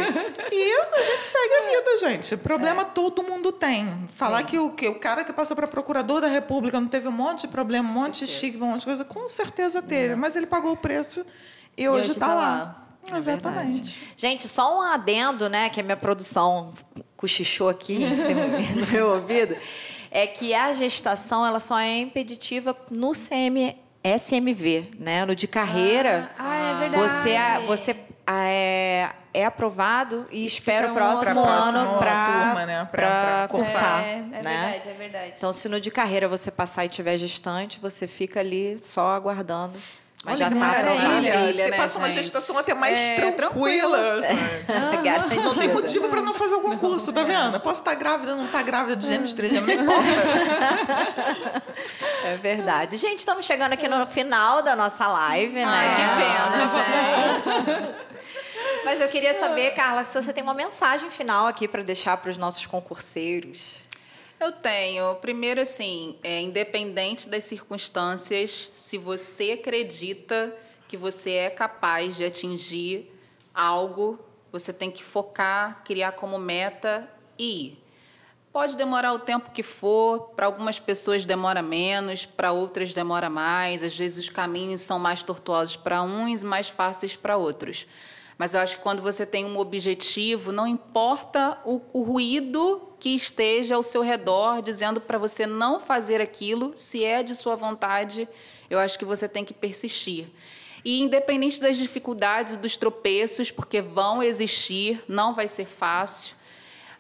E 0.52 0.74
a 0.74 1.04
gente 1.04 1.24
segue 1.24 1.54
a 1.56 1.80
vida, 1.80 1.98
gente. 1.98 2.38
Problema 2.38 2.86
todo 2.86 3.24
mundo 3.24 3.52
tem. 3.52 4.08
Falar 4.14 4.44
que 4.44 4.60
o, 4.60 4.70
que 4.70 4.88
o 4.88 4.96
cara 5.00 5.24
que 5.24 5.34
passou 5.34 5.56
para 5.56 5.66
procurador 5.66 6.22
da 6.22 6.28
República 6.28 6.80
não 6.80 6.88
teve 6.88 7.08
um 7.08 7.12
monte 7.12 7.42
de 7.42 7.48
problema, 7.48 7.90
um 7.90 7.94
monte 7.94 8.20
de 8.20 8.26
estigma, 8.26 8.68
um 8.68 8.70
monte 8.70 8.82
de 8.82 8.86
coisa, 8.86 9.04
com 9.04 9.28
certeza 9.28 9.82
teve. 9.82 10.14
Mas 10.14 10.36
ele 10.36 10.46
pagou 10.46 10.74
o 10.74 10.78
preço 10.78 11.26
e 11.78 11.88
hoje 11.88 12.02
hoje 12.02 12.12
está 12.12 12.28
tá 12.28 12.34
lá. 12.34 12.76
lá. 13.10 13.18
Exatamente. 13.18 14.14
Gente, 14.16 14.48
só 14.48 14.78
um 14.78 14.82
adendo, 14.82 15.50
né, 15.50 15.70
que 15.70 15.80
a 15.80 15.84
minha 15.84 15.98
produção 15.98 16.74
cochichou 17.18 17.70
aqui 17.70 18.04
em 18.04 18.16
cima 18.16 18.48
no 18.48 18.88
meu 18.88 19.10
ouvido, 19.16 19.56
é 20.10 20.28
que 20.28 20.54
a 20.54 20.72
gestação 20.74 21.46
ela 21.46 21.60
só 21.60 21.80
é 21.80 21.98
impeditiva 22.00 22.76
no 22.90 23.12
CM, 23.12 23.76
SMV, 24.04 24.92
né, 25.00 25.26
no 25.26 25.36
de 25.36 25.48
carreira. 25.48 26.32
Ah, 26.38 26.56
é 26.56 26.80
verdade. 26.90 27.04
Você, 27.04 27.66
você 27.66 27.96
ah, 28.26 28.44
é, 28.48 29.10
é 29.34 29.46
aprovado 29.46 30.28
e 30.32 30.46
espera 30.46 30.92
o 30.92 30.94
próximo 30.94 31.42
ano 31.44 31.98
para 31.98 32.26
turma, 32.26 32.66
né, 32.66 32.88
pra- 32.92 33.08
pra 33.08 33.48
cursar. 33.50 34.04
É, 34.04 34.14
é 34.14 34.20
né? 34.20 34.42
verdade, 34.42 34.90
é 34.90 34.94
verdade. 34.94 35.34
Então, 35.38 35.52
se 35.54 35.68
no 35.70 35.80
de 35.80 35.92
carreira 35.92 36.28
você 36.28 36.50
passar 36.52 36.86
e 36.86 36.90
tiver 36.90 37.18
gestante, 37.18 37.80
você 37.80 38.08
fica 38.08 38.40
ali 38.40 38.78
só 38.80 39.14
aguardando. 39.16 39.78
Mas 40.24 40.40
Olha 40.40 40.50
já 40.50 40.56
está 40.56 40.66
maravilha. 40.68 41.52
Você 41.54 41.70
né, 41.72 41.78
passa 41.78 41.98
uma 41.98 42.08
gente? 42.12 42.22
gestação 42.24 42.56
até 42.58 42.76
mais 42.76 42.98
É, 43.00 43.32
tranquila. 43.32 44.22
gente. 44.22 45.02
Garantida. 45.04 45.42
Não 45.42 45.56
tem 45.56 45.68
motivo 45.70 46.10
para 46.10 46.22
não 46.22 46.34
fazer 46.36 46.54
o 46.56 46.62
concurso, 46.62 47.12
tá 47.12 47.24
vendo? 47.24 47.56
Eu 47.56 47.60
posso 47.60 47.82
estar 47.82 47.96
grávida, 47.96 48.36
não 48.36 48.46
estar 48.46 48.62
grávida 48.62 48.96
de 48.96 49.08
gêmeos, 49.08 49.34
três 49.34 49.52
gêmeos, 49.52 49.78
não 49.78 49.84
importa. 49.84 51.64
É 52.24 52.38
verdade. 52.38 52.98
Gente, 52.98 53.18
estamos 53.20 53.46
chegando 53.48 53.74
aqui 53.74 53.88
no 53.88 54.06
final 54.06 54.62
da 54.62 54.76
nossa 54.76 55.08
live, 55.08 55.54
né? 55.56 55.64
Ai, 55.66 55.90
que 55.96 56.02
pena, 56.22 57.74
gente. 57.80 57.96
Mas 58.86 59.02
eu 59.02 59.08
queria 59.10 59.34
saber, 59.34 59.72
Carla, 59.72 60.04
se 60.04 60.22
você 60.22 60.32
tem 60.32 60.44
uma 60.44 60.54
mensagem 60.54 61.10
final 61.10 61.48
aqui 61.48 61.68
para 61.68 61.82
deixar 61.84 62.18
para 62.18 62.30
os 62.30 62.38
nossos 62.38 62.66
concurseiros. 62.68 63.78
Eu 64.42 64.52
tenho. 64.52 65.14
Primeiro, 65.18 65.62
assim, 65.62 66.18
é, 66.24 66.42
independente 66.42 67.30
das 67.30 67.44
circunstâncias, 67.44 68.72
se 68.74 68.98
você 68.98 69.52
acredita 69.52 70.52
que 70.88 70.98
você 70.98 71.34
é 71.34 71.50
capaz 71.52 72.16
de 72.16 72.26
atingir 72.26 73.14
algo, 73.54 74.20
você 74.52 74.74
tem 74.74 74.90
que 74.90 75.04
focar, 75.04 75.84
criar 75.86 76.14
como 76.14 76.40
meta 76.40 77.08
e 77.38 77.68
ir. 77.68 77.84
Pode 78.52 78.76
demorar 78.76 79.14
o 79.14 79.20
tempo 79.20 79.52
que 79.52 79.62
for, 79.62 80.32
para 80.36 80.48
algumas 80.48 80.80
pessoas 80.80 81.24
demora 81.24 81.62
menos, 81.62 82.26
para 82.26 82.52
outras 82.52 82.96
demora 82.96 83.30
mais, 83.30 83.84
às 83.84 83.96
vezes 83.96 84.24
os 84.26 84.30
caminhos 84.32 84.82
são 84.82 84.98
mais 84.98 85.22
tortuosos 85.22 85.76
para 85.76 86.02
uns 86.02 86.42
mais 86.42 86.68
fáceis 86.68 87.16
para 87.16 87.38
outros. 87.38 87.86
Mas 88.42 88.56
eu 88.56 88.60
acho 88.60 88.78
que 88.78 88.82
quando 88.82 89.04
você 89.04 89.24
tem 89.24 89.46
um 89.46 89.60
objetivo, 89.60 90.52
não 90.52 90.66
importa 90.66 91.60
o, 91.64 91.80
o 91.94 92.02
ruído 92.02 92.82
que 93.00 93.10
esteja 93.14 93.76
ao 93.76 93.84
seu 93.84 94.02
redor 94.02 94.64
dizendo 94.64 95.00
para 95.00 95.20
você 95.20 95.46
não 95.46 95.80
fazer 95.80 96.20
aquilo, 96.20 96.74
se 96.76 97.04
é 97.04 97.22
de 97.22 97.36
sua 97.36 97.56
vontade, 97.56 98.28
eu 98.68 98.80
acho 98.80 98.98
que 98.98 99.06
você 99.06 99.30
tem 99.30 99.46
que 99.46 99.54
persistir. 99.54 100.26
E 100.84 101.02
independente 101.02 101.62
das 101.62 101.78
dificuldades 101.78 102.58
dos 102.58 102.76
tropeços, 102.76 103.52
porque 103.52 103.80
vão 103.80 104.24
existir, 104.24 105.04
não 105.08 105.36
vai 105.36 105.48
ser 105.48 105.66
fácil, 105.66 106.36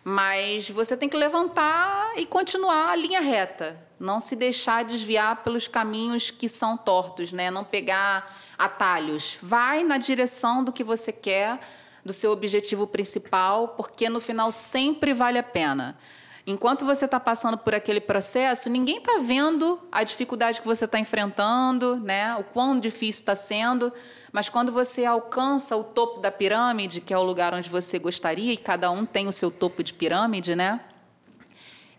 mas 0.03 0.69
você 0.69 0.95
tem 0.95 1.09
que 1.09 1.17
levantar 1.17 2.13
e 2.17 2.25
continuar 2.27 2.91
a 2.91 2.95
linha 2.95 3.19
reta, 3.19 3.75
não 3.99 4.19
se 4.19 4.35
deixar 4.35 4.85
desviar 4.85 5.43
pelos 5.43 5.67
caminhos 5.67 6.29
que 6.29 6.47
são 6.47 6.77
tortos, 6.77 7.31
né? 7.31 7.49
Não 7.49 7.63
pegar 7.63 8.39
atalhos. 8.61 9.39
Vai 9.41 9.83
na 9.83 9.97
direção 9.97 10.63
do 10.63 10.71
que 10.71 10.83
você 10.83 11.11
quer, 11.11 11.59
do 12.05 12.13
seu 12.13 12.31
objetivo 12.31 12.85
principal, 12.85 13.69
porque 13.69 14.07
no 14.07 14.21
final 14.21 14.51
sempre 14.51 15.13
vale 15.13 15.39
a 15.39 15.43
pena. 15.43 15.97
Enquanto 16.45 16.85
você 16.85 17.05
está 17.05 17.19
passando 17.19 17.57
por 17.57 17.73
aquele 17.73 17.99
processo, 17.99 18.69
ninguém 18.69 18.97
está 18.97 19.17
vendo 19.19 19.79
a 19.91 20.03
dificuldade 20.03 20.59
que 20.61 20.67
você 20.67 20.85
está 20.85 20.99
enfrentando, 20.99 21.97
né? 21.97 22.35
o 22.35 22.43
quão 22.43 22.79
difícil 22.79 23.21
está 23.21 23.35
sendo. 23.35 23.91
Mas 24.31 24.47
quando 24.47 24.71
você 24.71 25.05
alcança 25.05 25.75
o 25.75 25.83
topo 25.83 26.19
da 26.19 26.31
pirâmide, 26.31 27.01
que 27.01 27.13
é 27.13 27.17
o 27.17 27.23
lugar 27.23 27.53
onde 27.53 27.69
você 27.69 27.97
gostaria, 27.97 28.53
e 28.53 28.57
cada 28.57 28.89
um 28.89 29.05
tem 29.05 29.27
o 29.27 29.31
seu 29.31 29.51
topo 29.51 29.83
de 29.83 29.93
pirâmide, 29.93 30.55
né? 30.55 30.81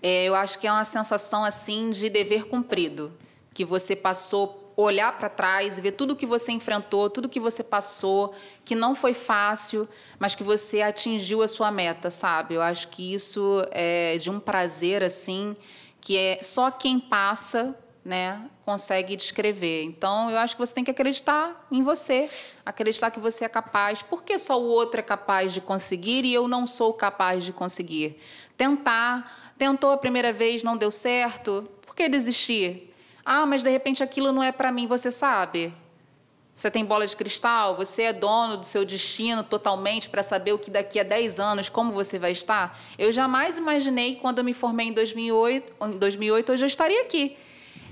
É, 0.02 0.24
eu 0.24 0.34
acho 0.34 0.58
que 0.58 0.66
é 0.66 0.72
uma 0.72 0.84
sensação 0.84 1.44
assim 1.44 1.90
de 1.90 2.08
dever 2.08 2.46
cumprido, 2.46 3.12
que 3.54 3.64
você 3.64 3.94
passou 3.94 4.61
olhar 4.76 5.16
para 5.18 5.28
trás 5.28 5.78
e 5.78 5.80
ver 5.80 5.92
tudo 5.92 6.16
que 6.16 6.26
você 6.26 6.52
enfrentou, 6.52 7.10
tudo 7.10 7.28
que 7.28 7.40
você 7.40 7.62
passou, 7.62 8.34
que 8.64 8.74
não 8.74 8.94
foi 8.94 9.14
fácil, 9.14 9.88
mas 10.18 10.34
que 10.34 10.42
você 10.42 10.82
atingiu 10.82 11.42
a 11.42 11.48
sua 11.48 11.70
meta, 11.70 12.10
sabe? 12.10 12.54
Eu 12.54 12.62
acho 12.62 12.88
que 12.88 13.14
isso 13.14 13.66
é 13.70 14.16
de 14.18 14.30
um 14.30 14.40
prazer 14.40 15.02
assim 15.02 15.56
que 16.00 16.18
é 16.18 16.40
só 16.42 16.68
quem 16.70 16.98
passa, 16.98 17.78
né, 18.04 18.44
consegue 18.64 19.14
descrever. 19.14 19.84
Então, 19.84 20.28
eu 20.28 20.36
acho 20.36 20.56
que 20.56 20.58
você 20.58 20.74
tem 20.74 20.82
que 20.82 20.90
acreditar 20.90 21.66
em 21.70 21.82
você, 21.82 22.28
acreditar 22.66 23.12
que 23.12 23.20
você 23.20 23.44
é 23.44 23.48
capaz. 23.48 24.02
Por 24.02 24.24
que 24.24 24.36
só 24.38 24.60
o 24.60 24.64
outro 24.64 24.98
é 24.98 25.02
capaz 25.02 25.52
de 25.54 25.60
conseguir 25.60 26.24
e 26.24 26.34
eu 26.34 26.48
não 26.48 26.66
sou 26.66 26.92
capaz 26.92 27.44
de 27.44 27.52
conseguir? 27.52 28.18
Tentar, 28.56 29.54
tentou 29.56 29.92
a 29.92 29.96
primeira 29.96 30.32
vez, 30.32 30.64
não 30.64 30.76
deu 30.76 30.90
certo, 30.90 31.68
por 31.86 31.94
que 31.94 32.08
desistir? 32.08 32.91
Ah, 33.24 33.46
mas 33.46 33.62
de 33.62 33.70
repente 33.70 34.02
aquilo 34.02 34.32
não 34.32 34.42
é 34.42 34.52
para 34.52 34.72
mim, 34.72 34.86
você 34.86 35.10
sabe? 35.10 35.72
Você 36.54 36.70
tem 36.70 36.84
bola 36.84 37.06
de 37.06 37.16
cristal, 37.16 37.74
você 37.74 38.02
é 38.02 38.12
dono 38.12 38.58
do 38.58 38.66
seu 38.66 38.84
destino 38.84 39.42
totalmente 39.42 40.08
para 40.10 40.22
saber 40.22 40.52
o 40.52 40.58
que 40.58 40.70
daqui 40.70 41.00
a 41.00 41.02
10 41.02 41.40
anos, 41.40 41.68
como 41.70 41.92
você 41.92 42.18
vai 42.18 42.32
estar? 42.32 42.78
Eu 42.98 43.10
jamais 43.10 43.56
imaginei 43.56 44.16
que 44.16 44.20
quando 44.20 44.38
eu 44.38 44.44
me 44.44 44.52
formei 44.52 44.88
em 44.88 44.92
2008, 44.92 45.72
em 45.86 45.98
2008 45.98 46.52
hoje 46.52 46.64
eu 46.64 46.66
estaria 46.66 47.00
aqui. 47.00 47.36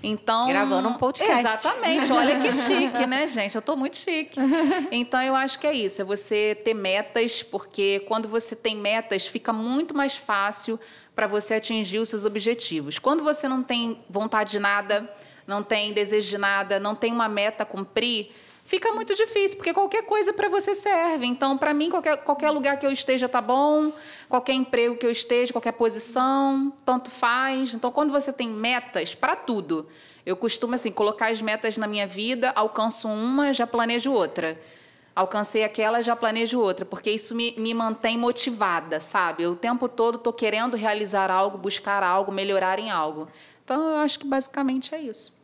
Então, 0.02 0.48
gravando 0.48 0.88
um 0.88 0.94
podcast. 0.94 1.38
Exatamente. 1.38 2.10
Olha 2.12 2.40
que 2.40 2.52
chique, 2.64 3.06
né, 3.06 3.26
gente? 3.26 3.54
Eu 3.54 3.60
estou 3.60 3.76
muito 3.76 3.96
chique. 3.96 4.38
Então 4.90 5.22
eu 5.22 5.34
acho 5.34 5.58
que 5.58 5.66
é 5.66 5.72
isso, 5.72 6.00
é 6.00 6.04
você 6.04 6.54
ter 6.54 6.74
metas, 6.74 7.42
porque 7.42 8.00
quando 8.08 8.28
você 8.28 8.56
tem 8.56 8.76
metas, 8.76 9.26
fica 9.26 9.52
muito 9.52 9.94
mais 9.94 10.16
fácil 10.16 10.78
para 11.14 11.26
você 11.26 11.54
atingir 11.54 11.98
os 11.98 12.08
seus 12.08 12.24
objetivos. 12.24 12.98
Quando 12.98 13.22
você 13.22 13.48
não 13.48 13.62
tem 13.62 13.98
vontade 14.08 14.52
de 14.52 14.58
nada, 14.58 15.08
não 15.46 15.62
tem 15.62 15.92
desejo 15.92 16.28
de 16.28 16.38
nada, 16.38 16.78
não 16.78 16.94
tem 16.94 17.12
uma 17.12 17.28
meta 17.28 17.62
a 17.64 17.66
cumprir, 17.66 18.30
fica 18.64 18.92
muito 18.92 19.14
difícil, 19.14 19.56
porque 19.56 19.74
qualquer 19.74 20.04
coisa 20.04 20.32
para 20.32 20.48
você 20.48 20.74
serve. 20.74 21.26
Então, 21.26 21.58
para 21.58 21.74
mim, 21.74 21.90
qualquer, 21.90 22.18
qualquer 22.18 22.50
lugar 22.50 22.78
que 22.78 22.86
eu 22.86 22.92
esteja 22.92 23.28
tá 23.28 23.40
bom, 23.40 23.92
qualquer 24.28 24.52
emprego 24.52 24.96
que 24.96 25.04
eu 25.04 25.10
esteja, 25.10 25.52
qualquer 25.52 25.72
posição, 25.72 26.72
tanto 26.84 27.10
faz. 27.10 27.74
Então, 27.74 27.90
quando 27.90 28.12
você 28.12 28.32
tem 28.32 28.48
metas 28.48 29.14
para 29.14 29.34
tudo, 29.34 29.88
eu 30.24 30.36
costumo 30.36 30.74
assim 30.74 30.92
colocar 30.92 31.30
as 31.30 31.40
metas 31.40 31.76
na 31.76 31.86
minha 31.86 32.06
vida, 32.06 32.52
alcanço 32.54 33.08
uma, 33.08 33.52
já 33.52 33.66
planejo 33.66 34.12
outra 34.12 34.58
alcancei 35.14 35.64
aquela, 35.64 36.02
já 36.02 36.14
planejo 36.14 36.60
outra, 36.60 36.84
porque 36.84 37.10
isso 37.10 37.34
me, 37.34 37.54
me 37.58 37.74
mantém 37.74 38.16
motivada, 38.16 39.00
sabe? 39.00 39.42
Eu, 39.42 39.52
o 39.52 39.56
tempo 39.56 39.88
todo 39.88 40.16
estou 40.16 40.32
querendo 40.32 40.76
realizar 40.76 41.30
algo, 41.30 41.58
buscar 41.58 42.02
algo, 42.02 42.32
melhorar 42.32 42.78
em 42.78 42.90
algo. 42.90 43.28
Então, 43.64 43.90
eu 43.90 43.96
acho 43.98 44.18
que 44.18 44.26
basicamente 44.26 44.94
é 44.94 45.00
isso. 45.00 45.38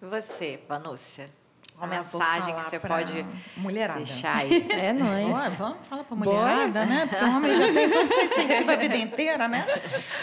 E 0.00 0.06
você, 0.06 0.58
Panúcia? 0.66 1.30
Uma 1.76 1.86
ah, 1.86 1.98
mensagem 1.98 2.54
que 2.54 2.62
você 2.62 2.78
pode 2.78 3.26
mulherada. 3.56 3.98
deixar 3.98 4.36
aí. 4.36 4.68
É 4.70 4.92
nóis. 4.92 5.54
vamos 5.56 5.84
falar 5.86 6.04
para 6.04 6.16
mulherada, 6.16 6.80
Bora. 6.80 6.86
né? 6.86 7.06
Porque 7.06 7.24
o 7.24 7.36
homem 7.36 7.54
já 7.54 7.72
tem 7.72 7.90
todo 7.90 8.06
esse 8.06 8.24
incentivo 8.24 8.70
a 8.70 8.76
vida 8.76 8.96
inteira, 8.96 9.48
né? 9.48 9.66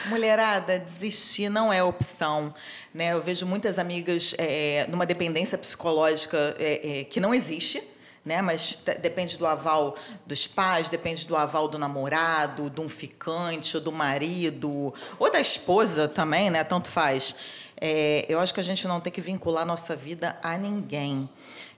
Mulherada, 0.07 0.79
desistir 0.79 1.49
não 1.49 1.73
é 1.73 1.83
opção. 1.83 2.53
Né? 2.93 3.11
Eu 3.11 3.21
vejo 3.21 3.45
muitas 3.45 3.77
amigas 3.77 4.33
é, 4.37 4.87
numa 4.89 5.05
dependência 5.05 5.57
psicológica 5.57 6.55
é, 6.57 6.99
é, 6.99 7.03
que 7.03 7.19
não 7.19 7.33
existe 7.33 7.83
né? 8.29 8.43
Mas 8.43 8.77
depende 9.01 9.37
do 9.37 9.47
aval 9.47 9.95
dos 10.23 10.45
pais, 10.45 10.87
depende 10.87 11.25
do 11.25 11.35
aval 11.35 11.67
do 11.67 11.79
namorado, 11.79 12.69
de 12.69 12.79
um 12.79 12.87
ficante, 12.87 13.75
ou 13.75 13.81
do 13.81 13.91
marido, 13.91 14.93
ou 15.17 15.31
da 15.31 15.41
esposa 15.41 16.07
também, 16.07 16.51
né? 16.51 16.63
Tanto 16.63 16.89
faz. 16.89 17.35
É, 17.81 18.27
eu 18.29 18.39
acho 18.39 18.53
que 18.53 18.59
a 18.59 18.63
gente 18.63 18.87
não 18.87 18.99
tem 19.01 19.11
que 19.11 19.19
vincular 19.19 19.65
nossa 19.65 19.95
vida 19.95 20.37
a 20.43 20.55
ninguém. 20.59 21.27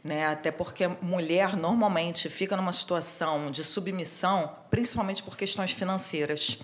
Né? 0.03 0.25
Até 0.25 0.51
porque 0.51 0.87
mulher 1.01 1.55
normalmente 1.55 2.27
fica 2.27 2.57
numa 2.57 2.73
situação 2.73 3.49
de 3.49 3.63
submissão, 3.63 4.51
principalmente 4.69 5.23
por 5.23 5.37
questões 5.37 5.71
financeiras. 5.71 6.57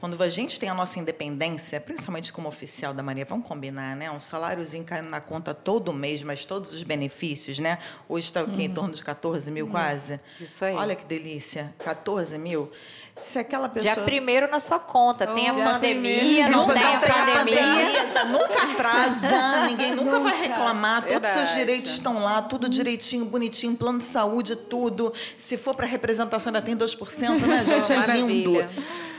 Quando 0.00 0.20
a 0.22 0.30
gente 0.30 0.58
tem 0.58 0.70
a 0.70 0.72
nossa 0.72 0.98
independência, 0.98 1.78
principalmente 1.78 2.32
como 2.32 2.48
oficial 2.48 2.94
da 2.94 3.02
Maria, 3.02 3.26
vamos 3.26 3.46
combinar, 3.46 3.94
né? 3.94 4.10
Um 4.10 4.18
saláriozinho 4.18 4.82
caindo 4.82 5.10
na 5.10 5.20
conta 5.20 5.52
todo 5.52 5.92
mês, 5.92 6.22
mas 6.22 6.46
todos 6.46 6.72
os 6.72 6.82
benefícios, 6.82 7.58
né? 7.58 7.76
Hoje 8.08 8.24
está 8.24 8.42
uhum. 8.42 8.58
em 8.58 8.70
torno 8.70 8.94
de 8.94 9.04
14 9.04 9.50
mil 9.50 9.68
quase. 9.68 10.18
Isso 10.40 10.64
aí. 10.64 10.74
Olha 10.74 10.96
que 10.96 11.04
delícia, 11.04 11.74
14 11.80 12.38
mil. 12.38 12.72
Se 13.14 13.38
aquela 13.38 13.68
pessoa. 13.68 13.94
Já 13.94 14.00
primeiro 14.00 14.50
na 14.50 14.58
sua 14.58 14.78
conta. 14.78 15.28
Oh, 15.30 15.34
tem 15.34 15.50
a 15.50 15.52
pandemia, 15.52 16.48
não 16.48 16.66
tem 16.66 16.82
a 16.82 16.98
pandemia. 16.98 18.24
nunca 18.24 18.72
atrasa, 18.72 19.66
ninguém 19.66 19.94
nunca, 19.94 20.12
nunca. 20.12 20.30
vai 20.30 20.40
reclamar. 20.40 21.02
Verdade. 21.02 21.20
Todos 21.20 21.28
os 21.28 21.48
seus 21.50 21.58
direitos 21.58 21.90
estão 21.90 22.22
lá, 22.22 22.40
tudo 22.40 22.70
direitinho, 22.70 23.26
bonitinho, 23.26 23.76
plano 23.76 23.98
de 23.98 24.04
saúde, 24.04 24.56
tudo. 24.56 25.12
Se 25.36 25.58
for 25.58 25.74
para 25.74 25.86
representação, 25.86 26.48
ainda 26.50 26.62
tem 26.62 26.74
2%, 26.74 27.46
né, 27.46 27.64
gente? 27.68 27.92
É 27.92 28.06
lindo. 28.16 28.66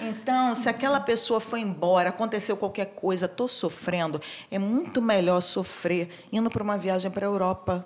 Então, 0.02 0.56
se 0.56 0.68
aquela 0.68 1.00
pessoa 1.00 1.40
foi 1.40 1.60
embora, 1.62 2.10
aconteceu 2.10 2.58
qualquer 2.58 2.88
coisa, 2.88 3.26
estou 3.26 3.48
sofrendo, 3.48 4.20
é 4.50 4.58
muito 4.58 5.02
melhor 5.02 5.42
sofrer 5.42 6.10
indo 6.32 6.50
para 6.50 6.64
uma 6.64 6.78
viagem 6.78 7.12
para 7.12 7.26
a 7.26 7.30
Europa 7.30 7.86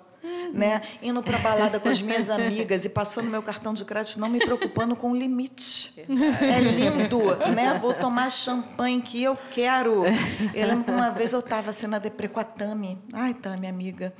né? 0.52 0.82
Indo 1.02 1.22
para 1.22 1.38
balada 1.38 1.80
com 1.80 1.88
as 1.88 2.00
minhas 2.00 2.30
amigas 2.30 2.84
e 2.84 2.88
passando 2.88 3.28
meu 3.28 3.42
cartão 3.42 3.74
de 3.74 3.84
crédito, 3.84 4.18
não 4.20 4.28
me 4.28 4.38
preocupando 4.38 4.96
com 4.96 5.12
o 5.12 5.16
limite. 5.16 5.94
É 5.98 6.60
lindo, 6.60 7.36
né? 7.54 7.78
Vou 7.80 7.92
tomar 7.92 8.30
champanhe 8.30 9.00
que 9.00 9.22
eu 9.22 9.36
quero. 9.50 10.04
Eu 10.54 10.66
lembro 10.66 10.84
que 10.84 10.90
uma 10.90 11.10
vez 11.10 11.32
eu 11.32 11.40
estava 11.40 11.70
assim 11.70 11.86
na 11.86 11.98
deprê 11.98 12.28
com 12.28 12.40
a 12.40 12.44
Tami. 12.44 12.98
Ai, 13.12 13.34
Tami, 13.34 13.66
amiga. 13.66 14.14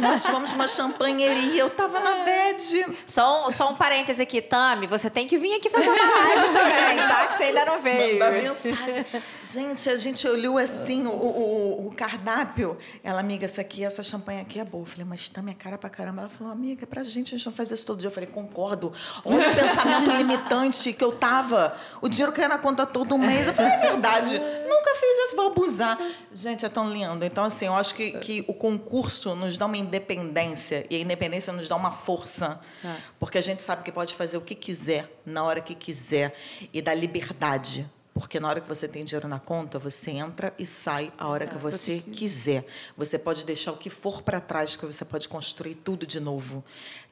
Nós 0.00 0.26
fomos 0.26 0.52
uma 0.52 0.66
champanheria, 0.66 1.60
eu 1.60 1.68
estava 1.68 2.00
na 2.00 2.24
bed. 2.24 2.86
Só 3.06 3.46
um, 3.46 3.50
só 3.50 3.70
um 3.70 3.76
parêntese 3.76 4.22
aqui, 4.22 4.40
Tami, 4.40 4.86
você 4.86 5.08
tem 5.08 5.26
que 5.26 5.38
vir 5.38 5.54
aqui 5.54 5.70
fazer 5.70 5.88
uma 5.88 6.18
live 6.18 6.52
também, 6.52 6.96
tá? 7.08 7.26
Que 7.26 7.36
você 7.36 7.44
ainda 7.44 7.64
não 7.64 7.80
veio. 7.80 8.18
Manda 8.18 8.30
mensagem. 8.30 9.06
Gente, 9.42 9.90
a 9.90 9.96
gente 9.96 10.26
olhou 10.28 10.58
assim 10.58 11.06
o, 11.06 11.10
o, 11.10 11.86
o 11.88 11.94
cardápio. 11.94 12.76
Ela, 13.02 13.20
amiga, 13.20 13.44
essa 13.44 13.60
aqui, 13.60 13.84
essa 13.84 14.02
champanhe 14.02 14.40
aqui 14.40 14.60
é 14.60 14.64
boa. 14.72 14.82
Eu 14.82 14.86
falei, 14.86 15.04
mas 15.04 15.28
tá 15.28 15.42
minha 15.42 15.54
cara 15.54 15.76
pra 15.76 15.90
caramba. 15.90 16.22
Ela 16.22 16.30
falou, 16.30 16.50
amiga, 16.50 16.84
é 16.84 16.86
pra 16.86 17.02
gente, 17.02 17.34
a 17.34 17.38
gente 17.38 17.44
não 17.44 17.52
faz 17.52 17.70
isso 17.70 17.84
todo 17.84 17.98
dia. 17.98 18.06
Eu 18.08 18.10
falei, 18.10 18.28
concordo. 18.28 18.90
Olha 19.22 19.50
o 19.50 19.54
pensamento 19.54 20.10
limitante 20.16 20.92
que 20.94 21.04
eu 21.04 21.12
tava. 21.12 21.76
O 22.00 22.08
dinheiro 22.08 22.32
cai 22.32 22.48
na 22.48 22.56
conta 22.56 22.86
todo 22.86 23.18
mês. 23.18 23.46
Eu 23.46 23.52
falei, 23.52 23.72
é 23.72 23.76
verdade. 23.76 24.38
Nunca 24.38 24.94
fiz 24.94 25.26
isso, 25.26 25.36
vou 25.36 25.48
abusar. 25.48 25.98
Gente, 26.32 26.64
é 26.64 26.68
tão 26.70 26.90
lindo. 26.90 27.22
Então, 27.22 27.44
assim, 27.44 27.66
eu 27.66 27.74
acho 27.74 27.94
que, 27.94 28.12
que 28.12 28.44
o 28.48 28.54
concurso 28.54 29.34
nos 29.34 29.58
dá 29.58 29.66
uma 29.66 29.76
independência. 29.76 30.86
E 30.88 30.96
a 30.96 30.98
independência 30.98 31.52
nos 31.52 31.68
dá 31.68 31.76
uma 31.76 31.90
força. 31.90 32.58
É. 32.82 32.96
Porque 33.18 33.36
a 33.36 33.42
gente 33.42 33.62
sabe 33.62 33.82
que 33.82 33.92
pode 33.92 34.14
fazer 34.14 34.38
o 34.38 34.40
que 34.40 34.54
quiser, 34.54 35.20
na 35.26 35.44
hora 35.44 35.60
que 35.60 35.74
quiser. 35.74 36.34
E 36.72 36.80
dá 36.80 36.94
liberdade. 36.94 37.88
Porque 38.14 38.38
na 38.38 38.48
hora 38.48 38.60
que 38.60 38.68
você 38.68 38.86
tem 38.86 39.04
dinheiro 39.04 39.26
na 39.26 39.38
conta, 39.38 39.78
você 39.78 40.10
entra 40.10 40.52
e 40.58 40.66
sai 40.66 41.12
a 41.16 41.28
hora 41.28 41.46
que 41.46 41.56
você 41.56 42.00
quiser. 42.00 42.66
Você 42.96 43.18
pode 43.18 43.44
deixar 43.44 43.72
o 43.72 43.76
que 43.76 43.88
for 43.88 44.22
para 44.22 44.40
trás, 44.40 44.76
que 44.76 44.84
você 44.84 45.04
pode 45.04 45.28
construir 45.28 45.76
tudo 45.76 46.06
de 46.06 46.20
novo. 46.20 46.62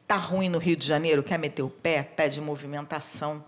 Tá 0.06 0.16
ruim 0.16 0.48
no 0.48 0.58
Rio 0.58 0.76
de 0.76 0.86
Janeiro, 0.86 1.22
quer 1.22 1.38
meter 1.38 1.62
o 1.62 1.70
pé? 1.70 2.02
Pede 2.02 2.40
movimentação. 2.40 3.44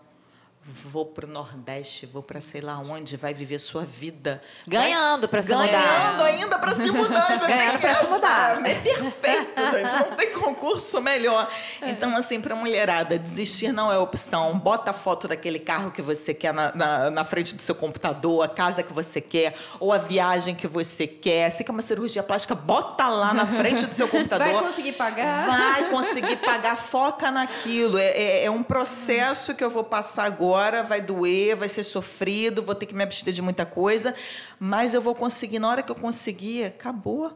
Vou 0.85 1.05
pro 1.05 1.27
Nordeste, 1.27 2.07
vou 2.07 2.23
para 2.23 2.41
sei 2.41 2.61
lá 2.61 2.79
onde, 2.79 3.17
vai 3.17 3.35
viver 3.35 3.59
sua 3.59 3.85
vida. 3.85 4.41
Ganhando 4.67 5.29
para 5.29 5.43
se 5.43 5.49
Ganhando 5.49 5.67
mudar. 5.67 6.25
ainda 6.25 6.59
para 6.59 6.77
se 6.77 6.91
mudar. 6.93 7.27
Ganhando 7.41 7.47
tem 7.47 7.79
pra 7.81 7.91
se 7.95 7.97
essa. 7.97 8.07
mudar. 8.09 8.61
É 8.69 8.75
perfeito, 8.75 9.61
gente. 9.73 9.93
Não 9.93 10.17
tem 10.17 10.31
concurso 10.33 11.01
melhor. 11.03 11.51
Então, 11.83 12.17
assim, 12.17 12.41
para 12.41 12.55
mulherada, 12.55 13.19
desistir 13.19 13.73
não 13.73 13.93
é 13.93 13.99
opção. 13.99 14.57
Bota 14.57 14.93
a 14.93 14.95
foto 14.95 15.27
daquele 15.27 15.59
carro 15.59 15.91
que 15.91 16.01
você 16.01 16.33
quer 16.33 16.55
na, 16.55 16.73
na, 16.75 17.11
na 17.11 17.25
frente 17.25 17.57
do 17.57 17.63
seu 17.63 17.75
computador, 17.75 18.45
a 18.45 18.49
casa 18.49 18.85
que 18.85 18.93
você 18.93 19.21
quer, 19.21 19.55
ou 19.81 19.93
a 19.93 19.99
viagem 19.99 20.55
que 20.55 20.69
você 20.69 21.09
quer. 21.09 21.51
Se 21.51 21.65
quer 21.65 21.73
uma 21.73 21.83
cirurgia 21.83 22.23
plástica, 22.23 22.55
bota 22.55 23.09
lá 23.09 23.35
na 23.35 23.47
frente 23.47 23.85
do 23.85 23.95
seu 23.95 24.07
computador. 24.09 24.47
Vai 24.47 24.63
conseguir 24.63 24.93
pagar? 24.93 25.47
Vai 25.47 25.91
conseguir 25.91 26.37
pagar, 26.37 26.77
foca 26.77 27.33
naquilo. 27.33 27.99
É, 27.99 28.07
é- 28.13 28.45
é 28.45 28.51
um 28.51 28.63
processo 28.63 29.55
que 29.57 29.65
eu 29.65 29.71
vou 29.71 29.83
passar 29.85 30.25
agora, 30.25 30.52
vai 30.83 31.01
doer, 31.01 31.57
vai 31.57 31.69
ser 31.69 31.85
sofrido, 31.85 32.63
vou 32.63 32.75
ter 32.75 32.87
que 32.87 32.95
me 32.95 33.03
abster 33.03 33.33
de 33.33 33.43
muita 33.43 33.65
coisa, 33.65 34.15
mas 34.59 34.95
eu 34.95 35.01
vou 35.01 35.15
conseguir. 35.15 35.59
Na 35.59 35.69
hora 35.69 35.83
que 35.83 35.91
eu 35.91 35.97
conseguir, 35.97 36.65
acabou. 36.65 37.33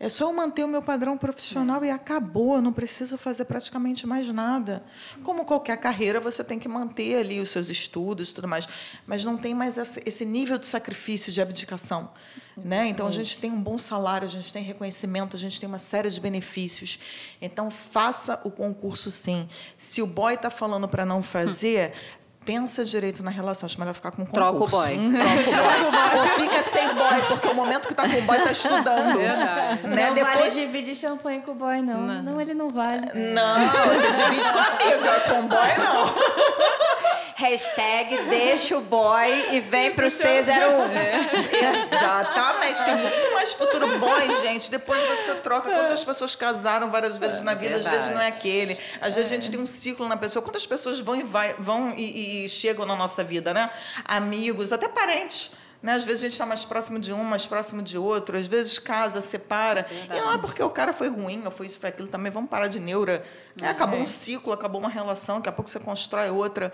É 0.00 0.08
só 0.08 0.28
eu 0.28 0.32
manter 0.32 0.62
o 0.62 0.68
meu 0.68 0.80
padrão 0.80 1.18
profissional 1.18 1.84
e 1.84 1.90
acabou. 1.90 2.54
Eu 2.54 2.62
não 2.62 2.72
preciso 2.72 3.18
fazer 3.18 3.46
praticamente 3.46 4.06
mais 4.06 4.28
nada. 4.32 4.84
Como 5.24 5.44
qualquer 5.44 5.76
carreira, 5.76 6.20
você 6.20 6.44
tem 6.44 6.56
que 6.56 6.68
manter 6.68 7.16
ali 7.16 7.40
os 7.40 7.50
seus 7.50 7.68
estudos 7.68 8.32
tudo 8.32 8.46
mais. 8.46 8.68
Mas 9.04 9.24
não 9.24 9.36
tem 9.36 9.54
mais 9.54 9.76
esse 9.76 10.00
esse 10.06 10.24
nível 10.24 10.56
de 10.56 10.66
sacrifício, 10.66 11.32
de 11.32 11.42
abdicação. 11.42 12.10
Né? 12.56 12.88
Então, 12.88 13.06
a 13.06 13.10
gente 13.10 13.38
tem 13.38 13.50
um 13.50 13.60
bom 13.60 13.78
salário, 13.78 14.26
a 14.26 14.30
gente 14.30 14.52
tem 14.52 14.62
reconhecimento, 14.62 15.36
a 15.36 15.38
gente 15.38 15.60
tem 15.60 15.68
uma 15.68 15.78
série 15.78 16.10
de 16.10 16.20
benefícios. 16.20 16.98
Então, 17.40 17.70
faça 17.70 18.40
o 18.44 18.50
concurso 18.50 19.10
sim. 19.10 19.48
Se 19.76 20.02
o 20.02 20.06
boy 20.06 20.34
está 20.34 20.50
falando 20.50 20.88
para 20.88 21.04
não 21.04 21.22
fazer, 21.22 21.92
pensa 22.48 22.82
direito 22.82 23.22
na 23.22 23.30
relação. 23.30 23.66
Acho 23.66 23.78
melhor 23.78 23.92
ficar 23.92 24.10
com 24.10 24.22
o 24.22 24.26
concurso. 24.26 24.40
Troca 24.40 24.64
o 24.64 24.68
boy. 24.68 24.96
Troca 25.12 25.86
o 25.86 25.90
boy. 25.92 26.16
Ou 26.18 26.28
fica 26.38 26.62
sem 26.62 26.94
boy, 26.94 27.22
porque 27.28 27.46
o 27.46 27.54
momento 27.54 27.88
que 27.88 27.94
tá 27.94 28.08
com 28.08 28.16
o 28.16 28.22
boy 28.22 28.38
tá 28.38 28.50
estudando. 28.50 29.18
Verdade. 29.18 29.86
Né? 29.86 30.06
Não 30.06 30.14
Depois. 30.14 30.38
vale 30.38 30.50
dividir 30.50 30.96
champanhe 30.96 31.42
com 31.42 31.50
o 31.50 31.54
boy, 31.54 31.82
não. 31.82 32.22
Não, 32.22 32.40
ele 32.40 32.54
não 32.54 32.70
vale. 32.70 33.02
Não, 33.34 33.68
você 33.88 34.12
divide 34.12 34.50
com 34.50 34.58
a 34.58 34.64
amiga, 34.64 35.20
com 35.28 35.40
o 35.40 35.42
boy 35.42 35.76
não. 35.76 36.97
Hashtag 37.38 38.24
deixa 38.24 38.76
o 38.76 38.80
boy 38.80 39.54
e 39.54 39.60
vem 39.60 39.92
pro 39.92 40.08
C01. 40.08 40.42
Exatamente. 41.84 42.84
Tem 42.84 42.96
muito 42.96 43.32
mais 43.32 43.52
futuro 43.52 43.96
boy, 44.00 44.42
gente. 44.42 44.68
Depois 44.68 45.00
você 45.04 45.36
troca. 45.36 45.70
Quantas 45.70 46.02
pessoas 46.02 46.34
casaram 46.34 46.90
várias 46.90 47.16
vezes 47.16 47.40
na 47.40 47.54
vida, 47.54 47.76
às 47.76 47.86
vezes 47.86 48.10
não 48.10 48.20
é 48.20 48.26
aquele. 48.26 48.76
Às 49.00 49.14
vezes 49.14 49.30
a 49.30 49.34
gente 49.36 49.52
tem 49.52 49.60
um 49.60 49.68
ciclo 49.68 50.08
na 50.08 50.16
pessoa. 50.16 50.42
Quantas 50.42 50.66
pessoas 50.66 50.98
vão 50.98 51.14
e, 51.14 51.22
vai, 51.22 51.54
vão 51.60 51.94
e, 51.96 52.44
e 52.44 52.48
chegam 52.48 52.84
na 52.84 52.96
nossa 52.96 53.22
vida, 53.22 53.54
né? 53.54 53.70
Amigos, 54.04 54.72
até 54.72 54.88
parentes. 54.88 55.52
Né? 55.80 55.92
Às 55.92 56.02
vezes 56.02 56.22
a 56.22 56.24
gente 56.24 56.32
está 56.32 56.44
mais 56.44 56.64
próximo 56.64 56.98
de 56.98 57.12
um, 57.12 57.22
mais 57.22 57.46
próximo 57.46 57.82
de 57.82 57.96
outro. 57.96 58.36
Às 58.36 58.48
vezes 58.48 58.80
casa, 58.80 59.20
separa. 59.20 59.86
E 60.12 60.20
não 60.20 60.32
é 60.32 60.38
porque 60.38 60.60
o 60.60 60.70
cara 60.70 60.92
foi 60.92 61.08
ruim, 61.08 61.42
ou 61.44 61.52
foi 61.52 61.66
isso, 61.66 61.78
foi 61.78 61.90
aquilo 61.90 62.08
também. 62.08 62.32
Vamos 62.32 62.50
parar 62.50 62.66
de 62.66 62.80
neura. 62.80 63.24
né? 63.54 63.68
Acabou 63.70 64.00
um 64.00 64.06
ciclo, 64.06 64.52
acabou 64.52 64.80
uma 64.80 64.90
relação. 64.90 65.36
Daqui 65.36 65.50
a 65.50 65.52
pouco 65.52 65.70
você 65.70 65.78
constrói 65.78 66.30
outra. 66.30 66.72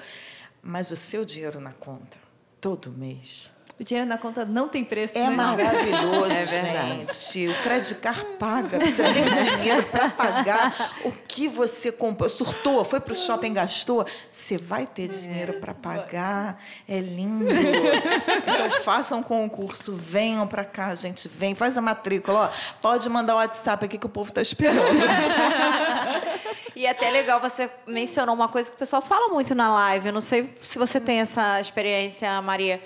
Mas 0.66 0.90
o 0.90 0.96
seu 0.96 1.26
dinheiro 1.26 1.60
na 1.60 1.72
conta, 1.72 2.16
todo 2.58 2.90
mês, 2.90 3.52
O 3.78 3.82
dinheiro 3.82 4.08
na 4.08 4.16
conta 4.16 4.44
não 4.44 4.68
tem 4.68 4.84
preço, 4.84 5.18
é 5.18 5.28
né? 5.28 5.30
maravilhoso, 5.30 6.30
É 6.30 6.46
gente. 6.46 7.48
O 7.48 7.62
Credit 7.62 7.94
Card 7.96 8.24
paga. 8.38 8.78
Você 8.78 9.02
tem 9.02 9.58
dinheiro 9.58 9.82
para 9.84 10.10
pagar 10.10 10.92
o 11.04 11.10
que 11.10 11.48
você 11.48 11.90
comprou. 11.90 12.28
Surtou, 12.28 12.84
foi 12.84 13.00
para 13.00 13.12
o 13.12 13.16
shopping, 13.16 13.52
gastou. 13.52 14.06
Você 14.30 14.56
vai 14.56 14.86
ter 14.86 15.08
dinheiro 15.08 15.54
para 15.54 15.74
pagar. 15.74 16.62
É 16.88 17.00
lindo. 17.00 17.46
Então 17.50 18.70
façam 18.82 19.18
um 19.18 19.22
concurso. 19.22 19.92
Venham 19.92 20.46
para 20.46 20.64
cá, 20.64 20.94
gente. 20.94 21.26
Vem, 21.26 21.56
faz 21.56 21.76
a 21.76 21.82
matrícula. 21.82 22.52
Ó, 22.52 22.78
pode 22.80 23.08
mandar 23.08 23.34
o 23.34 23.38
WhatsApp 23.38 23.84
aqui 23.84 23.98
que 23.98 24.06
o 24.06 24.10
povo 24.10 24.28
está 24.28 24.40
esperando. 24.40 24.84
E 26.76 26.86
é 26.86 26.90
até 26.90 27.08
legal, 27.08 27.40
você 27.40 27.70
mencionou 27.86 28.34
uma 28.34 28.48
coisa 28.48 28.68
que 28.68 28.74
o 28.74 28.78
pessoal 28.78 29.00
fala 29.00 29.28
muito 29.32 29.54
na 29.54 29.72
live. 29.72 30.08
Eu 30.08 30.12
não 30.12 30.20
sei 30.20 30.52
se 30.60 30.76
você 30.76 31.00
tem 31.00 31.20
essa 31.20 31.60
experiência, 31.60 32.42
Maria. 32.42 32.82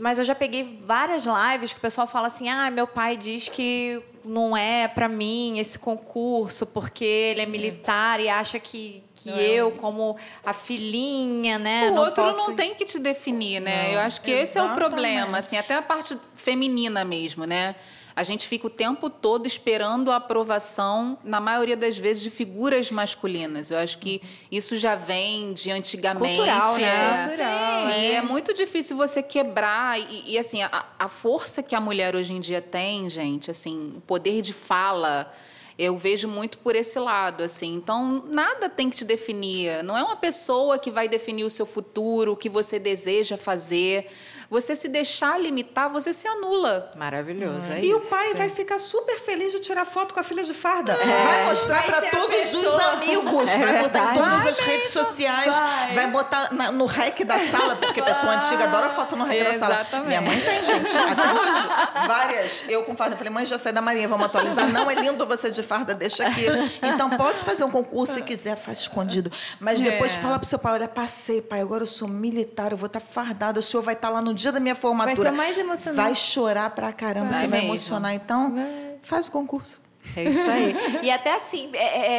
Mas 0.00 0.18
eu 0.18 0.24
já 0.24 0.34
peguei 0.34 0.78
várias 0.84 1.26
lives 1.26 1.72
que 1.72 1.78
o 1.78 1.82
pessoal 1.82 2.06
fala 2.06 2.26
assim: 2.26 2.48
ah, 2.48 2.70
meu 2.70 2.86
pai 2.86 3.16
diz 3.16 3.48
que 3.48 4.02
não 4.24 4.56
é 4.56 4.88
para 4.88 5.08
mim 5.08 5.58
esse 5.58 5.78
concurso, 5.78 6.66
porque 6.66 7.04
ele 7.04 7.40
é 7.40 7.46
militar 7.46 8.18
e 8.18 8.28
acha 8.28 8.58
que, 8.58 9.02
que 9.14 9.30
eu, 9.30 9.70
como 9.72 10.16
a 10.44 10.52
filhinha, 10.52 11.58
né? 11.58 11.88
O 11.88 11.94
não 11.94 12.02
outro 12.02 12.24
posso... 12.24 12.38
não 12.38 12.56
tem 12.56 12.74
que 12.74 12.84
te 12.84 12.98
definir, 12.98 13.60
né? 13.60 13.84
Não, 13.84 13.92
Eu 13.92 14.00
acho 14.00 14.20
que 14.20 14.30
esse 14.30 14.58
é 14.58 14.60
o 14.60 14.64
exatamente. 14.64 14.88
problema, 14.90 15.38
assim, 15.38 15.56
até 15.56 15.74
a 15.74 15.82
parte 15.82 16.18
feminina 16.34 17.04
mesmo, 17.04 17.44
né? 17.44 17.76
A 18.16 18.22
gente 18.22 18.48
fica 18.48 18.66
o 18.66 18.70
tempo 18.70 19.10
todo 19.10 19.46
esperando 19.46 20.10
a 20.10 20.16
aprovação, 20.16 21.18
na 21.22 21.38
maioria 21.38 21.76
das 21.76 21.98
vezes, 21.98 22.22
de 22.22 22.30
figuras 22.30 22.90
masculinas. 22.90 23.70
Eu 23.70 23.76
acho 23.76 23.98
que 23.98 24.22
isso 24.50 24.74
já 24.74 24.94
vem 24.94 25.52
de 25.52 25.70
antigamente. 25.70 26.36
Cultural, 26.36 26.78
né? 26.78 26.82
é. 26.82 27.28
Cultural, 27.28 27.88
E 27.90 27.92
é. 27.92 28.14
é 28.14 28.22
muito 28.22 28.54
difícil 28.54 28.96
você 28.96 29.22
quebrar. 29.22 30.00
E, 30.00 30.32
e, 30.32 30.38
assim, 30.38 30.62
a, 30.62 30.86
a 30.98 31.08
força 31.08 31.62
que 31.62 31.74
a 31.74 31.80
mulher 31.80 32.16
hoje 32.16 32.32
em 32.32 32.40
dia 32.40 32.62
tem, 32.62 33.10
gente, 33.10 33.50
assim, 33.50 33.92
o 33.98 34.00
poder 34.00 34.40
de 34.40 34.54
fala. 34.54 35.30
Eu 35.78 35.98
vejo 35.98 36.26
muito 36.26 36.56
por 36.56 36.74
esse 36.74 36.98
lado, 36.98 37.42
assim. 37.42 37.74
Então, 37.74 38.24
nada 38.28 38.66
tem 38.66 38.88
que 38.88 38.96
te 38.96 39.04
definir. 39.04 39.84
Não 39.84 39.94
é 39.94 40.02
uma 40.02 40.16
pessoa 40.16 40.78
que 40.78 40.90
vai 40.90 41.06
definir 41.06 41.44
o 41.44 41.50
seu 41.50 41.66
futuro, 41.66 42.32
o 42.32 42.36
que 42.36 42.48
você 42.48 42.78
deseja 42.78 43.36
fazer. 43.36 44.10
Você 44.48 44.76
se 44.76 44.88
deixar 44.88 45.40
limitar, 45.40 45.90
você 45.90 46.12
se 46.12 46.26
anula. 46.28 46.90
Maravilhoso, 46.96 47.70
é 47.72 47.80
E 47.84 47.92
o 47.94 47.98
isso. 47.98 48.08
pai 48.08 48.34
vai 48.34 48.48
ficar 48.48 48.78
super 48.78 49.18
feliz 49.20 49.52
de 49.52 49.60
tirar 49.60 49.84
foto 49.84 50.14
com 50.14 50.20
a 50.20 50.22
filha 50.22 50.44
de 50.44 50.54
farda. 50.54 50.94
Vai 50.94 51.44
mostrar 51.46 51.82
Vai 51.82 51.86
para 51.86 52.10
todos 52.10 52.54
os 52.54 52.80
amigos. 52.80 53.50
É 53.50 53.58
vai 53.58 53.82
botar 53.82 54.12
em 54.12 54.14
todas 54.14 54.46
as 54.46 54.58
redes 54.60 54.90
sociais. 54.90 55.54
vai. 55.54 55.94
Vai, 55.94 56.06
botar 56.10 56.52
na- 56.52 56.70
no 56.70 56.86
rec 56.86 57.24
da 57.24 57.38
sala, 57.38 57.76
porque 57.76 58.00
a 58.00 58.04
pessoa 58.04 58.34
antiga 58.34 58.64
adora 58.64 58.88
foto 58.90 59.16
no 59.16 59.24
rec 59.24 59.44
da 59.44 59.54
sala. 59.58 59.74
Exatamente. 59.80 60.06
Minha 60.08 60.20
mãe 60.20 60.40
tem, 60.40 60.62
gente. 60.62 60.96
Até 60.96 61.32
hoje. 61.32 62.06
Várias. 62.06 62.64
Eu 62.68 62.82
com 62.84 62.96
farda. 62.96 63.14
Eu 63.14 63.18
falei, 63.18 63.32
mãe, 63.32 63.46
já 63.46 63.58
sai 63.58 63.72
da 63.72 63.82
Marinha, 63.82 64.08
vamos 64.08 64.26
atualizar. 64.26 64.68
Não, 64.68 64.90
é 64.90 64.94
lindo 64.94 65.26
você 65.26 65.50
de 65.50 65.62
farda, 65.62 65.94
deixa 65.94 66.26
aqui. 66.26 66.46
Então, 66.82 67.10
pode 67.10 67.42
fazer 67.44 67.64
um 67.64 67.70
concurso 67.70 68.14
se 68.14 68.22
quiser, 68.22 68.56
faz 68.56 68.78
escondido. 68.80 69.30
Mas 69.58 69.80
depois 69.80 70.16
É. 70.16 70.20
fala 70.20 70.38
pro 70.38 70.46
seu 70.48 70.58
pai, 70.58 70.74
olha, 70.74 70.88
passei, 70.88 71.42
pai, 71.42 71.60
agora 71.60 71.82
eu 71.82 71.86
sou 71.86 72.06
militar, 72.08 72.70
eu 72.72 72.76
vou 72.76 72.86
estar 72.86 73.00
fardada. 73.00 73.58
O 73.60 73.62
senhor 73.62 73.82
vai 73.82 73.94
estar 73.94 74.08
lá 74.10 74.20
no 74.22 74.34
dia 74.36 74.52
da 74.52 74.60
minha 74.60 74.74
formatura. 74.76 75.16
Vai 75.16 75.24
ser 75.24 75.36
mais 75.36 75.58
emocionante. 75.58 75.96
Vai 76.02 76.14
chorar 76.14 76.70
pra 76.70 76.92
caramba, 76.92 77.30
Vai 77.32 77.40
você 77.40 77.46
vai 77.48 77.58
mesmo. 77.58 77.74
emocionar. 77.74 78.14
Então, 78.14 78.54
faz 79.02 79.26
o 79.26 79.32
concurso. 79.32 79.80
É 80.16 80.22
isso 80.24 80.48
aí. 80.48 80.76
e 81.02 81.10
até 81.10 81.34
assim, 81.34 81.70
é- 81.74 82.12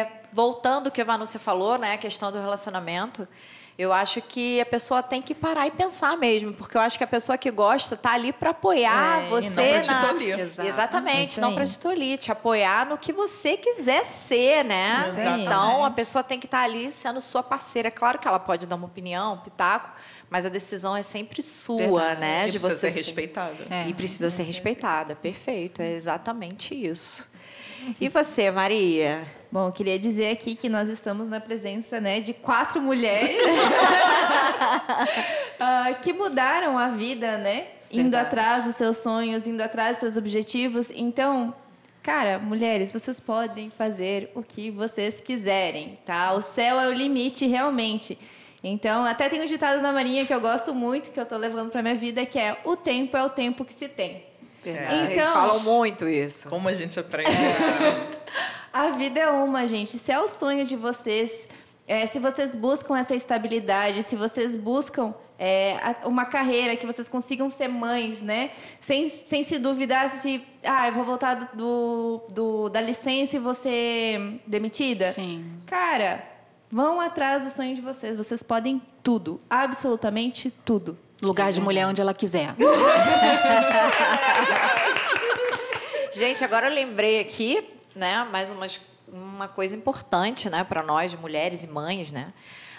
é- 0.00 0.22
voltando 0.32 0.86
ao 0.86 0.92
que 0.92 1.00
a 1.00 1.04
Vanúcia 1.04 1.40
falou, 1.40 1.76
né, 1.78 1.94
a 1.94 1.98
questão 1.98 2.30
do 2.30 2.38
relacionamento, 2.40 3.26
eu 3.78 3.92
acho 3.92 4.20
que 4.22 4.60
a 4.60 4.66
pessoa 4.66 5.02
tem 5.02 5.20
que 5.22 5.34
parar 5.34 5.66
e 5.66 5.70
pensar 5.70 6.16
mesmo, 6.16 6.52
porque 6.52 6.76
eu 6.76 6.80
acho 6.80 6.96
que 6.98 7.04
a 7.04 7.06
pessoa 7.06 7.36
que 7.38 7.50
gosta 7.50 7.96
tá 7.96 8.12
ali 8.12 8.30
para 8.32 8.50
apoiar 8.50 9.22
É, 9.22 9.26
e 9.26 9.28
você 9.30 9.48
não 9.48 9.72
pra 9.72 9.80
te 9.80 9.90
na 9.90 10.08
tolir. 10.08 10.38
Exato. 10.38 10.68
Exatamente, 10.68 11.30
Isso 11.32 11.40
não 11.40 11.54
para 11.54 11.66
te 11.66 11.78
tolir, 11.80 12.18
te 12.18 12.30
apoiar 12.30 12.86
no 12.86 12.96
que 12.98 13.12
você 13.12 13.56
quiser 13.56 14.04
ser, 14.04 14.62
né? 14.64 15.04
Aí. 15.16 15.42
Então 15.44 15.84
a 15.84 15.90
pessoa 15.90 16.22
tem 16.22 16.38
que 16.38 16.46
estar 16.46 16.60
ali 16.60 16.92
sendo 16.92 17.20
sua 17.20 17.42
parceira. 17.42 17.88
É 17.88 17.90
Claro 17.90 18.18
que 18.18 18.28
ela 18.28 18.38
pode 18.38 18.66
dar 18.66 18.76
uma 18.76 18.86
opinião, 18.86 19.34
um 19.34 19.38
pitaco, 19.38 19.90
mas 20.32 20.46
a 20.46 20.48
decisão 20.48 20.96
é 20.96 21.02
sempre 21.02 21.42
sua, 21.42 21.76
Verdade. 21.76 22.20
né? 22.20 22.48
E 22.48 22.52
de 22.52 22.58
precisa 22.58 22.70
você 22.70 22.90
ser 22.90 22.96
respeitada. 22.96 23.56
É. 23.68 23.86
e 23.86 23.92
precisa 23.92 24.30
ser 24.30 24.44
respeitada. 24.44 25.14
Perfeito, 25.14 25.82
é 25.82 25.92
exatamente 25.92 26.74
isso. 26.74 27.30
E 28.00 28.08
você, 28.08 28.50
Maria? 28.50 29.26
Bom, 29.50 29.66
eu 29.66 29.72
queria 29.72 29.98
dizer 29.98 30.30
aqui 30.30 30.56
que 30.56 30.70
nós 30.70 30.88
estamos 30.88 31.28
na 31.28 31.38
presença 31.38 32.00
né, 32.00 32.20
de 32.20 32.32
quatro 32.32 32.80
mulheres 32.80 33.36
ah, 35.60 35.92
que 36.00 36.14
mudaram 36.14 36.78
a 36.78 36.88
vida, 36.88 37.36
né? 37.36 37.66
Indo 37.90 38.04
Verdade. 38.04 38.26
atrás 38.28 38.64
dos 38.64 38.76
seus 38.76 38.96
sonhos, 38.96 39.46
indo 39.46 39.60
atrás 39.60 39.96
dos 39.96 40.00
seus 40.00 40.16
objetivos. 40.16 40.90
Então, 40.94 41.54
cara, 42.02 42.38
mulheres, 42.38 42.90
vocês 42.90 43.20
podem 43.20 43.68
fazer 43.68 44.32
o 44.34 44.42
que 44.42 44.70
vocês 44.70 45.20
quiserem, 45.20 45.98
tá? 46.06 46.32
O 46.32 46.40
céu 46.40 46.80
é 46.80 46.88
o 46.88 46.92
limite, 46.94 47.46
realmente. 47.46 48.16
Então, 48.64 49.04
até 49.04 49.28
tem 49.28 49.40
um 49.42 49.44
ditado 49.44 49.80
na 49.82 49.92
Marinha 49.92 50.24
que 50.24 50.32
eu 50.32 50.40
gosto 50.40 50.72
muito, 50.74 51.10
que 51.10 51.18
eu 51.18 51.26
tô 51.26 51.36
levando 51.36 51.70
pra 51.70 51.82
minha 51.82 51.94
vida, 51.96 52.24
que 52.24 52.38
é 52.38 52.56
o 52.64 52.76
tempo 52.76 53.16
é 53.16 53.24
o 53.24 53.30
tempo 53.30 53.64
que 53.64 53.74
se 53.74 53.88
tem. 53.88 54.24
Verdade. 54.62 54.94
Eles 54.94 55.18
Então- 55.18 55.32
falam 55.32 55.60
muito 55.60 56.08
isso. 56.08 56.48
Como 56.48 56.68
a 56.68 56.74
gente 56.74 56.98
aprende. 57.00 57.30
A 58.72 58.88
vida 58.90 59.20
é 59.20 59.28
uma, 59.30 59.66
gente. 59.66 59.98
Se 59.98 60.10
é 60.12 60.18
o 60.20 60.28
sonho 60.28 60.64
de 60.64 60.76
vocês, 60.76 61.46
é, 61.86 62.06
se 62.06 62.18
vocês 62.18 62.54
buscam 62.54 62.96
essa 62.98 63.14
estabilidade, 63.14 64.02
se 64.02 64.16
vocês 64.16 64.56
buscam 64.56 65.12
é, 65.38 65.76
uma 66.04 66.24
carreira 66.24 66.76
que 66.76 66.86
vocês 66.86 67.08
consigam 67.08 67.50
ser 67.50 67.66
mães, 67.68 68.22
né? 68.22 68.50
Sem, 68.80 69.08
sem 69.08 69.42
se 69.42 69.58
duvidar 69.58 70.08
se, 70.08 70.42
ah, 70.64 70.86
eu 70.88 70.92
vou 70.94 71.04
voltar 71.04 71.34
do, 71.54 72.22
do- 72.30 72.68
da 72.68 72.80
licença 72.80 73.36
e 73.36 73.40
vou 73.40 73.52
ser 73.52 74.40
demitida. 74.46 75.10
Sim. 75.10 75.44
Cara, 75.66 76.24
Vão 76.72 76.98
atrás 76.98 77.44
do 77.44 77.50
sonho 77.50 77.76
de 77.76 77.82
vocês. 77.82 78.16
Vocês 78.16 78.42
podem 78.42 78.80
tudo. 79.02 79.38
Absolutamente 79.50 80.50
tudo. 80.64 80.96
Lugar 81.20 81.52
de 81.52 81.60
mulher 81.60 81.86
onde 81.86 82.00
ela 82.00 82.14
quiser. 82.14 82.54
Gente, 86.14 86.42
agora 86.42 86.68
eu 86.68 86.74
lembrei 86.74 87.20
aqui, 87.20 87.68
né, 87.94 88.26
mais 88.30 88.50
umas, 88.50 88.80
uma 89.06 89.48
coisa 89.48 89.76
importante, 89.76 90.48
né, 90.48 90.64
para 90.64 90.82
nós, 90.82 91.12
mulheres 91.14 91.62
e 91.62 91.66
mães, 91.66 92.10
né? 92.10 92.32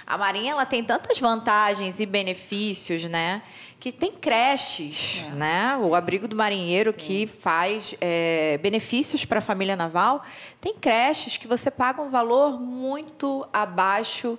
A 0.05 0.17
Marinha 0.17 0.51
ela 0.51 0.65
tem 0.65 0.83
tantas 0.83 1.19
vantagens 1.19 1.99
e 1.99 2.05
benefícios, 2.05 3.03
né? 3.05 3.41
Que 3.79 3.91
tem 3.91 4.11
creches, 4.11 5.23
é. 5.25 5.29
né? 5.35 5.77
O 5.81 5.95
abrigo 5.95 6.27
do 6.27 6.35
marinheiro 6.35 6.93
que 6.93 7.27
faz 7.27 7.95
é, 7.99 8.57
benefícios 8.61 9.25
para 9.25 9.39
a 9.39 9.41
família 9.41 9.75
naval. 9.75 10.23
Tem 10.61 10.73
creches 10.73 11.37
que 11.37 11.47
você 11.47 11.69
paga 11.69 12.01
um 12.01 12.09
valor 12.09 12.59
muito 12.59 13.47
abaixo 13.51 14.37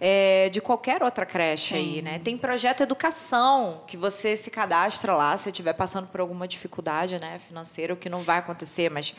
é, 0.00 0.48
de 0.48 0.60
qualquer 0.60 1.02
outra 1.02 1.26
creche 1.26 1.74
Sim. 1.74 1.80
aí, 1.80 2.02
né? 2.02 2.18
Tem 2.18 2.38
projeto 2.38 2.82
educação 2.82 3.84
que 3.86 3.96
você 3.98 4.34
se 4.34 4.50
cadastra 4.50 5.14
lá 5.14 5.36
se 5.36 5.50
estiver 5.50 5.74
passando 5.74 6.06
por 6.06 6.20
alguma 6.20 6.48
dificuldade, 6.48 7.20
né, 7.20 7.38
financeira, 7.46 7.92
o 7.92 7.96
que 7.96 8.08
não 8.08 8.22
vai 8.22 8.38
acontecer, 8.38 8.90
mas 8.90 9.14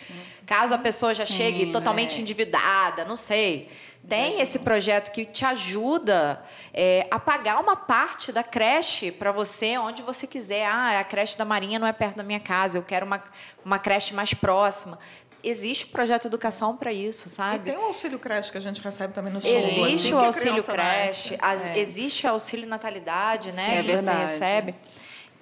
caso 0.46 0.74
a 0.74 0.80
pessoa 0.80 1.14
já 1.14 1.26
Sim, 1.26 1.36
chegue 1.36 1.68
totalmente 1.68 2.18
é. 2.18 2.22
endividada, 2.22 3.06
não 3.06 3.16
sei. 3.16 3.70
Tem 4.08 4.42
esse 4.42 4.60
projeto 4.60 5.12
que 5.12 5.26
te 5.26 5.46
ajuda 5.46 6.44
é, 6.74 7.08
a 7.10 7.20
pagar 7.20 7.60
uma 7.60 7.76
parte 7.76 8.32
da 8.32 8.44
creche 8.44 9.12
para 9.12 9.32
você 9.32 9.78
onde 9.78 10.02
você 10.02 10.28
quiser. 10.28 10.66
Ah, 10.66 11.00
a 11.00 11.04
creche 11.04 11.38
da 11.38 11.46
Marinha 11.46 11.80
não 11.80 11.88
é 11.88 11.94
perto 11.94 12.18
da 12.18 12.24
minha 12.24 12.40
casa, 12.40 12.78
eu 12.78 12.84
quero 12.84 13.06
uma, 13.06 13.24
uma 13.64 13.80
creche 13.80 14.14
mais 14.14 14.34
próxima 14.34 14.98
existe 15.44 15.86
o 15.86 15.88
projeto 15.88 16.24
de 16.24 16.28
educação 16.28 16.76
para 16.76 16.94
isso, 16.94 17.30
sabe? 17.30 17.70
E 17.70 17.74
tem 17.74 17.78
o 17.78 17.86
auxílio 17.86 18.20
creche 18.20 18.52
que 18.52 18.58
a 18.58 18.62
gente 18.62 18.82
recebe 18.82 19.14
também 19.14 19.34
no 19.34 19.42
SUS. 19.42 19.52
Existe 19.52 20.08
assim, 20.08 20.14
o 20.14 20.20
auxílio 20.20 20.64
creche, 20.64 21.38
é. 21.42 21.80
existe 21.80 22.28
o 22.28 22.30
auxílio 22.30 22.68
natalidade, 22.68 23.52
né? 23.54 23.64
Sim, 23.64 23.72
é 23.72 23.82
que 23.82 23.88
verdade. 23.88 24.18
você 24.18 24.34
recebe. 24.34 24.76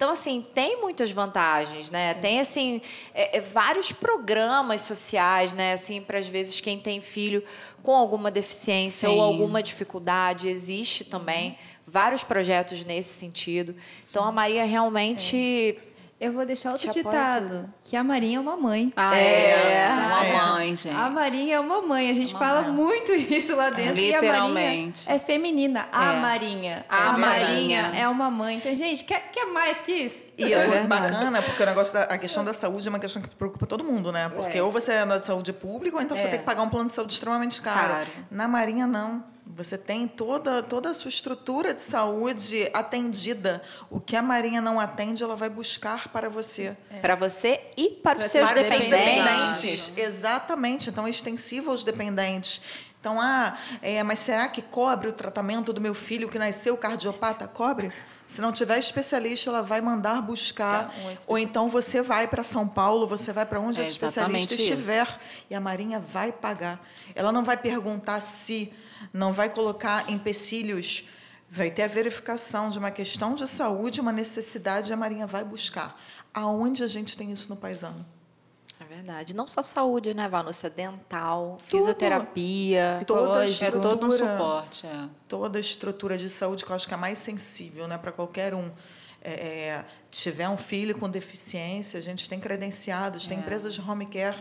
Então, 0.00 0.12
assim, 0.12 0.42
tem 0.54 0.80
muitas 0.80 1.10
vantagens, 1.10 1.90
né? 1.90 2.14
Tem, 2.14 2.40
assim, 2.40 2.80
é, 3.12 3.36
é, 3.36 3.40
vários 3.42 3.92
programas 3.92 4.80
sociais, 4.80 5.52
né? 5.52 5.74
Assim, 5.74 6.00
para, 6.00 6.18
às 6.18 6.26
vezes, 6.26 6.58
quem 6.58 6.78
tem 6.78 7.02
filho 7.02 7.44
com 7.82 7.94
alguma 7.94 8.30
deficiência 8.30 9.10
Sim. 9.10 9.14
ou 9.14 9.20
alguma 9.20 9.62
dificuldade, 9.62 10.48
existe 10.48 11.04
também 11.04 11.58
vários 11.86 12.24
projetos 12.24 12.82
nesse 12.82 13.10
sentido. 13.10 13.76
Então, 14.08 14.24
a 14.24 14.32
Maria 14.32 14.64
realmente... 14.64 15.76
É 15.86 15.89
eu 16.20 16.34
vou 16.34 16.44
deixar 16.44 16.72
outro 16.72 16.92
ditado, 16.92 17.72
que 17.82 17.96
a 17.96 18.04
Marinha 18.04 18.36
é 18.36 18.40
uma 18.40 18.54
mãe. 18.54 18.92
Ah, 18.94 19.16
é, 19.16 19.72
é 19.72 19.88
uma 19.88 20.26
é. 20.26 20.42
mãe, 20.50 20.76
gente. 20.76 20.94
A 20.94 21.08
Marinha 21.08 21.56
é 21.56 21.60
uma 21.60 21.80
mãe. 21.80 22.10
A 22.10 22.12
gente 22.12 22.34
uma 22.34 22.38
fala 22.38 22.60
mãe. 22.60 22.72
muito 22.72 23.10
isso 23.32 23.56
lá 23.56 23.70
dentro. 23.70 23.94
Literalmente. 23.94 25.10
é 25.10 25.18
feminina. 25.18 25.88
A 25.90 26.12
é. 26.12 26.20
Marinha. 26.20 26.84
A, 26.90 27.14
a 27.14 27.18
Marinha 27.18 27.92
é 27.96 28.06
uma 28.06 28.30
mãe. 28.30 28.58
Então, 28.58 28.76
gente, 28.76 29.02
quer, 29.02 29.30
quer 29.32 29.46
mais 29.46 29.80
que 29.80 29.92
isso? 29.92 30.18
E 30.36 30.52
é, 30.52 30.66
muito 30.66 30.88
bacana, 30.88 31.40
porque 31.40 31.62
o 31.62 31.66
negócio 31.66 31.94
da 31.94 32.02
a 32.02 32.18
questão 32.18 32.44
da 32.44 32.52
saúde 32.52 32.86
é 32.86 32.90
uma 32.90 32.98
questão 32.98 33.22
que 33.22 33.28
preocupa 33.30 33.66
todo 33.66 33.82
mundo, 33.82 34.12
né? 34.12 34.28
Porque 34.28 34.58
é. 34.58 34.62
ou 34.62 34.70
você 34.70 34.92
é 34.92 35.06
de 35.18 35.24
saúde 35.24 35.54
pública, 35.54 35.96
ou 35.96 36.02
então 36.02 36.18
você 36.18 36.26
é. 36.26 36.30
tem 36.30 36.38
que 36.38 36.44
pagar 36.44 36.62
um 36.62 36.68
plano 36.68 36.88
de 36.88 36.94
saúde 36.94 37.14
extremamente 37.14 37.62
caro. 37.62 37.94
caro. 37.94 38.10
Na 38.30 38.46
Marinha, 38.46 38.86
não. 38.86 39.24
Você 39.56 39.76
tem 39.76 40.06
toda, 40.06 40.62
toda 40.62 40.90
a 40.90 40.94
sua 40.94 41.08
estrutura 41.08 41.74
de 41.74 41.80
saúde 41.80 42.70
atendida. 42.72 43.62
O 43.90 44.00
que 44.00 44.16
a 44.16 44.22
Marinha 44.22 44.60
não 44.60 44.78
atende, 44.78 45.22
ela 45.22 45.36
vai 45.36 45.50
buscar 45.50 46.08
para 46.08 46.28
você. 46.28 46.76
É. 46.90 47.00
Para 47.00 47.14
você 47.14 47.60
e 47.76 47.90
para, 47.90 48.16
para 48.16 48.26
os 48.26 48.30
seus 48.30 48.50
para 48.50 48.62
dependentes. 48.62 48.88
dependentes. 48.88 49.98
Exatamente. 49.98 50.90
Então, 50.90 51.06
é 51.06 51.10
extensivo 51.10 51.70
aos 51.70 51.84
dependentes. 51.84 52.60
Então, 53.00 53.20
ah, 53.20 53.56
é, 53.80 54.02
mas 54.02 54.18
será 54.18 54.46
que 54.48 54.60
cobre 54.60 55.08
o 55.08 55.12
tratamento 55.12 55.72
do 55.72 55.80
meu 55.80 55.94
filho 55.94 56.28
que 56.28 56.38
nasceu 56.38 56.76
cardiopata? 56.76 57.48
Cobre? 57.48 57.92
Se 58.30 58.40
não 58.40 58.52
tiver 58.52 58.78
especialista, 58.78 59.50
ela 59.50 59.60
vai 59.60 59.80
mandar 59.80 60.22
buscar. 60.22 60.94
Um 60.96 61.16
ou 61.26 61.38
então 61.38 61.68
você 61.68 62.00
vai 62.00 62.28
para 62.28 62.44
São 62.44 62.68
Paulo, 62.68 63.04
você 63.04 63.32
vai 63.32 63.44
para 63.44 63.58
onde 63.58 63.80
é, 63.80 63.84
a 63.84 63.86
especialista 63.88 64.54
estiver 64.54 65.02
isso. 65.02 65.18
e 65.50 65.54
a 65.54 65.60
Marinha 65.60 65.98
vai 65.98 66.30
pagar. 66.30 66.80
Ela 67.12 67.32
não 67.32 67.42
vai 67.42 67.56
perguntar 67.56 68.20
se, 68.20 68.72
não 69.12 69.32
vai 69.32 69.48
colocar 69.48 70.10
empecilhos. 70.10 71.04
Vai 71.50 71.70
ter 71.70 71.82
a 71.82 71.88
verificação 71.88 72.70
de 72.70 72.78
uma 72.78 72.90
questão 72.90 73.34
de 73.34 73.46
saúde, 73.48 74.00
uma 74.00 74.12
necessidade, 74.12 74.92
a 74.92 74.96
Marinha 74.96 75.26
vai 75.26 75.42
buscar. 75.42 76.00
Aonde 76.32 76.84
a 76.84 76.86
gente 76.86 77.16
tem 77.16 77.32
isso 77.32 77.48
no 77.48 77.56
paisano? 77.56 78.06
É 78.80 78.84
verdade. 78.84 79.34
Não 79.34 79.46
só 79.46 79.62
saúde, 79.62 80.14
né, 80.14 80.26
Vanúcia? 80.26 80.70
Dental, 80.70 81.58
Tudo. 81.58 81.68
fisioterapia, 81.68 82.88
psicológica. 82.94 83.66
É 83.66 83.70
todo 83.72 84.06
um 84.06 84.12
suporte. 84.12 84.86
É. 84.86 85.08
Toda 85.28 85.58
a 85.58 85.60
estrutura 85.60 86.16
de 86.16 86.30
saúde 86.30 86.64
que 86.64 86.72
eu 86.72 86.76
acho 86.76 86.88
que 86.88 86.94
é 86.94 86.96
mais 86.96 87.18
sensível 87.18 87.86
né, 87.86 87.98
para 87.98 88.10
qualquer 88.10 88.54
um. 88.54 88.70
É, 89.22 89.32
é, 89.32 89.84
tiver 90.10 90.48
um 90.48 90.56
filho 90.56 90.96
com 90.96 91.10
deficiência, 91.10 91.98
a 91.98 92.00
gente 92.00 92.26
tem 92.26 92.40
credenciados, 92.40 93.26
tem 93.26 93.36
é. 93.36 93.40
empresas 93.40 93.74
de 93.74 93.80
home 93.82 94.06
care 94.06 94.38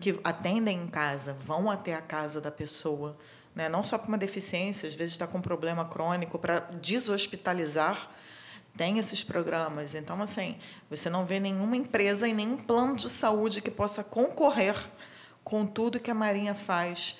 que 0.00 0.20
atendem 0.22 0.82
em 0.82 0.86
casa, 0.86 1.36
vão 1.44 1.68
até 1.68 1.94
a 1.94 2.00
casa 2.00 2.40
da 2.40 2.52
pessoa. 2.52 3.16
Né? 3.56 3.70
Não 3.70 3.82
só 3.82 3.98
com 3.98 4.06
uma 4.06 4.18
deficiência, 4.18 4.86
às 4.86 4.94
vezes 4.94 5.14
está 5.14 5.26
com 5.26 5.38
um 5.38 5.42
problema 5.42 5.88
crônico, 5.88 6.38
para 6.38 6.60
deshospitalizar 6.80 8.10
tem 8.76 8.98
esses 8.98 9.24
programas. 9.24 9.94
Então, 9.94 10.20
assim, 10.20 10.58
você 10.90 11.08
não 11.08 11.24
vê 11.24 11.40
nenhuma 11.40 11.74
empresa 11.74 12.28
e 12.28 12.34
nenhum 12.34 12.58
plano 12.58 12.94
de 12.94 13.08
saúde 13.08 13.62
que 13.62 13.70
possa 13.70 14.04
concorrer 14.04 14.76
com 15.42 15.64
tudo 15.64 15.98
que 15.98 16.10
a 16.10 16.14
Marinha 16.14 16.54
faz 16.54 17.16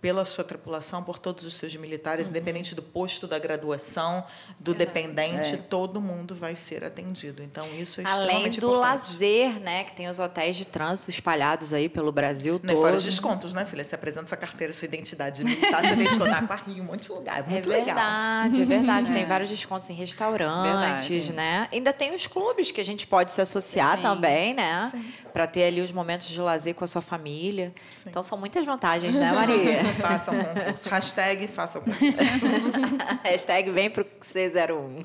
pela 0.00 0.24
sua 0.24 0.42
tripulação, 0.42 1.02
por 1.02 1.18
todos 1.18 1.44
os 1.44 1.54
seus 1.54 1.76
militares, 1.76 2.26
uhum. 2.26 2.30
independente 2.30 2.74
do 2.74 2.82
posto 2.82 3.26
da 3.26 3.38
graduação, 3.38 4.24
do 4.58 4.72
dependente, 4.72 5.54
é. 5.54 5.56
todo 5.56 6.00
mundo 6.00 6.34
vai 6.34 6.56
ser 6.56 6.84
atendido. 6.84 7.42
Então, 7.42 7.66
isso 7.78 8.00
é 8.00 8.04
Além 8.04 8.48
do 8.48 8.56
importante. 8.56 8.80
lazer, 8.80 9.60
né? 9.60 9.84
Que 9.84 9.92
tem 9.92 10.08
os 10.08 10.18
hotéis 10.18 10.56
de 10.56 10.64
trânsito 10.64 11.10
espalhados 11.10 11.74
aí 11.74 11.88
pelo 11.88 12.10
Brasil 12.10 12.58
todo. 12.58 12.72
E 12.72 12.76
fora 12.76 12.96
os 12.96 13.04
descontos, 13.04 13.52
né, 13.52 13.66
filha? 13.66 13.84
Você 13.84 13.94
apresenta 13.94 14.26
sua 14.26 14.38
carteira, 14.38 14.72
sua 14.72 14.86
identidade 14.86 15.44
militar, 15.44 15.82
você 15.82 15.94
tem 15.94 16.04
desconto 16.06 16.30
na 16.30 16.60
Rio, 16.66 16.82
um 16.82 16.86
monte 16.86 17.02
de 17.02 17.12
lugar. 17.12 17.40
É 17.40 17.42
muito 17.42 17.70
é 17.70 17.76
verdade, 17.76 18.60
legal. 18.60 18.76
É 18.76 18.78
verdade, 18.78 19.12
Tem 19.12 19.26
vários 19.26 19.50
descontos 19.50 19.90
em 19.90 19.94
restaurantes, 19.94 21.08
verdade. 21.08 21.32
né? 21.32 21.68
Ainda 21.72 21.92
tem 21.92 22.14
os 22.14 22.26
clubes 22.26 22.70
que 22.70 22.80
a 22.80 22.84
gente 22.84 23.06
pode 23.06 23.32
se 23.32 23.40
associar 23.40 23.96
Sim. 23.96 24.02
também, 24.02 24.54
né? 24.54 24.90
Para 25.32 25.46
ter 25.46 25.64
ali 25.64 25.80
os 25.80 25.92
momentos 25.92 26.28
de 26.28 26.40
lazer 26.40 26.74
com 26.74 26.84
a 26.84 26.86
sua 26.86 27.02
família. 27.02 27.72
Sim. 27.90 28.08
Então, 28.08 28.22
são 28.22 28.38
muitas 28.38 28.64
vantagens, 28.64 29.14
né, 29.14 29.30
Maria? 29.32 29.89
Façam 29.94 30.38
concurso. 30.38 30.88
Hashtag 30.88 31.48
façam 31.48 31.82
concurso. 31.82 32.02
Hashtag 33.24 33.70
vem 33.70 33.90
pro 33.90 34.04
C01. 34.22 35.04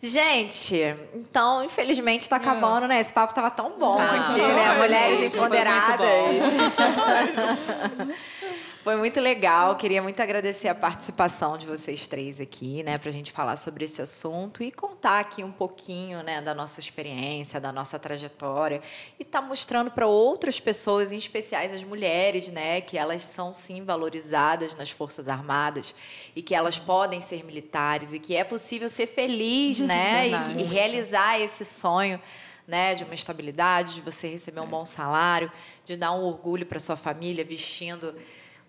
Gente, 0.00 0.76
então, 1.12 1.64
infelizmente, 1.64 2.22
está 2.22 2.36
acabando, 2.36 2.86
né? 2.86 3.00
Esse 3.00 3.12
papo 3.12 3.32
estava 3.32 3.50
tão 3.50 3.72
bom 3.78 3.96
tá. 3.96 4.12
aqui, 4.12 4.40
né? 4.40 4.78
Mulheres 4.78 5.18
gente, 5.18 5.36
empoderadas. 5.36 5.98
Foi 8.88 8.96
muito 8.96 9.20
legal. 9.20 9.76
Queria 9.76 10.02
muito 10.02 10.18
agradecer 10.22 10.66
a 10.66 10.74
participação 10.74 11.58
de 11.58 11.66
vocês 11.66 12.06
três 12.06 12.40
aqui, 12.40 12.82
né, 12.82 12.96
para 12.96 13.10
a 13.10 13.12
gente 13.12 13.30
falar 13.30 13.56
sobre 13.56 13.84
esse 13.84 14.00
assunto 14.00 14.62
e 14.62 14.72
contar 14.72 15.20
aqui 15.20 15.44
um 15.44 15.52
pouquinho, 15.52 16.22
né, 16.22 16.40
da 16.40 16.54
nossa 16.54 16.80
experiência, 16.80 17.60
da 17.60 17.70
nossa 17.70 17.98
trajetória 17.98 18.80
e 19.20 19.24
estar 19.24 19.42
tá 19.42 19.46
mostrando 19.46 19.90
para 19.90 20.06
outras 20.06 20.58
pessoas, 20.58 21.12
em 21.12 21.18
especiais 21.18 21.70
as 21.74 21.84
mulheres, 21.84 22.48
né, 22.48 22.80
que 22.80 22.96
elas 22.96 23.24
são 23.24 23.52
sim 23.52 23.84
valorizadas 23.84 24.74
nas 24.74 24.90
forças 24.90 25.28
armadas 25.28 25.94
e 26.34 26.40
que 26.40 26.54
elas 26.54 26.78
podem 26.78 27.20
ser 27.20 27.44
militares 27.44 28.14
e 28.14 28.18
que 28.18 28.34
é 28.34 28.42
possível 28.42 28.88
ser 28.88 29.06
feliz, 29.06 29.80
né, 29.84 30.30
e, 30.30 30.62
e 30.62 30.62
realizar 30.62 31.38
esse 31.38 31.62
sonho 31.62 32.18
né, 32.66 32.94
de 32.94 33.04
uma 33.04 33.14
estabilidade, 33.14 33.96
de 33.96 34.00
você 34.00 34.28
receber 34.28 34.60
um 34.60 34.66
bom 34.66 34.86
salário, 34.86 35.52
de 35.84 35.94
dar 35.94 36.12
um 36.12 36.24
orgulho 36.24 36.64
para 36.64 36.78
sua 36.78 36.96
família 36.96 37.44
vestindo 37.44 38.14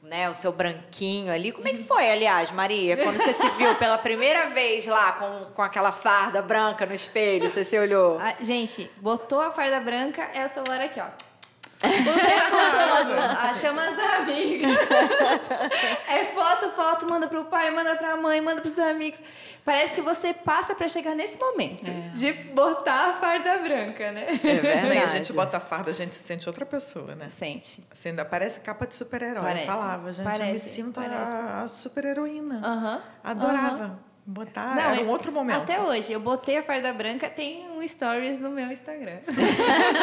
né, 0.01 0.30
o 0.30 0.34
seu 0.34 0.51
branquinho 0.51 1.31
ali. 1.31 1.51
Como 1.51 1.67
é 1.67 1.73
que 1.73 1.84
foi, 1.84 2.09
aliás, 2.09 2.51
Maria, 2.51 2.97
quando 2.97 3.17
você 3.17 3.34
se 3.34 3.49
viu 3.51 3.76
pela 3.76 3.97
primeira 3.97 4.47
vez 4.49 4.88
lá 4.88 5.11
com, 5.13 5.45
com 5.53 5.61
aquela 5.61 5.91
farda 5.91 6.41
branca 6.41 6.85
no 6.85 6.93
espelho, 6.93 7.49
você 7.49 7.63
se 7.63 7.77
olhou? 7.77 8.17
Ah, 8.19 8.35
gente, 8.39 8.89
botou 8.97 9.41
a 9.41 9.51
farda 9.51 9.80
branca, 9.80 10.23
é 10.34 10.45
o 10.45 10.49
celular 10.49 10.81
aqui, 10.81 10.99
ó. 10.99 11.07
O 11.81 12.19
tempo 12.19 12.51
todo. 12.51 13.14
Ah, 13.18 13.53
chama 13.60 13.88
as 13.88 13.99
amigas. 13.99 14.72
É 16.10 16.26
foto, 16.26 16.72
foto, 16.72 17.07
manda 17.07 17.27
pro 17.27 17.45
pai, 17.45 17.69
manda 17.69 17.95
pra 17.95 18.18
mãe, 18.18 18.41
manda 18.41 18.61
pros 18.61 18.77
amigos. 18.80 19.19
Parece 19.64 19.93
que 19.93 20.01
você 20.01 20.34
passa 20.34 20.73
para 20.73 20.88
chegar 20.88 21.14
nesse 21.15 21.38
momento 21.38 21.88
é. 21.88 22.15
de 22.15 22.34
botar 22.34 23.10
a 23.10 23.14
farda 23.14 23.57
branca, 23.60 24.11
né? 24.11 24.26
É 24.30 24.56
verdade. 24.60 24.97
a 24.97 25.07
gente 25.07 25.31
bota 25.31 25.57
a 25.57 25.60
farda, 25.60 25.91
a 25.91 25.93
gente 25.93 26.15
se 26.15 26.23
sente 26.23 26.49
outra 26.49 26.65
pessoa, 26.65 27.14
né? 27.15 27.30
Sente. 27.30 27.85
Você 27.93 28.10
ainda 28.10 28.26
parece 28.26 28.60
capa 28.61 28.88
de 28.88 28.95
super-herói. 28.95 29.61
Eu 29.61 29.65
falava, 29.65 30.11
gente, 30.11 30.23
parece, 30.26 30.43
eu 30.43 30.53
me 30.53 30.60
sinto 30.60 30.99
a, 30.99 31.61
a 31.64 31.68
super-heroína. 31.68 32.56
Uhum. 32.56 33.01
Adorava. 33.23 33.85
Uhum. 33.85 34.09
Botar, 34.31 34.76
não, 34.76 34.93
era 34.93 35.03
um 35.03 35.10
outro 35.10 35.31
momento. 35.31 35.64
Até 35.64 35.81
hoje, 35.81 36.14
eu 36.14 36.19
botei 36.19 36.57
a 36.57 36.61
farda 36.61 36.93
branca, 36.93 37.27
tem 37.27 37.68
um 37.72 37.88
stories 37.88 38.39
no 38.39 38.51
meu 38.51 38.72
Instagram. 38.72 39.18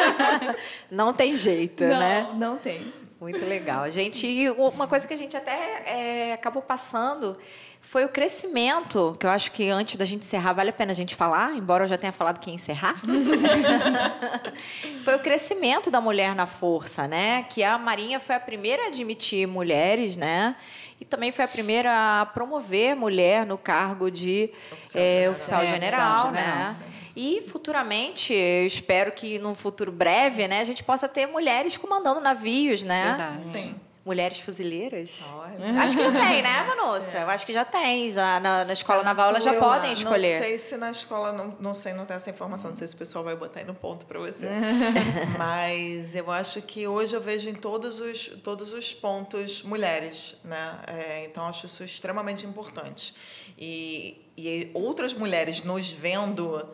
não 0.91 1.13
tem 1.13 1.33
jeito, 1.37 1.85
não, 1.85 1.97
né? 1.97 2.29
Não 2.35 2.57
tem. 2.57 2.93
Muito 3.21 3.45
legal. 3.45 3.89
Gente, 3.89 4.27
e 4.27 4.49
uma 4.49 4.85
coisa 4.85 5.07
que 5.07 5.13
a 5.13 5.17
gente 5.17 5.37
até 5.37 5.81
é, 5.85 6.33
acabou 6.33 6.61
passando 6.61 7.37
foi 7.79 8.03
o 8.03 8.09
crescimento, 8.09 9.15
que 9.17 9.25
eu 9.25 9.29
acho 9.29 9.49
que 9.53 9.69
antes 9.69 9.95
da 9.95 10.03
gente 10.03 10.25
encerrar, 10.25 10.51
vale 10.51 10.71
a 10.71 10.73
pena 10.73 10.91
a 10.91 10.95
gente 10.95 11.15
falar, 11.15 11.55
embora 11.55 11.85
eu 11.85 11.87
já 11.87 11.97
tenha 11.97 12.11
falado 12.11 12.37
que 12.37 12.49
ia 12.49 12.55
encerrar. 12.55 12.95
foi 15.05 15.15
o 15.15 15.19
crescimento 15.19 15.89
da 15.89 16.01
mulher 16.01 16.35
na 16.35 16.45
força, 16.45 17.07
né? 17.07 17.43
Que 17.43 17.63
a 17.63 17.77
Marinha 17.77 18.19
foi 18.19 18.35
a 18.35 18.41
primeira 18.41 18.83
a 18.83 18.87
admitir 18.87 19.47
mulheres, 19.47 20.17
né? 20.17 20.57
E 20.99 21.05
também 21.05 21.31
foi 21.31 21.45
a 21.45 21.47
primeira 21.47 22.21
a 22.21 22.25
promover 22.25 22.95
mulher 22.95 23.45
no 23.45 23.57
cargo 23.57 24.09
de 24.09 24.49
oficial, 24.71 25.03
é, 25.03 25.07
general. 25.07 25.31
Oficial 25.31 25.61
é, 25.61 25.67
general, 25.67 26.31
né? 26.31 26.41
General, 26.41 26.75
e 27.19 27.41
futuramente, 27.47 28.31
eu 28.31 28.67
espero 28.67 29.11
que 29.11 29.39
num 29.39 29.55
futuro 29.55 29.91
breve, 29.91 30.47
né, 30.47 30.61
a 30.61 30.63
gente 30.63 30.83
possa 30.83 31.07
ter 31.07 31.25
mulheres 31.25 31.75
comandando 31.75 32.21
navios, 32.21 32.83
né? 32.83 33.15
Verdade. 33.17 33.57
Sim. 33.57 33.75
Mulheres 34.07 34.39
fuzileiras? 34.39 35.25
Olha. 35.33 35.81
Acho 35.81 35.97
que 35.97 36.01
já 36.01 36.11
tem, 36.13 36.41
né, 36.41 36.63
Vanussa? 36.63 37.17
Eu 37.17 37.29
acho 37.29 37.45
que 37.45 37.51
já 37.51 37.65
tem. 37.65 38.09
Já 38.09 38.39
na, 38.39 38.63
na 38.63 38.71
escola 38.71 39.03
naval 39.03 39.31
elas 39.31 39.43
já 39.43 39.53
eu 39.53 39.59
podem 39.59 39.91
escolher. 39.91 40.39
Não 40.39 40.47
sei 40.47 40.57
se 40.57 40.77
na 40.77 40.91
escola, 40.91 41.33
não, 41.33 41.57
não 41.59 41.73
sei, 41.73 41.91
não 41.91 42.05
tem 42.05 42.15
essa 42.15 42.29
informação. 42.29 42.69
Não 42.69 42.77
sei 42.77 42.87
se 42.87 42.95
o 42.95 42.97
pessoal 42.97 43.21
vai 43.21 43.35
botar 43.35 43.59
aí 43.59 43.65
no 43.65 43.73
ponto 43.73 44.05
para 44.05 44.17
você. 44.17 44.47
Mas 45.37 46.15
eu 46.15 46.31
acho 46.31 46.61
que 46.61 46.87
hoje 46.87 47.13
eu 47.13 47.19
vejo 47.19 47.49
em 47.49 47.55
todos 47.55 47.99
os, 47.99 48.27
todos 48.41 48.71
os 48.71 48.93
pontos 48.93 49.61
mulheres, 49.61 50.37
né? 50.41 50.79
É, 50.87 51.25
então 51.25 51.45
acho 51.45 51.65
isso 51.65 51.83
extremamente 51.83 52.45
importante. 52.45 53.13
E, 53.59 54.25
e 54.37 54.71
outras 54.73 55.13
mulheres 55.13 55.63
nos 55.63 55.91
vendo 55.91 56.65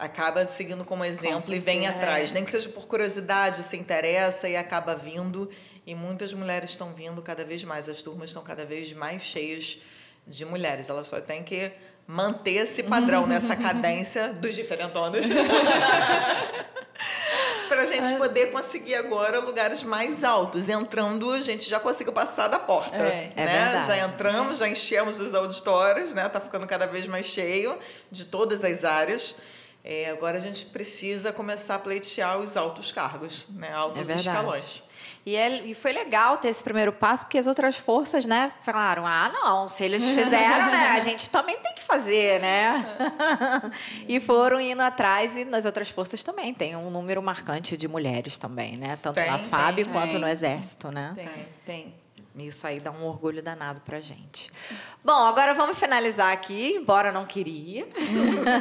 acaba 0.00 0.46
seguindo 0.46 0.84
como 0.84 1.04
exemplo 1.04 1.42
com 1.42 1.52
e 1.52 1.58
vem 1.58 1.86
atrás. 1.86 2.32
Nem 2.32 2.44
que 2.44 2.50
seja 2.50 2.68
por 2.68 2.86
curiosidade, 2.86 3.62
se 3.62 3.76
interessa 3.76 4.48
e 4.48 4.56
acaba 4.56 4.94
vindo. 4.96 5.48
E 5.86 5.94
muitas 5.94 6.32
mulheres 6.32 6.70
estão 6.70 6.92
vindo 6.92 7.20
cada 7.22 7.44
vez 7.44 7.64
mais, 7.64 7.88
as 7.88 8.02
turmas 8.02 8.30
estão 8.30 8.42
cada 8.42 8.64
vez 8.64 8.92
mais 8.92 9.22
cheias 9.22 9.78
de 10.26 10.44
mulheres. 10.44 10.88
Elas 10.88 11.08
só 11.08 11.20
têm 11.20 11.42
que 11.42 11.72
manter 12.06 12.62
esse 12.64 12.82
padrão 12.82 13.26
nessa 13.26 13.56
cadência 13.56 14.32
dos 14.32 14.54
diferentonos. 14.54 15.26
para 17.70 17.82
a 17.82 17.86
gente 17.86 18.18
poder 18.18 18.50
conseguir 18.50 18.96
agora 18.96 19.38
lugares 19.38 19.82
mais 19.82 20.24
altos. 20.24 20.68
Entrando, 20.68 21.30
a 21.30 21.40
gente 21.40 21.70
já 21.70 21.78
conseguiu 21.78 22.12
passar 22.12 22.48
da 22.48 22.58
porta. 22.58 22.96
É, 22.96 23.32
é 23.36 23.44
né? 23.44 23.64
verdade. 23.64 23.86
Já 23.86 23.98
entramos, 23.98 24.58
já 24.58 24.68
enchemos 24.68 25.20
os 25.20 25.34
auditórios, 25.34 26.12
né? 26.12 26.28
Tá 26.28 26.40
ficando 26.40 26.66
cada 26.66 26.86
vez 26.86 27.06
mais 27.06 27.26
cheio 27.26 27.78
de 28.10 28.24
todas 28.24 28.64
as 28.64 28.84
áreas. 28.84 29.36
É, 29.82 30.10
agora 30.10 30.36
a 30.36 30.40
gente 30.40 30.66
precisa 30.66 31.32
começar 31.32 31.76
a 31.76 31.78
pleitear 31.78 32.38
os 32.38 32.56
altos 32.56 32.92
cargos, 32.92 33.46
né? 33.48 33.72
altos 33.72 34.10
é 34.10 34.14
escalões. 34.14 34.82
E, 35.24 35.36
é, 35.36 35.62
e 35.66 35.74
foi 35.74 35.92
legal 35.92 36.38
ter 36.38 36.48
esse 36.48 36.64
primeiro 36.64 36.92
passo, 36.92 37.26
porque 37.26 37.36
as 37.36 37.46
outras 37.46 37.76
forças, 37.76 38.24
né, 38.24 38.50
falaram: 38.62 39.06
ah, 39.06 39.30
não, 39.32 39.68
se 39.68 39.84
eles 39.84 40.02
fizeram, 40.02 40.70
né, 40.70 40.88
a 40.90 41.00
gente 41.00 41.28
também 41.28 41.58
tem 41.58 41.74
que 41.74 41.82
fazer, 41.82 42.40
né? 42.40 42.84
e 44.08 44.18
foram 44.18 44.60
indo 44.60 44.80
atrás, 44.80 45.36
e 45.36 45.44
nas 45.44 45.64
outras 45.66 45.90
forças 45.90 46.24
também 46.24 46.54
tem 46.54 46.74
um 46.74 46.90
número 46.90 47.22
marcante 47.22 47.76
de 47.76 47.86
mulheres 47.86 48.38
também, 48.38 48.76
né? 48.76 48.98
Tanto 49.02 49.16
tem, 49.16 49.30
na 49.30 49.38
FAB 49.38 49.76
tem, 49.76 49.84
quanto 49.84 50.12
tem. 50.12 50.20
no 50.20 50.26
Exército, 50.26 50.90
né? 50.90 51.12
Tem, 51.14 51.28
tem. 51.66 51.94
Isso 52.36 52.66
aí 52.66 52.78
dá 52.78 52.90
um 52.90 53.04
orgulho 53.04 53.42
danado 53.42 53.80
pra 53.80 54.00
gente. 54.00 54.52
Bom, 55.04 55.26
agora 55.26 55.52
vamos 55.52 55.78
finalizar 55.78 56.32
aqui, 56.32 56.74
embora 56.76 57.10
não 57.10 57.26
queria. 57.26 57.88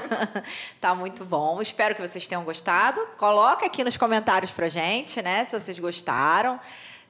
tá 0.81 0.95
muito 0.95 1.23
bom. 1.23 1.61
Espero 1.61 1.95
que 1.95 2.01
vocês 2.01 2.27
tenham 2.27 2.43
gostado. 2.43 2.99
Coloca 3.17 3.65
aqui 3.65 3.83
nos 3.83 3.95
comentários 3.95 4.51
pra 4.51 4.67
gente, 4.67 5.21
né, 5.21 5.43
se 5.43 5.59
vocês 5.59 5.77
gostaram 5.77 6.59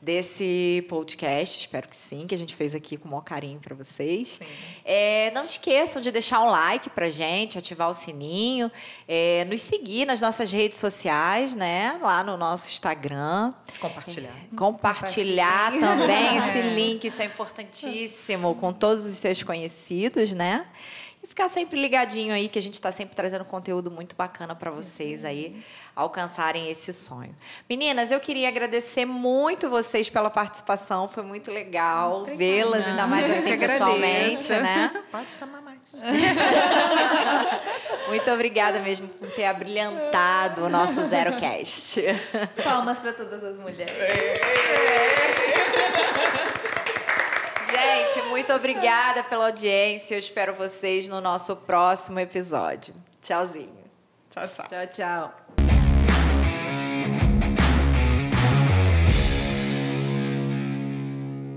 desse 0.01 0.85
podcast. 0.87 1.59
Espero 1.59 1.87
que 1.87 1.95
sim, 1.95 2.25
que 2.25 2.33
a 2.33 2.37
gente 2.37 2.55
fez 2.55 2.73
aqui 2.73 2.97
com 2.97 3.07
o 3.07 3.11
maior 3.11 3.23
carinho 3.23 3.59
para 3.59 3.75
vocês. 3.75 4.39
É, 4.85 5.31
não 5.31 5.43
esqueçam 5.43 6.01
de 6.01 6.11
deixar 6.11 6.41
um 6.41 6.49
like 6.49 6.89
para 6.89 7.09
gente, 7.09 7.57
ativar 7.57 7.89
o 7.89 7.93
sininho, 7.93 8.71
é, 9.07 9.45
nos 9.45 9.61
seguir 9.61 10.05
nas 10.05 10.21
nossas 10.21 10.51
redes 10.51 10.77
sociais, 10.77 11.53
né? 11.53 11.99
Lá 12.01 12.23
no 12.23 12.37
nosso 12.37 12.69
Instagram. 12.69 13.53
Compartilhar. 13.79 14.29
É, 14.29 14.55
compartilhar 14.55 15.71
também 15.73 16.37
esse 16.37 16.61
link, 16.75 17.05
isso 17.05 17.21
é 17.21 17.25
importantíssimo, 17.25 18.55
com 18.55 18.71
todos 18.71 19.05
os 19.05 19.17
seus 19.17 19.43
conhecidos, 19.43 20.31
né? 20.31 20.65
E 21.21 21.27
ficar 21.27 21.49
sempre 21.49 21.79
ligadinho 21.79 22.33
aí, 22.33 22.47
que 22.47 22.57
a 22.57 22.61
gente 22.61 22.75
está 22.75 22.91
sempre 22.91 23.15
trazendo 23.15 23.43
conteúdo 23.43 23.91
muito 23.91 24.15
bacana 24.15 24.55
para 24.55 24.71
vocês 24.71 25.25
aí 25.25 25.61
alcançarem 25.93 26.71
esse 26.71 26.93
sonho. 26.93 27.35
Meninas, 27.69 28.09
eu 28.09 28.21
queria 28.21 28.47
agradecer 28.47 29.03
muito 29.03 29.69
vocês 29.69 30.09
pela 30.09 30.29
participação, 30.29 31.09
foi 31.09 31.23
muito 31.23 31.51
legal 31.51 32.23
vê-las, 32.23 32.87
ainda 32.87 33.05
mais 33.05 33.29
assim 33.29 33.57
pessoalmente, 33.57 34.53
né? 34.53 35.03
Pode 35.11 35.35
chamar 35.35 35.61
mais. 35.61 35.79
muito 38.07 38.31
obrigada 38.31 38.79
mesmo 38.79 39.09
por 39.09 39.29
ter 39.31 39.43
abrilhantado 39.43 40.63
o 40.63 40.69
nosso 40.69 41.03
ZeroCast. 41.03 42.01
Palmas 42.63 42.97
para 42.99 43.11
todas 43.11 43.43
as 43.43 43.57
mulheres. 43.57 43.91
Gente, 47.71 48.21
muito 48.29 48.51
obrigada 48.53 49.23
pela 49.23 49.45
audiência. 49.45 50.15
Eu 50.15 50.19
espero 50.19 50.53
vocês 50.53 51.07
no 51.07 51.21
nosso 51.21 51.55
próximo 51.55 52.19
episódio. 52.19 52.93
Tchauzinho. 53.21 53.77
Tchau, 54.29 54.47
tchau. 54.47 54.65
Tchau, 54.67 54.87
tchau. 54.87 55.58